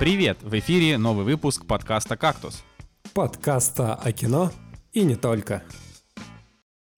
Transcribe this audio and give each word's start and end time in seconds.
Привет! 0.00 0.38
В 0.40 0.58
эфире 0.58 0.96
новый 0.96 1.26
выпуск 1.26 1.66
подкаста 1.66 2.16
«Кактус». 2.16 2.64
Подкаста 3.12 3.94
о 3.94 4.12
кино 4.12 4.50
и 4.94 5.02
не 5.02 5.14
только. 5.14 5.62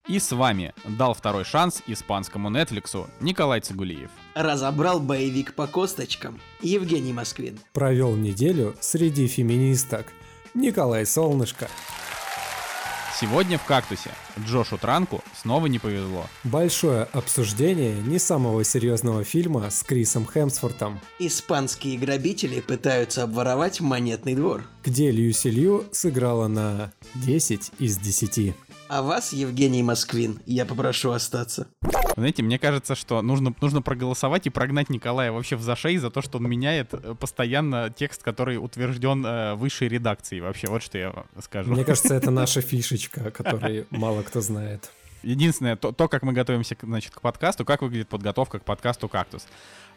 И 0.07 0.19
с 0.19 0.32
вами 0.32 0.75
дал 0.98 1.14
второй 1.14 1.45
шанс 1.45 1.82
испанскому 1.86 2.50
Netflix 2.50 3.09
Николай 3.23 3.62
Цигулиев. 3.62 4.11
Разобрал 4.34 5.00
боевик 5.00 5.55
по 5.55 5.66
косточкам 5.66 6.43
Евгений 6.61 7.14
Москвин. 7.14 7.59
Провел 7.73 8.14
неделю 8.16 8.77
среди 8.80 9.29
феминисток 9.29 10.05
Николай 10.53 11.07
Солнышко. 11.07 11.69
Сегодня 13.21 13.59
в 13.59 13.66
«Кактусе» 13.66 14.09
Джошу 14.46 14.79
Транку 14.79 15.23
снова 15.39 15.66
не 15.66 15.79
повезло. 15.79 16.25
Большое 16.43 17.02
обсуждение 17.02 17.95
не 18.01 18.19
самого 18.19 18.65
серьезного 18.65 19.24
фильма 19.24 19.69
с 19.69 19.83
Крисом 19.83 20.27
Хемсвортом, 20.27 20.98
Испанские 21.19 21.98
грабители 21.98 22.60
пытаются 22.60 23.24
обворовать 23.24 23.83
монетный 23.83 24.34
двор. 24.34 24.65
где 24.83 25.10
Люси 25.10 25.48
Лью 25.48 25.84
сыграла 25.93 26.48
на 26.48 26.93
10 27.15 27.73
из 27.79 27.98
10. 27.98 28.55
А 28.93 29.03
вас, 29.03 29.33
Евгений 29.33 29.85
Москвин, 29.85 30.41
я 30.47 30.67
попрошу 30.67 31.12
остаться. 31.12 31.69
Знаете, 32.17 32.43
мне 32.43 32.59
кажется, 32.59 32.97
что 32.97 33.23
нужно, 33.23 33.55
нужно 33.61 33.83
проголосовать 33.83 34.49
и 34.49 34.51
прогнать 34.51 34.91
Николая 34.91 35.30
вообще 35.30 35.55
в 35.55 35.63
зашей 35.63 35.97
за 35.99 36.11
то, 36.11 36.21
что 36.23 36.39
он 36.39 36.51
меняет 36.51 36.93
э, 36.93 37.15
постоянно 37.15 37.95
текст, 37.97 38.25
который 38.25 38.57
утвержден 38.57 39.25
э, 39.25 39.55
высшей 39.55 39.87
редакцией. 39.87 40.41
Вообще, 40.41 40.66
вот 40.66 40.83
что 40.83 40.99
я 40.99 41.25
скажу. 41.41 41.71
Мне 41.71 41.85
кажется, 41.85 42.15
это 42.15 42.30
наша 42.33 42.63
фишечка, 42.63 43.29
о 43.29 43.30
которой 43.30 43.87
мало 43.91 44.25
кто 44.25 44.41
знает. 44.41 44.91
Единственное, 45.23 45.77
то, 45.77 45.93
то, 45.93 46.09
как 46.09 46.25
мы 46.25 46.33
готовимся 46.33 46.77
значит, 46.83 47.15
к 47.15 47.21
подкасту, 47.21 47.65
как 47.65 47.83
выглядит 47.83 48.09
подготовка 48.09 48.59
к 48.59 48.65
подкасту 48.65 49.09
«Кактус». 49.09 49.47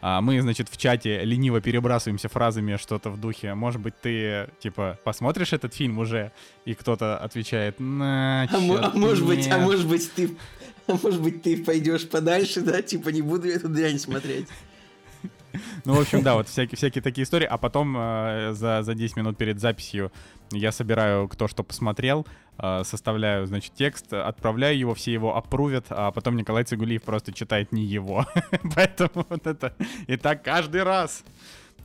А, 0.06 0.20
мы, 0.20 0.38
значит, 0.42 0.68
в 0.68 0.76
чате 0.76 1.24
лениво 1.24 1.62
перебрасываемся 1.62 2.28
фразами 2.28 2.76
что-то 2.76 3.08
в 3.08 3.18
духе. 3.18 3.54
Может 3.54 3.80
быть, 3.80 3.94
ты, 4.02 4.50
типа, 4.60 4.98
посмотришь 5.02 5.54
этот 5.54 5.72
фильм 5.72 5.98
уже? 5.98 6.30
И 6.66 6.74
кто-то 6.74 7.16
отвечает, 7.16 7.80
на, 7.80 8.46
А, 8.52 8.58
мо- 8.60 8.80
а 8.82 8.90
может 8.94 9.26
быть, 9.26 9.46
а 9.46 9.56
нет». 9.56 9.60
может 9.62 9.88
быть 9.88 10.12
ты, 10.12 10.36
а 10.88 10.98
может 11.02 11.22
быть 11.22 11.42
ты 11.42 11.64
пойдешь 11.64 12.06
подальше, 12.06 12.60
да, 12.60 12.82
типа 12.82 13.08
не 13.08 13.22
буду 13.22 13.48
эту 13.48 13.70
дрянь 13.70 13.98
смотреть. 13.98 14.46
Ну, 15.86 15.94
в 15.94 16.00
общем, 16.00 16.22
да, 16.22 16.34
вот 16.34 16.48
всякие, 16.48 16.76
всякие 16.76 17.00
такие 17.00 17.24
истории. 17.24 17.46
А 17.46 17.56
потом 17.56 17.96
э, 17.96 18.52
за, 18.52 18.82
за 18.82 18.94
10 18.94 19.16
минут 19.16 19.38
перед 19.38 19.58
записью 19.58 20.12
я 20.52 20.70
собираю 20.70 21.28
кто 21.28 21.48
что 21.48 21.62
посмотрел, 21.62 22.26
составляю, 22.58 23.46
значит, 23.46 23.72
текст, 23.74 24.12
отправляю 24.12 24.78
его, 24.78 24.94
все 24.94 25.12
его 25.12 25.36
опрувят, 25.36 25.86
а 25.90 26.10
потом 26.12 26.36
Николай 26.36 26.64
Цигулиев 26.64 27.02
просто 27.02 27.32
читает 27.32 27.72
не 27.72 27.84
его. 27.84 28.26
Поэтому 28.74 29.26
вот 29.28 29.46
это 29.46 29.74
и 30.06 30.16
так 30.16 30.42
каждый 30.42 30.82
раз. 30.82 31.24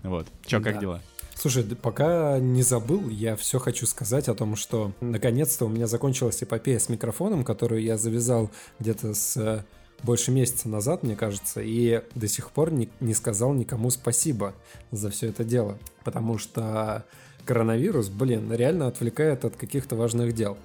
Вот. 0.03 0.27
Чё, 0.45 0.61
как 0.61 0.75
Да. 0.75 0.79
дела? 0.81 1.01
Слушай, 1.35 1.63
пока 1.63 2.37
не 2.37 2.63
забыл, 2.63 3.07
я 3.09 3.37
все 3.37 3.59
хочу 3.59 3.85
сказать 3.85 4.27
о 4.27 4.35
том, 4.35 4.57
что 4.57 4.91
наконец-то 4.99 5.65
у 5.65 5.69
меня 5.69 5.87
закончилась 5.87 6.43
эпопея 6.43 6.79
с 6.79 6.89
микрофоном, 6.89 7.45
которую 7.45 7.81
я 7.81 7.97
завязал 7.97 8.51
где-то 8.79 9.13
с 9.13 9.37
э, 9.37 9.63
больше 10.03 10.31
месяца 10.31 10.67
назад, 10.67 11.01
мне 11.03 11.15
кажется, 11.15 11.61
и 11.61 12.03
до 12.13 12.27
сих 12.27 12.51
пор 12.51 12.71
не, 12.73 12.89
не 12.99 13.13
сказал 13.13 13.53
никому 13.53 13.89
спасибо 13.89 14.53
за 14.91 15.09
все 15.11 15.27
это 15.27 15.45
дело, 15.45 15.79
потому 16.03 16.37
что 16.37 17.05
коронавирус, 17.45 18.09
блин, 18.09 18.51
реально 18.53 18.87
отвлекает 18.87 19.45
от 19.45 19.55
каких-то 19.55 19.95
важных 19.95 20.33
дел. 20.33 20.57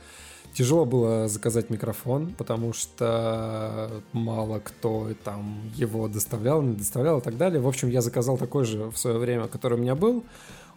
Тяжело 0.55 0.85
было 0.85 1.27
заказать 1.27 1.69
микрофон, 1.69 2.33
потому 2.39 2.73
что 2.73 3.91
мало 4.13 4.61
кто 4.61 5.09
там 5.25 5.61
его 5.75 6.07
доставлял, 6.07 6.63
не 6.63 6.77
доставлял 6.77 7.19
и 7.19 7.23
так 7.23 7.37
далее. 7.37 7.61
В 7.61 7.67
общем, 7.67 7.89
я 7.89 8.01
заказал 8.01 8.39
такой 8.39 8.65
же 8.65 8.85
в 8.91 8.97
свое 8.97 9.19
время, 9.19 9.49
который 9.49 9.77
у 9.77 9.83
меня 9.83 9.97
был. 9.97 10.23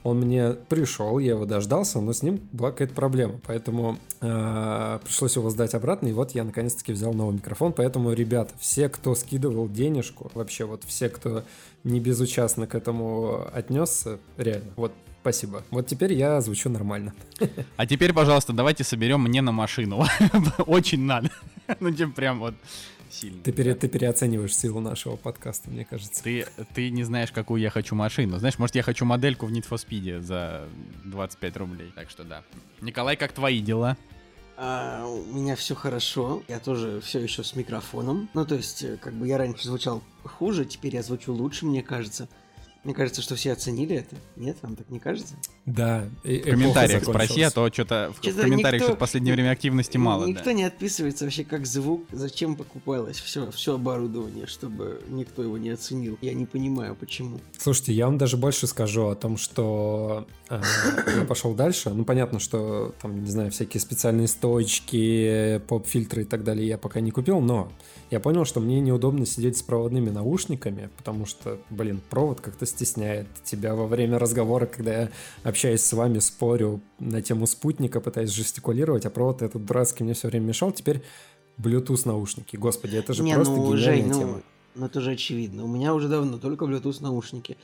Он 0.04 0.20
мне 0.20 0.54
пришел, 0.70 1.20
я 1.20 1.32
его 1.32 1.46
дождался, 1.46 2.00
но 2.00 2.14
с 2.14 2.24
ним 2.24 2.40
была 2.52 2.72
какая-то 2.72 2.94
проблема. 2.94 3.40
Поэтому 3.46 3.98
э, 4.22 5.00
пришлось 5.04 5.36
его 5.36 5.50
сдать 5.50 5.74
обратно. 5.76 6.08
И 6.08 6.14
вот 6.14 6.32
я 6.32 6.44
наконец-таки 6.44 6.94
взял 6.94 7.14
новый 7.14 7.36
микрофон. 7.36 7.74
Поэтому, 7.74 8.14
ребята, 8.14 8.54
все, 8.60 8.90
кто 8.90 9.16
скидывал 9.16 9.68
денежку, 9.68 10.32
вообще 10.34 10.66
вот 10.66 10.84
все, 10.86 11.10
кто 11.10 11.44
не 11.84 12.00
безучастно 12.00 12.68
к 12.68 12.76
этому 12.76 13.48
отнесся, 13.54 14.18
реально, 14.38 14.72
вот 14.76 14.92
спасибо. 15.28 15.64
Вот 15.72 15.88
теперь 15.88 16.14
я 16.14 16.40
звучу 16.42 16.70
нормально. 16.70 17.14
А 17.76 17.86
теперь, 17.86 18.14
пожалуйста, 18.14 18.54
давайте 18.54 18.84
соберем 18.84 19.22
мне 19.24 19.42
на 19.42 19.52
машину. 19.52 20.06
Очень 20.66 21.04
надо. 21.04 21.30
Ну, 21.82 21.92
типа, 21.92 22.14
прям 22.14 22.40
вот 22.40 22.54
сильно. 23.10 23.44
Ты, 23.44 23.52
пере- 23.52 23.76
ты 23.76 23.90
переоцениваешь 23.90 24.56
силу 24.56 24.80
нашего 24.80 25.18
подкаста, 25.18 25.70
мне 25.70 25.84
кажется. 25.84 26.24
Ты, 26.24 26.46
ты 26.74 26.90
не 26.92 27.04
знаешь, 27.04 27.34
какую 27.34 27.62
я 27.62 27.70
хочу 27.70 27.94
машину. 27.94 28.40
Знаешь, 28.40 28.58
может, 28.58 28.78
я 28.78 28.84
хочу 28.84 29.04
модельку 29.04 29.48
в 29.48 29.52
Need 29.52 29.68
for 29.70 29.76
Speed 29.76 30.22
за 30.22 30.66
25 31.04 31.58
рублей. 31.58 31.92
Так 31.94 32.10
что 32.10 32.24
да. 32.24 32.44
Николай, 32.80 33.18
как 33.18 33.34
твои 33.34 33.60
дела? 33.60 33.98
А, 34.56 35.06
у 35.06 35.34
меня 35.34 35.58
все 35.58 35.76
хорошо, 35.76 36.42
я 36.48 36.60
тоже 36.60 37.02
все 37.02 37.20
еще 37.20 37.44
с 37.44 37.54
микрофоном. 37.54 38.30
Ну, 38.34 38.46
то 38.46 38.56
есть, 38.56 38.82
э, 38.84 38.96
как 38.96 39.14
бы 39.14 39.28
я 39.28 39.38
раньше 39.38 39.66
звучал 39.66 40.02
хуже, 40.24 40.64
теперь 40.64 40.96
я 40.96 41.04
звучу 41.04 41.34
лучше, 41.34 41.66
мне 41.66 41.84
кажется. 41.84 42.30
Мне 42.84 42.94
кажется, 42.94 43.22
что 43.22 43.36
все 43.36 43.52
оценили 43.54 43.96
это. 43.98 44.16
Нет, 44.36 44.58
вам 44.62 44.76
так 44.76 44.90
не 44.90 45.00
кажется? 45.00 45.36
Да. 45.66 46.06
и- 46.24 46.40
В 46.40 46.44
комментариях 46.52 47.04
спроси, 47.04 47.42
а 47.42 47.52
то 47.52 47.70
что-то 47.72 48.12
в, 48.16 48.20
в 48.20 48.22
Чё-то 48.22 48.42
комментариях 48.44 48.82
никто- 48.82 48.86
что-то 48.86 48.96
в 48.96 49.00
последнее 49.00 49.34
время 49.34 49.52
активности 49.52 49.98
мало. 49.98 50.26
Никто 50.26 50.46
да. 50.46 50.54
не 50.54 50.64
отписывается 50.64 51.26
вообще, 51.26 51.44
как 51.44 51.66
звук, 51.66 52.06
зачем 52.12 52.56
покупалось 52.56 53.20
все, 53.20 53.52
все 53.52 53.76
оборудование, 53.76 54.46
чтобы 54.48 55.02
никто 55.10 55.44
его 55.44 55.58
не 55.58 55.70
оценил. 55.72 56.18
Я 56.22 56.34
не 56.34 56.46
понимаю, 56.46 56.96
почему. 56.96 57.40
Слушайте, 57.58 57.94
я 57.94 58.06
вам 58.06 58.18
даже 58.18 58.38
больше 58.38 58.68
скажу 58.68 59.08
о 59.08 59.16
том, 59.16 59.38
что 59.38 60.26
э, 60.50 60.62
я 61.18 61.26
пошел 61.26 61.54
дальше. 61.54 61.90
Ну, 61.90 62.06
понятно, 62.06 62.40
что 62.40 62.94
там, 63.02 63.24
не 63.24 63.30
знаю, 63.30 63.52
всякие 63.52 63.82
специальные 63.82 64.28
стоечки, 64.28 65.60
поп-фильтры 65.68 66.22
и 66.22 66.26
так 66.26 66.44
далее 66.44 66.68
я 66.68 66.78
пока 66.78 67.00
не 67.00 67.12
купил, 67.12 67.40
но 67.42 67.72
я 68.10 68.20
понял, 68.20 68.46
что 68.46 68.60
мне 68.60 68.80
неудобно 68.80 69.26
сидеть 69.26 69.58
с 69.58 69.62
проводными 69.62 70.10
наушниками, 70.10 70.90
потому 70.98 71.26
что, 71.26 71.60
блин, 71.70 72.02
провод 72.10 72.40
как-то 72.40 72.66
стесняет 72.66 73.28
тебя 73.44 73.76
во 73.76 73.86
время 73.86 74.18
разговора, 74.18 74.66
когда 74.66 75.02
я 75.02 75.10
общаюсь 75.44 75.82
с 75.82 75.94
вами, 75.94 76.20
спорю 76.20 76.82
на 77.00 77.22
тему 77.22 77.48
спутника, 77.48 78.00
пытаюсь 78.00 78.32
жестикулировать, 78.32 79.06
а 79.06 79.10
провод 79.10 79.42
этот 79.42 79.66
дурацкий 79.66 80.04
мне 80.04 80.14
все 80.14 80.30
время 80.30 80.46
мешал. 80.46 80.72
Теперь 80.72 81.02
Bluetooth 81.58 82.02
наушники. 82.06 82.56
Господи, 82.56 82.96
это 82.96 83.14
же 83.14 83.24
не, 83.24 83.34
просто 83.34 83.54
ну, 83.54 83.74
гениальная 83.74 83.84
Жень, 83.84 84.08
ну, 84.08 84.20
тема. 84.20 84.42
ну, 84.76 84.86
это 84.86 85.02
же 85.02 85.12
очевидно. 85.12 85.66
У 85.66 85.68
меня 85.68 85.94
уже 85.94 86.08
давно 86.08 86.38
только 86.38 86.66
Bluetooth 86.66 87.02
наушники. 87.02 87.58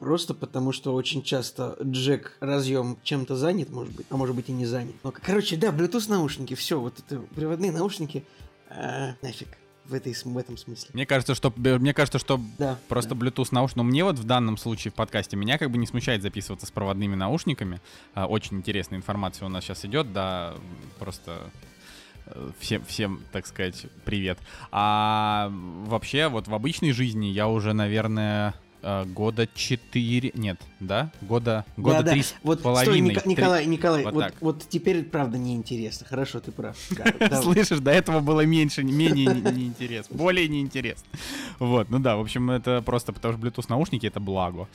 Просто 0.00 0.34
потому, 0.34 0.72
что 0.72 0.92
очень 0.92 1.22
часто 1.22 1.76
джек 1.80 2.36
разъем 2.40 2.98
чем-то 3.04 3.36
занят, 3.36 3.70
может 3.70 3.94
быть, 3.94 4.06
а 4.10 4.16
может 4.16 4.34
быть 4.34 4.48
и 4.48 4.52
не 4.52 4.66
занят. 4.66 4.96
Но, 5.04 5.12
короче, 5.12 5.56
да, 5.56 5.68
Bluetooth 5.68 6.10
наушники, 6.10 6.54
все, 6.54 6.80
вот 6.80 6.98
это 6.98 7.20
приводные 7.34 7.70
наушники, 7.70 8.24
а, 8.68 9.14
нафиг, 9.22 9.48
в, 9.86 9.94
этой, 9.94 10.14
в 10.14 10.38
этом 10.38 10.56
смысле. 10.56 10.90
Мне 10.92 11.06
кажется, 11.06 11.34
что 11.34 11.52
мне 11.56 11.94
кажется, 11.94 12.18
что 12.18 12.40
Да. 12.58 12.78
Просто 12.88 13.14
Bluetooth 13.14 13.48
наушник. 13.50 13.76
Но 13.76 13.82
мне 13.84 14.04
вот 14.04 14.18
в 14.18 14.24
данном 14.24 14.56
случае 14.56 14.92
в 14.92 14.94
подкасте 14.94 15.36
меня 15.36 15.58
как 15.58 15.70
бы 15.70 15.78
не 15.78 15.86
смущает 15.86 16.22
записываться 16.22 16.66
с 16.66 16.70
проводными 16.70 17.14
наушниками. 17.14 17.80
А, 18.14 18.26
Очень 18.26 18.58
интересная 18.58 18.98
информация 18.98 19.46
у 19.46 19.48
нас 19.48 19.64
сейчас 19.64 19.84
идет, 19.84 20.12
да, 20.12 20.54
просто 20.98 21.50
э, 22.26 22.50
всем, 22.58 22.84
всем, 22.84 23.20
так 23.32 23.46
сказать, 23.46 23.86
привет. 24.04 24.38
А 24.70 25.50
вообще, 25.52 26.28
вот 26.28 26.48
в 26.48 26.54
обычной 26.54 26.92
жизни 26.92 27.26
я 27.26 27.48
уже, 27.48 27.72
наверное, 27.72 28.54
э, 28.84 29.04
года 29.06 29.48
4, 29.52 30.32
нет, 30.34 30.60
да? 30.80 31.10
Года, 31.22 31.64
года 31.76 31.96
да, 31.98 32.02
да. 32.02 32.10
три 32.12 32.22
с 32.22 32.34
Вот, 32.42 32.60
стой, 32.60 32.72
половиной. 32.74 33.14
Ника- 33.14 33.20
три- 33.22 33.30
Николай, 33.30 33.66
Николай, 33.66 34.04
вот 34.04 34.14
вот, 34.14 34.24
так. 34.24 34.34
вот 34.40 34.68
теперь 34.68 35.02
правда 35.04 35.38
неинтересно. 35.38 36.06
Хорошо, 36.06 36.40
ты 36.40 36.52
прав. 36.52 36.76
Да, 36.96 37.28
да. 37.28 37.42
Слышишь, 37.42 37.78
до 37.80 37.90
этого 37.90 38.20
было 38.20 38.44
меньше, 38.44 38.84
менее 38.84 39.26
не- 39.34 39.52
неинтересно, 39.52 40.16
более 40.16 40.46
неинтересно. 40.48 41.06
Вот, 41.58 41.88
ну 41.90 41.98
да, 41.98 42.16
в 42.16 42.20
общем, 42.20 42.50
это 42.50 42.82
просто 42.82 43.12
потому 43.12 43.34
что 43.38 43.42
Bluetooth 43.46 43.66
наушники 43.68 44.06
это 44.06 44.20
благо. 44.20 44.68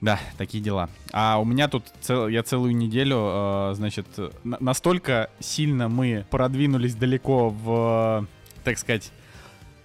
Да, 0.00 0.20
такие 0.36 0.62
дела. 0.62 0.90
А 1.12 1.38
у 1.38 1.46
меня 1.46 1.66
тут 1.66 1.84
цел- 2.02 2.28
я 2.28 2.42
целую 2.42 2.76
неделю, 2.76 3.16
э, 3.18 3.72
значит, 3.74 4.06
на- 4.42 4.58
настолько 4.60 5.30
сильно 5.40 5.88
мы 5.88 6.26
продвинулись 6.30 6.94
далеко 6.94 7.48
в, 7.48 8.26
так 8.64 8.76
сказать, 8.76 9.10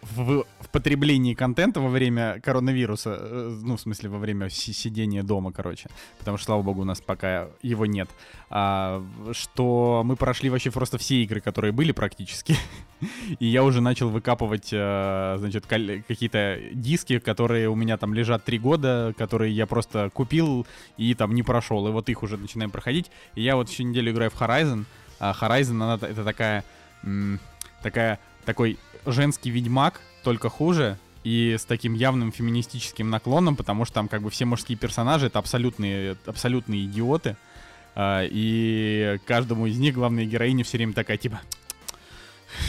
в, 0.01 0.45
в 0.59 0.69
потреблении 0.69 1.33
контента 1.33 1.79
во 1.81 1.89
время 1.89 2.39
коронавируса, 2.41 3.17
э, 3.19 3.59
ну, 3.61 3.75
в 3.77 3.81
смысле, 3.81 4.09
во 4.09 4.17
время 4.17 4.49
си- 4.49 4.73
сидения 4.73 5.23
дома, 5.23 5.51
короче, 5.51 5.89
потому 6.17 6.37
что, 6.37 6.45
слава 6.45 6.61
богу, 6.61 6.81
у 6.81 6.85
нас 6.85 7.01
пока 7.01 7.49
его 7.61 7.85
нет, 7.85 8.09
а, 8.49 9.03
что 9.31 10.01
мы 10.05 10.15
прошли 10.15 10.49
вообще 10.49 10.71
просто 10.71 10.97
все 10.97 11.23
игры, 11.23 11.41
которые 11.41 11.71
были 11.71 11.91
практически, 11.91 12.55
и 13.39 13.45
я 13.45 13.63
уже 13.63 13.81
начал 13.81 14.09
выкапывать, 14.09 14.69
э, 14.71 15.35
значит, 15.37 15.65
какие-то 15.65 16.59
диски, 16.71 17.19
которые 17.19 17.69
у 17.69 17.75
меня 17.75 17.97
там 17.97 18.13
лежат 18.13 18.43
три 18.45 18.57
года, 18.57 19.13
которые 19.17 19.53
я 19.53 19.65
просто 19.65 20.09
купил 20.13 20.65
и 20.97 21.13
там 21.13 21.33
не 21.35 21.43
прошел, 21.43 21.87
и 21.87 21.91
вот 21.91 22.09
их 22.09 22.23
уже 22.23 22.37
начинаем 22.37 22.71
проходить, 22.71 23.11
и 23.35 23.41
я 23.41 23.55
вот 23.55 23.69
еще 23.69 23.83
неделю 23.83 24.11
играю 24.11 24.31
в 24.31 24.41
Horizon, 24.41 24.85
а 25.19 25.33
Horizon, 25.39 25.83
она, 25.83 25.95
это 25.95 26.23
такая, 26.23 26.63
такая, 27.81 28.19
такой 28.45 28.77
женский 29.05 29.49
ведьмак, 29.49 30.01
только 30.23 30.49
хуже, 30.49 30.97
и 31.23 31.55
с 31.59 31.65
таким 31.65 31.93
явным 31.93 32.31
феминистическим 32.31 33.09
наклоном, 33.09 33.55
потому 33.55 33.85
что 33.85 33.95
там 33.95 34.07
как 34.07 34.21
бы 34.21 34.29
все 34.29 34.45
мужские 34.45 34.77
персонажи 34.77 35.27
это 35.27 35.39
абсолютные, 35.39 36.15
абсолютные 36.25 36.85
идиоты. 36.85 37.35
А, 37.95 38.23
и 38.23 39.19
каждому 39.25 39.67
из 39.67 39.77
них 39.77 39.95
главная 39.95 40.25
героиня 40.25 40.63
все 40.63 40.77
время 40.77 40.93
такая, 40.93 41.17
типа, 41.17 41.41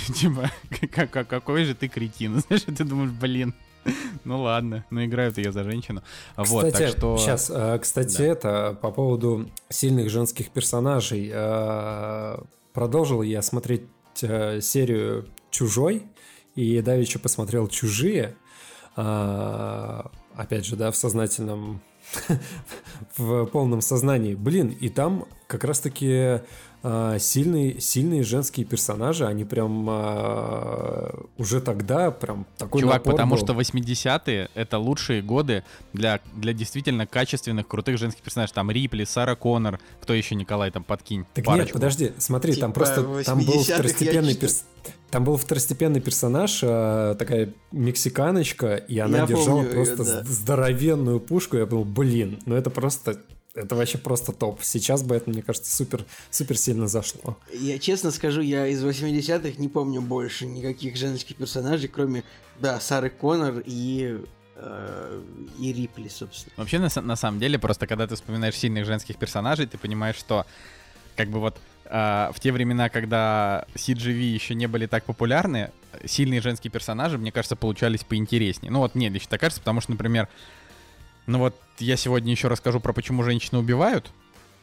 типа, 0.14 0.50
какой 0.88 1.64
же 1.64 1.74
ты 1.74 1.88
кретин. 1.88 2.40
Знаешь, 2.46 2.62
ты 2.62 2.84
думаешь, 2.84 3.10
блин, 3.10 3.54
ну 4.24 4.42
ладно, 4.42 4.84
ну 4.90 5.04
играют 5.04 5.38
ее 5.38 5.52
за 5.52 5.64
женщину. 5.64 6.02
Кстати, 6.32 6.50
вот, 6.50 6.72
так 6.72 6.88
что... 6.88 7.16
Сейчас, 7.18 7.50
э, 7.54 7.78
кстати, 7.80 8.18
да. 8.18 8.24
это 8.24 8.78
по 8.80 8.90
поводу 8.90 9.48
сильных 9.68 10.10
женских 10.10 10.50
персонажей. 10.50 11.30
Э, 11.32 12.38
продолжил 12.72 13.22
я 13.22 13.42
смотреть 13.42 13.84
э, 14.22 14.60
серию 14.60 15.28
«Чужой», 15.50 16.04
и 16.60 16.80
давеча 16.82 17.18
посмотрел 17.18 17.68
«Чужие», 17.68 18.36
опять 18.94 20.66
же, 20.66 20.76
да, 20.76 20.90
в 20.90 20.96
сознательном 20.96 21.80
в 23.16 23.46
полном 23.46 23.80
сознании. 23.80 24.34
Блин, 24.34 24.68
и 24.68 24.88
там 24.88 25.26
как 25.46 25.64
раз-таки 25.64 26.40
сильные, 26.82 27.80
сильные 27.80 28.22
женские 28.22 28.64
персонажи, 28.64 29.26
они 29.26 29.44
прям 29.44 29.86
э, 29.90 31.10
уже 31.36 31.60
тогда 31.60 32.10
прям 32.10 32.46
такой 32.56 32.80
Чувак, 32.80 33.02
потому 33.02 33.36
был. 33.36 33.42
что 33.42 33.52
80-е— 33.52 34.48
это 34.54 34.78
лучшие 34.78 35.20
годы 35.20 35.62
для, 35.92 36.20
для 36.34 36.54
действительно 36.54 37.06
качественных, 37.06 37.68
крутых 37.68 37.98
женских 37.98 38.22
персонажей. 38.22 38.54
Там 38.54 38.70
Рипли, 38.70 39.04
Сара 39.04 39.34
Коннор, 39.34 39.78
кто 40.00 40.14
еще, 40.14 40.34
Николай, 40.34 40.70
там 40.70 40.82
подкинь 40.82 41.26
Так 41.34 41.44
парочку. 41.44 41.66
нет, 41.66 41.72
подожди, 41.74 42.12
смотри, 42.16 42.54
типа 42.54 42.62
там 42.62 42.72
просто 42.72 43.24
там 43.24 43.40
был 43.44 43.62
второстепенный 43.62 44.34
персонаж. 44.34 44.64
Там 45.10 45.24
был 45.24 45.36
второстепенный 45.36 46.00
персонаж, 46.00 46.60
такая 46.60 47.52
мексиканочка, 47.72 48.76
и 48.76 48.98
она 48.98 49.18
я 49.18 49.26
держала 49.26 49.64
просто 49.64 50.02
ее, 50.02 50.14
да. 50.14 50.24
здоровенную 50.24 51.20
пушку. 51.20 51.56
Я 51.56 51.66
думал, 51.66 51.84
блин, 51.84 52.38
ну 52.46 52.54
это 52.54 52.70
просто 52.70 53.18
это 53.54 53.74
вообще 53.74 53.98
просто 53.98 54.32
топ. 54.32 54.62
Сейчас 54.62 55.02
бы 55.02 55.16
это, 55.16 55.30
мне 55.30 55.42
кажется, 55.42 55.74
супер, 55.74 56.04
супер 56.30 56.56
сильно 56.56 56.86
зашло. 56.86 57.36
Я 57.52 57.78
честно 57.78 58.10
скажу, 58.10 58.40
я 58.40 58.66
из 58.66 58.84
80-х 58.84 59.60
не 59.60 59.68
помню 59.68 60.00
больше 60.00 60.46
никаких 60.46 60.96
женских 60.96 61.36
персонажей, 61.36 61.88
кроме, 61.88 62.22
да, 62.60 62.78
Сары 62.80 63.10
Коннор 63.10 63.62
и 63.66 64.20
э, 64.54 65.22
и 65.58 65.72
Рипли, 65.72 66.08
собственно. 66.08 66.52
Вообще, 66.56 66.78
на, 66.78 66.88
на 67.02 67.16
самом 67.16 67.40
деле, 67.40 67.58
просто 67.58 67.86
когда 67.86 68.06
ты 68.06 68.14
вспоминаешь 68.14 68.54
сильных 68.54 68.86
женских 68.86 69.16
персонажей, 69.16 69.66
ты 69.66 69.78
понимаешь, 69.78 70.16
что 70.16 70.46
как 71.16 71.28
бы 71.28 71.40
вот 71.40 71.58
э, 71.86 72.30
в 72.32 72.38
те 72.38 72.52
времена, 72.52 72.88
когда 72.88 73.66
CGV 73.74 74.12
еще 74.12 74.54
не 74.54 74.68
были 74.68 74.86
так 74.86 75.04
популярны, 75.04 75.70
сильные 76.04 76.40
женские 76.40 76.70
персонажи, 76.70 77.18
мне 77.18 77.32
кажется, 77.32 77.56
получались 77.56 78.04
поинтереснее. 78.04 78.70
Ну 78.70 78.78
вот 78.78 78.94
мне 78.94 79.08
лично 79.08 79.30
так 79.30 79.40
кажется, 79.40 79.60
потому 79.60 79.80
что, 79.80 79.90
например, 79.90 80.28
ну 81.30 81.38
вот 81.38 81.54
я 81.78 81.96
сегодня 81.96 82.32
еще 82.32 82.48
расскажу 82.48 82.80
про 82.80 82.92
почему 82.92 83.22
женщины 83.22 83.58
убивают. 83.58 84.10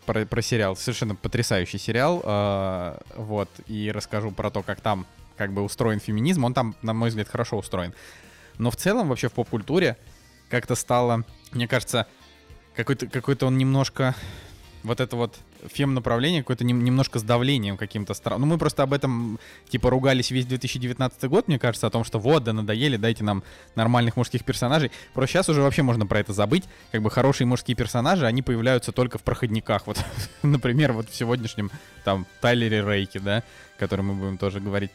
Про, 0.06 0.26
про 0.26 0.42
сериал. 0.42 0.76
Совершенно 0.76 1.16
потрясающий 1.16 1.78
сериал. 1.78 2.22
Э, 2.24 2.98
вот. 3.16 3.50
И 3.68 3.92
расскажу 3.92 4.32
про 4.32 4.52
то, 4.52 4.62
как 4.64 4.82
там 4.82 5.06
как 5.38 5.54
бы 5.54 5.62
устроен 5.62 6.00
феминизм. 6.00 6.44
Он 6.44 6.54
там, 6.54 6.76
на 6.82 6.94
мой 6.94 7.10
взгляд, 7.10 7.30
хорошо 7.30 7.58
устроен. 7.58 7.94
Но 8.58 8.70
в 8.70 8.76
целом 8.76 9.08
вообще 9.08 9.30
в 9.30 9.34
поп-культуре 9.34 9.98
как-то 10.50 10.76
стало, 10.76 11.24
мне 11.52 11.68
кажется, 11.68 12.06
какой-то 12.76 13.08
какой-то 13.08 13.48
он 13.48 13.58
немножко 13.58 14.14
вот 14.88 15.00
это 15.00 15.16
вот 15.16 15.36
фем-направление 15.68 16.42
какое-то 16.42 16.64
не, 16.64 16.74
немножко 16.74 17.20
с 17.20 17.24
давлением 17.24 17.78
каким-то 17.78 18.14
странным. 18.14 18.48
Ну, 18.48 18.56
мы 18.56 18.60
просто 18.60 18.84
об 18.84 18.94
этом, 18.94 19.40
типа, 19.70 19.90
ругались 19.90 20.32
весь 20.32 20.46
2019 20.46 21.24
год, 21.26 21.48
мне 21.48 21.60
кажется, 21.60 21.88
о 21.88 21.90
том, 21.90 22.04
что 22.04 22.20
вот, 22.20 22.44
да 22.44 22.54
надоели, 22.54 22.98
дайте 22.98 23.24
нам 23.24 23.44
нормальных 23.76 24.16
мужских 24.16 24.44
персонажей. 24.44 24.92
Просто 25.14 25.34
сейчас 25.34 25.50
уже 25.50 25.62
вообще 25.62 25.84
можно 25.84 26.08
про 26.08 26.20
это 26.20 26.34
забыть. 26.34 26.64
Как 26.92 27.02
бы 27.02 27.12
хорошие 27.12 27.46
мужские 27.48 27.76
персонажи, 27.76 28.26
они 28.26 28.42
появляются 28.42 28.92
только 28.92 29.18
в 29.18 29.24
проходниках. 29.24 29.86
Вот, 29.86 30.04
например, 30.42 30.94
вот 30.94 31.10
в 31.10 31.16
сегодняшнем, 31.16 31.70
там, 32.04 32.26
Тайлере 32.42 32.82
Рейке, 32.82 33.20
да, 33.20 33.44
о 33.76 33.80
котором 33.80 34.08
мы 34.08 34.14
будем 34.16 34.38
тоже 34.38 34.60
говорить. 34.60 34.92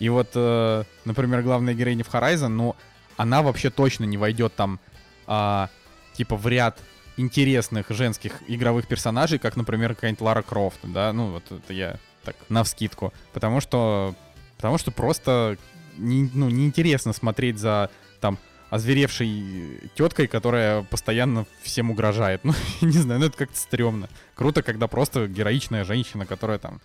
И 0.00 0.08
вот, 0.08 0.30
э, 0.34 0.84
например, 1.04 1.42
главная 1.42 1.74
героиня 1.74 2.04
в 2.04 2.12
Horizon, 2.12 2.48
ну, 2.48 2.76
она 3.16 3.42
вообще 3.42 3.70
точно 3.70 4.04
не 4.04 4.16
войдет 4.16 4.54
там, 4.56 4.80
э, 5.26 5.66
типа, 6.14 6.36
в 6.36 6.46
ряд 6.48 6.78
интересных 7.20 7.86
женских 7.90 8.42
игровых 8.48 8.86
персонажей, 8.86 9.38
как, 9.38 9.56
например, 9.56 9.94
какая-нибудь 9.94 10.20
Лара 10.20 10.42
Крофт, 10.42 10.80
да, 10.82 11.12
ну 11.12 11.32
вот 11.32 11.44
это 11.50 11.72
я 11.72 11.98
так 12.24 12.36
на 12.48 12.64
вскидку, 12.64 13.12
потому 13.32 13.60
что, 13.60 14.14
потому 14.56 14.78
что 14.78 14.90
просто 14.90 15.56
не, 15.96 16.30
ну, 16.34 16.48
неинтересно 16.48 17.12
смотреть 17.12 17.58
за 17.58 17.90
там 18.20 18.38
озверевшей 18.70 19.80
теткой, 19.96 20.28
которая 20.28 20.82
постоянно 20.84 21.46
всем 21.62 21.90
угрожает. 21.90 22.42
Ну, 22.44 22.54
не 22.80 22.98
знаю, 22.98 23.20
ну 23.20 23.26
это 23.26 23.36
как-то 23.36 23.58
стрёмно. 23.58 24.08
Круто, 24.34 24.62
когда 24.62 24.86
просто 24.86 25.26
героичная 25.26 25.84
женщина, 25.84 26.26
которая 26.26 26.58
там 26.58 26.80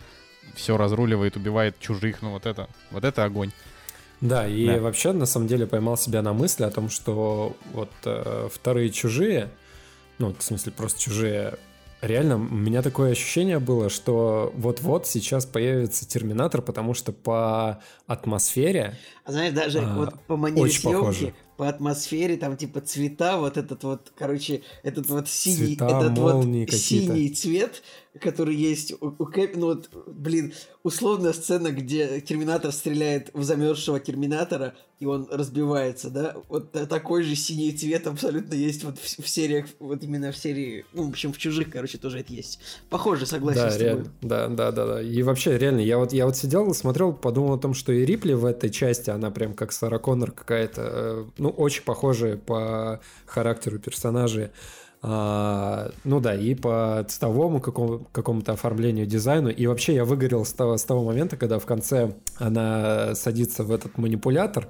все 0.56 0.78
разруливает, 0.78 1.36
убивает 1.36 1.80
чужих, 1.80 2.22
ну 2.22 2.32
вот 2.32 2.46
это, 2.46 2.68
вот 2.92 3.04
это 3.04 3.24
огонь. 3.24 3.52
Да, 4.22 4.48
и 4.48 4.66
да. 4.66 4.80
вообще 4.80 5.12
на 5.12 5.26
самом 5.26 5.48
деле 5.48 5.68
поймал 5.68 5.98
себя 5.98 6.22
на 6.22 6.34
мысли 6.34 6.64
о 6.64 6.72
том, 6.72 6.90
что 6.90 7.56
вот 7.74 7.92
э, 8.06 8.48
вторые 8.52 8.90
чужие, 8.90 9.50
ну, 10.18 10.34
в 10.38 10.44
смысле, 10.44 10.72
просто 10.72 11.00
чужие. 11.00 11.58
Реально, 12.02 12.36
у 12.36 12.40
меня 12.40 12.82
такое 12.82 13.12
ощущение 13.12 13.60
было, 13.60 13.90
что 13.90 14.54
вот-вот 14.56 15.08
сейчас 15.08 15.46
появится 15.46 16.08
Терминатор, 16.08 16.62
потому 16.62 16.94
что 16.94 17.12
по 17.12 17.82
атмосфере... 18.06 18.96
А 19.24 19.32
знаешь, 19.32 19.54
даже 19.54 19.80
а, 19.80 19.96
вот 19.96 20.22
по 20.28 20.38
манере 20.38 20.70
съемки, 20.70 21.34
по 21.58 21.70
атмосфере, 21.70 22.38
там 22.38 22.58
типа 22.58 22.82
цвета, 22.82 23.38
вот 23.38 23.58
этот 23.58 23.84
вот, 23.84 24.12
короче, 24.16 24.64
этот 24.84 25.10
вот 25.10 25.30
синий, 25.30 25.76
Цвета, 25.76 26.00
этот 26.00 26.18
вот 26.18 26.72
синий 26.72 27.30
цвет, 27.30 27.82
который 28.20 28.56
есть 28.56 28.94
у, 29.02 29.16
у 29.18 29.26
Кэп, 29.26 29.56
ну 29.56 29.68
вот, 29.68 29.90
блин, 30.08 30.54
условная 30.84 31.34
сцена, 31.34 31.72
где 31.72 32.22
Терминатор 32.22 32.72
стреляет 32.72 33.30
в 33.34 33.44
замерзшего 33.44 34.00
Терминатора, 34.00 34.76
и 35.00 35.06
он 35.06 35.28
разбивается, 35.30 36.10
да, 36.10 36.36
вот 36.48 36.72
такой 36.72 37.24
же 37.24 37.36
синий 37.36 37.74
цвет 37.74 38.08
абсолютно 38.08 38.54
есть 38.54 38.84
вот 38.86 38.98
в, 38.98 39.24
в 39.24 39.28
сериях, 39.28 39.66
вот 39.80 40.04
именно 40.04 40.32
в 40.32 40.38
серии, 40.38 40.86
ну, 40.94 41.04
в 41.04 41.10
общем, 41.10 41.34
в 41.34 41.38
чужих, 41.38 41.70
короче, 41.70 41.98
тоже 41.98 42.20
это 42.20 42.32
есть. 42.32 42.60
Похоже, 42.90 43.26
согласен 43.26 43.62
да, 43.62 43.72
с 43.72 43.74
тобой. 43.74 43.88
Реально, 43.88 44.12
да, 44.22 44.48
да, 44.48 44.72
да, 44.72 44.86
да. 44.86 45.02
И 45.02 45.22
вообще, 45.22 45.58
реально, 45.58 45.82
я 45.82 45.98
вот, 45.98 46.14
я 46.14 46.26
вот 46.26 46.38
сидел, 46.38 46.74
смотрел, 46.74 47.12
подумал 47.12 47.56
о 47.56 47.58
том, 47.58 47.74
что 47.74 47.92
и 47.92 48.06
Рипли 48.06 48.34
в 48.34 48.46
этой 48.46 48.70
части, 48.70 49.10
она 49.10 49.32
прям 49.32 49.54
как 49.54 49.74
Сара 49.74 50.00
Коннор 50.00 50.32
какая-то, 50.32 50.82
э, 50.82 51.26
ну, 51.46 51.52
очень 51.52 51.84
похожая 51.84 52.38
по 52.38 53.00
характеру 53.28 53.78
персонажей. 53.78 54.50
А, 55.04 55.92
ну 56.04 56.20
да, 56.20 56.34
и 56.34 56.56
по 56.56 57.06
цветовому 57.08 57.62
какому- 57.62 58.08
какому-то 58.12 58.54
оформлению, 58.54 59.06
дизайну. 59.06 59.50
И 59.50 59.68
вообще 59.68 59.94
я 59.94 60.06
выгорел 60.06 60.44
с 60.44 60.54
того, 60.54 60.78
с 60.78 60.84
того 60.84 61.04
момента, 61.04 61.38
когда 61.38 61.60
в 61.60 61.66
конце 61.68 62.16
она 62.40 63.14
садится 63.14 63.64
в 63.64 63.72
этот 63.72 64.00
манипулятор. 64.00 64.68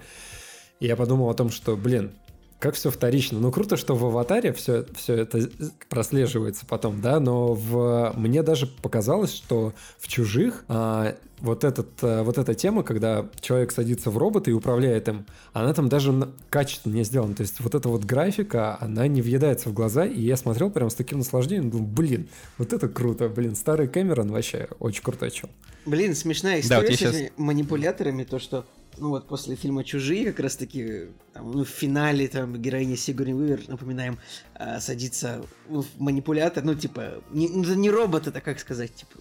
И 0.82 0.88
я 0.88 0.98
подумал 0.98 1.30
о 1.30 1.34
том, 1.34 1.50
что, 1.50 1.78
блин, 1.78 2.12
как 2.60 2.76
все 2.76 2.90
вторично. 2.90 3.40
Ну, 3.40 3.52
круто, 3.52 3.78
что 3.78 3.96
в 3.96 4.06
аватаре 4.06 4.54
все, 4.54 4.86
все 4.96 5.16
это 5.16 5.50
прослеживается 5.90 6.66
потом, 6.66 7.02
да, 7.02 7.20
но 7.20 7.54
в... 7.54 8.14
мне 8.16 8.44
даже 8.44 8.66
показалось, 8.68 9.34
что 9.34 9.74
в 10.00 10.08
чужих 10.08 10.64
а, 10.68 11.16
вот, 11.40 11.64
этот, 11.64 11.90
а, 12.02 12.24
вот 12.24 12.38
эта 12.38 12.54
тема, 12.54 12.84
когда 12.84 13.30
человек 13.42 13.72
садится 13.72 14.10
в 14.10 14.18
робота 14.18 14.50
и 14.50 14.54
управляет 14.54 15.08
им, 15.10 15.26
она 15.54 15.74
там 15.74 15.90
даже 15.90 16.30
качественно 16.50 16.94
не 16.94 17.04
сделана. 17.04 17.36
То 17.36 17.42
есть 17.42 17.60
вот 17.60 17.76
эта 17.76 17.90
вот 17.90 18.06
графика, 18.06 18.78
она 18.80 19.08
не 19.08 19.22
въедается 19.22 19.70
в 19.70 19.74
глаза, 19.74 20.06
и 20.06 20.22
я 20.22 20.38
смотрел 20.38 20.72
прям 20.72 20.90
с 20.90 20.96
таким 20.96 21.20
наслаждением, 21.20 21.70
думаю, 21.70 21.88
блин, 21.88 22.30
вот 22.58 22.74
это 22.74 22.88
круто, 22.88 23.28
блин, 23.28 23.56
старый 23.56 23.88
Кэмерон 23.88 24.32
вообще 24.32 24.70
очень 24.80 25.04
крутой 25.04 25.32
чел. 25.32 25.50
Блин, 25.86 26.16
смешная 26.16 26.62
история 26.62 26.82
да, 26.82 26.88
вот 26.88 26.96
с 26.96 27.00
сейчас... 27.00 27.32
манипуляторами, 27.38 28.24
то, 28.24 28.40
что 28.40 28.66
ну 28.98 29.10
вот 29.10 29.28
после 29.28 29.56
фильма 29.56 29.84
«Чужие» 29.84 30.26
как 30.26 30.40
раз-таки 30.42 31.10
там, 31.34 31.52
ну, 31.52 31.64
в 31.64 31.70
финале 31.70 32.28
там 32.28 32.56
героиня 32.56 32.96
Сигурни 32.96 33.34
Уивер, 33.34 33.62
напоминаем, 33.68 34.20
э, 34.56 34.80
садится 34.80 35.44
в 35.68 35.86
манипулятор, 36.00 36.64
ну 36.64 36.76
типа, 36.76 37.24
не, 37.32 37.50
ну, 37.50 37.74
не 37.74 37.90
робот, 37.90 38.28
это 38.28 38.42
как 38.42 38.60
сказать, 38.60 38.94
типа, 38.96 39.20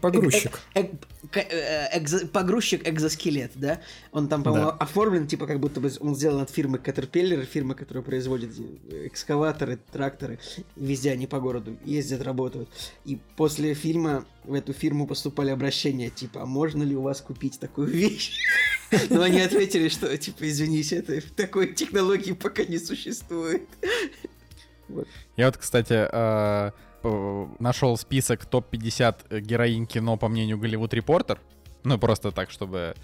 Погрузчик. 0.00 0.60
Э, 0.74 0.84
э, 1.34 1.98
экзо, 1.98 2.26
погрузчик 2.26 2.88
экзоскелет, 2.88 3.52
да? 3.54 3.80
Он 4.12 4.28
там, 4.28 4.42
по-моему, 4.42 4.70
да. 4.70 4.76
оформлен, 4.76 5.26
типа, 5.26 5.46
как 5.46 5.60
будто 5.60 5.80
бы 5.80 5.90
он 6.00 6.14
сделан 6.14 6.42
от 6.42 6.50
фирмы 6.50 6.78
Caterpillar, 6.78 7.44
фирмы, 7.44 7.74
которая 7.74 8.02
производит 8.02 8.50
экскаваторы, 8.90 9.78
тракторы. 9.92 10.38
Везде 10.76 11.12
они 11.12 11.26
по 11.26 11.40
городу 11.40 11.76
ездят, 11.84 12.22
работают. 12.22 12.68
И 13.04 13.18
после 13.36 13.74
фильма 13.74 14.24
в 14.44 14.54
эту 14.54 14.72
фирму 14.72 15.06
поступали 15.06 15.50
обращения, 15.50 16.10
типа, 16.10 16.42
а 16.42 16.46
можно 16.46 16.82
ли 16.82 16.96
у 16.96 17.02
вас 17.02 17.20
купить 17.20 17.60
такую 17.60 17.88
вещь? 17.88 18.32
Но 19.10 19.22
они 19.22 19.40
ответили, 19.40 19.88
что, 19.88 20.16
типа, 20.16 20.48
извините, 20.48 20.96
это 20.96 21.20
такой 21.34 21.74
технологии 21.74 22.32
пока 22.32 22.64
не 22.64 22.78
существует. 22.78 23.68
Я 25.36 25.46
вот, 25.46 25.58
кстати, 25.58 26.08
нашел 27.58 27.96
список 27.96 28.44
топ-50 28.46 29.40
героинь 29.40 29.86
кино, 29.86 30.16
по 30.16 30.28
мнению 30.28 30.58
Голливуд 30.58 30.92
Репортер. 30.94 31.40
Ну, 31.84 31.98
просто 31.98 32.30
так, 32.32 32.50
чтобы 32.50 32.94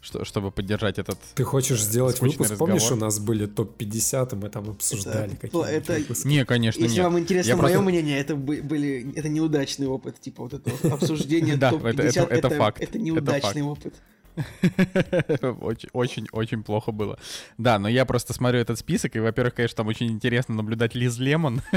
что, 0.00 0.24
чтобы 0.24 0.52
поддержать 0.52 0.98
этот 1.00 1.18
Ты 1.34 1.42
хочешь 1.42 1.82
сделать 1.82 2.16
скучный 2.16 2.34
выпуск? 2.36 2.50
разговор. 2.52 2.70
Помнишь, 2.78 2.92
у 2.92 2.96
нас 2.96 3.18
были 3.18 3.46
топ-50, 3.46 4.32
и 4.32 4.36
мы 4.36 4.48
там 4.48 4.70
обсуждали 4.70 5.32
Это- 5.32 5.36
какие-то 5.36 5.66
это- 5.68 5.92
выпуски. 5.94 6.26
Не, 6.28 6.44
конечно, 6.44 6.80
Если 6.82 6.96
нет. 6.98 7.04
вам 7.04 7.18
интересно 7.18 7.48
Я 7.50 7.56
мое 7.56 7.64
просто- 7.74 7.82
мнение, 7.82 8.18
это 8.20 8.36
бы- 8.36 8.62
были 8.62 9.12
это 9.16 9.28
неудачный 9.28 9.88
опыт, 9.88 10.20
типа 10.20 10.44
вот 10.44 10.54
это 10.54 10.70
обсуждение 10.94 11.56
Да, 11.56 11.70
топ-50, 11.72 11.88
это- 11.90 12.02
это- 12.22 12.34
это 12.34 12.50
факт. 12.50 12.80
Это 12.80 12.98
неудачный 12.98 13.62
опыт. 13.62 13.94
Очень, 15.60 15.88
очень, 15.92 16.26
очень 16.32 16.62
плохо 16.62 16.92
было. 16.92 17.18
Да, 17.56 17.78
но 17.78 17.88
я 17.88 18.04
просто 18.04 18.32
смотрю 18.32 18.60
этот 18.60 18.78
список, 18.78 19.16
и, 19.16 19.20
во-первых, 19.20 19.54
конечно, 19.54 19.76
там 19.76 19.88
очень 19.88 20.08
интересно 20.08 20.54
наблюдать 20.54 20.94
Лиз 20.94 21.18
Лемон. 21.18 21.62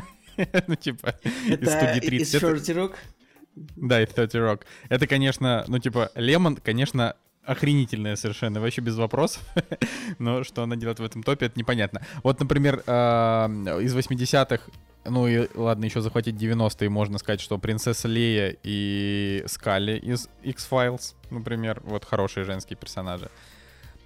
Ну, 0.67 0.75
типа, 0.75 1.15
из 1.24 1.70
студии 1.70 1.98
из 2.00 2.31
30. 2.31 2.36
Это- 2.36 2.51
30 2.51 2.70
Rock. 2.75 2.96
Да, 3.55 4.01
из 4.01 4.10
30 4.10 4.36
Rock. 4.36 4.62
Это, 4.88 5.05
конечно, 5.05 5.65
ну, 5.67 5.77
типа, 5.77 6.10
Лемон, 6.15 6.55
конечно, 6.55 7.15
охренительная 7.43 8.15
совершенно, 8.15 8.62
вообще 8.62 8.81
без 8.81 8.96
вопросов. 8.96 9.43
Но 10.20 10.43
что 10.43 10.63
она 10.63 10.77
делает 10.77 11.00
в 11.00 11.03
этом 11.03 11.22
топе, 11.22 11.48
это 11.48 11.60
непонятно. 11.60 12.01
Вот, 12.24 12.39
например, 12.39 12.81
а, 12.88 13.48
из 13.81 13.96
80-х, 13.96 14.63
ну 15.05 15.27
и 15.27 15.48
ладно, 15.55 15.86
еще 15.86 16.01
захватить 16.01 16.36
90-е, 16.36 16.89
можно 16.89 17.17
сказать, 17.17 17.41
что 17.41 17.58
принцесса 17.58 18.08
Лея 18.08 18.55
и 18.63 19.43
Скалли 19.48 19.98
из 19.98 20.29
X-Files, 20.43 21.15
например, 21.29 21.81
вот 21.84 22.05
хорошие 22.05 22.43
женские 22.43 22.77
персонажи. 22.77 23.29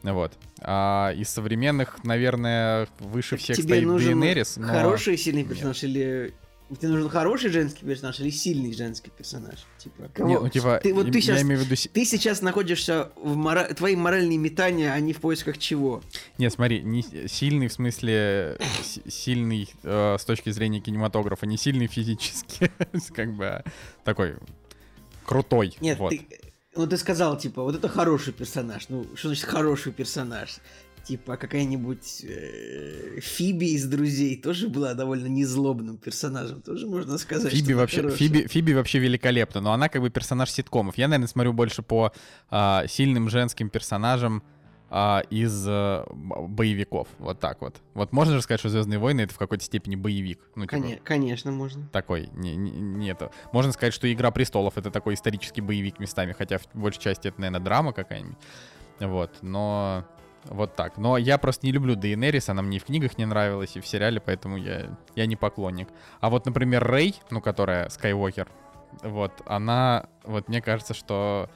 Вот. 0.04 0.34
А 0.62 1.12
из 1.16 1.30
современных, 1.30 2.04
наверное, 2.04 2.88
выше 3.00 3.38
всех 3.38 3.58
Тебе 3.58 3.68
стоит 3.68 3.86
нужен 3.86 4.20
Дейенерис, 4.20 4.58
но... 4.58 4.68
хороший 4.68 5.18
сильный 5.18 5.44
персонаж 5.44 5.84
или 5.84 6.34
тебе 6.74 6.88
нужен 6.90 7.10
хороший 7.10 7.50
женский 7.52 7.86
персонаж 7.86 8.20
или 8.20 8.30
сильный 8.32 8.74
женский 8.74 9.12
персонаж? 9.12 9.60
Типа, 9.78 10.10
кого- 10.14 10.30
Не, 10.30 10.40
ну, 10.40 10.50
типа, 10.50 10.80
ты, 10.82 10.94
вот 10.94 11.12
ты 11.12 11.18
я 11.20 11.22
сейчас 11.22 11.42
имею 11.44 11.62
в 11.62 11.64
виду... 11.66 11.76
ты 11.94 12.06
сейчас 12.06 12.42
находишься 12.42 13.12
в 13.16 13.36
мора... 13.36 13.66
твои 13.76 13.96
моральные 13.96 14.38
метания, 14.38 14.92
они 14.92 15.14
в 15.14 15.20
поисках 15.22 15.58
чего? 15.58 16.02
Нет, 16.38 16.52
смотри, 16.54 16.82
не 16.82 17.04
сильный 17.28 17.68
в 17.68 17.74
смысле 17.74 18.58
с- 18.84 19.12
сильный 19.12 19.70
э, 19.84 20.18
с 20.20 20.26
точки 20.26 20.50
зрения 20.50 20.80
кинематографа, 20.80 21.46
не 21.46 21.58
сильный 21.58 21.88
физически, 21.88 22.72
как 23.14 23.34
бы 23.34 23.46
а 23.46 23.64
такой 24.04 24.36
крутой. 25.26 25.76
Нет, 25.82 26.00
вот. 26.00 26.10
ты, 26.10 26.26
ну 26.76 26.88
ты 26.88 26.98
сказал 26.98 27.38
типа, 27.38 27.64
вот 27.64 27.76
это 27.76 27.88
хороший 27.90 28.34
персонаж. 28.34 28.90
Ну 28.90 29.06
что 29.16 29.30
значит 29.30 29.46
хороший 29.46 29.92
персонаж? 29.92 30.58
Типа 31.06 31.38
какая-нибудь 31.38 32.26
э, 32.28 33.20
Фиби 33.22 33.66
из 33.76 33.86
друзей 33.86 34.36
тоже 34.42 34.70
была 34.70 34.96
довольно 34.96 35.28
незлобным 35.28 35.98
персонажем, 35.98 36.62
тоже 36.64 36.88
можно 36.88 37.20
сказать. 37.20 37.54
Фиби 37.54 37.74
вообще. 37.74 38.10
Фиби, 38.10 38.48
Фиби 38.48 38.74
вообще 38.74 38.98
великолепна, 38.98 39.62
но 39.62 39.72
она 39.72 39.88
как 39.88 40.02
бы 40.02 40.10
персонаж 40.10 40.50
ситкомов. 40.50 40.98
Я, 40.98 41.08
наверное, 41.08 41.28
смотрю 41.28 41.54
больше 41.54 41.84
по 41.84 42.12
а, 42.50 42.88
сильным 42.88 43.30
женским 43.30 43.70
персонажам 43.70 44.42
а, 44.90 45.22
из 45.30 45.66
б- 45.66 46.06
боевиков. 46.48 47.08
Вот 47.20 47.40
так 47.40 47.62
вот. 47.62 47.76
Вот 47.94 48.12
можно 48.12 48.34
же 48.34 48.42
сказать, 48.42 48.60
что 48.60 48.70
Звездные 48.70 48.98
войны 48.98 49.22
это 49.22 49.34
в 49.36 49.38
какой-то 49.38 49.64
степени 49.64 49.96
боевик. 49.96 50.40
Ну, 50.56 50.64
типа, 50.64 50.76
Коне- 50.76 51.02
конечно, 51.04 51.52
можно. 51.52 51.88
такой, 51.92 52.30
не, 52.34 52.56
не, 52.56 52.72
не 52.72 53.10
это. 53.12 53.30
Можно 53.54 53.74
сказать, 53.74 53.94
что 53.94 54.12
Игра 54.12 54.32
престолов 54.32 54.76
это 54.80 54.90
такой 54.90 55.14
исторический 55.14 55.62
боевик 55.62 56.00
местами, 56.00 56.34
хотя 56.36 56.58
в 56.58 56.66
большей 56.74 57.02
части 57.02 57.28
это, 57.28 57.40
наверное, 57.40 57.64
драма 57.64 57.94
какая-нибудь. 57.94 58.38
Вот, 59.00 59.30
но 59.42 60.06
вот 60.46 60.76
так. 60.76 60.98
Но 60.98 61.18
я 61.18 61.38
просто 61.38 61.66
не 61.66 61.72
люблю 61.72 61.96
Дейенерис, 61.96 62.50
она 62.50 62.62
мне 62.62 62.78
и 62.78 62.80
в 62.80 62.86
книгах 62.86 63.18
не 63.18 63.26
нравилась, 63.26 63.76
и 63.76 63.80
в 63.82 63.88
сериале, 63.88 64.20
поэтому 64.20 64.58
я, 64.58 64.98
я 65.16 65.26
не 65.26 65.36
поклонник. 65.36 65.90
А 66.20 66.30
вот, 66.30 66.46
например, 66.46 66.84
Рэй, 66.84 67.16
ну, 67.32 67.42
которая 67.42 67.90
Скайуокер, 67.90 68.48
вот, 69.04 69.32
она, 69.46 70.08
вот 70.24 70.48
мне 70.48 70.62
кажется, 70.62 70.94
что 70.94 71.50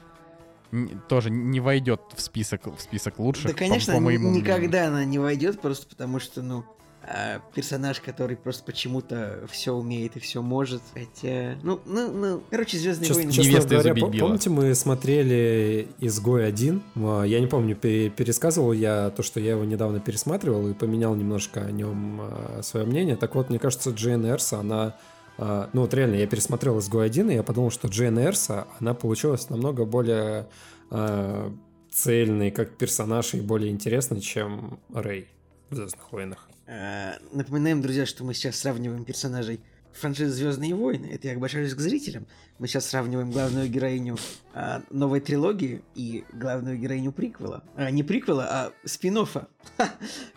тоже 1.08 1.30
не 1.30 1.58
войдет 1.60 2.00
в 2.14 2.20
список, 2.20 2.66
в 2.66 2.80
список 2.80 3.18
лучших. 3.18 3.46
Да, 3.46 3.52
по- 3.52 3.58
конечно, 3.58 3.94
по, 3.94 3.98
ни- 3.98 4.02
моему 4.04 4.30
мнению. 4.30 4.44
никогда 4.44 4.86
она 4.88 5.04
не 5.04 5.18
войдет, 5.18 5.60
просто 5.60 5.88
потому 5.88 6.20
что, 6.20 6.42
ну, 6.42 6.64
а, 7.02 7.40
персонаж, 7.54 8.00
который 8.00 8.36
просто 8.36 8.62
почему-то 8.64 9.46
все 9.50 9.72
умеет 9.72 10.16
и 10.16 10.20
все 10.20 10.42
может. 10.42 10.82
Хотя, 10.92 11.56
ну, 11.62 11.80
ну, 11.86 12.12
ну, 12.12 12.42
короче, 12.50 12.78
Звездные 12.78 13.08
Честно, 13.08 13.22
войны. 13.24 13.32
честно 13.32 13.68
говоря, 13.70 13.92
«Убить 13.92 14.04
пом- 14.04 14.10
Билла». 14.10 14.26
помните, 14.26 14.50
мы 14.50 14.74
смотрели 14.74 15.88
«Изгой 15.98 16.46
один»? 16.46 16.82
А, 16.96 17.22
Я 17.24 17.40
не 17.40 17.46
помню, 17.46 17.74
пере- 17.74 18.10
пересказывал 18.10 18.72
я 18.72 19.10
то, 19.10 19.22
что 19.22 19.40
я 19.40 19.52
его 19.52 19.64
недавно 19.64 19.98
пересматривал 20.00 20.68
и 20.68 20.74
поменял 20.74 21.14
немножко 21.14 21.60
о 21.62 21.70
нем 21.70 22.20
свое 22.62 22.84
мнение. 22.86 23.16
Так 23.16 23.34
вот, 23.34 23.48
мне 23.50 23.58
кажется, 23.58 23.90
Джейн 23.90 24.24
Эрса, 24.26 24.58
она... 24.60 24.94
а, 25.38 25.70
Ну 25.72 25.80
вот 25.80 25.94
реально, 25.94 26.16
я 26.16 26.26
пересмотрел 26.26 26.78
«Изгой 26.80 27.06
один», 27.06 27.30
и 27.30 27.34
я 27.34 27.42
подумал, 27.42 27.70
что 27.70 27.88
Джейн 27.88 28.18
Эрса, 28.18 28.66
она 28.78 28.92
получилась 28.94 29.48
намного 29.48 29.84
более 29.86 30.48
а, 30.90 31.50
цельной 31.90 32.50
как 32.50 32.76
персонаж 32.76 33.34
и 33.34 33.40
более 33.40 33.70
интересной, 33.72 34.20
чем 34.20 34.78
Рэй 34.94 35.28
в 35.70 35.76
«Звездных 35.76 36.12
войнах». 36.12 36.49
А, 36.70 37.18
Напоминаем, 37.32 37.82
друзья, 37.82 38.06
что 38.06 38.22
мы 38.22 38.32
сейчас 38.32 38.56
сравниваем 38.56 39.04
персонажей 39.04 39.60
франшизы 39.92 40.30
Звездные 40.30 40.72
войны. 40.72 41.10
Это 41.12 41.26
я 41.26 41.34
обращаюсь 41.34 41.74
к 41.74 41.80
зрителям. 41.80 42.28
Мы 42.60 42.68
сейчас 42.68 42.86
сравниваем 42.86 43.32
главную 43.32 43.68
героиню 43.68 44.16
а, 44.54 44.80
новой 44.90 45.18
трилогии 45.20 45.82
и 45.96 46.24
главную 46.32 46.78
героиню 46.78 47.10
приквела. 47.10 47.64
А, 47.74 47.90
не 47.90 48.04
приквела, 48.04 48.46
а 48.48 48.72
спин 48.84 49.18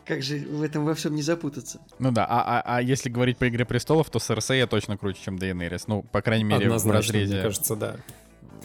Как 0.05 0.23
же 0.23 0.39
в 0.39 0.63
этом 0.63 0.85
во 0.85 0.95
всем 0.95 1.13
не 1.13 1.21
запутаться? 1.21 1.79
Ну 1.99 2.11
да, 2.11 2.25
а, 2.27 2.41
а, 2.41 2.77
а 2.77 2.81
если 2.81 3.09
говорить 3.09 3.37
по 3.37 3.47
Игре 3.47 3.63
престолов, 3.63 4.09
то 4.09 4.17
Серсея 4.17 4.61
я 4.61 4.67
точно 4.67 4.97
круче, 4.97 5.21
чем 5.23 5.37
Дейенерис. 5.37 5.87
Ну, 5.87 6.01
по 6.01 6.23
крайней 6.23 6.45
мере, 6.45 6.63
в 6.63 6.73
Однозначно, 6.73 6.97
разрезе 6.97 7.33
мне 7.35 7.43
кажется, 7.43 7.75
да. 7.75 7.97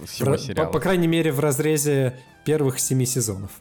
всего 0.06 0.30
В- 0.30 0.32
по, 0.37 0.38
сериала. 0.38 0.70
по 0.72 0.80
крайней 0.80 1.06
мере, 1.06 1.32
в 1.32 1.40
разрезе 1.40 2.18
первых 2.46 2.80
семи 2.80 3.04
сезонов. 3.04 3.60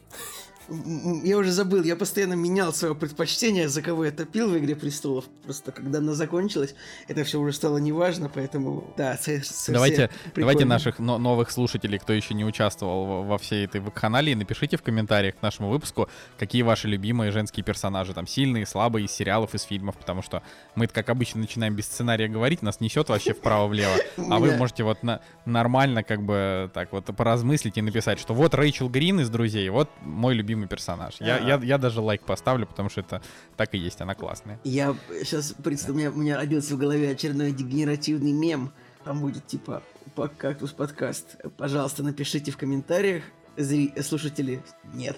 Я 0.68 1.38
уже 1.38 1.50
забыл, 1.50 1.82
я 1.82 1.96
постоянно 1.96 2.34
менял 2.34 2.72
свое 2.74 2.94
предпочтение, 2.94 3.68
за 3.68 3.80
кого 3.80 4.04
я 4.04 4.10
топил 4.10 4.50
в 4.50 4.58
Игре 4.58 4.76
Престолов. 4.76 5.24
Просто 5.44 5.72
когда 5.72 5.98
она 5.98 6.12
закончилась, 6.12 6.74
это 7.06 7.24
все 7.24 7.40
уже 7.40 7.52
стало 7.52 7.78
неважно, 7.78 8.30
поэтому 8.32 8.92
да, 8.96 9.18
Давайте, 9.68 10.10
давайте 10.34 10.64
наших 10.64 10.98
но- 10.98 11.18
новых 11.18 11.50
слушателей, 11.50 11.98
кто 11.98 12.12
еще 12.12 12.34
не 12.34 12.44
участвовал 12.44 13.24
во, 13.24 13.38
всей 13.38 13.64
этой 13.64 13.80
вакханалии, 13.80 14.34
напишите 14.34 14.76
в 14.76 14.82
комментариях 14.82 15.36
к 15.36 15.42
нашему 15.42 15.70
выпуску, 15.70 16.08
какие 16.38 16.62
ваши 16.62 16.88
любимые 16.88 17.30
женские 17.30 17.64
персонажи, 17.64 18.12
там, 18.12 18.26
сильные, 18.26 18.66
слабые, 18.66 19.06
из 19.06 19.12
сериалов, 19.12 19.54
из 19.54 19.62
фильмов, 19.62 19.96
потому 19.96 20.22
что 20.22 20.42
мы, 20.74 20.86
как 20.86 21.08
обычно, 21.08 21.40
начинаем 21.40 21.74
без 21.74 21.86
сценария 21.86 22.28
говорить, 22.28 22.62
нас 22.62 22.80
несет 22.80 23.08
вообще 23.08 23.32
вправо-влево, 23.32 23.94
а 24.30 24.38
вы 24.38 24.56
можете 24.56 24.84
вот 24.84 25.02
на- 25.02 25.20
нормально 25.46 26.02
как 26.02 26.22
бы 26.22 26.70
так 26.74 26.92
вот 26.92 27.06
поразмыслить 27.06 27.78
и 27.78 27.82
написать, 27.82 28.18
что 28.18 28.34
вот 28.34 28.54
Рэйчел 28.54 28.88
Грин 28.88 29.20
из 29.20 29.30
«Друзей», 29.30 29.68
вот 29.70 29.88
мой 30.02 30.34
любимый 30.34 30.57
персонаж. 30.66 31.16
Я, 31.20 31.38
я, 31.38 31.60
я 31.62 31.78
даже 31.78 32.00
лайк 32.00 32.22
поставлю, 32.22 32.66
потому 32.66 32.88
что 32.88 33.00
это 33.00 33.22
так 33.56 33.74
и 33.74 33.78
есть, 33.78 34.00
она 34.00 34.14
классная. 34.14 34.58
Я 34.64 34.94
сейчас 35.22 35.54
представляю, 35.62 36.12
у 36.12 36.14
меня, 36.16 36.18
у 36.18 36.22
меня 36.22 36.36
родился 36.36 36.74
в 36.74 36.78
голове 36.78 37.10
очередной 37.10 37.52
дегенеративный 37.52 38.32
мем. 38.32 38.72
Там 39.04 39.20
будет 39.20 39.46
типа 39.46 39.82
«По- 40.14 40.28
кактус 40.28 40.72
подкаст. 40.72 41.36
Пожалуйста, 41.56 42.02
напишите 42.02 42.50
в 42.50 42.56
комментариях. 42.56 43.22
Зри... 43.56 43.92
Слушатели, 44.02 44.62
нет. 44.94 45.16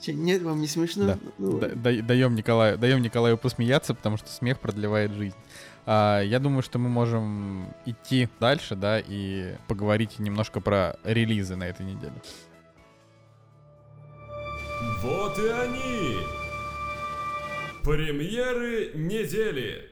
Че, 0.00 0.14
нет, 0.14 0.42
вам 0.42 0.60
не 0.60 0.66
смешно? 0.66 1.06
Да. 1.06 1.18
Ну, 1.38 1.58
Да- 1.58 1.68
да- 1.74 2.02
даем 2.02 2.34
Николаю, 2.34 2.78
даем 2.78 3.02
Николаю 3.02 3.36
посмеяться, 3.36 3.94
потому 3.94 4.16
что 4.16 4.28
смех 4.30 4.58
продлевает 4.58 5.12
жизнь. 5.12 5.36
А, 5.86 6.20
я 6.20 6.38
думаю, 6.38 6.62
что 6.62 6.78
мы 6.78 6.88
можем 6.88 7.74
идти 7.86 8.28
дальше, 8.38 8.76
да, 8.76 9.00
и 9.00 9.54
поговорить 9.68 10.18
немножко 10.18 10.60
про 10.60 10.96
релизы 11.04 11.56
на 11.56 11.64
этой 11.64 11.86
неделе. 11.86 12.14
Вот 15.02 15.38
и 15.38 15.48
они! 15.48 16.16
Премьеры 17.82 18.92
недели! 18.94 19.90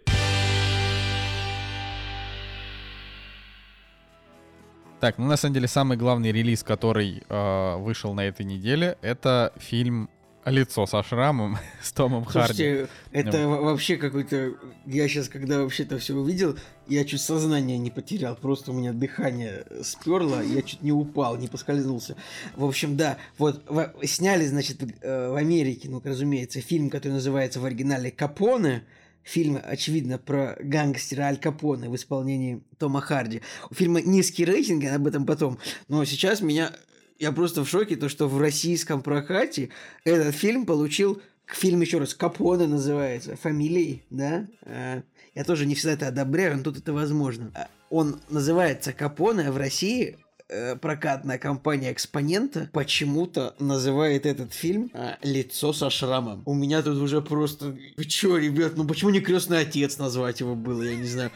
Так, 5.01 5.17
ну 5.19 5.27
на 5.27 5.37
самом 5.37 5.55
деле 5.55 5.69
самый 5.69 5.97
главный 5.97 6.33
релиз, 6.33 6.65
который 6.65 7.23
э, 7.29 7.77
вышел 7.77 8.15
на 8.15 8.23
этой 8.23 8.45
неделе, 8.45 8.99
это 9.01 9.53
фильм 9.57 10.11
«Лицо 10.51 10.87
со 10.87 11.03
шрамом» 11.03 11.59
с 11.83 11.93
Томом 11.93 12.25
Харди. 12.25 12.47
Слушайте, 12.49 12.89
это 13.13 13.49
во- 13.49 13.63
вообще 13.63 13.97
какой-то... 13.97 14.55
Я 14.87 15.09
сейчас, 15.09 15.29
когда 15.29 15.61
вообще 15.63 15.83
это 15.85 15.99
все 15.99 16.15
увидел, 16.15 16.57
я 16.87 17.05
чуть 17.05 17.21
сознание 17.21 17.79
не 17.79 17.91
потерял. 17.91 18.37
Просто 18.37 18.71
у 18.71 18.75
меня 18.75 18.93
дыхание 18.93 19.65
сперло, 19.83 20.43
я 20.43 20.63
чуть 20.63 20.83
не 20.83 20.93
упал, 20.93 21.37
не 21.37 21.49
поскользнулся. 21.49 22.17
В 22.57 22.65
общем, 22.65 22.97
да, 22.97 23.19
вот 23.39 23.63
во- 23.69 23.93
сняли, 24.05 24.47
значит, 24.47 24.83
э, 25.03 25.29
в 25.31 25.35
Америке, 25.37 25.89
ну, 25.89 26.01
разумеется, 26.05 26.61
фильм, 26.61 26.91
который 26.91 27.13
называется 27.13 27.61
в 27.61 27.65
оригинале 27.65 28.11
«Капоне», 28.11 28.85
Фильм, 29.25 29.61
очевидно, 29.63 30.17
про 30.17 30.57
гангстера 30.59 31.25
Аль 31.25 31.37
Капоне 31.37 31.91
в 31.91 31.95
исполнении 31.97 32.63
Тома 32.79 33.03
Харди. 33.03 33.43
У 33.71 33.75
фильма 33.75 34.01
низкий 34.01 34.47
рейтинг, 34.47 34.85
об 34.91 35.07
этом 35.07 35.27
потом. 35.27 35.59
Но 35.87 36.03
сейчас 36.07 36.41
меня... 36.41 36.73
Я 37.19 37.33
просто 37.33 37.65
в 37.65 37.69
шоке, 37.69 37.97
то, 37.97 38.09
что 38.09 38.29
в 38.29 38.41
российском 38.41 39.03
прокате 39.03 39.71
этот 40.05 40.35
фильм 40.35 40.67
получил 40.67 41.21
фильм 41.47 41.81
еще 41.81 41.99
раз 41.99 42.15
Капоне 42.15 42.67
называется, 42.67 43.37
фамилией, 43.37 44.05
да? 44.11 44.47
А, 44.63 45.03
Я 45.35 45.45
тоже 45.45 45.67
не 45.67 45.75
всегда 45.75 45.95
это 45.95 46.09
одобряю, 46.09 46.57
но 46.57 46.63
тут 46.63 46.79
это 46.79 46.93
возможно. 46.93 47.51
А, 47.55 47.69
Он 47.91 48.21
называется 48.29 48.93
Капоне, 48.93 49.49
а 49.49 49.53
в 49.53 49.57
России 49.57 50.17
э, 50.49 50.77
прокатная 50.77 51.39
компания 51.39 51.93
Экспонента 51.93 52.69
почему-то 52.73 53.55
называет 53.59 54.27
этот 54.27 54.53
фильм 54.53 54.91
э, 54.95 55.15
«Лицо 55.23 55.73
со 55.73 55.91
шрамом». 55.91 56.43
У 56.47 56.55
меня 56.55 56.83
тут 56.83 56.99
уже 56.99 57.21
просто... 57.21 57.77
Вы 57.97 58.05
чё, 58.05 58.37
ребят, 58.37 58.73
ну 58.77 58.85
почему 58.85 59.11
не 59.11 59.21
крестный 59.21 59.61
отец 59.61 59.99
назвать 59.99 60.41
его 60.41 60.55
было, 60.55 60.83
я 60.83 60.97
не 60.97 61.07
знаю. 61.07 61.31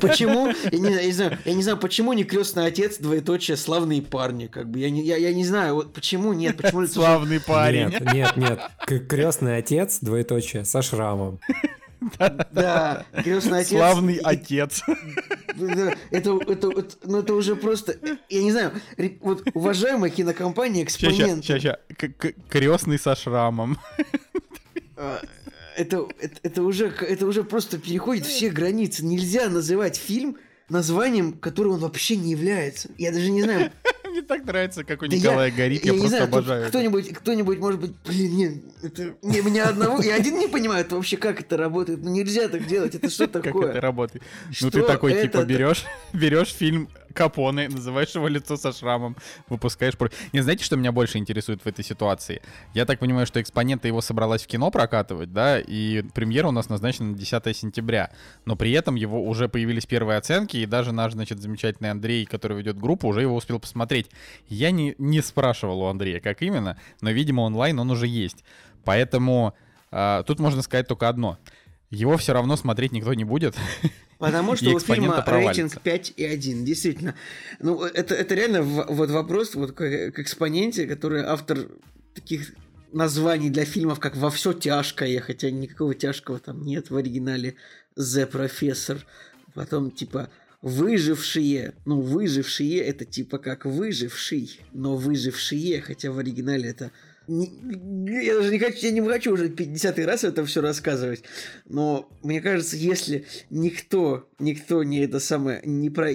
Почему, 0.00 0.48
я 0.70 0.78
не, 0.78 1.12
знаю, 1.12 1.38
я 1.44 1.54
не 1.54 1.62
знаю, 1.62 1.78
почему 1.78 2.12
не 2.12 2.24
крестный 2.24 2.66
отец, 2.66 2.98
двоеточие, 2.98 3.56
славные 3.56 4.02
парни, 4.02 4.46
как 4.46 4.70
бы, 4.70 4.78
я 4.78 4.90
не, 4.90 5.02
я, 5.02 5.16
я 5.16 5.32
не 5.32 5.44
знаю, 5.44 5.76
вот 5.76 5.92
почему 5.92 6.32
нет, 6.32 6.56
почему. 6.56 6.86
Славный 6.86 7.40
парень. 7.40 7.88
Нет, 7.88 8.12
нет, 8.12 8.36
нет. 8.36 8.60
Крестный 9.08 9.56
отец, 9.58 9.98
двоеточие, 10.00 10.64
со 10.64 10.82
шрамом. 10.82 11.40
Да, 12.52 13.06
крестный 13.22 13.60
отец. 13.60 13.70
Славный 13.70 14.16
отец. 14.16 14.82
Это, 15.48 15.96
это, 16.10 16.38
это, 16.46 16.84
ну 17.04 17.18
это 17.18 17.34
уже 17.34 17.56
просто, 17.56 17.96
я 18.28 18.42
не 18.42 18.52
знаю, 18.52 18.72
вот 19.20 19.42
уважаемая 19.54 20.10
кинокомпания 20.10 20.84
Экспонент. 20.84 21.44
Сейчас, 21.44 21.62
сейчас, 21.62 21.76
Крестный 22.48 22.98
со 22.98 23.14
шрамом. 23.14 23.78
А, 24.96 25.20
это, 25.76 26.06
это, 26.20 26.40
это, 26.42 26.62
уже, 26.62 26.88
это 26.88 27.26
уже 27.26 27.44
просто 27.44 27.78
переходит 27.78 28.26
все 28.26 28.50
границы. 28.50 29.04
Нельзя 29.04 29.48
называть 29.48 29.96
фильм 29.96 30.38
названием, 30.68 31.32
которым 31.32 31.74
он 31.74 31.80
вообще 31.80 32.16
не 32.16 32.30
является. 32.30 32.90
Я 32.98 33.12
даже 33.12 33.30
не 33.30 33.42
знаю. 33.42 33.70
Мне 34.16 34.24
так 34.24 34.46
нравится, 34.46 34.82
как 34.82 35.02
у 35.02 35.04
Николая 35.04 35.50
горит, 35.50 35.84
я 35.84 35.92
просто 35.92 36.24
обожаю. 36.24 36.68
Кто-нибудь, 36.68 37.12
кто-нибудь, 37.12 37.58
может 37.58 37.78
быть, 37.78 37.92
блин, 38.06 38.34
нет, 38.34 38.54
это 38.82 39.14
не 39.20 39.42
меня 39.42 39.68
одного. 39.68 40.02
Я 40.02 40.14
один 40.14 40.38
не 40.38 40.48
понимаю 40.48 40.86
это 40.86 40.96
вообще, 40.96 41.18
как 41.18 41.42
это 41.42 41.58
работает. 41.58 42.02
Ну 42.02 42.10
нельзя 42.10 42.48
так 42.48 42.66
делать. 42.66 42.94
Это 42.94 43.10
что 43.10 43.28
Как 43.28 43.42
такое? 43.42 43.72
это 43.72 43.80
работает? 43.82 44.24
Ну 44.62 44.70
ты 44.70 44.82
такой, 44.84 45.20
типа, 45.20 45.44
берешь, 45.44 45.84
берешь 46.14 46.54
фильм 46.54 46.88
Капоне, 47.16 47.68
называешь 47.68 48.14
его 48.14 48.28
лицо 48.28 48.56
со 48.56 48.72
шрамом, 48.72 49.16
выпускаешь... 49.48 49.94
Не, 50.32 50.40
знаете, 50.40 50.64
что 50.64 50.76
меня 50.76 50.92
больше 50.92 51.18
интересует 51.18 51.62
в 51.62 51.66
этой 51.66 51.84
ситуации? 51.84 52.42
Я 52.74 52.84
так 52.84 52.98
понимаю, 52.98 53.26
что 53.26 53.40
экспонента 53.40 53.88
его 53.88 54.00
собралась 54.00 54.42
в 54.42 54.46
кино 54.46 54.70
прокатывать, 54.70 55.32
да, 55.32 55.58
и 55.58 56.02
премьера 56.14 56.48
у 56.48 56.52
нас 56.52 56.68
назначена 56.68 57.10
на 57.10 57.16
10 57.16 57.56
сентября. 57.56 58.10
Но 58.44 58.54
при 58.54 58.70
этом 58.72 58.94
его 58.94 59.24
уже 59.26 59.48
появились 59.48 59.86
первые 59.86 60.18
оценки, 60.18 60.58
и 60.58 60.66
даже 60.66 60.92
наш, 60.92 61.12
значит, 61.12 61.40
замечательный 61.40 61.90
Андрей, 61.90 62.26
который 62.26 62.58
ведет 62.58 62.78
группу, 62.78 63.08
уже 63.08 63.22
его 63.22 63.34
успел 63.34 63.58
посмотреть. 63.58 64.05
Я 64.48 64.70
не, 64.70 64.94
не 64.98 65.22
спрашивал 65.22 65.82
у 65.82 65.86
Андрея, 65.86 66.20
как 66.20 66.42
именно, 66.42 66.78
но, 67.00 67.10
видимо, 67.10 67.42
онлайн 67.42 67.78
он 67.78 67.90
уже 67.90 68.06
есть. 68.06 68.44
Поэтому 68.84 69.54
а, 69.90 70.22
тут 70.22 70.38
можно 70.38 70.62
сказать 70.62 70.88
только 70.88 71.08
одно. 71.08 71.38
Его 71.90 72.16
все 72.16 72.32
равно 72.32 72.56
смотреть 72.56 72.92
никто 72.92 73.14
не 73.14 73.24
будет. 73.24 73.56
Потому 74.18 74.54
И 74.54 74.56
что 74.56 74.70
у 74.70 74.80
фильма 74.80 75.22
рейтинг 75.26 75.74
5,1. 75.74 76.64
Действительно. 76.64 77.14
Ну, 77.60 77.82
это, 77.84 78.14
это 78.14 78.34
реально 78.34 78.62
в- 78.62 78.86
вот 78.88 79.10
вопрос 79.10 79.54
вот 79.54 79.72
к, 79.72 80.10
к 80.10 80.18
экспоненте, 80.18 80.86
который 80.86 81.22
автор 81.22 81.68
таких 82.14 82.52
названий 82.92 83.50
для 83.50 83.64
фильмов, 83.64 84.00
как 84.00 84.16
«Во 84.16 84.30
все 84.30 84.52
тяжкое», 84.54 85.20
хотя 85.20 85.50
никакого 85.50 85.94
тяжкого 85.94 86.38
там 86.38 86.62
нет 86.62 86.90
в 86.90 86.96
оригинале 86.96 87.56
«The 87.98 88.30
Professor». 88.30 89.00
Потом, 89.54 89.90
типа, 89.90 90.30
«Выжившие». 90.66 91.74
Ну, 91.84 92.00
«Выжившие»— 92.00 92.78
это 92.80 93.04
типа 93.04 93.38
как 93.38 93.66
«выживший», 93.66 94.58
но 94.72 94.96
«выжившие», 94.96 95.80
хотя 95.80 96.10
в 96.10 96.18
оригинале 96.18 96.70
это... 96.70 96.90
не- 97.28 98.24
я 98.24 98.34
даже 98.34 98.50
не 98.50 98.58
хочу, 98.58 98.86
я 98.86 98.90
не 98.90 99.00
хочу 99.00 99.32
уже 99.32 99.48
50 99.48 99.98
раз 100.00 100.24
это 100.24 100.44
все 100.44 100.60
рассказывать. 100.60 101.22
Но 101.66 102.10
мне 102.24 102.40
кажется, 102.40 102.76
если 102.76 103.26
никто, 103.48 104.28
никто 104.40 104.82
не 104.82 105.04
это 105.04 105.20
самое, 105.20 105.60
не 105.64 105.88
про 105.88 106.14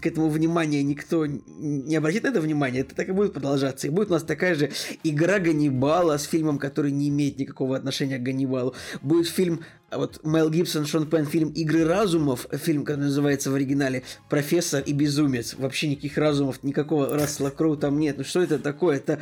к 0.00 0.06
этому 0.06 0.28
внимания 0.28 0.82
никто 0.82 1.26
не 1.26 1.96
обратит 1.96 2.24
на 2.24 2.28
это 2.28 2.40
внимание, 2.40 2.82
это 2.82 2.94
так 2.94 3.08
и 3.08 3.12
будет 3.12 3.32
продолжаться. 3.32 3.86
И 3.86 3.90
будет 3.90 4.10
у 4.10 4.14
нас 4.14 4.22
такая 4.22 4.54
же 4.54 4.70
игра 5.02 5.38
Ганнибала 5.38 6.16
с 6.16 6.24
фильмом, 6.24 6.58
который 6.58 6.92
не 6.92 7.08
имеет 7.08 7.38
никакого 7.38 7.76
отношения 7.76 8.18
к 8.18 8.22
Ганнибалу. 8.22 8.74
Будет 9.02 9.28
фильм, 9.28 9.64
а 9.90 9.98
вот 9.98 10.20
Мел 10.24 10.50
Гибсон, 10.50 10.86
Шон 10.86 11.08
Пен, 11.08 11.26
фильм 11.26 11.50
«Игры 11.50 11.84
разумов», 11.84 12.46
фильм, 12.52 12.84
который 12.84 13.04
называется 13.04 13.50
в 13.50 13.54
оригинале 13.54 14.02
«Профессор 14.28 14.82
и 14.82 14.92
безумец». 14.92 15.54
Вообще 15.54 15.88
никаких 15.88 16.18
разумов, 16.18 16.62
никакого 16.62 17.08
Рассела 17.08 17.50
Кроу 17.50 17.76
там 17.76 17.98
нет. 17.98 18.18
Ну 18.18 18.24
что 18.24 18.42
это 18.42 18.58
такое? 18.58 18.96
Это 18.96 19.20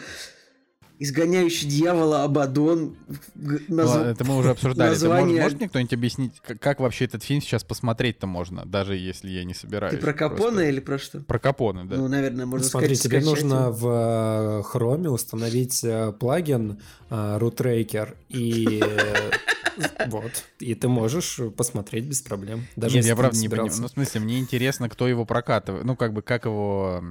изгоняющий 0.99 1.69
дьявола 1.69 2.25
Абадон. 2.25 2.97
Ну, 3.35 3.59
назв- 3.69 4.05
это 4.05 4.25
мы 4.25 4.37
уже 4.39 4.51
обсуждали. 4.51 4.91
Название- 4.91 5.27
может, 5.27 5.43
может 5.43 5.59
мне 5.61 5.69
кто-нибудь 5.69 5.93
объяснить, 5.93 6.33
как, 6.47 6.59
как 6.61 6.81
вообще 6.81 7.05
этот 7.05 7.23
фильм 7.23 7.41
сейчас 7.43 7.65
посмотреть-то 7.65 8.27
можно, 8.27 8.65
даже 8.65 8.97
если 8.97 9.31
я 9.31 9.45
не 9.45 9.55
собираюсь? 9.55 9.95
Ты 9.95 10.01
про 10.01 10.13
Капона 10.13 10.37
просто- 10.43 10.63
или 10.65 10.81
про 10.81 10.99
что? 10.99 11.21
Про 11.21 11.39
Капоне, 11.39 11.85
да. 11.85 11.97
Ну, 11.97 12.09
наверное, 12.09 12.47
можно 12.47 12.67
Смотри, 12.67 12.95
сказать, 12.95 13.03
тебе 13.03 13.21
скачать 13.21 13.43
нужно 13.45 13.67
его. 13.67 13.73
в 13.73 13.87
э, 13.87 14.63
Chrome 14.73 15.09
установить 15.09 15.85
э, 15.85 16.13
плагин 16.19 16.81
э, 17.11 17.39
RootRaker 17.41 18.15
и 18.31 18.83
вот, 20.09 20.45
и 20.59 20.75
ты 20.75 20.89
можешь 20.89 21.39
посмотреть 21.57 22.07
без 22.07 22.23
проблем. 22.23 22.67
Даже 22.77 22.97
Нет, 22.97 23.05
я 23.05 23.15
ты 23.15 23.21
правда 23.21 23.39
не 23.39 23.49
понимаю. 23.49 23.73
Ну, 23.79 23.89
в 23.89 23.91
смысле, 23.91 24.21
мне 24.23 24.39
интересно, 24.39 24.89
кто 24.89 25.07
его 25.07 25.25
прокатывает. 25.25 25.85
Ну, 25.85 25.97
как 25.97 26.13
бы, 26.15 26.23
как 26.23 26.47
его, 26.47 27.03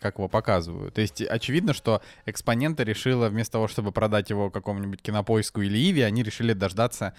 как 0.00 0.16
его 0.18 0.28
показывают. 0.28 0.94
То 0.94 1.00
есть, 1.02 1.20
очевидно, 1.20 1.74
что 1.74 2.00
экспонента 2.24 2.82
решила 2.84 3.25
вместо 3.28 3.52
того, 3.52 3.68
чтобы 3.68 3.92
продать 3.92 4.30
его 4.30 4.50
какому-нибудь 4.50 5.02
кинопоиску 5.02 5.60
или 5.62 5.78
Иви, 5.78 6.02
они 6.02 6.22
решили 6.22 6.52
дождаться 6.52 7.14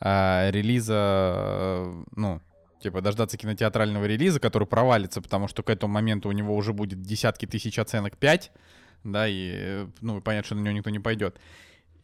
а, 0.00 0.50
релиза, 0.50 0.94
э, 0.96 2.04
ну, 2.16 2.40
типа, 2.80 3.00
дождаться 3.00 3.36
кинотеатрального 3.36 4.04
релиза, 4.06 4.40
который 4.40 4.66
провалится, 4.66 5.22
потому 5.22 5.46
что 5.48 5.62
к 5.62 5.70
этому 5.70 5.94
моменту 5.94 6.28
у 6.28 6.32
него 6.32 6.56
уже 6.56 6.72
будет 6.72 7.00
десятки 7.02 7.46
тысяч 7.46 7.78
оценок 7.78 8.16
5, 8.16 8.50
да, 9.04 9.28
и, 9.28 9.52
э, 9.54 9.86
ну, 10.00 10.20
понятно, 10.20 10.46
что 10.46 10.54
на 10.56 10.60
него 10.60 10.72
никто 10.76 10.90
не 10.90 10.98
пойдет. 10.98 11.38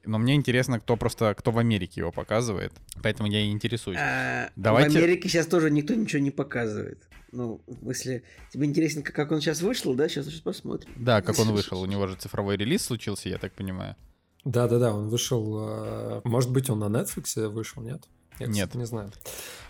Но 0.04 0.18
мне 0.18 0.36
интересно, 0.36 0.78
кто 0.78 0.96
просто, 0.96 1.34
кто 1.34 1.50
в 1.50 1.58
Америке 1.58 2.00
его 2.00 2.12
показывает, 2.12 2.72
поэтому 3.02 3.28
я 3.28 3.40
и 3.40 3.50
интересуюсь. 3.50 3.98
А, 4.00 4.50
Давайте- 4.54 4.98
В 4.98 5.02
Америке 5.02 5.28
сейчас 5.28 5.46
тоже 5.46 5.70
никто 5.70 5.94
ничего 5.94 6.22
не 6.22 6.30
показывает. 6.30 7.07
Ну, 7.32 7.60
если 7.82 8.22
тебе 8.52 8.66
интересно, 8.66 9.02
как, 9.02 9.30
он 9.32 9.40
сейчас 9.40 9.60
вышел, 9.62 9.94
да, 9.94 10.08
сейчас, 10.08 10.26
сейчас 10.26 10.40
посмотрим. 10.40 10.90
Да, 10.96 11.20
как 11.22 11.38
он 11.38 11.52
вышел. 11.52 11.80
У 11.80 11.86
него 11.86 12.06
же 12.06 12.14
цифровой 12.16 12.56
релиз 12.56 12.82
случился, 12.86 13.28
я 13.28 13.38
так 13.38 13.52
понимаю. 13.52 13.96
Да-да-да, 14.44 14.94
он 14.94 15.08
вышел... 15.08 15.56
э, 15.60 16.20
Может 16.24 16.50
быть, 16.50 16.70
он 16.70 16.78
на 16.78 16.86
Netflix 16.86 17.48
вышел, 17.48 17.82
нет? 17.82 18.02
Я, 18.40 18.46
кстати, 18.46 18.56
Нет. 18.56 18.74
не 18.76 18.86
знаю. 18.86 19.10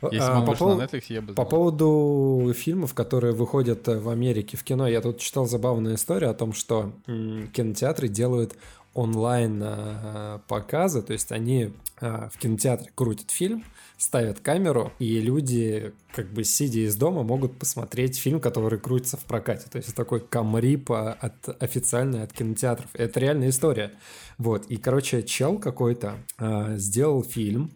Если 0.03 0.19
А, 0.19 0.35
бы 0.35 0.41
он 0.41 0.47
по 0.47 0.55
поводу- 0.55 0.79
на 0.81 0.85
Netflix, 0.85 1.05
я 1.09 1.21
бы 1.23 1.29
По 1.29 1.33
знал. 1.43 1.49
поводу 1.49 2.53
фильмов, 2.55 2.93
которые 2.95 3.33
выходят 3.33 3.89
э, 3.89 3.99
в 3.99 4.09
Америке 4.11 4.57
в 4.59 4.63
кино, 4.63 4.87
я 4.87 5.01
тут 5.01 5.19
читал 5.21 5.47
забавную 5.47 5.95
историю 5.97 6.31
о 6.31 6.35
том, 6.35 6.53
что 6.53 6.93
кинотеатры 7.07 8.09
делают 8.09 8.55
онлайн 8.95 9.61
э, 9.65 10.39
показы, 10.49 11.03
то 11.03 11.13
есть 11.13 11.33
они 11.33 11.73
в 12.01 12.33
кинотеатре 12.39 12.93
крутят 12.95 13.31
фильм, 13.33 13.65
ставят 13.99 14.39
камеру, 14.39 14.93
и 15.01 15.21
люди, 15.21 15.93
как 16.15 16.33
бы 16.33 16.45
сидя 16.45 16.81
из 16.81 16.97
дома, 16.97 17.25
могут 17.25 17.59
посмотреть 17.59 18.17
фильм, 18.17 18.41
который 18.41 18.79
крутится 18.79 19.17
в 19.17 19.25
прокате. 19.25 19.67
То 19.69 19.79
есть 19.79 19.95
такой 19.95 20.21
камрип 20.21 20.93
а, 20.93 21.13
от, 21.13 21.63
официальный 21.63 22.23
от 22.23 22.33
кинотеатров. 22.33 22.89
Это 22.95 23.19
реальная 23.19 23.51
история. 23.51 23.93
Вот. 24.39 24.67
И, 24.67 24.77
короче, 24.77 25.25
чел 25.25 25.59
какой-то 25.59 26.15
э, 26.39 26.77
сделал 26.77 27.25
фильм, 27.25 27.73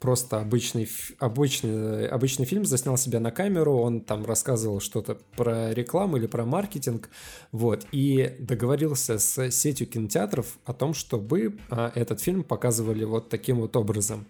просто 0.00 0.40
обычный, 0.40 0.88
обычный, 1.18 2.08
обычный 2.08 2.46
фильм, 2.46 2.64
заснял 2.64 2.96
себя 2.96 3.20
на 3.20 3.30
камеру, 3.30 3.76
он 3.76 4.00
там 4.00 4.24
рассказывал 4.24 4.80
что-то 4.80 5.18
про 5.36 5.74
рекламу 5.74 6.16
или 6.16 6.26
про 6.26 6.46
маркетинг, 6.46 7.10
вот, 7.52 7.86
и 7.92 8.34
договорился 8.38 9.18
с 9.18 9.50
сетью 9.50 9.86
кинотеатров 9.86 10.58
о 10.64 10.72
том, 10.72 10.94
чтобы 10.94 11.58
а, 11.68 11.92
этот 11.94 12.20
фильм 12.20 12.44
показывали 12.44 13.04
вот 13.04 13.28
таким 13.28 13.60
вот 13.60 13.76
образом. 13.76 14.26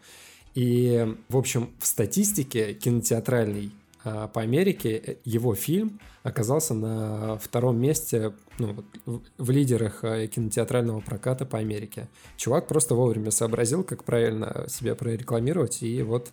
И, 0.57 1.15
в 1.29 1.37
общем, 1.37 1.71
в 1.79 1.87
статистике 1.87 2.73
кинотеатральной 2.73 3.71
а, 4.05 4.27
по 4.27 4.41
Америке 4.41 4.97
э, 4.97 5.17
его 5.25 5.55
фильм 5.55 6.01
оказался 6.23 6.73
на 6.73 7.37
втором 7.39 7.79
месте 7.79 8.33
ну, 8.59 8.83
в- 9.05 9.51
лидерах 9.51 10.03
э, 10.03 10.29
кинотеатрального 10.29 11.01
проката 11.01 11.45
по 11.45 11.59
Америке. 11.59 12.09
Чувак 12.39 12.69
просто 12.69 12.95
вовремя 12.95 13.31
сообразил, 13.31 13.85
как 13.85 14.03
правильно 14.05 14.65
себя 14.69 14.95
прорекламировать, 14.95 15.83
и 15.83 16.03
вот 16.03 16.31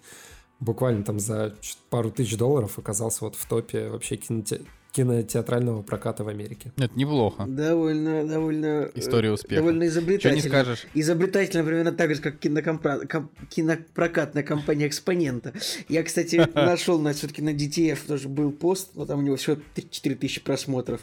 буквально 0.62 1.04
там 1.04 1.20
за 1.20 1.54
пару 1.90 2.10
тысяч 2.10 2.38
долларов 2.38 2.80
оказался 2.80 3.26
вот 3.26 3.36
в 3.36 3.46
топе 3.46 3.90
вообще 3.90 4.16
киноте- 4.16 4.66
кинотеатрального 4.94 5.82
проката 5.82 6.24
в 6.24 6.28
Америке. 6.30 6.72
Это 6.78 6.92
неплохо. 6.98 7.46
Довольно, 7.48 8.26
довольно... 8.26 8.66
э, 8.66 8.92
История 8.96 9.32
успеха. 9.32 9.56
Довольно 9.62 9.86
Что 9.86 10.00
изобретательно. 10.00 10.36
не 10.36 10.42
скажешь? 10.42 10.86
Изобретательно 10.94 11.64
примерно 11.64 11.92
так 11.92 12.14
же, 12.16 12.22
как 12.22 12.36
кинокомпра- 12.40 13.08
ком- 13.08 13.30
кинопрокатная 13.50 14.44
компания 14.44 14.88
Экспонента. 14.88 15.52
Я, 15.90 16.04
кстати, 16.04 16.48
нашел 16.56 17.00
на 17.00 17.14
все-таки 17.14 17.42
на 17.42 17.50
DTF 17.54 17.98
тоже 18.08 18.30
был 18.30 18.52
пост, 18.52 18.92
но 18.94 19.06
там 19.06 19.20
у 19.20 19.22
него 19.24 19.36
всего 19.36 19.58
4 19.90 20.16
тысячи 20.16 20.42
просмотров. 20.42 21.02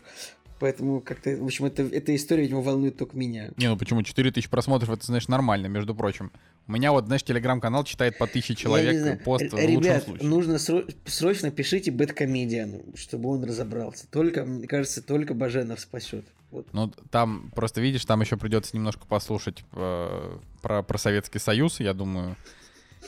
Поэтому 0.60 1.00
как-то, 1.00 1.30
в 1.36 1.44
общем, 1.44 1.64
это, 1.64 1.82
эта 1.82 2.14
история, 2.14 2.42
видимо, 2.42 2.60
волнует 2.60 2.96
только 2.98 3.16
меня. 3.16 3.50
Не, 3.56 3.68
ну 3.68 3.78
почему? 3.78 4.02
4000 4.02 4.48
просмотров, 4.50 4.90
это, 4.90 5.06
знаешь, 5.06 5.26
нормально, 5.26 5.68
между 5.68 5.94
прочим. 5.94 6.30
У 6.68 6.72
меня 6.72 6.92
вот, 6.92 7.06
знаешь, 7.06 7.22
телеграм-канал 7.22 7.82
читает 7.84 8.18
по 8.18 8.26
1000 8.26 8.52
Я 8.52 8.54
не 8.54 8.60
человек 8.62 9.00
знаю. 9.00 9.20
пост 9.24 9.42
Р- 9.44 9.48
в 9.48 9.54
лучшем 9.54 9.80
Ребят, 9.80 10.04
случае. 10.04 10.28
нужно 10.28 10.52
сро- 10.56 10.94
срочно 11.06 11.50
пишите 11.50 11.90
Бэткомедиану, 11.90 12.82
чтобы 12.94 13.30
он 13.30 13.42
разобрался. 13.44 14.06
Только, 14.10 14.44
мне 14.44 14.66
кажется, 14.68 15.02
только 15.02 15.32
Баженов 15.32 15.80
спасет. 15.80 16.26
Вот. 16.50 16.66
Ну, 16.72 16.92
там, 17.10 17.50
просто 17.54 17.80
видишь, 17.80 18.04
там 18.04 18.20
еще 18.20 18.36
придется 18.36 18.76
немножко 18.76 19.06
послушать 19.06 19.64
э, 19.72 20.38
про, 20.60 20.82
про 20.82 20.98
Советский 20.98 21.38
Союз, 21.38 21.80
я 21.80 21.94
думаю. 21.94 22.36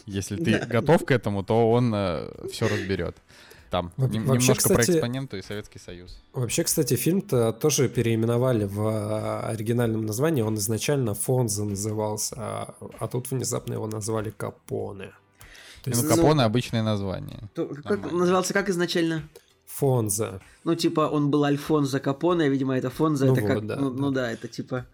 Если 0.07 0.37
ты 0.37 0.59
Да. 0.59 0.65
готов 0.67 1.05
к 1.05 1.11
этому, 1.11 1.45
то 1.45 1.71
он 1.71 1.91
все 2.51 2.67
разберет. 2.67 3.15
Там 3.73 3.91
Во- 3.97 4.07
нем- 4.07 4.27
вообще, 4.27 4.43
немножко 4.49 4.69
про 4.69 4.79
кстати- 4.81 4.97
экспоненту 4.99 5.37
и 5.39 5.43
Советский 5.43 5.79
Союз. 5.79 6.23
Вообще, 6.35 6.63
кстати, 6.63 6.95
фильм-то 6.95 7.53
тоже 7.55 7.89
переименовали 7.89 8.67
в 8.67 8.81
а, 8.87 9.41
оригинальном 9.49 10.05
названии. 10.05 10.43
Он 10.43 10.57
изначально 10.57 11.15
Фонза 11.15 11.65
назывался, 11.65 12.35
а, 12.39 12.75
а 13.01 13.09
тут 13.09 13.31
внезапно 13.31 13.73
его 13.73 13.87
назвали 13.87 14.29
Капоне. 14.29 15.13
То 15.83 15.91
Ну, 15.91 15.97
есть 15.97 16.03
Ну, 16.03 16.09
Капоне 16.17 16.43
обычное 16.43 16.83
название. 16.83 17.49
То- 17.55 17.67
как 17.83 18.13
назывался 18.13 18.53
как 18.53 18.69
изначально? 18.69 19.23
Фонза. 19.67 20.43
Ну, 20.65 20.75
типа, 20.75 21.09
он 21.09 21.31
был 21.31 21.43
Альфонзо 21.45 21.99
Капоне, 21.99 22.51
видимо, 22.51 22.77
это 22.77 22.91
Фонза, 22.91 23.25
Ну 23.25 23.33
это 23.33 23.41
вот, 23.41 23.49
как... 23.49 23.67
да, 23.67 23.77
ну, 23.77 23.91
да. 23.91 24.01
ну 24.03 24.11
да, 24.11 24.31
это 24.31 24.49
типа... 24.49 24.85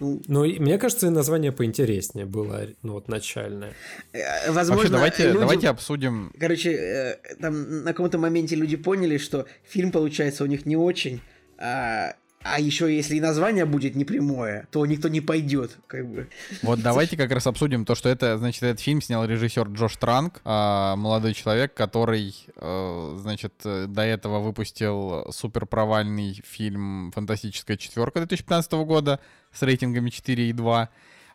Ну, 0.00 0.20
Ну, 0.28 0.44
и 0.44 0.58
мне 0.58 0.78
кажется, 0.78 1.06
и 1.06 1.10
название 1.10 1.52
поинтереснее 1.52 2.26
было, 2.26 2.66
ну, 2.82 2.92
вот 2.94 3.08
начальное. 3.08 3.72
э, 4.12 4.50
возможно, 4.50 4.76
Вообще, 4.76 4.92
давайте, 4.92 5.26
люди- 5.28 5.38
давайте 5.38 5.68
обсудим. 5.68 6.32
Короче, 6.38 6.70
э, 6.72 7.16
там 7.40 7.84
на 7.84 7.92
каком-то 7.92 8.18
моменте 8.18 8.56
люди 8.56 8.76
поняли, 8.76 9.18
что 9.18 9.46
фильм 9.64 9.90
получается 9.92 10.44
у 10.44 10.46
них 10.46 10.66
не 10.66 10.76
очень, 10.76 11.20
а, 11.58 12.14
а 12.52 12.60
еще 12.60 12.94
если 12.94 13.16
и 13.16 13.20
название 13.20 13.64
будет 13.64 13.94
непрямое, 13.96 14.66
то 14.70 14.84
никто 14.86 15.08
не 15.08 15.20
пойдет, 15.20 15.76
как 15.86 16.06
бы. 16.06 16.28
Вот 16.62 16.80
давайте 16.82 17.16
как 17.16 17.30
раз 17.30 17.46
обсудим 17.46 17.84
то, 17.84 17.94
что 17.94 18.08
это, 18.08 18.38
значит, 18.38 18.62
этот 18.62 18.80
фильм 18.80 19.00
снял 19.02 19.24
режиссер 19.24 19.68
Джош 19.68 19.96
Транк, 19.96 20.40
а, 20.44 20.96
молодой 20.96 21.34
человек, 21.34 21.74
который, 21.74 22.34
э, 22.56 23.16
значит, 23.18 23.54
э, 23.64 23.86
до 23.88 24.02
этого 24.02 24.40
выпустил 24.40 25.26
супер 25.30 25.66
провальный 25.66 26.40
фильм 26.44 27.12
«Фантастическая 27.14 27.76
четверка» 27.76 28.20
2015 28.20 28.84
года 28.84 29.20
с 29.52 29.62
рейтингами 29.62 30.10
4,2, 30.10 30.88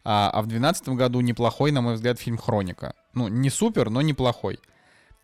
а, 0.04 0.30
а 0.30 0.42
в 0.42 0.48
2012 0.48 0.90
году 0.96 1.22
неплохой, 1.22 1.72
на 1.72 1.82
мой 1.82 1.96
взгляд, 1.96 2.20
фильм 2.20 2.38
«Хроника». 2.38 2.96
Ну, 3.14 3.28
не 3.28 3.50
супер, 3.50 3.90
но 3.90 4.02
неплохой. 4.02 4.60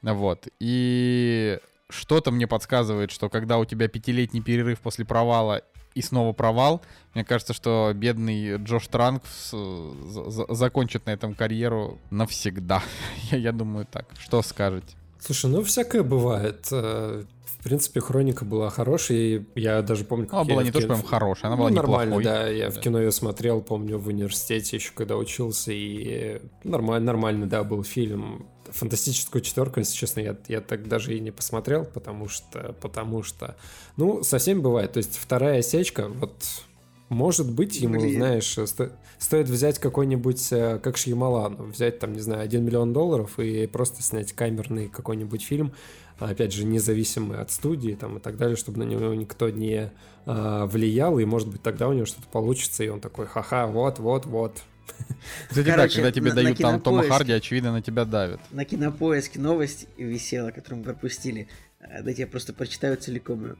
Вот. 0.01 0.47
И 0.59 1.59
что-то 1.89 2.31
мне 2.31 2.47
подсказывает, 2.47 3.11
что 3.11 3.29
когда 3.29 3.57
у 3.57 3.65
тебя 3.65 3.87
пятилетний 3.87 4.41
перерыв 4.41 4.79
после 4.79 5.05
провала 5.05 5.63
и 5.97 6.01
снова 6.01 6.33
провал, 6.33 6.81
мне 7.13 7.23
кажется, 7.25 7.53
что 7.53 7.91
бедный 7.95 8.57
Джош 8.57 8.87
Транк 8.87 9.23
закончит 10.49 11.05
на 11.05 11.11
этом 11.11 11.33
карьеру 11.33 11.97
навсегда. 12.09 12.81
Я, 13.31 13.37
я 13.37 13.51
думаю 13.51 13.85
так. 13.89 14.05
Что 14.19 14.41
скажете? 14.41 14.95
Слушай, 15.19 15.49
ну 15.49 15.63
всякое 15.63 16.03
бывает. 16.03 16.67
Э, 16.71 17.23
В 17.45 17.63
принципе, 17.63 17.99
хроника 18.01 18.45
была 18.45 18.69
хорошей. 18.69 19.45
Я 19.55 19.81
даже 19.81 20.03
помню, 20.05 20.27
Она 20.31 20.41
я 20.43 20.53
была 20.53 20.63
не 20.63 20.71
то, 20.71 20.79
что 20.79 20.87
прям 20.89 21.01
хорошая, 21.03 21.51
она 21.51 21.55
Ну, 21.57 21.63
была 21.63 21.71
нормально, 21.71 22.09
неплохой. 22.19 22.23
да. 22.23 22.47
Я 22.49 22.69
в 22.69 22.79
кино 22.79 22.99
ее 23.01 23.11
смотрел, 23.11 23.61
помню, 23.61 23.97
в 23.97 24.07
университете 24.07 24.77
еще 24.77 24.91
когда 24.93 25.17
учился, 25.17 25.71
и 25.73 26.39
нормально, 26.63 27.07
нормально, 27.07 27.47
да, 27.47 27.63
был 27.63 27.83
фильм. 27.83 28.45
Фантастическую 28.71 29.41
четверку, 29.41 29.79
если 29.79 29.95
честно, 29.95 30.19
я, 30.21 30.37
я 30.47 30.61
так 30.61 30.87
даже 30.87 31.15
и 31.15 31.19
не 31.19 31.31
посмотрел, 31.31 31.85
потому 31.85 32.27
что, 32.27 32.75
потому 32.81 33.23
что, 33.23 33.55
ну, 33.95 34.23
совсем 34.23 34.61
бывает. 34.61 34.93
То 34.93 34.97
есть 34.97 35.17
вторая 35.17 35.61
сечка, 35.61 36.07
вот, 36.07 36.33
может 37.09 37.51
быть, 37.51 37.79
ему, 37.79 37.99
Блин. 37.99 38.15
знаешь, 38.15 38.57
сто- 38.65 38.91
стоит 39.17 39.47
взять 39.49 39.79
какой-нибудь, 39.79 40.47
э, 40.51 40.79
как 40.79 40.97
Шьямалану, 40.97 41.65
взять 41.65 41.99
там, 41.99 42.13
не 42.13 42.19
знаю, 42.19 42.41
1 42.43 42.63
миллион 42.63 42.93
долларов 42.93 43.39
и 43.39 43.65
просто 43.67 44.03
снять 44.03 44.33
камерный 44.33 44.89
какой-нибудь 44.89 45.41
фильм, 45.41 45.73
опять 46.19 46.53
же, 46.53 46.65
независимый 46.65 47.39
от 47.39 47.51
студии 47.51 47.93
там 47.93 48.17
и 48.17 48.19
так 48.19 48.37
далее, 48.37 48.55
чтобы 48.55 48.79
на 48.79 48.83
него 48.83 49.13
никто 49.13 49.49
не 49.49 49.91
а, 50.25 50.65
влиял, 50.65 51.19
и, 51.19 51.25
может 51.25 51.47
быть, 51.47 51.61
тогда 51.61 51.87
у 51.87 51.93
него 51.93 52.05
что-то 52.05 52.27
получится, 52.27 52.83
и 52.83 52.89
он 52.89 52.99
такой, 52.99 53.25
ха-ха, 53.25 53.67
вот, 53.67 53.99
вот, 53.99 54.25
вот. 54.25 54.63
Кстати, 55.49 55.65
да, 55.65 55.75
Короче, 55.75 55.95
когда 55.95 56.11
тебе 56.11 56.29
на- 56.29 56.35
на 56.35 56.43
дают 56.43 56.57
там 56.57 56.81
Тома 56.81 57.03
Харди, 57.03 57.31
очевидно, 57.33 57.71
на 57.71 57.81
тебя 57.81 58.05
давят. 58.05 58.39
На 58.51 58.65
кинопоиске 58.65 59.39
новость 59.39 59.87
висела, 59.97 60.51
которую 60.51 60.79
мы 60.79 60.85
пропустили. 60.85 61.47
Э, 61.79 62.01
Дайте 62.03 62.21
я 62.23 62.27
просто 62.27 62.53
прочитаю 62.53 62.97
целиком 62.97 63.43
ее. 63.45 63.55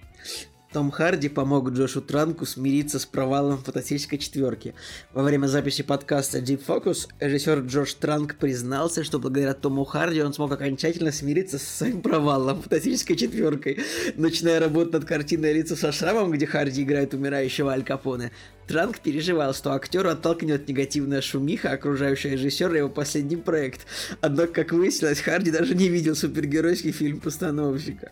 Том 0.74 0.92
Харди 0.92 1.30
помог 1.30 1.72
Джошу 1.72 2.02
Транку 2.02 2.46
смириться 2.46 3.00
с 3.00 3.06
провалом 3.06 3.58
фантастической 3.58 4.20
четверки. 4.20 4.76
Во 5.14 5.24
время 5.24 5.48
записи 5.48 5.82
подкаста 5.82 6.40
Deep 6.40 6.62
Focus 6.66 7.08
режиссер 7.22 7.60
Джош 7.60 7.94
Транк 7.94 8.36
признался, 8.36 9.06
что 9.06 9.18
благодаря 9.18 9.54
Тому 9.54 9.86
Харди 9.86 10.22
он 10.22 10.34
смог 10.34 10.52
окончательно 10.52 11.14
смириться 11.14 11.58
с 11.58 11.64
своим 11.64 12.02
провалом 12.02 12.62
фантастической 12.62 13.16
четверкой. 13.16 13.80
Начиная 14.16 14.60
работу 14.60 14.92
над 14.92 15.06
картиной 15.06 15.54
«Лицо 15.54 15.78
со 15.78 15.94
шрамом», 15.94 16.32
где 16.32 16.46
Харди 16.46 16.84
играет 16.84 17.14
умирающего 17.14 17.72
Аль 17.72 17.84
Капоне, 17.84 18.32
Транк 18.68 19.00
переживал, 19.00 19.54
что 19.54 19.72
актеру 19.72 20.10
оттолкнет 20.10 20.68
негативная 20.68 21.22
шумиха, 21.22 21.72
окружающая 21.72 22.32
режиссера 22.32 22.78
его 22.78 22.90
последний 22.90 23.38
проект. 23.38 23.88
Однако, 24.20 24.52
как 24.52 24.74
выяснилось, 24.74 25.22
Харди 25.22 25.50
даже 25.50 25.76
не 25.76 25.88
видел 25.88 26.16
супергеройский 26.16 26.92
фильм 26.92 27.22
постановщика. 27.22 28.12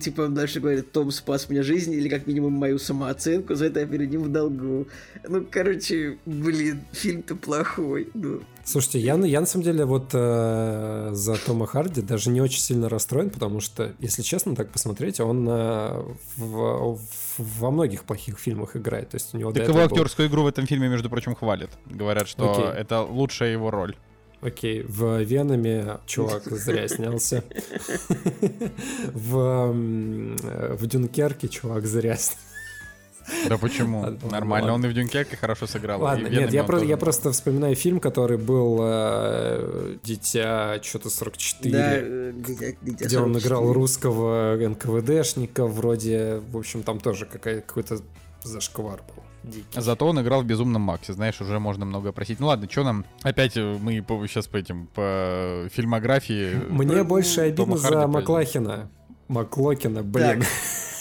Типа 0.00 0.22
он 0.22 0.34
дальше 0.34 0.60
говорит, 0.60 0.92
Том 0.92 1.10
спас 1.10 1.48
мне 1.50 1.62
жизнь 1.62 1.92
или 1.92 2.08
как 2.08 2.26
минимум 2.26 2.54
мою 2.54 2.78
самооценку, 2.78 3.54
за 3.54 3.66
это 3.66 3.80
я 3.80 3.86
перед 3.86 4.10
ним 4.10 4.22
в 4.22 4.28
долгу. 4.32 4.86
Ну, 5.28 5.46
короче, 5.50 6.18
блин, 6.26 6.80
фильм-то 6.92 7.36
плохой. 7.36 8.08
Ну, 8.14 8.40
Слушайте, 8.64 9.00
я, 9.00 9.16
на- 9.16 9.24
я 9.26 9.40
на 9.40 9.46
самом 9.46 9.64
деле 9.64 9.84
вот 9.84 10.10
э, 10.14 11.10
за 11.12 11.36
Тома 11.36 11.66
Харди 11.66 12.00
даже 12.00 12.30
не 12.30 12.40
очень 12.40 12.60
сильно 12.60 12.88
расстроен, 12.88 13.28
потому 13.30 13.60
что, 13.60 13.92
если 13.98 14.22
честно 14.22 14.54
так 14.56 14.70
посмотреть, 14.70 15.20
он 15.20 15.46
э, 15.48 16.02
в- 16.36 16.96
в- 16.96 17.60
во 17.60 17.70
многих 17.70 18.04
плохих 18.04 18.38
фильмах 18.38 18.76
играет. 18.76 19.10
То 19.10 19.16
есть 19.16 19.34
у 19.34 19.38
него 19.38 19.52
Так 19.52 19.64
его 19.64 19.74
был- 19.74 19.84
актерскую 19.84 20.28
игру 20.28 20.42
в 20.44 20.46
этом 20.46 20.66
фильме, 20.66 20.88
между 20.88 21.10
прочим, 21.10 21.34
хвалят. 21.34 21.70
Говорят, 21.86 22.28
что 22.28 22.52
Окей. 22.52 22.80
это 22.80 23.02
лучшая 23.02 23.52
его 23.52 23.70
роль. 23.70 23.96
Окей, 24.42 24.82
в 24.82 25.22
Венами 25.22 25.98
чувак 26.06 26.42
зря 26.50 26.88
снялся. 26.88 27.42
В, 29.12 29.36
э, 29.38 30.74
в 30.76 30.86
Дюнкерке 30.86 31.48
чувак 31.48 31.86
зря 31.86 32.16
снялся. 32.16 32.38
Да 33.48 33.56
почему? 33.56 34.00
Ладно, 34.00 34.18
Нормально, 34.30 34.72
ладно. 34.72 34.74
он 34.74 34.90
и 34.90 34.92
в 34.92 34.94
Дюнкерке 34.96 35.36
хорошо 35.36 35.68
сыграл. 35.68 36.00
Ладно, 36.02 36.26
нет, 36.26 36.52
я, 36.52 36.62
он 36.62 36.66
про- 36.66 36.78
тоже 36.78 36.90
я 36.90 36.96
просто 36.96 37.30
вспоминаю 37.30 37.76
фильм, 37.76 38.00
который 38.00 38.36
был 38.36 38.78
э, 38.82 39.96
«Дитя 40.02 40.80
что-то 40.82 41.08
44», 41.08 41.70
да, 41.70 41.92
э, 41.98 42.32
дитя- 42.34 42.76
дитя 42.82 43.04
где 43.04 43.18
он 43.18 43.32
44. 43.34 43.38
играл 43.46 43.72
русского 43.72 44.56
НКВДшника, 44.56 45.66
вроде, 45.66 46.42
в 46.50 46.56
общем, 46.56 46.82
там 46.82 46.98
тоже 46.98 47.26
какая- 47.26 47.60
какой-то 47.60 48.00
зашквар 48.42 49.00
был. 49.14 49.21
Дикий. 49.44 49.64
Зато 49.80 50.06
он 50.06 50.20
играл 50.20 50.42
в 50.42 50.46
«Безумном 50.46 50.82
Максе», 50.82 51.12
знаешь, 51.14 51.40
уже 51.40 51.58
можно 51.58 51.84
много 51.84 52.12
просить. 52.12 52.38
Ну 52.38 52.46
ладно, 52.46 52.68
что 52.70 52.84
нам? 52.84 53.04
Опять 53.22 53.56
э, 53.56 53.76
мы 53.80 53.94
сейчас 54.28 54.46
по 54.46 54.56
этим, 54.56 54.86
по 54.94 55.68
фильмографии... 55.72 56.54
Мне 56.70 56.92
Про- 56.96 57.04
больше 57.04 57.40
обидно 57.40 57.64
Харди 57.76 57.82
за 57.82 57.88
пойдем. 57.90 58.10
Маклахина. 58.10 58.90
Маклокина, 59.28 60.02
блин. 60.02 60.44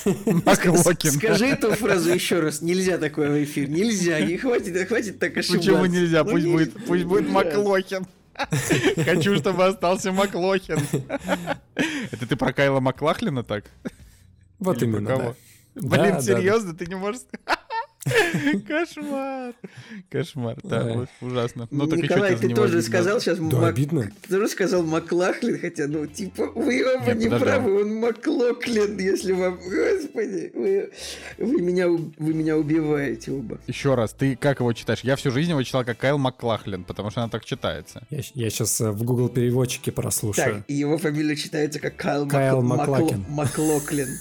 Маклокин. 0.45 1.11
Скажи 1.11 1.45
эту 1.47 1.71
фразу 1.73 2.11
еще 2.13 2.39
раз. 2.39 2.61
Нельзя 2.61 2.97
такое 2.97 3.29
в 3.29 3.43
эфир. 3.43 3.69
Нельзя. 3.69 4.19
Не 4.21 4.37
хватит, 4.37 4.87
хватит 4.87 5.19
так 5.19 5.37
ошибаться. 5.37 5.69
Почему 5.71 5.85
нельзя? 5.85 6.23
Ну, 6.23 6.31
Пусть 6.31 6.45
не- 6.45 6.51
будет, 6.51 6.85
пусть 6.85 7.03
будет 7.03 7.21
нельзя. 7.23 7.33
Маклохин. 7.33 8.05
Хочу, 9.05 9.35
чтобы 9.35 9.65
остался 9.65 10.11
Маклохин. 10.11 10.79
Это 12.11 12.27
ты 12.27 12.35
про 12.35 12.53
Кайла 12.53 12.79
Маклахлина 12.79 13.43
так? 13.43 13.65
Вот 14.59 14.77
Или 14.77 14.85
именно, 14.85 15.07
да. 15.17 15.35
Блин, 15.75 15.89
Да, 15.89 16.11
да, 16.11 16.21
серьезно, 16.21 16.73
ты 16.75 16.85
не 16.85 16.95
можешь... 16.95 17.21
Кошмар. 18.67 19.53
Кошмар. 20.09 20.57
Вот, 20.63 21.09
ужасно. 21.21 21.67
Ну 21.69 21.85
так 21.85 21.99
Николай, 21.99 22.35
ты 22.35 22.49
тоже 22.49 22.81
сказал 22.81 23.19
сейчас 23.19 23.37
Да, 23.37 23.57
Мак- 23.57 23.69
обидно. 23.69 24.11
Ты 24.23 24.29
тоже 24.29 24.47
сказал 24.47 24.83
Маклахлин, 24.83 25.59
хотя, 25.59 25.87
ну, 25.87 26.07
типа, 26.07 26.47
вы 26.55 26.83
оба 26.95 27.13
не 27.13 27.29
правы, 27.29 27.81
он 27.81 27.95
Маклоклин, 27.95 28.97
если 28.97 29.33
вам... 29.33 29.57
Господи, 29.57 30.51
вы, 30.55 31.61
меня, 31.61 31.87
вы 31.89 32.33
меня 32.33 32.57
убиваете 32.57 33.31
оба. 33.31 33.59
Еще 33.67 33.93
раз, 33.93 34.13
ты 34.13 34.35
как 34.35 34.61
его 34.61 34.73
читаешь? 34.73 35.01
Я 35.01 35.15
всю 35.15 35.29
жизнь 35.29 35.51
его 35.51 35.61
читал 35.61 35.85
как 35.85 35.99
Кайл 35.99 36.17
Маклахлин, 36.17 36.83
потому 36.83 37.11
что 37.11 37.21
она 37.21 37.29
так 37.29 37.45
читается. 37.45 38.07
Я, 38.09 38.49
сейчас 38.49 38.79
в 38.79 39.03
Google 39.03 39.29
переводчике 39.29 39.91
прослушаю. 39.91 40.55
Так, 40.55 40.63
его 40.69 40.97
фамилия 40.97 41.35
читается 41.35 41.79
как 41.79 41.97
Кайл, 41.97 42.25
Маклоклин. 42.61 44.17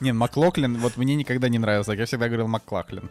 Не, 0.00 0.12
Маклохлин, 0.12 0.76
вот 0.78 0.96
мне 0.96 1.14
никогда 1.14 1.48
не 1.48 1.58
нравился, 1.58 1.92
я 1.92 2.06
всегда 2.06 2.28
говорил 2.28 2.48
Маклахлин. 2.48 3.10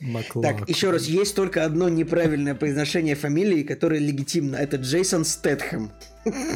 Маклак. 0.00 0.58
Так, 0.58 0.68
еще 0.68 0.90
раз, 0.90 1.06
есть 1.06 1.34
только 1.34 1.64
одно 1.64 1.88
неправильное 1.88 2.54
произношение 2.54 3.14
фамилии, 3.14 3.62
которое 3.62 3.98
легитимно. 3.98 4.56
Это 4.56 4.76
Джейсон 4.76 5.24
Стэтхэм. 5.24 5.90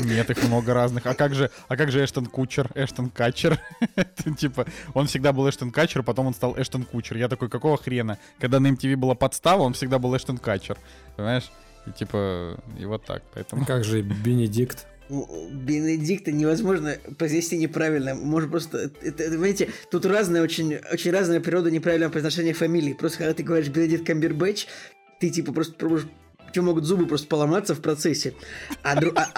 Нет, 0.04 0.30
их 0.30 0.42
много 0.44 0.74
разных. 0.74 1.06
А 1.06 1.14
как 1.14 1.34
же, 1.34 1.50
а 1.68 1.76
как 1.76 1.90
же 1.90 2.04
Эштон 2.04 2.26
Кучер, 2.26 2.70
Эштон 2.74 3.08
Качер? 3.08 3.58
Это, 3.96 4.34
типа, 4.38 4.66
он 4.94 5.06
всегда 5.06 5.32
был 5.32 5.48
Эштон 5.48 5.70
Качер, 5.70 6.02
потом 6.02 6.26
он 6.26 6.34
стал 6.34 6.54
Эштон 6.58 6.84
Кучер. 6.84 7.16
Я 7.16 7.28
такой, 7.28 7.48
какого 7.48 7.78
хрена? 7.78 8.18
Когда 8.38 8.60
на 8.60 8.68
MTV 8.68 8.96
была 8.96 9.14
подстава, 9.14 9.62
он 9.62 9.72
всегда 9.72 9.98
был 9.98 10.14
Эштон 10.14 10.38
Качер. 10.38 10.76
Понимаешь? 11.16 11.50
И 11.86 11.92
типа, 11.92 12.58
и 12.78 12.84
вот 12.84 13.04
так. 13.06 13.22
Поэтому... 13.32 13.62
А 13.62 13.64
Как 13.64 13.84
же 13.84 14.02
Бенедикт? 14.02 14.86
Бенедикта 15.10 16.30
невозможно 16.30 16.96
произнести 17.18 17.56
неправильно. 17.56 18.14
Может 18.14 18.50
просто... 18.50 18.90
Это, 19.02 19.24
это, 19.24 19.30
понимаете, 19.32 19.68
тут 19.90 20.06
разная, 20.06 20.42
очень, 20.42 20.76
очень 20.92 21.10
разная 21.10 21.40
природа 21.40 21.70
неправильного 21.70 22.12
произношения 22.12 22.54
фамилии. 22.54 22.92
Просто 22.92 23.18
когда 23.18 23.34
ты 23.34 23.42
говоришь 23.42 23.68
Бенедикт 23.68 24.06
Камбербэтч, 24.06 24.66
ты 25.18 25.30
типа 25.30 25.52
просто 25.52 25.74
пробуешь... 25.74 26.06
Тебя 26.52 26.62
могут 26.62 26.84
зубы 26.84 27.06
просто 27.06 27.28
поломаться 27.28 27.74
в 27.74 27.80
процессе. 27.80 28.34
А, 28.82 29.00
дру- 29.00 29.12
а- 29.14 29.32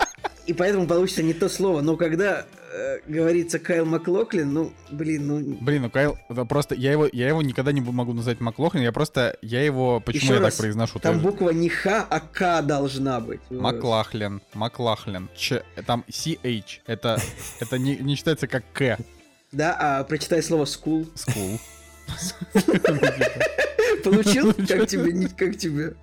и 0.46 0.52
поэтому 0.52 0.86
получится 0.86 1.22
не 1.22 1.34
то 1.34 1.48
слово. 1.48 1.80
Но 1.80 1.96
когда 1.96 2.46
э, 2.72 3.00
говорится 3.06 3.58
Кайл 3.58 3.84
Маклоклин, 3.84 4.52
ну, 4.52 4.72
блин, 4.90 5.26
ну... 5.26 5.56
Блин, 5.60 5.82
ну 5.82 5.90
Кайл, 5.90 6.18
да 6.28 6.44
просто 6.44 6.74
я 6.74 6.92
его, 6.92 7.08
я 7.12 7.28
его 7.28 7.42
никогда 7.42 7.72
не 7.72 7.80
могу 7.80 8.12
назвать 8.12 8.40
Маклохлин, 8.40 8.82
я 8.82 8.92
просто, 8.92 9.36
я 9.42 9.62
его, 9.62 10.00
почему 10.00 10.24
Еще 10.24 10.34
я 10.34 10.40
раз, 10.40 10.54
так 10.54 10.60
произношу? 10.60 10.98
Там 10.98 11.14
тоже? 11.14 11.26
буква 11.26 11.50
не 11.50 11.68
Х, 11.68 12.06
а 12.08 12.20
К 12.20 12.62
должна 12.62 13.20
быть. 13.20 13.40
Вот. 13.50 13.60
Маклахлен, 13.60 14.40
Маклахлен, 14.54 15.28
Ч, 15.36 15.62
там 15.86 16.04
CH, 16.08 16.80
это, 16.86 17.18
это 17.60 17.78
не, 17.78 17.96
не 17.96 18.16
считается 18.16 18.46
как 18.46 18.64
К, 18.72 18.98
Да, 19.52 19.76
а 19.78 20.04
прочитай 20.04 20.42
слово 20.42 20.64
school. 20.64 21.08
school. 21.14 21.60
Получил? 24.02 24.52
Как 24.68 24.86
тебе? 24.88 25.28
Как 25.28 25.56
тебе? 25.56 25.94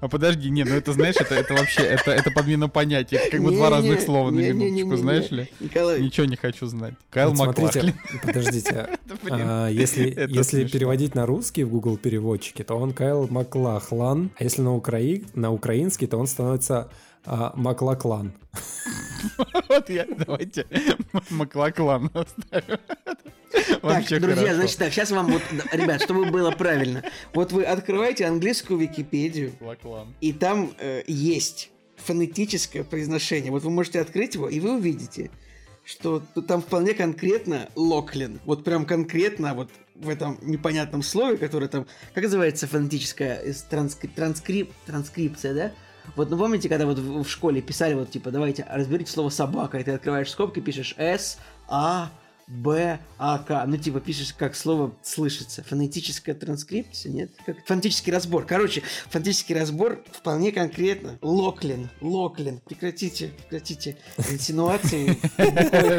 А 0.00 0.08
подожди, 0.08 0.48
не, 0.50 0.64
ну 0.64 0.74
это 0.74 0.92
знаешь, 0.92 1.16
это, 1.20 1.34
это 1.34 1.52
вообще, 1.54 1.82
это, 1.82 2.10
это 2.10 2.30
подмена 2.30 2.68
понятий, 2.68 3.16
это 3.16 3.30
как 3.30 3.42
бы 3.42 3.50
два 3.50 3.68
Не-не, 3.68 3.76
разных 3.76 4.00
слова 4.00 4.30
на 4.30 4.36
не-не-не-не-не. 4.36 4.82
минуточку, 4.82 4.96
знаешь 4.96 5.30
ли? 5.30 5.50
Николай, 5.60 6.00
Ничего 6.00 6.26
не 6.26 6.36
хочу 6.36 6.66
знать. 6.66 6.94
Кайл 7.10 7.28
Вот 7.30 7.36
смотрите, 7.36 7.82
Маклахлин. 7.82 7.94
подождите. 8.24 8.88
а, 9.30 9.68
если 9.68 10.26
если 10.28 10.64
переводить 10.64 11.14
на 11.14 11.26
русский 11.26 11.64
в 11.64 11.70
Google 11.70 11.98
переводчике, 11.98 12.64
то 12.64 12.76
он 12.76 12.92
Кайл 12.92 13.28
Маклахлан, 13.28 14.30
а 14.38 14.44
если 14.44 14.62
на, 14.62 14.74
украи... 14.74 15.24
на 15.34 15.52
украинский, 15.52 16.06
то 16.06 16.16
он 16.16 16.26
становится 16.26 16.90
а, 17.24 17.52
Маклаклан. 17.56 18.32
Вот 19.68 19.90
я, 19.90 20.06
давайте 20.16 20.66
Маклаклан 21.28 22.10
оставим. 22.14 22.78
Так, 23.80 23.82
Вообще 23.82 24.18
друзья, 24.18 24.42
хорошо. 24.42 24.56
значит 24.56 24.78
так, 24.78 24.92
сейчас 24.92 25.10
вам 25.10 25.26
вот, 25.32 25.42
ребят, 25.72 26.02
чтобы 26.02 26.26
было 26.26 26.50
правильно. 26.50 27.02
Вот 27.34 27.52
вы 27.52 27.64
открываете 27.64 28.26
английскую 28.26 28.78
Википедию, 28.78 29.52
и 30.20 30.32
там 30.32 30.72
э, 30.78 31.02
есть 31.06 31.70
фонетическое 31.96 32.84
произношение. 32.84 33.50
Вот 33.50 33.62
вы 33.62 33.70
можете 33.70 34.00
открыть 34.00 34.34
его, 34.34 34.48
и 34.48 34.60
вы 34.60 34.76
увидите, 34.76 35.30
что 35.84 36.22
там 36.46 36.62
вполне 36.62 36.94
конкретно 36.94 37.68
Локлин. 37.74 38.40
Вот 38.44 38.64
прям 38.64 38.84
конкретно 38.84 39.54
вот 39.54 39.70
в 39.94 40.08
этом 40.08 40.38
непонятном 40.42 41.02
слове, 41.02 41.36
которое 41.36 41.68
там... 41.68 41.86
Как 42.14 42.24
называется 42.24 42.66
фонетическая 42.66 43.40
э, 43.42 43.52
транскри- 43.70 44.10
транскрип- 44.14 44.72
транскрипция, 44.86 45.54
да? 45.54 45.72
Вот, 46.16 46.30
ну 46.30 46.38
помните, 46.38 46.68
когда 46.68 46.86
вот 46.86 46.98
в, 46.98 47.22
в 47.22 47.28
школе 47.28 47.60
писали, 47.60 47.94
вот 47.94 48.10
типа, 48.10 48.30
давайте 48.30 48.66
разберите 48.70 49.10
слово 49.12 49.28
собака, 49.30 49.78
и 49.78 49.84
ты 49.84 49.90
открываешь 49.92 50.30
скобки, 50.30 50.60
пишешь 50.60 50.94
С, 50.96 51.38
А, 51.68 52.10
Б, 52.50 52.98
А, 53.16 53.38
К. 53.38 53.64
Ну, 53.66 53.76
типа, 53.76 54.00
пишешь, 54.00 54.34
как 54.36 54.56
слово 54.56 54.92
слышится. 55.02 55.62
Фонетическая 55.62 56.34
транскрипция, 56.34 57.12
нет? 57.12 57.30
Как 57.46 57.64
фонетический 57.64 58.12
разбор. 58.12 58.44
Короче, 58.44 58.82
фонетический 59.08 59.54
разбор 59.54 60.02
вполне 60.10 60.50
конкретно. 60.50 61.16
Локлин, 61.22 61.88
Локлин. 62.00 62.60
Прекратите, 62.66 63.28
прекратите 63.28 63.96
инсинуации. 64.30 65.16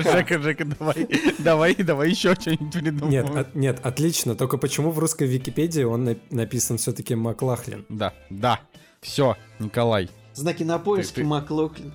Жека, 0.04 0.40
Жека, 0.40 0.66
давай, 0.66 1.08
давай, 1.40 1.76
давай 1.76 2.10
еще 2.10 2.36
что-нибудь 2.36 2.74
придумаем. 2.74 3.10
Нет, 3.26 3.36
от- 3.38 3.56
нет, 3.56 3.80
отлично. 3.86 4.36
Только 4.36 4.58
почему 4.58 4.92
в 4.92 5.00
русской 5.00 5.28
Википедии 5.28 5.84
он 5.84 6.04
на- 6.04 6.18
написан 6.32 6.78
все-таки 6.78 7.16
Маклахлин? 7.16 7.86
Да, 7.88 8.14
да. 8.30 8.60
Все, 9.02 9.38
Николай. 9.60 10.10
Знаки 10.34 10.64
на 10.64 10.80
ты- 10.80 11.24
Маклоклин. 11.24 11.94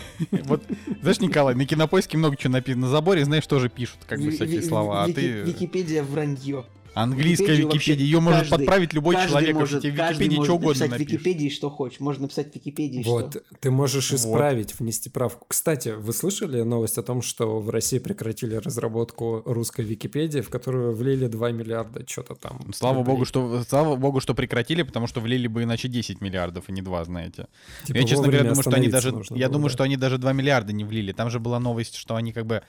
Вот, 0.44 0.62
знаешь, 1.00 1.20
Николай, 1.20 1.54
на 1.54 1.66
кинопоиске 1.66 2.16
много 2.16 2.36
чего 2.36 2.52
написано. 2.52 2.86
На 2.86 2.88
заборе, 2.88 3.24
знаешь, 3.24 3.46
тоже 3.46 3.68
пишут, 3.68 3.98
как 4.06 4.20
бы, 4.20 4.30
всякие 4.30 4.62
слова. 4.62 5.04
А 5.04 5.06
ты... 5.06 5.42
Википедия 5.42 6.02
вранье. 6.02 6.64
Английская 6.94 7.46
Википедию 7.46 7.72
Википедия. 7.72 8.04
Ее 8.04 8.20
может 8.20 8.40
каждый- 8.40 8.56
подправить 8.58 8.92
любой 8.92 9.14
человек. 9.16 9.54
может, 9.54 9.72
Вообще, 9.74 9.90
тебе 9.90 10.02
в 10.02 10.10
Википедии 10.10 10.36
может 10.36 10.46
что 10.46 10.54
угодно 10.54 10.68
написать 10.68 10.88
в 10.88 10.92
напишешь. 10.92 11.12
Википедии, 11.12 11.48
что 11.48 11.70
хочешь. 11.70 12.00
Можно 12.00 12.22
написать 12.22 12.52
в 12.52 12.54
Википедии, 12.54 13.02
Вот, 13.04 13.30
что... 13.30 13.42
ты 13.60 13.70
можешь 13.70 14.10
Вот. 14.10 14.20
исправить, 14.20 14.78
внести 14.78 15.08
правку. 15.10 15.46
Кстати, 15.48 15.90
вы 15.90 16.12
слышали 16.12 16.62
новость 16.62 16.98
о 16.98 17.02
том, 17.02 17.22
что 17.22 17.60
в 17.60 17.70
России 17.70 17.98
прекратили 17.98 18.56
разработку 18.56 19.42
русской 19.46 19.84
Википедии, 19.84 20.40
в 20.40 20.50
которую 20.50 20.94
влили 20.94 21.26
2 21.26 21.50
миллиарда, 21.52 22.04
что-то 22.06 22.34
там. 22.34 22.60
Слава 22.74 22.96
рублей? 22.98 23.12
богу, 23.14 23.24
что 23.24 23.64
слава 23.68 23.96
богу, 23.96 24.20
что 24.20 24.34
прекратили, 24.34 24.82
потому 24.82 25.06
что 25.06 25.20
влили 25.20 25.46
бы 25.46 25.62
иначе 25.62 25.88
10 25.88 26.20
миллиардов, 26.20 26.68
и 26.68 26.72
не 26.72 26.82
2, 26.82 27.04
знаете. 27.04 27.46
Типа 27.86 27.96
я, 27.98 28.04
честно 28.04 28.24
говоря, 28.26 28.42
думаю, 28.44 28.62
что 28.62 28.76
они 28.76 28.88
даже. 28.88 29.08
Я 29.30 29.46
было, 29.46 29.48
думаю, 29.54 29.68
да. 29.70 29.72
что 29.74 29.84
они 29.84 29.96
даже 29.96 30.18
2 30.18 30.32
миллиарда 30.32 30.72
не 30.72 30.84
влили. 30.84 31.12
Там 31.12 31.30
же 31.30 31.40
была 31.40 31.58
новость, 31.58 31.94
что 31.94 32.16
они 32.16 32.32
как 32.32 32.46
бы 32.46 32.62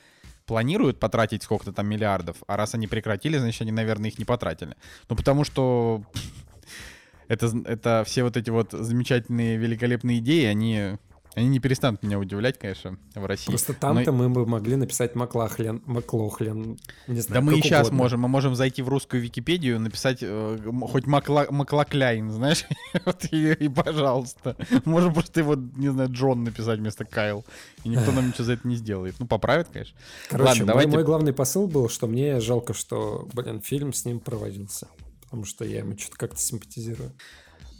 планируют 0.45 0.99
потратить 0.99 1.43
сколько-то 1.43 1.73
там 1.73 1.87
миллиардов, 1.87 2.37
а 2.47 2.57
раз 2.57 2.75
они 2.75 2.87
прекратили, 2.87 3.37
значит, 3.37 3.61
они, 3.61 3.71
наверное, 3.71 4.09
их 4.09 4.19
не 4.19 4.25
потратили. 4.25 4.75
Ну, 5.09 5.15
потому 5.15 5.43
что 5.43 6.03
это, 7.27 7.51
это 7.65 8.03
все 8.05 8.23
вот 8.23 8.37
эти 8.37 8.49
вот 8.49 8.71
замечательные, 8.71 9.57
великолепные 9.57 10.19
идеи, 10.19 10.45
они, 10.45 10.97
они 11.35 11.47
не 11.47 11.59
перестанут 11.59 12.03
меня 12.03 12.19
удивлять, 12.19 12.57
конечно, 12.59 12.97
в 13.15 13.25
России. 13.25 13.47
Просто 13.49 13.73
Но- 13.73 13.79
там-то 13.79 14.11
мы 14.11 14.29
бы 14.29 14.45
могли 14.45 14.75
написать 14.75 15.15
Маклахлен, 15.15 15.81
Маклохлен, 15.85 16.77
не 17.07 17.19
знаю, 17.21 17.41
Да 17.41 17.41
мы 17.41 17.57
и 17.57 17.61
сейчас 17.61 17.87
угодно. 17.87 17.97
можем. 17.97 18.19
Мы 18.21 18.27
можем 18.27 18.55
зайти 18.55 18.81
в 18.81 18.89
русскую 18.89 19.21
Википедию, 19.21 19.79
написать 19.79 20.19
э, 20.21 20.57
хоть 20.89 21.05
Макла, 21.07 21.47
Маклакляйн, 21.49 22.31
знаешь, 22.31 22.65
вот 23.05 23.25
и, 23.31 23.53
и 23.53 23.67
пожалуйста. 23.69 24.55
Можем 24.85 25.13
просто 25.13 25.39
его, 25.39 25.55
не 25.55 25.89
знаю, 25.89 26.09
Джон 26.11 26.43
написать 26.43 26.79
вместо 26.79 27.05
Кайл. 27.05 27.45
И 27.83 27.89
никто 27.89 28.11
нам 28.11 28.27
ничего 28.27 28.43
за 28.45 28.53
это 28.53 28.67
не 28.67 28.75
сделает. 28.75 29.15
Ну, 29.19 29.25
поправит, 29.27 29.67
конечно. 29.73 29.97
Короче, 30.29 30.47
Ладно, 30.49 30.63
мой- 30.63 30.67
давайте- 30.67 30.91
мой, 30.91 31.03
главный 31.03 31.33
посыл 31.33 31.67
был, 31.67 31.89
что 31.89 32.07
мне 32.07 32.39
жалко, 32.39 32.73
что, 32.73 33.27
блин, 33.33 33.61
фильм 33.61 33.93
с 33.93 34.05
ним 34.05 34.19
проводился. 34.19 34.87
Потому 35.23 35.45
что 35.45 35.65
я 35.65 35.79
ему 35.79 35.97
что-то 35.97 36.17
как-то 36.17 36.37
симпатизирую. 36.39 37.11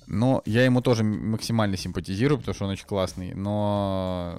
Но 0.07 0.41
я 0.45 0.65
ему 0.65 0.81
тоже 0.81 1.03
максимально 1.03 1.77
симпатизирую, 1.77 2.39
потому 2.39 2.55
что 2.55 2.65
он 2.65 2.71
очень 2.71 2.85
классный. 2.87 3.33
Но... 3.33 4.37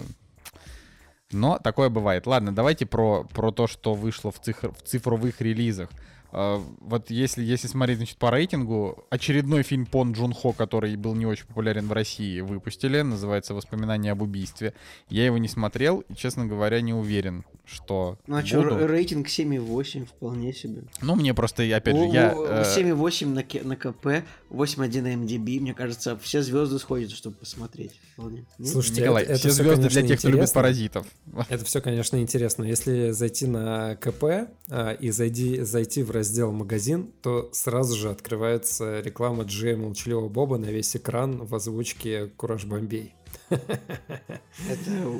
Но 1.32 1.58
такое 1.58 1.88
бывает. 1.88 2.26
Ладно, 2.26 2.54
давайте 2.54 2.86
про, 2.86 3.24
про 3.24 3.50
то, 3.50 3.66
что 3.66 3.94
вышло 3.94 4.30
в, 4.30 4.40
цифр, 4.40 4.72
в 4.72 4.82
цифровых 4.82 5.40
релизах. 5.40 5.90
Э, 6.34 6.60
Вот 6.80 7.10
если, 7.10 7.42
если 7.42 7.68
смотреть 7.68 7.98
значит, 7.98 8.18
по 8.18 8.30
рейтингу, 8.30 9.04
очередной 9.10 9.62
фильм 9.62 9.86
Пон 9.86 10.12
Джун 10.12 10.32
Хо, 10.34 10.52
который 10.52 10.96
был 10.96 11.14
не 11.14 11.26
очень 11.26 11.46
популярен 11.46 11.86
в 11.86 11.92
России, 11.92 12.40
выпустили. 12.40 13.00
Называется 13.02 13.54
«Воспоминания 13.54 14.10
об 14.12 14.22
убийстве». 14.22 14.74
Я 15.08 15.24
его 15.24 15.38
не 15.38 15.48
смотрел 15.48 16.00
и, 16.00 16.14
честно 16.14 16.46
говоря, 16.46 16.80
не 16.80 16.92
уверен, 16.92 17.44
что 17.64 18.18
Ну, 18.26 18.36
а 18.36 18.44
что, 18.44 18.62
буду. 18.62 18.86
рейтинг 18.86 19.28
7,8 19.28 20.06
вполне 20.06 20.52
себе. 20.52 20.82
Ну, 21.00 21.14
мне 21.14 21.32
просто, 21.34 21.62
опять 21.76 21.96
же, 21.96 22.02
О, 22.02 22.12
я... 22.12 22.32
о, 22.36 22.62
э, 22.62 22.64
7,8 22.64 23.26
на, 23.28 23.42
Ке- 23.42 23.62
на 23.62 23.76
КП, 23.76 24.06
8,1 24.50 25.02
на 25.02 25.16
МДБ. 25.16 25.60
Мне 25.62 25.72
кажется, 25.74 26.16
все 26.18 26.42
звезды 26.42 26.78
сходят, 26.78 27.12
чтобы 27.12 27.36
посмотреть. 27.36 27.92
Вполне. 28.14 28.44
Нет? 28.58 28.68
Слушайте, 28.68 29.02
Николай, 29.02 29.22
это, 29.22 29.32
это 29.32 29.38
все 29.40 29.48
всё, 29.50 29.62
звезды 29.62 29.76
конечно, 29.76 30.00
для 30.00 30.08
тех, 30.08 30.18
кто 30.18 30.28
любит 30.28 30.38
интересно. 30.42 30.60
паразитов. 30.60 31.06
Это 31.48 31.64
все, 31.64 31.80
конечно, 31.80 32.16
интересно. 32.20 32.64
Если 32.64 33.10
зайти 33.10 33.46
на 33.46 33.96
КП 33.96 34.24
а, 34.68 34.92
и 34.92 35.10
зайди, 35.10 35.60
зайти 35.62 36.02
в 36.02 36.10
раздел 36.10 36.23
«Магазин», 36.52 37.12
то 37.22 37.50
сразу 37.52 37.96
же 37.96 38.10
открывается 38.10 39.00
реклама 39.00 39.44
Джея 39.44 39.76
Молчаливого 39.76 40.28
Боба 40.28 40.58
на 40.58 40.66
весь 40.66 40.96
экран 40.96 41.44
в 41.44 41.54
озвучке 41.54 42.28
«Кураж 42.36 42.64
Бомбей». 42.64 43.14
Это, 43.50 43.60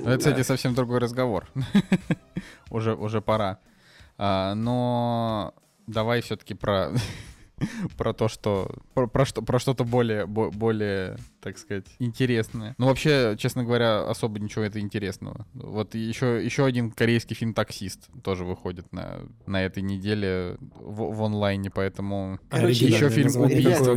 Это, 0.05 0.19
кстати, 0.19 0.43
совсем 0.43 0.75
другой 0.75 0.99
разговор. 0.99 1.47
уже, 2.71 2.95
уже 2.95 3.21
пора. 3.21 3.59
А, 4.17 4.55
но 4.55 5.55
давай 5.87 6.21
все-таки 6.23 6.55
про 6.55 6.93
про 7.97 8.13
то, 8.13 8.29
что 8.29 8.71
про, 8.95 9.07
про 9.07 9.25
что 9.25 9.43
про 9.43 9.59
что-то 9.59 9.85
более 9.85 10.27
бо- 10.27 10.51
более, 10.51 11.17
так 11.41 11.59
сказать, 11.59 11.87
интересное. 11.99 12.75
Ну 12.79 12.87
вообще, 12.87 13.37
честно 13.39 13.65
говоря, 13.65 14.09
особо 14.09 14.39
ничего 14.39 14.65
это 14.65 14.81
интересного. 14.81 15.47
Вот 15.55 15.95
еще 15.95 16.45
еще 16.45 16.65
один 16.65 16.91
корейский 16.91 17.35
фильм 17.37 17.55
"Таксист" 17.55 18.09
тоже 18.23 18.45
выходит 18.45 18.93
на 18.93 19.21
на 19.47 19.63
этой 19.65 19.83
неделе 19.83 20.57
в, 20.75 21.15
в 21.15 21.23
онлайне, 21.23 21.71
поэтому 21.71 22.39
Короче, 22.51 22.87
еще 22.87 23.07
Оригинальное 23.07 23.11
фильм 23.31 23.43
«Убийство 23.43 23.95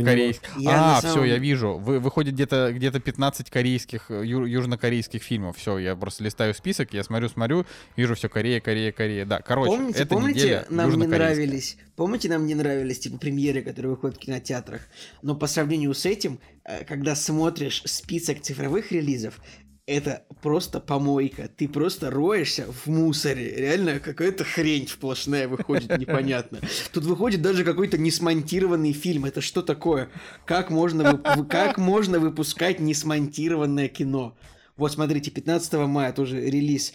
на 0.60 0.96
А, 0.98 1.00
самом- 1.00 1.16
все, 1.16 1.24
я 1.24 1.38
вижу. 1.38 1.74
Вы, 1.78 1.98
выходит 2.00 2.34
где-то 2.34 2.72
где-то 2.72 3.00
15 3.00 3.50
корейских, 3.50 4.10
э, 4.10 4.24
ю- 4.24 4.44
южнокорейских 4.44 5.22
фильмов. 5.22 5.56
Все, 5.56 5.78
я 5.78 5.96
просто 5.96 6.24
листаю 6.24 6.54
список, 6.54 6.92
я 6.92 7.02
смотрю, 7.04 7.28
смотрю, 7.28 7.66
вижу 7.96 8.14
все 8.14 8.28
Корея, 8.28 8.60
Корея, 8.60 8.92
Корея. 8.92 9.24
Да, 9.26 9.40
короче, 9.40 9.70
помните, 9.76 9.98
эта 10.00 10.14
помните, 10.14 10.38
неделя 10.40 10.66
нам 10.70 10.90
не 10.98 11.06
нравились, 11.06 11.76
помните, 11.96 12.28
нам 12.28 12.46
не 12.46 12.54
нравились, 12.54 12.98
типа, 13.00 13.18
премьеры 13.18 13.57
история, 13.58 13.62
которая 13.62 13.92
выходит 13.92 14.16
в 14.16 14.20
кинотеатрах. 14.20 14.82
Но 15.22 15.34
по 15.34 15.46
сравнению 15.46 15.94
с 15.94 16.06
этим, 16.06 16.38
э, 16.64 16.84
когда 16.84 17.14
смотришь 17.14 17.82
список 17.84 18.40
цифровых 18.40 18.92
релизов, 18.92 19.40
это 19.86 20.24
просто 20.42 20.80
помойка. 20.80 21.48
Ты 21.48 21.66
просто 21.66 22.10
роешься 22.10 22.66
в 22.70 22.88
мусоре. 22.88 23.54
Реально 23.56 24.00
какая-то 24.00 24.44
хрень 24.44 24.86
сплошная 24.86 25.48
выходит 25.48 25.98
непонятно. 25.98 26.60
Тут 26.92 27.04
выходит 27.04 27.40
даже 27.40 27.64
какой-то 27.64 27.96
несмонтированный 27.96 28.92
фильм. 28.92 29.24
Это 29.24 29.40
что 29.40 29.62
такое? 29.62 30.08
Как 30.44 30.70
можно, 30.70 31.16
как 31.48 31.78
можно 31.78 32.18
выпускать 32.18 32.80
несмонтированное 32.80 33.88
кино? 33.88 34.36
Вот 34.76 34.92
смотрите, 34.92 35.30
15 35.30 35.72
мая 35.88 36.12
тоже 36.12 36.40
релиз. 36.40 36.92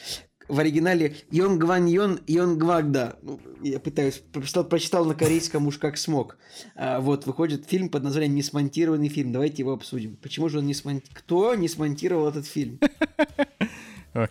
В 0.53 0.59
оригинале 0.59 1.15
Йонг 1.31 1.63
Ван 1.63 1.87
Йон 1.87 2.19
Йонг 2.27 2.63
Вагда. 2.63 3.17
Ну, 3.23 3.39
я 3.63 3.79
пытаюсь, 3.79 4.21
прочитал, 4.31 4.63
прочитал 4.63 5.03
на 5.03 5.15
корейском 5.15 5.65
уж 5.65 5.79
как 5.79 5.97
смог. 5.97 6.37
А, 6.75 6.99
вот, 6.99 7.25
выходит 7.25 7.67
фильм 7.67 7.89
под 7.89 8.03
названием 8.03 8.35
«Несмонтированный 8.35 9.09
фильм». 9.09 9.31
Давайте 9.31 9.63
его 9.63 9.73
обсудим. 9.73 10.15
Почему 10.17 10.49
же 10.49 10.59
он 10.59 10.67
не 10.67 10.75
смонтировал? 10.75 11.15
Кто 11.15 11.55
не 11.55 11.67
смонтировал 11.67 12.27
этот 12.29 12.45
фильм? 12.45 12.79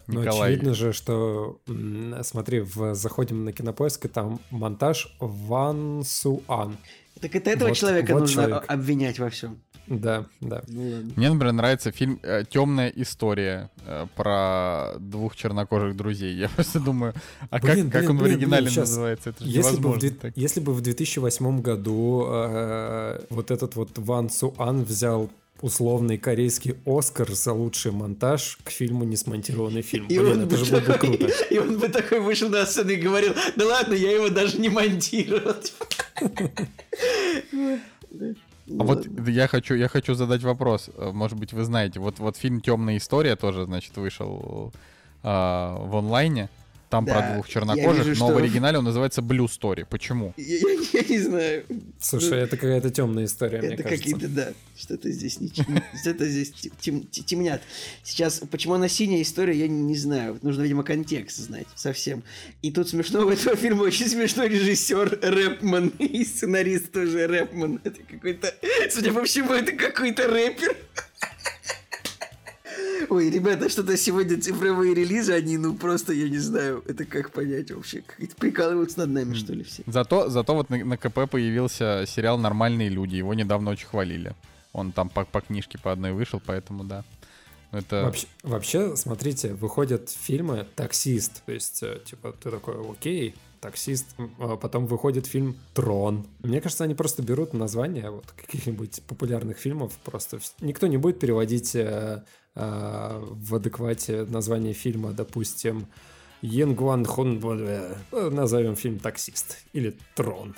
Ну, 0.06 0.20
очевидно 0.20 0.74
же, 0.74 0.92
что, 0.92 1.61
смотри, 2.22 2.61
в, 2.61 2.94
заходим 2.94 3.44
на 3.44 3.52
кинопоиск, 3.52 4.04
и 4.04 4.08
там 4.08 4.38
монтаж 4.50 5.16
Ван 5.18 6.04
Суан. 6.04 6.76
Так 7.20 7.35
это 7.35 7.50
этого 7.50 7.70
Вот- 7.70 7.76
человека 7.78 8.12
вот 8.12 8.20
нужно 8.20 8.44
человек. 8.44 8.64
обвинять 8.68 9.18
во 9.18 9.28
всем. 9.28 9.61
Да, 9.87 10.27
да. 10.40 10.62
Ну 10.68 10.90
ладно. 10.90 11.12
Мне, 11.16 11.31
например, 11.31 11.53
нравится 11.53 11.92
фильм 11.92 12.21
«Темная 12.51 12.88
история» 12.88 13.71
э, 13.85 14.07
про 14.16 14.95
двух 14.99 15.37
чернокожих 15.37 15.97
друзей. 15.97 16.35
Я 16.35 16.49
просто 16.55 16.81
думаю, 16.81 17.14
а 17.51 17.61
как- 17.61 17.75
Блин, 17.75 17.90
как, 17.90 18.03
блин, 18.03 18.11
он 18.12 18.18
в 18.18 18.23
блин, 18.23 18.35
оригинале 18.35 18.66
блин, 18.66 18.81
называется? 18.81 19.31
Это 19.31 19.45
же 19.45 19.51
Если 19.51 19.81
бы, 19.81 19.92
в, 19.92 20.11
так. 20.18 20.33
если 20.37 20.61
бы 20.61 20.73
в 20.73 20.81
2008 20.81 21.61
году 21.61 22.25
э, 22.29 23.21
вот 23.31 23.51
этот 23.51 23.77
вот 23.77 23.99
Ван 23.99 24.31
Суан 24.31 24.85
взял 24.85 25.31
условный 25.61 26.18
корейский 26.18 26.75
Оскар 26.85 27.31
за 27.33 27.53
лучший 27.53 27.92
монтаж 27.92 28.59
к 28.64 28.71
фильму 28.71 29.05
«Несмонтированный 29.05 29.83
фильм». 29.83 30.07
И 30.07 30.18
Блин, 30.18 30.33
он, 30.33 30.38
это 30.40 30.47
бы 30.47 30.57
же 30.57 30.71
было 30.73 30.81
бы 30.81 30.87
такой, 30.87 31.16
круто. 31.16 31.33
и 31.51 31.59
он 31.59 31.79
бы 31.79 31.88
такой 31.88 32.21
вышел 32.21 32.49
на 32.49 32.66
сцену 32.66 32.90
и 32.90 32.97
говорил, 32.97 33.35
да 33.57 33.66
ладно, 33.66 33.95
я 33.95 34.12
его 34.12 34.29
даже 34.29 34.59
не 34.59 34.68
монтировал. 34.68 35.55
А 38.78 38.85
вот 38.85 39.06
я 39.28 39.46
хочу, 39.48 39.74
я 39.74 39.88
хочу 39.88 40.14
задать 40.14 40.42
вопрос. 40.42 40.90
Э, 40.96 41.11
Может 41.12 41.38
быть, 41.38 41.52
вы 41.52 41.64
знаете, 41.64 42.00
вот, 42.00 42.18
вот 42.18 42.37
фильм 42.37 42.61
«Темная 42.61 42.96
история» 42.96 43.37
тоже, 43.37 43.64
значит, 43.64 43.96
вышел 43.96 44.72
а, 45.22 45.76
в 45.87 45.96
онлайне. 45.96 46.48
Там 46.92 47.07
Да, 47.07 47.14
про 47.14 47.33
двух 47.33 47.48
чернокожих, 47.48 48.05
вижу, 48.07 48.20
но 48.20 48.26
что- 48.28 48.35
в 48.35 48.37
оригинале 48.37 48.76
он 48.76 48.85
называется 48.85 49.22
Blue 49.22 49.46
Story. 49.46 49.87
Почему? 49.88 50.35
Я, 50.37 50.44
я- 50.92 51.00
я 51.00 51.02
не 51.09 51.18
знаю. 51.20 51.64
Слушай, 51.98 52.40
это 52.40 52.59
какая-то 52.59 52.90
темная 52.90 53.24
история, 53.24 53.62
мне 53.62 53.68
Это 53.74 53.83
кажется. 53.83 54.02
какие-то, 54.05 54.28
да, 54.28 54.52
что-то 54.76 55.11
здесь 55.11 55.40
не 55.40 55.48
что-то 56.02 56.28
здесь 56.28 56.50
тем- 56.52 56.72
тем- 56.78 57.07
тем- 57.11 57.24
темнят. 57.24 57.62
Сейчас, 58.05 58.42
почему 58.50 58.74
она 58.74 58.88
синяя 58.88 59.22
история, 59.22 59.59
я 59.59 59.68
не, 59.68 59.81
не 59.81 59.96
знаю. 59.96 60.38
Нужно, 60.42 60.61
видимо, 60.62 60.83
контекст 60.85 61.38
знать 61.38 61.66
совсем. 61.76 62.22
И 62.61 62.70
тут 62.70 62.90
смешно, 62.90 63.24
у 63.26 63.31
этого 63.31 63.57
фильма 63.57 63.85
очень 63.85 64.07
смешной 64.09 64.50
режиссер 64.50 65.18
Рэпман 65.22 65.88
и 65.98 66.24
сценарист 66.26 66.92
тоже 66.92 67.26
Рэпман. 67.26 67.81
Это 67.85 68.02
какой-то, 68.02 68.55
судя 68.90 69.14
по 69.14 69.24
всему, 69.24 69.55
это 69.55 69.72
какой-то 69.72 70.28
рэпер. 70.28 70.76
Ой, 73.09 73.31
ребята, 73.31 73.69
что-то 73.69 73.97
сегодня 73.97 74.41
цифровые 74.41 74.95
релизы, 74.95 75.33
они, 75.33 75.59
ну, 75.59 75.75
просто, 75.75 76.12
я 76.12 76.29
не 76.29 76.38
знаю, 76.38 76.83
это 76.87 77.05
как 77.05 77.31
понять 77.31 77.71
вообще. 77.71 78.03
Прикалываются 78.38 79.01
над 79.01 79.11
нами, 79.11 79.35
что 79.35 79.53
ли, 79.53 79.65
все. 79.65 79.83
Зато, 79.87 80.29
зато 80.29 80.55
вот 80.55 80.71
на, 80.71 80.85
на 80.85 80.97
КП 80.97 81.31
появился 81.31 82.05
сериал 82.07 82.38
«Нормальные 82.38 82.88
люди». 82.88 83.17
Его 83.17 83.35
недавно 83.35 83.71
очень 83.71 83.87
хвалили. 83.87 84.35
Он 84.73 84.93
там 84.93 85.09
по, 85.09 85.25
по 85.25 85.41
книжке 85.41 85.79
по 85.79 85.93
одной 85.93 86.12
вышел, 86.12 86.41
поэтому 86.45 86.85
да. 86.85 87.05
Это... 87.73 88.03
Вообще, 88.05 88.27
вообще, 88.43 88.97
смотрите, 88.97 89.55
выходят 89.55 90.11
фильмы 90.11 90.67
«Таксист», 90.77 91.43
то 91.47 91.53
есть, 91.53 91.83
э, 91.83 92.01
типа, 92.05 92.33
ты 92.33 92.51
такой, 92.51 92.75
окей, 92.91 93.35
«Таксист», 93.61 94.15
а 94.38 94.57
потом 94.57 94.87
выходит 94.87 95.27
фильм 95.27 95.57
«Трон». 95.73 96.27
Мне 96.41 96.61
кажется, 96.61 96.85
они 96.85 96.95
просто 96.95 97.23
берут 97.23 97.55
названия 97.55 98.11
вот 98.11 98.27
каких-нибудь 98.33 99.03
популярных 99.09 99.57
фильмов, 99.57 99.99
просто 100.05 100.38
никто 100.61 100.87
не 100.87 100.99
будет 100.99 101.19
переводить 101.19 101.75
э, 101.75 102.25
в 102.55 103.55
адеквате 103.55 104.25
название 104.25 104.75
фильма, 104.75 105.12
допустим, 105.12 105.87
Йенгуан 106.43 107.05
Хон, 107.07 107.41
э, 107.45 107.95
назовем 108.31 108.77
фильм 108.77 108.99
«Таксист» 108.99 109.59
или 109.73 109.97
«Трон». 110.15 110.55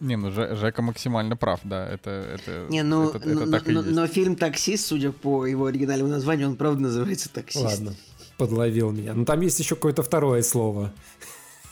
Не, 0.00 0.16
ну 0.16 0.30
Же- 0.30 0.54
Жека 0.56 0.80
максимально 0.82 1.36
прав, 1.36 1.60
да. 1.64 1.86
Это, 1.86 2.10
это, 2.10 2.66
Не, 2.70 2.82
ну, 2.82 3.08
это, 3.10 3.18
это 3.18 3.28
но, 3.46 3.50
так 3.50 3.68
и 3.68 3.72
но- 3.72 3.80
есть. 3.82 3.94
но 3.94 4.06
фильм 4.06 4.36
«Таксист», 4.36 4.86
судя 4.86 5.12
по 5.12 5.44
его 5.46 5.66
оригинальному 5.66 6.10
названию, 6.10 6.48
он 6.48 6.56
правда 6.56 6.82
называется 6.82 7.28
«Таксист». 7.32 7.64
Ладно, 7.64 7.94
подловил 8.36 8.90
меня. 8.92 9.12
Ну, 9.14 9.24
там 9.24 9.40
есть 9.40 9.58
еще 9.58 9.74
какое-то 9.74 10.02
второе 10.02 10.42
слово. 10.42 10.92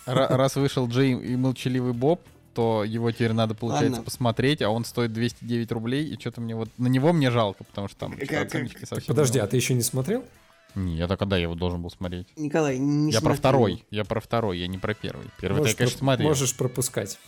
Ра- 0.06 0.28
Раз 0.36 0.56
вышел 0.56 0.86
Джей 0.88 1.12
и 1.12 1.36
молчаливый 1.36 1.92
Боб, 1.92 2.20
то 2.56 2.84
его 2.84 3.10
теперь 3.10 3.34
надо, 3.34 3.54
получается, 3.54 3.90
Ладно. 3.90 4.04
посмотреть, 4.04 4.62
а 4.62 4.70
он 4.70 4.86
стоит 4.86 5.12
209 5.12 5.70
рублей, 5.72 6.06
и 6.06 6.18
что-то 6.18 6.40
мне 6.40 6.56
вот... 6.56 6.70
На 6.78 6.86
него 6.88 7.12
мне 7.12 7.30
жалко, 7.30 7.64
потому 7.64 7.88
что 7.88 7.98
там 7.98 8.14
оценочки 8.14 8.86
совсем... 8.86 9.06
Подожди, 9.06 9.38
а 9.38 9.46
ты 9.46 9.56
еще 9.56 9.74
не 9.74 9.82
смотрел? 9.82 10.24
Не, 10.74 10.96
я 10.96 11.06
только 11.06 11.18
когда 11.20 11.36
я 11.36 11.42
его 11.42 11.54
должен 11.54 11.82
был 11.82 11.90
смотреть? 11.90 12.28
Николай, 12.36 12.78
не 12.78 13.12
я 13.12 13.20
про 13.20 13.26
смотри. 13.26 13.38
второй, 13.38 13.84
я 13.90 14.04
про 14.04 14.20
второй, 14.20 14.58
я 14.58 14.66
не 14.68 14.78
про 14.78 14.94
первый. 14.94 15.26
Первый 15.38 15.56
я, 15.56 15.60
Можешь, 15.62 15.76
конечно, 15.76 15.98
проп- 15.98 16.04
смотрел. 16.04 16.28
можешь 16.28 16.56
пропускать. 16.56 17.18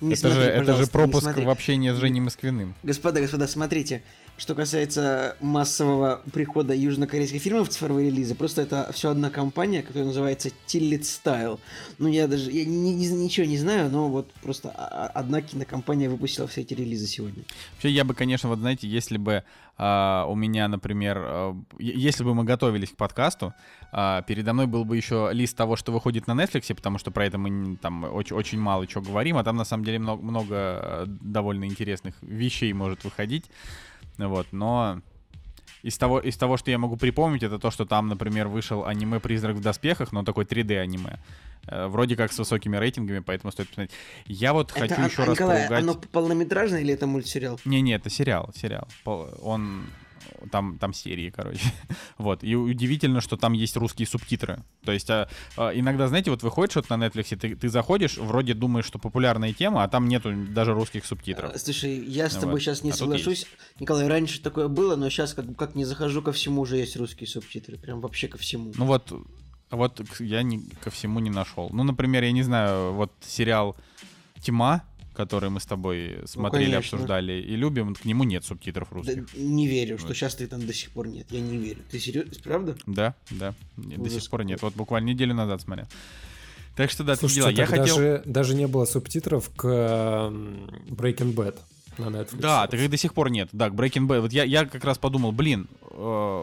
Не 0.00 0.14
это, 0.14 0.28
же, 0.28 0.34
смотри, 0.34 0.50
это 0.50 0.58
же 0.58 0.64
пожалуйста, 0.64 0.82
не 0.82 0.90
пропуск 0.92 1.36
в 1.36 1.50
общении 1.50 1.90
с 1.90 1.96
Женей 1.96 2.20
Москвиным. 2.20 2.74
Господа, 2.84 3.20
господа, 3.20 3.48
смотрите, 3.48 4.02
что 4.40 4.54
касается 4.54 5.36
массового 5.40 6.22
прихода 6.32 6.74
южнокорейских 6.74 7.42
фильмов 7.42 7.68
в 7.68 7.72
цифровые 7.72 8.10
релизы, 8.10 8.34
просто 8.34 8.62
это 8.62 8.90
все 8.90 9.10
одна 9.10 9.28
компания, 9.28 9.82
которая 9.82 10.06
называется 10.06 10.48
Tillit 10.66 11.02
Style. 11.02 11.60
Ну, 11.98 12.08
я 12.08 12.26
даже, 12.26 12.50
я 12.50 12.64
ни- 12.64 12.92
ни- 12.94 13.22
ничего 13.24 13.46
не 13.46 13.58
знаю, 13.58 13.90
но 13.90 14.08
вот 14.08 14.32
просто 14.42 14.70
одна 14.70 15.42
кинокомпания 15.42 16.08
выпустила 16.08 16.48
все 16.48 16.62
эти 16.62 16.72
релизы 16.72 17.06
сегодня. 17.06 17.42
Вообще, 17.74 17.90
я 17.90 18.02
бы, 18.04 18.14
конечно, 18.14 18.48
вот 18.48 18.60
знаете, 18.60 18.88
если 18.88 19.18
бы 19.18 19.44
а, 19.76 20.24
у 20.26 20.34
меня, 20.34 20.68
например, 20.68 21.18
е- 21.78 21.92
если 22.08 22.24
бы 22.24 22.34
мы 22.34 22.44
готовились 22.44 22.90
к 22.90 22.96
подкасту, 22.96 23.52
а, 23.92 24.22
передо 24.22 24.54
мной 24.54 24.66
был 24.66 24.86
бы 24.86 24.96
еще 24.96 25.28
лист 25.34 25.54
того, 25.54 25.76
что 25.76 25.92
выходит 25.92 26.26
на 26.26 26.32
Netflix, 26.32 26.74
потому 26.74 26.96
что 26.96 27.10
про 27.10 27.26
это 27.26 27.36
мы 27.36 27.76
там 27.76 28.04
очень, 28.04 28.34
очень 28.36 28.58
мало 28.58 28.86
чего 28.86 29.02
говорим, 29.02 29.36
а 29.36 29.44
там 29.44 29.56
на 29.56 29.64
самом 29.66 29.84
деле 29.84 29.98
много, 29.98 30.22
много 30.22 30.54
э, 30.54 31.04
довольно 31.06 31.66
интересных 31.66 32.14
вещей 32.22 32.72
может 32.72 33.04
выходить. 33.04 33.50
Вот, 34.28 34.46
но 34.52 35.00
из 35.82 35.96
того, 35.96 36.20
из 36.20 36.36
того, 36.36 36.56
что 36.56 36.70
я 36.70 36.78
могу 36.78 36.96
припомнить, 36.96 37.42
это 37.42 37.58
то, 37.58 37.70
что 37.70 37.86
там, 37.86 38.08
например, 38.08 38.48
вышел 38.48 38.84
аниме 38.84 39.20
«Призрак 39.20 39.56
в 39.56 39.60
доспехах», 39.60 40.12
но 40.12 40.22
такой 40.22 40.44
3D 40.44 40.78
аниме. 40.78 41.18
Э, 41.66 41.86
Вроде 41.86 42.16
как 42.16 42.32
с 42.32 42.38
высокими 42.38 42.76
рейтингами, 42.76 43.20
поэтому 43.20 43.52
стоит 43.52 43.68
посмотреть. 43.68 43.96
Я 44.26 44.52
вот 44.52 44.70
хочу 44.70 44.94
это, 44.94 45.02
еще 45.02 45.22
а, 45.22 45.26
раз 45.26 45.36
Николай, 45.36 45.68
поругать... 45.68 45.82
оно 45.82 45.94
полнометражное 45.94 46.80
или 46.80 46.94
это 46.94 47.06
мультсериал? 47.06 47.58
Не-не, 47.64 47.94
это 47.94 48.10
сериал, 48.10 48.50
сериал. 48.54 48.88
Он 49.04 49.86
там, 50.50 50.78
там 50.78 50.92
серии, 50.92 51.30
короче. 51.30 51.60
вот. 52.18 52.42
И 52.44 52.54
удивительно, 52.56 53.20
что 53.20 53.36
там 53.36 53.52
есть 53.52 53.76
русские 53.76 54.06
субтитры. 54.06 54.62
То 54.84 54.92
есть 54.92 55.10
а, 55.10 55.28
а, 55.56 55.70
иногда, 55.70 56.08
знаете, 56.08 56.30
вот 56.30 56.42
выходит 56.42 56.70
что-то 56.70 56.96
на 56.96 57.06
Netflix, 57.06 57.36
ты, 57.36 57.56
ты 57.56 57.68
заходишь, 57.68 58.16
вроде 58.18 58.54
думаешь, 58.54 58.84
что 58.86 58.98
популярная 58.98 59.52
тема, 59.52 59.84
а 59.84 59.88
там 59.88 60.08
нету 60.08 60.32
даже 60.34 60.72
русских 60.74 61.04
субтитров. 61.06 61.52
А, 61.54 61.58
Слушай, 61.58 61.98
я 62.04 62.28
с 62.28 62.34
Ну 62.34 62.40
тобой 62.40 62.54
вот. 62.54 62.60
сейчас 62.62 62.82
не 62.84 62.90
А 62.90 62.94
соглашусь. 62.94 63.46
Николай, 63.78 64.06
раньше 64.08 64.40
такое 64.42 64.68
было, 64.68 64.96
но 64.96 65.08
сейчас 65.10 65.34
как, 65.34 65.56
как 65.56 65.74
не 65.74 65.84
захожу 65.84 66.22
ко 66.22 66.32
всему, 66.32 66.62
уже 66.62 66.76
есть 66.76 66.96
русские 66.96 67.26
субтитры. 67.28 67.76
Прям 67.78 68.00
вообще 68.00 68.28
ко 68.28 68.38
всему. 68.38 68.72
Ну 68.76 68.84
вот, 68.84 69.12
вот 69.70 70.02
я 70.20 70.42
ни- 70.42 70.60
ко 70.82 70.90
всему 70.90 71.20
не 71.20 71.30
нашел. 71.30 71.70
Ну, 71.72 71.84
например, 71.84 72.22
я 72.24 72.32
не 72.32 72.42
знаю, 72.42 72.92
вот 72.92 73.12
сериал 73.20 73.76
«Тьма», 74.42 74.84
который 75.14 75.50
мы 75.50 75.60
с 75.60 75.66
тобой 75.66 76.18
смотрели, 76.26 76.70
конечно. 76.72 76.78
обсуждали 76.96 77.32
и 77.40 77.56
любим, 77.56 77.94
к 77.94 78.04
нему 78.04 78.24
нет 78.24 78.44
субтитров 78.44 78.88
Да, 78.90 78.96
русских. 78.96 79.34
не 79.36 79.66
верю, 79.66 79.98
что 79.98 80.08
Вот. 80.08 80.16
сейчас 80.16 80.34
ты 80.36 80.46
там 80.46 80.66
до 80.66 80.72
сих 80.72 80.90
пор 80.90 81.08
нет. 81.08 81.26
Я 81.30 81.40
не 81.40 81.56
верю. 81.58 81.80
Ты 81.90 81.98
серьезно? 81.98 82.32
Правда? 82.42 82.76
Да, 82.86 83.14
да, 83.30 83.54
не- 83.76 83.96
до 83.96 84.02
Ужас 84.02 84.22
сих 84.22 84.30
пор 84.30 84.44
нет. 84.44 84.62
Вот 84.62 84.74
буквально 84.74 85.08
неделю 85.08 85.34
назад 85.34 85.60
смотрел. 85.62 85.86
Так 86.76 86.90
что 86.90 87.04
да, 87.04 87.16
Слушайте, 87.16 87.40
дела. 87.42 87.50
Я 87.50 87.66
хотел... 87.66 87.96
даже, 87.96 88.22
даже 88.24 88.54
не 88.54 88.66
было 88.66 88.84
субтитров 88.84 89.50
к 89.54 89.64
Breaking 89.66 91.34
Bad 91.34 91.56
на 91.98 92.04
Netflix. 92.06 92.38
Да, 92.40 92.66
так 92.66 92.80
их 92.80 92.88
до 92.90 92.96
сих 92.96 93.12
пор 93.14 93.30
нет. 93.30 93.48
Да, 93.52 93.68
к 93.70 93.74
Breaking 93.74 94.06
Bad. 94.06 94.20
Вот 94.20 94.32
я, 94.32 94.44
я 94.44 94.64
как 94.64 94.84
раз 94.84 94.96
подумал, 94.98 95.32
блин, 95.32 95.68
э, 95.82 95.94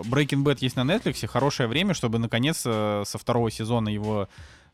Breaking 0.05 0.43
Bad 0.43 0.57
есть 0.61 0.75
на 0.75 0.81
Netflix, 0.81 1.25
хорошее 1.27 1.67
время, 1.69 1.93
чтобы 1.93 2.19
наконец 2.19 2.63
э, 2.65 3.03
со 3.05 3.17
второго 3.17 3.49
сезона 3.49 3.89
его 3.89 4.27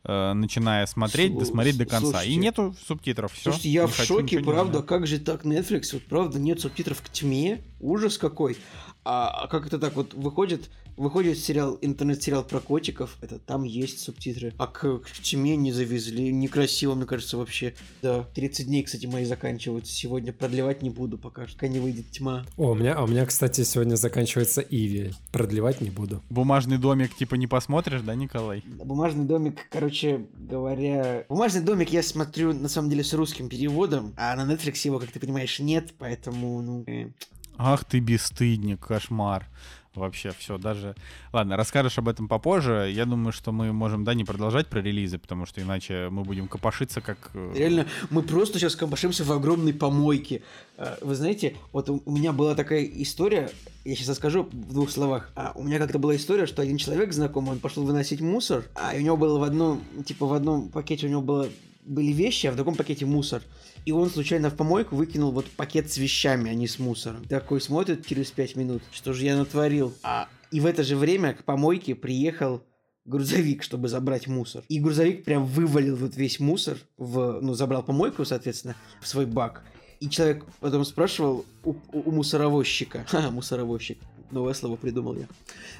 э, 0.06 0.34
начиная 0.34 0.86
смотреть, 0.86 1.32
Слу- 1.32 1.40
досмотреть 1.40 1.78
до 1.78 1.86
конца. 1.86 2.12
слушайте. 2.12 2.32
И 2.34 2.36
нету 2.36 2.76
субтитров. 2.88 3.34
Все. 3.34 3.44
Слушайте, 3.44 3.70
я 3.70 3.88
в 3.88 3.96
шоке, 3.96 4.40
правда, 4.40 4.84
как 4.84 5.08
же 5.08 5.20
так 5.20 5.46
Netflix, 5.46 5.90
вот 5.94 6.04
правда 6.04 6.40
нет 6.40 6.60
субтитров 6.62 7.02
к 7.02 7.10
тьме, 7.10 7.64
ужас 7.80 8.18
какой. 8.18 8.58
А, 9.06 9.30
а 9.44 9.48
как 9.48 9.68
это 9.68 9.80
так 9.80 9.96
вот 9.96 10.14
выходит? 10.14 10.70
Выходит 10.96 11.40
сериал, 11.40 11.80
интернет-сериал 11.82 12.44
про 12.44 12.60
котиков, 12.60 13.18
это 13.22 13.40
там 13.40 13.64
есть 13.64 14.00
субтитры. 14.00 14.54
А 14.60 14.68
к, 14.68 15.00
к 15.00 15.10
тьме 15.24 15.56
не 15.56 15.72
завезли, 15.72 16.32
некрасиво, 16.32 16.94
мне 16.94 17.06
кажется, 17.06 17.38
вообще. 17.38 17.74
Да, 18.04 18.28
30 18.36 18.68
дней, 18.68 18.84
кстати, 18.84 19.08
мои 19.08 19.26
заканчиваются 19.26 19.92
сегодня, 19.92 20.32
продлевать 20.32 20.84
не 20.84 20.92
буду 20.92 21.18
пока, 21.18 21.48
пока 21.52 21.68
не 21.68 21.80
выйдет 21.80 22.12
тьма. 22.12 22.46
О, 22.58 22.72
у 22.72 22.76
меня, 22.76 22.94
а 22.94 23.04
у 23.04 23.08
меня, 23.08 23.26
кстати, 23.26 23.64
сегодня 23.64 23.96
заканчивается 23.96 24.62
Иви. 24.62 25.14
Продлевать 25.32 25.82
не 25.82 25.90
буду. 25.90 26.22
Бумажный 26.30 26.78
домик 26.78 27.16
типа 27.16 27.36
не 27.36 27.48
посмотришь, 27.48 28.02
да, 28.02 28.14
Николай? 28.14 28.64
Бумажный 28.66 29.26
домик, 29.26 29.68
короче 29.72 30.28
говоря... 30.38 31.26
Бумажный 31.28 31.62
домик 31.62 31.90
я 31.90 32.04
смотрю, 32.04 32.54
на 32.54 32.70
самом 32.70 32.92
деле, 32.92 33.04
с 33.04 33.14
русским 33.14 33.50
переводом, 33.50 34.14
а 34.16 34.36
на 34.36 34.52
Netflix 34.52 34.82
его, 34.84 35.00
как 35.00 35.12
ты 35.12 35.20
понимаешь, 35.20 35.60
нет, 35.60 35.94
поэтому, 35.98 36.62
ну... 36.62 36.84
э, 36.86 37.10
Ах 37.58 37.86
ты 37.86 38.00
бесстыдник, 38.00 38.80
кошмар. 38.80 39.48
Вообще 39.96 40.32
все, 40.32 40.58
даже... 40.58 40.96
Ладно, 41.34 41.56
расскажешь 41.56 42.00
об 42.00 42.10
этом 42.10 42.28
попозже. 42.28 42.90
Я 42.92 43.06
думаю, 43.06 43.32
что 43.32 43.52
мы 43.52 43.72
можем, 43.74 44.04
да, 44.04 44.16
не 44.16 44.24
продолжать 44.24 44.66
про 44.66 44.82
релизы, 44.82 45.20
потому 45.20 45.46
что 45.46 45.62
иначе 45.62 46.08
мы 46.10 46.24
будем 46.24 46.48
копошиться 46.48 47.00
как... 47.00 47.30
э, 47.36 47.54
Реально, 47.56 47.86
мы 48.10 48.24
просто 48.24 48.58
сейчас 48.58 48.76
копошимся 48.76 49.24
в 49.24 49.32
огромной 49.32 49.72
помойке. 49.72 50.42
А, 50.78 50.98
Вы 51.02 51.14
знаете, 51.14 51.56
вот 51.72 51.92
у 51.92 52.12
меня 52.12 52.34
была 52.34 52.56
такая 52.56 52.84
история, 52.84 53.52
я 53.86 53.96
сейчас 53.96 54.10
расскажу 54.10 54.50
в 54.52 54.74
двух 54.74 54.90
словах. 54.90 55.32
А, 55.36 55.52
у 55.54 55.62
меня 55.62 55.78
как-то 55.78 56.00
была 56.00 56.16
история, 56.16 56.48
что 56.48 56.64
один 56.64 56.78
человек 56.78 57.14
знакомый, 57.14 57.52
он 57.52 57.60
пошел 57.60 57.84
выносить 57.84 58.20
мусор, 58.20 58.66
а 58.74 58.94
у 58.96 59.00
него 59.00 59.16
было 59.16 59.38
в 59.38 59.44
одном, 59.44 59.84
типа 60.08 60.26
в 60.26 60.34
одном 60.34 60.70
пакете 60.70 61.06
у 61.06 61.10
него 61.12 61.22
было 61.22 61.50
были 61.86 62.14
вещи, 62.14 62.48
а 62.48 62.52
в 62.52 62.56
другом 62.56 62.76
пакете 62.76 63.06
мусор. 63.06 63.42
И 63.86 63.92
он 63.92 64.10
случайно 64.10 64.50
в 64.50 64.56
помойку 64.56 64.96
выкинул 64.96 65.32
вот 65.32 65.46
пакет 65.46 65.92
с 65.92 65.98
вещами, 65.98 66.50
а 66.50 66.54
не 66.54 66.68
с 66.68 66.80
мусором. 66.80 67.26
Такой 67.26 67.60
смотрит 67.60 68.06
через 68.06 68.32
пять 68.32 68.56
минут, 68.56 68.82
что 68.92 69.14
же 69.14 69.26
я 69.26 69.36
натворил. 69.38 69.94
А, 70.04 70.28
и 70.52 70.60
в 70.60 70.66
это 70.66 70.84
же 70.84 70.96
время 70.96 71.34
к 71.34 71.44
помойке 71.44 71.94
приехал 71.96 72.64
грузовик, 73.06 73.64
чтобы 73.64 73.90
забрать 73.90 74.28
мусор. 74.28 74.64
И 74.70 74.80
грузовик 74.80 75.26
прям 75.26 75.46
вывалил 75.46 75.96
вот 75.98 76.16
весь 76.16 76.40
мусор, 76.40 76.78
в, 76.98 77.40
ну, 77.42 77.54
забрал 77.54 77.84
помойку, 77.84 78.24
соответственно, 78.24 78.76
в 79.02 79.08
свой 79.08 79.26
бак. 79.26 79.64
И 80.00 80.10
человек 80.10 80.46
потом 80.60 80.84
спрашивал 80.86 81.46
у, 81.64 81.72
у- 81.92 82.10
у 82.10 82.12
мусоровозчика, 82.12 83.04
ха, 83.08 83.30
мусоровозчик, 83.32 83.98
новое 84.34 84.54
слово 84.54 84.76
придумал 84.76 85.16
я, 85.16 85.28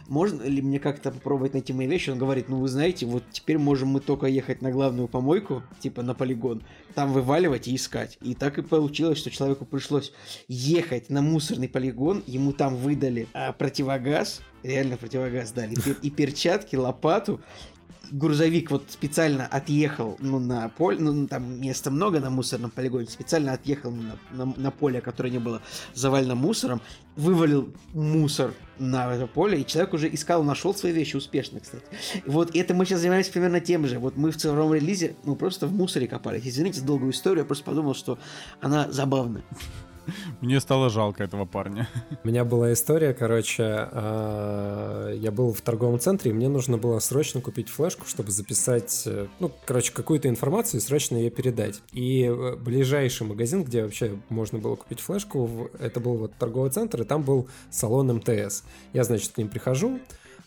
можно 0.08 0.44
ли 0.44 0.62
мне 0.62 0.80
как-то 0.80 1.12
попробовать 1.12 1.54
найти 1.54 1.74
мои 1.74 1.88
вещи? 1.88 2.10
Он 2.10 2.18
говорит, 2.18 2.50
ну 2.50 2.60
вы 2.60 2.68
знаете, 2.68 3.06
вот 3.06 3.24
теперь 3.32 3.58
можем 3.58 3.90
мы 3.90 4.00
только 4.00 4.28
ехать 4.28 4.62
на 4.62 4.72
главную 4.72 5.08
помойку, 5.08 5.64
типа 5.80 6.02
на 6.02 6.14
полигон, 6.14 6.64
там 6.94 7.12
вываливать 7.12 7.68
и 7.68 7.76
искать. 7.76 8.18
И 8.22 8.36
так 8.36 8.58
и 8.58 8.62
получилось, 8.62 9.18
что 9.18 9.30
человеку 9.32 9.66
пришлось 9.66 10.14
ехать 10.48 11.10
на 11.10 11.22
мусорный 11.22 11.68
полигон, 11.68 12.24
ему 12.28 12.54
там 12.54 12.76
выдали 12.76 13.28
а, 13.34 13.54
противогаз, 13.54 14.42
реально 14.64 14.98
противогаз 14.98 15.52
дали, 15.52 15.76
и 16.02 16.10
перчатки, 16.10 16.76
лопату, 16.76 17.42
грузовик 18.12 18.72
вот 18.72 18.86
специально 18.90 19.46
отъехал 19.46 20.18
ну, 20.20 20.40
на 20.40 20.70
поле, 20.70 20.98
ну, 21.00 21.28
там 21.28 21.60
места 21.62 21.90
много 21.92 22.20
на 22.20 22.30
мусорном 22.30 22.72
полигоне, 22.72 23.08
специально 23.08 23.54
отъехал 23.54 23.92
на, 23.92 24.18
на- 24.32 24.54
на 24.56 24.72
поле, 24.72 25.02
которое 25.02 25.30
не 25.30 25.40
было 25.40 25.62
завалено 25.94 26.36
мусором, 26.36 26.82
вывалил 27.16 27.74
мусор 27.94 28.54
на 28.80 29.14
это 29.14 29.28
поле, 29.28 29.62
и 29.62 29.66
человек 29.66 29.94
уже 29.94 30.14
искал, 30.14 30.44
нашел 30.44 30.74
свои 30.76 30.92
вещи 30.92 31.16
успешно, 31.16 31.60
кстати. 31.60 31.86
Вот 32.26 32.56
это 32.56 32.74
мы 32.74 32.86
сейчас 32.86 33.02
занимаемся 33.02 33.32
примерно 33.32 33.60
тем 33.60 33.88
же. 33.88 34.00
Вот 34.00 34.18
мы 34.18 34.32
в 34.32 34.38
цифровом 34.38 34.74
релизе, 34.74 35.16
мы 35.24 35.36
просто 35.36 35.68
в 35.68 35.74
мусоре 35.74 36.08
копались. 36.08 36.44
Извините 36.46 36.80
за 36.80 36.86
долгую 36.86 37.12
историю, 37.12 37.40
я 37.40 37.46
просто 37.46 37.64
подумал, 37.64 37.96
что 37.96 38.20
она 38.62 38.92
забавная. 38.92 39.44
Мне 40.42 40.60
стало 40.60 40.90
жалко 40.90 41.24
этого 41.24 41.46
парня. 41.46 41.88
У 42.24 42.28
меня 42.28 42.44
была 42.46 42.74
история, 42.74 43.14
короче, 43.14 43.64
а, 43.64 45.14
я 45.14 45.32
был 45.32 45.54
в 45.54 45.62
торговом 45.62 46.00
центре, 46.00 46.32
и 46.32 46.34
мне 46.34 46.50
нужно 46.50 46.78
было 46.78 47.00
срочно 47.00 47.42
купить 47.42 47.70
флешку, 47.70 48.06
чтобы 48.08 48.32
записать, 48.32 49.04
э, 49.06 49.28
ну, 49.40 49.52
короче, 49.66 49.92
какую-то 49.94 50.28
информацию 50.30 50.80
и 50.80 50.84
срочно 50.84 51.18
ее 51.18 51.30
передать. 51.30 51.82
И 51.92 52.24
э, 52.24 52.56
ближайший 52.56 53.28
магазин, 53.28 53.64
где 53.64 53.84
вообще 53.84 54.18
можно 54.30 54.60
было 54.60 54.76
купить 54.76 55.00
флешку, 55.00 55.70
это 55.80 56.00
был 56.00 56.18
вот 56.18 56.34
торговый 56.38 56.72
центр, 56.72 57.02
и 57.02 57.06
там 57.06 57.24
был 57.24 57.48
салон 57.70 58.14
МТС. 58.14 58.64
Я, 58.94 59.04
значит, 59.04 59.32
к 59.32 59.38
ним 59.38 59.50
прихожу, 59.50 60.00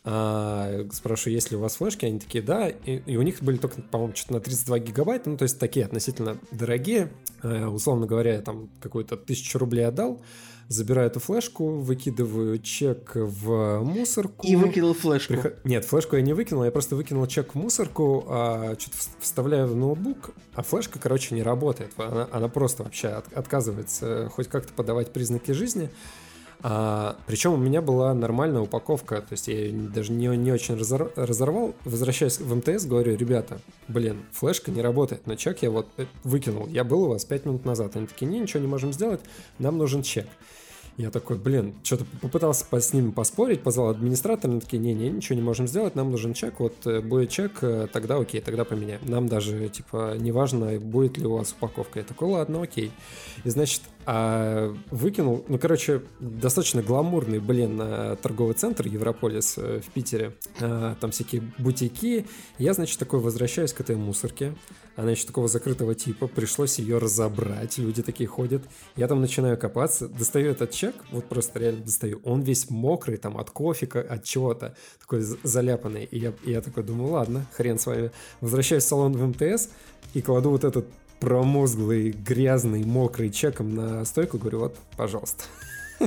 а, 0.08 0.86
спрашиваю, 0.92 1.34
есть 1.34 1.50
ли 1.50 1.56
у 1.56 1.60
вас 1.60 1.76
флешки, 1.76 2.06
они 2.06 2.20
такие, 2.20 2.42
да, 2.42 2.68
и, 2.68 3.02
и 3.06 3.16
у 3.16 3.22
них 3.22 3.42
были 3.42 3.56
только, 3.56 3.82
по-моему, 3.82 4.14
что-то 4.14 4.34
на 4.34 4.40
32 4.40 4.78
гигабайта, 4.78 5.28
ну, 5.30 5.36
то 5.36 5.42
есть 5.42 5.58
такие 5.58 5.84
относительно 5.84 6.38
дорогие, 6.52 7.10
Э, 7.42 7.66
условно 7.66 8.06
говоря, 8.06 8.34
я 8.34 8.40
там 8.40 8.70
какую-то 8.80 9.16
тысячу 9.18 9.58
рублей 9.58 9.86
отдал, 9.86 10.22
забираю 10.68 11.08
эту 11.08 11.20
флешку, 11.20 11.68
выкидываю 11.78 12.58
чек 12.58 13.12
в 13.14 13.80
мусорку. 13.84 14.44
И 14.46 14.56
выкинул 14.56 14.94
флешку. 14.94 15.34
Приход- 15.34 15.54
Нет, 15.64 15.84
флешку 15.84 16.16
я 16.16 16.22
не 16.22 16.32
выкинул, 16.32 16.64
я 16.64 16.70
просто 16.70 16.96
выкинул 16.96 17.26
чек 17.26 17.52
в 17.52 17.54
мусорку, 17.56 18.24
а 18.28 18.74
что-то 18.78 18.96
вставляю 19.20 19.66
в 19.68 19.76
ноутбук, 19.76 20.30
а 20.54 20.62
флешка, 20.62 20.98
короче, 20.98 21.34
не 21.34 21.42
работает. 21.42 21.92
Она, 21.98 22.26
она 22.32 22.48
просто 22.48 22.84
вообще 22.84 23.08
от- 23.08 23.32
отказывается 23.34 24.30
хоть 24.34 24.48
как-то 24.48 24.72
подавать 24.72 25.12
признаки 25.12 25.52
жизни. 25.52 25.90
А, 26.68 27.16
причем 27.28 27.52
у 27.52 27.56
меня 27.56 27.80
была 27.80 28.12
нормальная 28.12 28.60
упаковка, 28.60 29.18
то 29.18 29.28
есть 29.34 29.46
я 29.46 29.54
ее 29.66 29.88
даже 29.88 30.10
не, 30.10 30.26
не 30.36 30.50
очень 30.50 30.74
разор- 30.74 31.12
разорвал. 31.14 31.76
Возвращаясь 31.84 32.40
в 32.40 32.52
МТС, 32.52 32.86
говорю, 32.86 33.16
ребята, 33.16 33.60
блин, 33.86 34.24
флешка 34.32 34.72
не 34.72 34.82
работает, 34.82 35.28
но 35.28 35.36
чек 35.36 35.62
я 35.62 35.70
вот 35.70 35.86
э, 35.96 36.06
выкинул. 36.24 36.66
Я 36.66 36.82
был 36.82 37.04
у 37.04 37.08
вас 37.10 37.24
5 37.24 37.44
минут 37.44 37.64
назад. 37.64 37.94
Они 37.94 38.08
такие, 38.08 38.26
не, 38.26 38.40
ничего 38.40 38.60
не 38.60 38.66
можем 38.66 38.92
сделать, 38.92 39.20
нам 39.60 39.78
нужен 39.78 40.02
чек. 40.02 40.26
Я 40.96 41.10
такой, 41.10 41.38
блин, 41.38 41.76
что-то 41.84 42.04
попытался 42.20 42.64
по- 42.66 42.80
с 42.80 42.92
ними 42.92 43.12
поспорить, 43.12 43.62
позвал 43.62 43.90
администратора, 43.90 44.50
они 44.50 44.60
такие, 44.60 44.82
не-не, 44.82 45.08
ничего 45.08 45.36
не 45.36 45.42
можем 45.42 45.68
сделать, 45.68 45.94
нам 45.94 46.10
нужен 46.10 46.34
чек, 46.34 46.58
вот 46.58 46.84
э, 46.84 47.00
будет 47.00 47.30
чек, 47.30 47.62
э, 47.62 47.86
тогда 47.92 48.16
окей, 48.16 48.40
тогда 48.40 48.64
поменяем. 48.64 49.02
Нам 49.04 49.28
даже, 49.28 49.68
типа, 49.68 50.16
неважно, 50.18 50.80
будет 50.80 51.16
ли 51.16 51.26
у 51.26 51.36
вас 51.36 51.52
упаковка. 51.52 52.00
Я 52.00 52.04
такой, 52.04 52.30
ладно, 52.30 52.60
окей. 52.60 52.90
И, 53.44 53.50
значит, 53.50 53.82
а, 54.08 54.72
выкинул, 54.92 55.44
ну, 55.48 55.58
короче, 55.58 56.00
достаточно 56.20 56.80
гламурный, 56.80 57.40
блин, 57.40 57.76
э, 57.82 58.16
торговый 58.22 58.54
центр 58.54 58.86
Европолис 58.86 59.54
э, 59.58 59.80
в 59.80 59.90
Питере. 59.90 60.32
А, 60.60 60.94
Там 61.00 61.10
всякие 61.10 61.42
бутики. 61.58 62.24
Я, 62.58 62.72
значит, 62.72 63.00
такой 63.00 63.18
возвращаюсь 63.18 63.72
к 63.72 63.80
этой 63.80 63.96
мусорке. 63.96 64.54
Она 64.94 65.10
еще 65.10 65.26
такого 65.26 65.48
закрытого 65.48 65.96
типа, 65.96 66.28
пришлось 66.28 66.78
ее 66.78 66.98
разобрать, 66.98 67.78
люди 67.78 68.00
такие 68.02 68.28
ходят. 68.28 68.62
Я 68.94 69.08
там 69.08 69.20
начинаю 69.20 69.58
копаться, 69.58 70.08
достаю 70.08 70.52
этот 70.52 70.70
чек, 70.70 70.94
вот 71.10 71.24
просто 71.24 71.58
реально 71.58 71.84
достаю. 71.84 72.20
Он 72.22 72.42
весь 72.42 72.70
мокрый, 72.70 73.16
там, 73.16 73.36
от 73.36 73.50
кофе, 73.50 73.86
от 73.86 74.22
чего-то, 74.22 74.76
такой 75.00 75.20
заляпанный. 75.20 76.04
И 76.04 76.18
я, 76.18 76.32
я 76.44 76.60
такой 76.60 76.84
думаю, 76.84 77.10
ладно, 77.10 77.44
хрен 77.56 77.78
с 77.78 77.86
вами. 77.86 78.12
Возвращаюсь 78.40 78.84
в 78.84 78.86
салон 78.86 79.14
в 79.14 79.26
МТС 79.26 79.68
и 80.14 80.22
кладу 80.22 80.50
вот 80.50 80.62
этот 80.62 80.86
промозглый, 81.20 82.10
грязный, 82.10 82.84
мокрый 82.84 83.30
чеком 83.30 83.74
на 83.74 84.04
стойку, 84.04 84.38
говорю, 84.38 84.60
вот, 84.60 84.78
пожалуйста. 84.96 85.44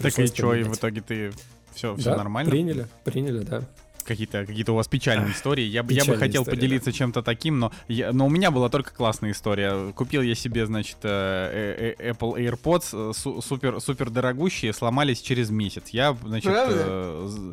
Так 0.00 0.18
и 0.18 0.26
что, 0.26 0.54
и 0.54 0.62
в 0.62 0.74
итоге 0.74 1.00
ты 1.00 1.32
все, 1.74 1.94
все 1.96 2.10
Да, 2.10 2.16
нормально? 2.16 2.50
Приняли, 2.50 2.86
приняли, 3.04 3.40
да. 3.44 3.62
Какие-то 4.04 4.46
какие 4.46 4.64
у 4.70 4.74
вас 4.74 4.88
печальные 4.88 5.32
истории. 5.32 5.64
Я, 5.64 5.82
бы- 5.82 5.92
я 5.92 6.00
бы 6.00 6.04
печальные 6.06 6.18
хотел 6.26 6.42
истории, 6.42 6.56
поделиться 6.56 6.92
чем-то 6.92 7.22
таким, 7.22 7.58
но, 7.58 7.72
я- 7.88 8.12
но 8.12 8.24
у 8.26 8.30
меня 8.30 8.50
была 8.50 8.70
только 8.70 8.94
классная 8.94 9.32
история. 9.32 9.92
Купил 9.92 10.22
я 10.22 10.34
себе, 10.34 10.64
значит, 10.64 10.96
э, 11.02 11.94
э, 11.98 12.10
Apple 12.12 12.36
AirPods 12.38 13.10
э, 13.10 13.12
су- 13.14 13.42
супер, 13.42 13.80
супер 13.82 14.08
дорогущие, 14.08 14.72
сломались 14.72 15.20
через 15.20 15.50
месяц. 15.50 15.88
Я, 15.90 16.16
значит, 16.24 16.50
Правда? 16.50 16.74
э, 16.86 17.52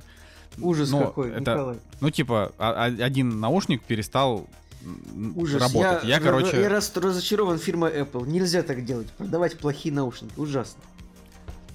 Ужас 0.60 0.90
ну, 0.90 1.00
какой, 1.02 1.32
это- 1.32 1.40
Николай. 1.42 1.78
ну 2.00 2.10
типа 2.10 2.54
а- 2.58 2.86
а- 2.86 3.04
один 3.04 3.42
наушник 3.42 3.84
перестал 3.84 4.48
Ужас. 5.36 5.62
работать. 5.62 6.04
Я, 6.04 6.16
я, 6.16 6.20
короче, 6.20 6.62
я 6.62 6.70
раз- 6.70 6.92
разочарован 6.96 7.58
фирмой 7.60 7.92
Apple. 7.92 8.28
Нельзя 8.28 8.62
так 8.64 8.86
делать. 8.86 9.08
Продавать 9.14 9.58
плохие 9.58 9.94
наушники. 9.94 10.34
Ужасно. 10.38 10.82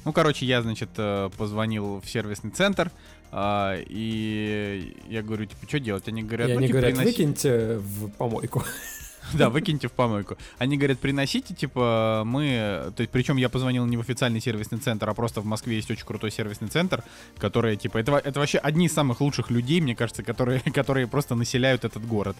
Ну, 0.04 0.12
короче, 0.12 0.46
я, 0.46 0.62
значит, 0.62 0.88
э, 0.96 1.28
позвонил 1.36 2.00
в 2.00 2.08
сервисный 2.08 2.50
центр, 2.50 2.90
а, 3.32 3.76
и 3.78 4.96
я 5.08 5.22
говорю, 5.22 5.44
типа, 5.44 5.66
что 5.68 5.78
делать? 5.78 6.08
Они 6.08 6.22
говорят, 6.22 6.48
И 6.48 6.52
ну, 6.52 6.58
они 6.58 6.66
типа, 6.68 6.78
говорят, 6.78 6.98
приноси- 6.98 7.04
выкиньте 7.04 7.76
в 7.78 8.08
помойку. 8.12 8.64
Да, 9.34 9.50
выкиньте 9.50 9.88
в 9.88 9.92
помойку. 9.92 10.36
Они 10.58 10.76
говорят, 10.76 10.98
приносите, 10.98 11.54
типа, 11.54 12.22
мы... 12.24 12.92
То 12.96 13.02
есть, 13.02 13.10
причем 13.10 13.36
я 13.36 13.48
позвонил 13.48 13.86
не 13.86 13.96
в 13.96 14.00
официальный 14.00 14.40
сервисный 14.40 14.78
центр, 14.78 15.08
а 15.08 15.14
просто 15.14 15.40
в 15.40 15.44
Москве 15.44 15.76
есть 15.76 15.90
очень 15.90 16.04
крутой 16.04 16.30
сервисный 16.30 16.68
центр, 16.68 17.02
который, 17.38 17.76
типа, 17.76 17.98
это, 17.98 18.16
это 18.16 18.40
вообще 18.40 18.58
одни 18.58 18.86
из 18.86 18.92
самых 18.92 19.20
лучших 19.20 19.50
людей, 19.50 19.80
мне 19.80 19.94
кажется, 19.94 20.22
которые, 20.22 20.60
которые 20.74 21.06
просто 21.06 21.34
населяют 21.34 21.84
этот 21.84 22.06
город. 22.06 22.36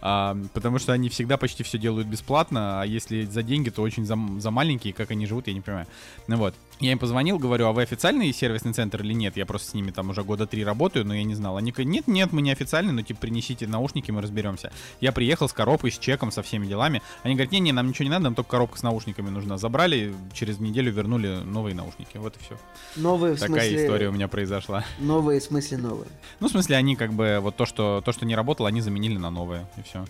А, 0.00 0.36
потому 0.52 0.78
что 0.78 0.92
они 0.92 1.08
всегда 1.08 1.36
почти 1.36 1.62
все 1.62 1.78
делают 1.78 2.06
бесплатно, 2.08 2.82
а 2.82 2.84
если 2.84 3.24
за 3.24 3.42
деньги, 3.42 3.70
то 3.70 3.82
очень 3.82 4.04
за, 4.04 4.18
за 4.38 4.50
маленькие, 4.50 4.92
как 4.92 5.10
они 5.10 5.26
живут, 5.26 5.46
я 5.46 5.54
не 5.54 5.60
понимаю. 5.60 5.86
Ну 6.26 6.36
вот. 6.36 6.54
Я 6.80 6.92
им 6.92 6.98
позвонил, 6.98 7.38
говорю, 7.38 7.66
а 7.66 7.72
вы 7.72 7.82
официальный 7.82 8.32
сервисный 8.32 8.72
центр 8.72 9.02
или 9.02 9.12
нет? 9.12 9.36
Я 9.36 9.46
просто 9.46 9.70
с 9.70 9.74
ними 9.74 9.90
там 9.90 10.10
уже 10.10 10.24
года 10.24 10.46
три 10.46 10.64
работаю, 10.64 11.06
но 11.06 11.14
я 11.14 11.22
не 11.22 11.34
знал. 11.34 11.56
Они 11.56 11.70
говорят, 11.70 11.92
нет, 11.92 12.08
нет, 12.08 12.32
мы 12.32 12.42
не 12.42 12.50
официальный, 12.50 12.92
но 12.92 13.02
типа 13.02 13.20
принесите 13.20 13.66
наушники, 13.66 14.10
мы 14.10 14.20
разберемся. 14.20 14.72
Я 15.00 15.12
приехал 15.12 15.48
с 15.48 15.52
коробкой, 15.52 15.92
с 15.92 15.98
чеком, 15.98 16.32
со 16.32 16.42
всеми 16.42 16.66
делами. 16.66 17.00
Они 17.22 17.34
говорят, 17.34 17.52
не-не, 17.52 17.72
нам 17.72 17.88
ничего 17.88 18.04
не 18.04 18.10
надо, 18.10 18.24
нам 18.24 18.34
только 18.34 18.50
коробка 18.50 18.78
с 18.78 18.82
наушниками 18.82 19.30
нужна. 19.30 19.56
Забрали, 19.56 20.12
через 20.32 20.58
неделю 20.58 20.92
вернули 20.92 21.42
новые 21.44 21.74
наушники. 21.74 22.16
Вот 22.16 22.36
и 22.36 22.40
все. 22.40 22.58
Новые 22.96 23.34
в 23.34 23.40
Такая 23.40 23.60
смысле... 23.60 23.84
история 23.84 24.08
у 24.08 24.12
меня 24.12 24.28
произошла. 24.28 24.84
Новые 24.98 25.40
в 25.40 25.44
смысле 25.44 25.78
новые. 25.78 26.08
Ну, 26.40 26.48
в 26.48 26.50
смысле, 26.50 26.76
они 26.76 26.96
как 26.96 27.12
бы 27.12 27.38
вот 27.40 27.56
то, 27.56 27.66
что 27.66 28.02
то, 28.04 28.12
что 28.12 28.26
не 28.26 28.34
работало, 28.34 28.68
они 28.68 28.80
заменили 28.80 29.16
на 29.16 29.30
новое, 29.30 29.68
и 29.76 29.82
все. 29.82 30.04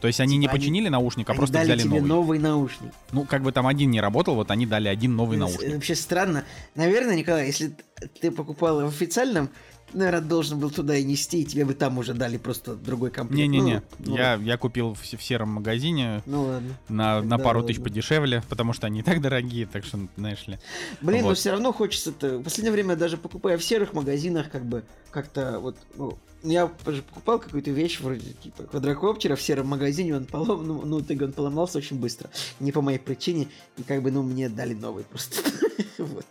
То 0.00 0.06
есть 0.06 0.20
они 0.20 0.36
не 0.36 0.42
Типа 0.46 0.54
они- 0.54 0.60
починили 0.60 0.88
наушник, 0.88 1.28
а 1.28 1.32
они 1.32 1.38
просто 1.38 1.54
дали 1.54 1.66
взяли 1.66 1.80
тебе 1.82 1.90
новый. 2.00 2.08
новый 2.08 2.38
наушник. 2.38 2.92
Ну, 3.12 3.24
как 3.24 3.42
бы 3.42 3.52
там 3.52 3.66
один 3.66 3.90
не 3.90 4.00
работал, 4.00 4.34
вот 4.36 4.50
они 4.50 4.66
дали 4.66 4.88
один 4.88 5.16
новый 5.16 5.36
Это 5.38 5.46
наушник. 5.46 5.74
вообще 5.74 5.94
странно. 5.94 6.44
Наверное, 6.74 7.16
Николай, 7.16 7.46
если 7.46 7.74
ты 8.20 8.30
покупал 8.30 8.80
в 8.82 8.86
официальном, 8.86 9.48
наверное, 9.92 10.20
должен 10.20 10.58
был 10.60 10.70
туда 10.70 10.96
и 10.96 11.02
нести, 11.02 11.40
и 11.40 11.44
тебе 11.44 11.64
бы 11.64 11.72
там 11.74 11.96
уже 11.98 12.12
дали 12.14 12.36
просто 12.36 12.74
другой 12.76 13.10
комплект. 13.10 13.38
Не-не-не, 13.38 13.82
Ну, 13.98 14.10
ну, 14.10 14.16
я, 14.16 14.34
я 14.34 14.56
купил 14.58 14.94
в, 14.94 15.00
в 15.00 15.22
сером 15.22 15.48
магазине 15.48 16.22
Ну 16.26 16.42
ладно. 16.44 16.74
на, 16.88 17.22
на 17.22 17.38
пару 17.38 17.60
ладно. 17.60 17.68
тысяч 17.72 17.82
подешевле, 17.82 18.42
потому 18.50 18.72
что 18.74 18.86
они 18.86 19.00
и 19.00 19.02
так 19.02 19.20
дорогие, 19.22 19.66
так 19.66 19.84
что, 19.84 19.98
знаешь 20.16 20.46
ли. 20.46 20.58
Блин, 21.00 21.22
но 21.22 21.28
Вот. 21.28 21.38
все 21.38 21.50
равно 21.52 21.72
хочется-то. 21.72 22.38
В 22.38 22.42
последнее 22.42 22.72
время 22.72 22.96
даже 22.96 23.16
покупая 23.16 23.56
в 23.58 23.64
серых 23.64 23.94
магазинах, 23.94 24.50
как 24.50 24.64
бы 24.64 24.84
как-то 25.10 25.58
вот. 25.58 25.76
Ну, 25.96 26.18
я 26.42 26.70
же 26.86 27.02
покупал 27.02 27.38
какую-то 27.38 27.70
вещь 27.70 28.00
вроде 28.00 28.32
типа 28.32 28.64
квадрокоптера 28.64 29.34
в 29.36 29.42
сером 29.42 29.66
магазине, 29.68 30.16
он 30.16 30.24
полом, 30.24 30.66
ну, 30.66 30.82
ну 30.84 31.00
ты 31.00 31.22
он 31.22 31.32
поломался 31.32 31.78
очень 31.78 31.98
быстро, 31.98 32.30
не 32.60 32.72
по 32.72 32.80
моей 32.80 32.98
причине, 32.98 33.48
и 33.76 33.82
как 33.82 34.02
бы, 34.02 34.10
ну, 34.10 34.22
мне 34.22 34.48
дали 34.48 34.74
новый 34.74 35.04
просто. 35.04 35.42
вот. 35.98 36.26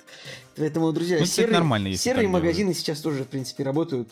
Поэтому, 0.56 0.92
друзья, 0.94 1.20
Ну, 1.20 1.26
серые, 1.26 1.54
нормально, 1.54 1.96
серые 1.96 2.24
так 2.24 2.32
делают. 2.32 2.44
магазины 2.44 2.74
сейчас 2.74 3.02
тоже, 3.02 3.24
в 3.24 3.28
принципе, 3.28 3.64
работают, 3.64 4.08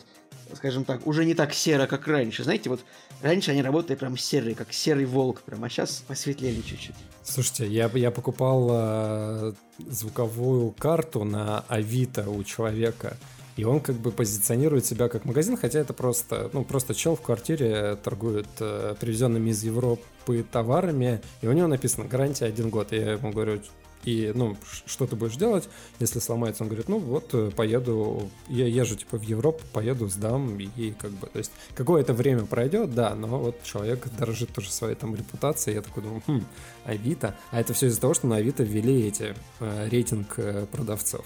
скажем 0.53 0.83
так, 0.83 1.07
уже 1.07 1.25
не 1.25 1.33
так 1.33 1.53
серо, 1.53 1.87
как 1.87 2.07
раньше. 2.07 2.43
Знаете, 2.43 2.69
вот 2.69 2.81
раньше 3.21 3.51
они 3.51 3.61
работали 3.61 3.95
прям 3.95 4.17
серые, 4.17 4.55
как 4.55 4.73
серый 4.73 5.05
волк, 5.05 5.41
прям, 5.41 5.63
а 5.63 5.69
сейчас 5.69 6.03
посветлели 6.07 6.61
чуть-чуть. 6.61 6.95
Слушайте, 7.23 7.67
я, 7.67 7.89
я 7.95 8.11
покупал 8.11 8.67
э, 8.71 9.53
звуковую 9.79 10.71
карту 10.71 11.23
на 11.23 11.61
Авито 11.67 12.29
у 12.29 12.43
человека, 12.43 13.17
и 13.55 13.63
он 13.63 13.79
как 13.79 13.95
бы 13.95 14.11
позиционирует 14.11 14.85
себя 14.85 15.07
как 15.07 15.25
магазин, 15.25 15.57
хотя 15.57 15.79
это 15.79 15.93
просто, 15.93 16.49
ну, 16.53 16.63
просто 16.63 16.93
чел 16.93 17.15
в 17.15 17.21
квартире 17.21 17.97
торгует 18.03 18.47
э, 18.59 18.95
привезенными 18.99 19.49
из 19.49 19.63
Европы 19.63 20.45
товарами, 20.51 21.21
и 21.41 21.47
у 21.47 21.53
него 21.53 21.67
написано 21.67 22.07
гарантия 22.07 22.45
один 22.45 22.69
год. 22.69 22.91
И 22.91 22.97
я 22.97 23.13
ему 23.13 23.31
говорю, 23.31 23.61
и, 24.05 24.31
ну, 24.35 24.55
что 24.85 25.07
ты 25.07 25.15
будешь 25.15 25.35
делать, 25.35 25.67
если 25.99 26.19
сломается? 26.19 26.63
Он 26.63 26.69
говорит, 26.69 26.87
ну, 26.87 26.99
вот, 26.99 27.33
э, 27.33 27.49
поеду, 27.55 28.29
я 28.47 28.67
езжу, 28.67 28.95
типа, 28.95 29.17
в 29.17 29.23
Европу, 29.23 29.63
поеду, 29.73 30.07
сдам, 30.07 30.59
и 30.59 30.91
как 30.91 31.11
бы, 31.11 31.27
то 31.27 31.39
есть, 31.39 31.51
какое-то 31.73 32.13
время 32.13 32.45
пройдет, 32.45 32.93
да, 32.93 33.15
но 33.15 33.39
вот 33.39 33.63
человек 33.63 34.07
дорожит 34.17 34.53
тоже 34.53 34.71
своей 34.71 34.95
там 34.95 35.15
репутацией, 35.15 35.77
я 35.77 35.81
такой 35.81 36.03
думаю, 36.03 36.21
хм, 36.27 36.45
Авито, 36.85 37.35
а 37.51 37.59
это 37.59 37.73
все 37.73 37.87
из-за 37.87 37.99
того, 37.99 38.13
что 38.13 38.27
на 38.27 38.35
Авито 38.35 38.63
ввели 38.63 39.07
эти, 39.07 39.33
э, 39.59 39.89
рейтинг 39.89 40.35
э, 40.37 40.67
продавцов. 40.71 41.25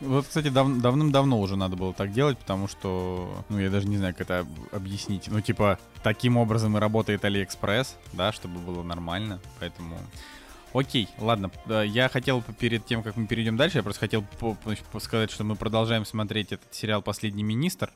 Вот, 0.00 0.26
кстати, 0.26 0.48
дав- 0.48 0.80
давным-давно 0.80 1.40
уже 1.40 1.56
надо 1.56 1.76
было 1.76 1.92
так 1.94 2.12
делать, 2.12 2.38
потому 2.38 2.68
что, 2.68 3.44
ну, 3.48 3.58
я 3.58 3.70
даже 3.70 3.86
не 3.88 3.96
знаю, 3.96 4.14
как 4.14 4.22
это 4.22 4.38
об- 4.40 4.74
объяснить. 4.74 5.28
Ну, 5.28 5.40
типа, 5.40 5.78
таким 6.02 6.36
образом 6.36 6.76
и 6.76 6.80
работает 6.80 7.24
Алиэкспресс, 7.24 7.96
да, 8.12 8.32
чтобы 8.32 8.58
было 8.60 8.82
нормально, 8.82 9.40
поэтому... 9.60 9.98
Окей, 10.74 11.08
ладно, 11.18 11.50
э, 11.66 11.84
я 11.86 12.10
хотел 12.10 12.42
перед 12.58 12.84
тем, 12.84 13.02
как 13.02 13.16
мы 13.16 13.26
перейдем 13.26 13.56
дальше, 13.56 13.78
я 13.78 13.82
просто 13.82 14.00
хотел 14.00 14.24
сказать, 15.00 15.30
что 15.30 15.42
мы 15.42 15.56
продолжаем 15.56 16.04
смотреть 16.04 16.52
этот 16.52 16.74
сериал 16.74 17.00
«Последний 17.00 17.42
министр», 17.42 17.90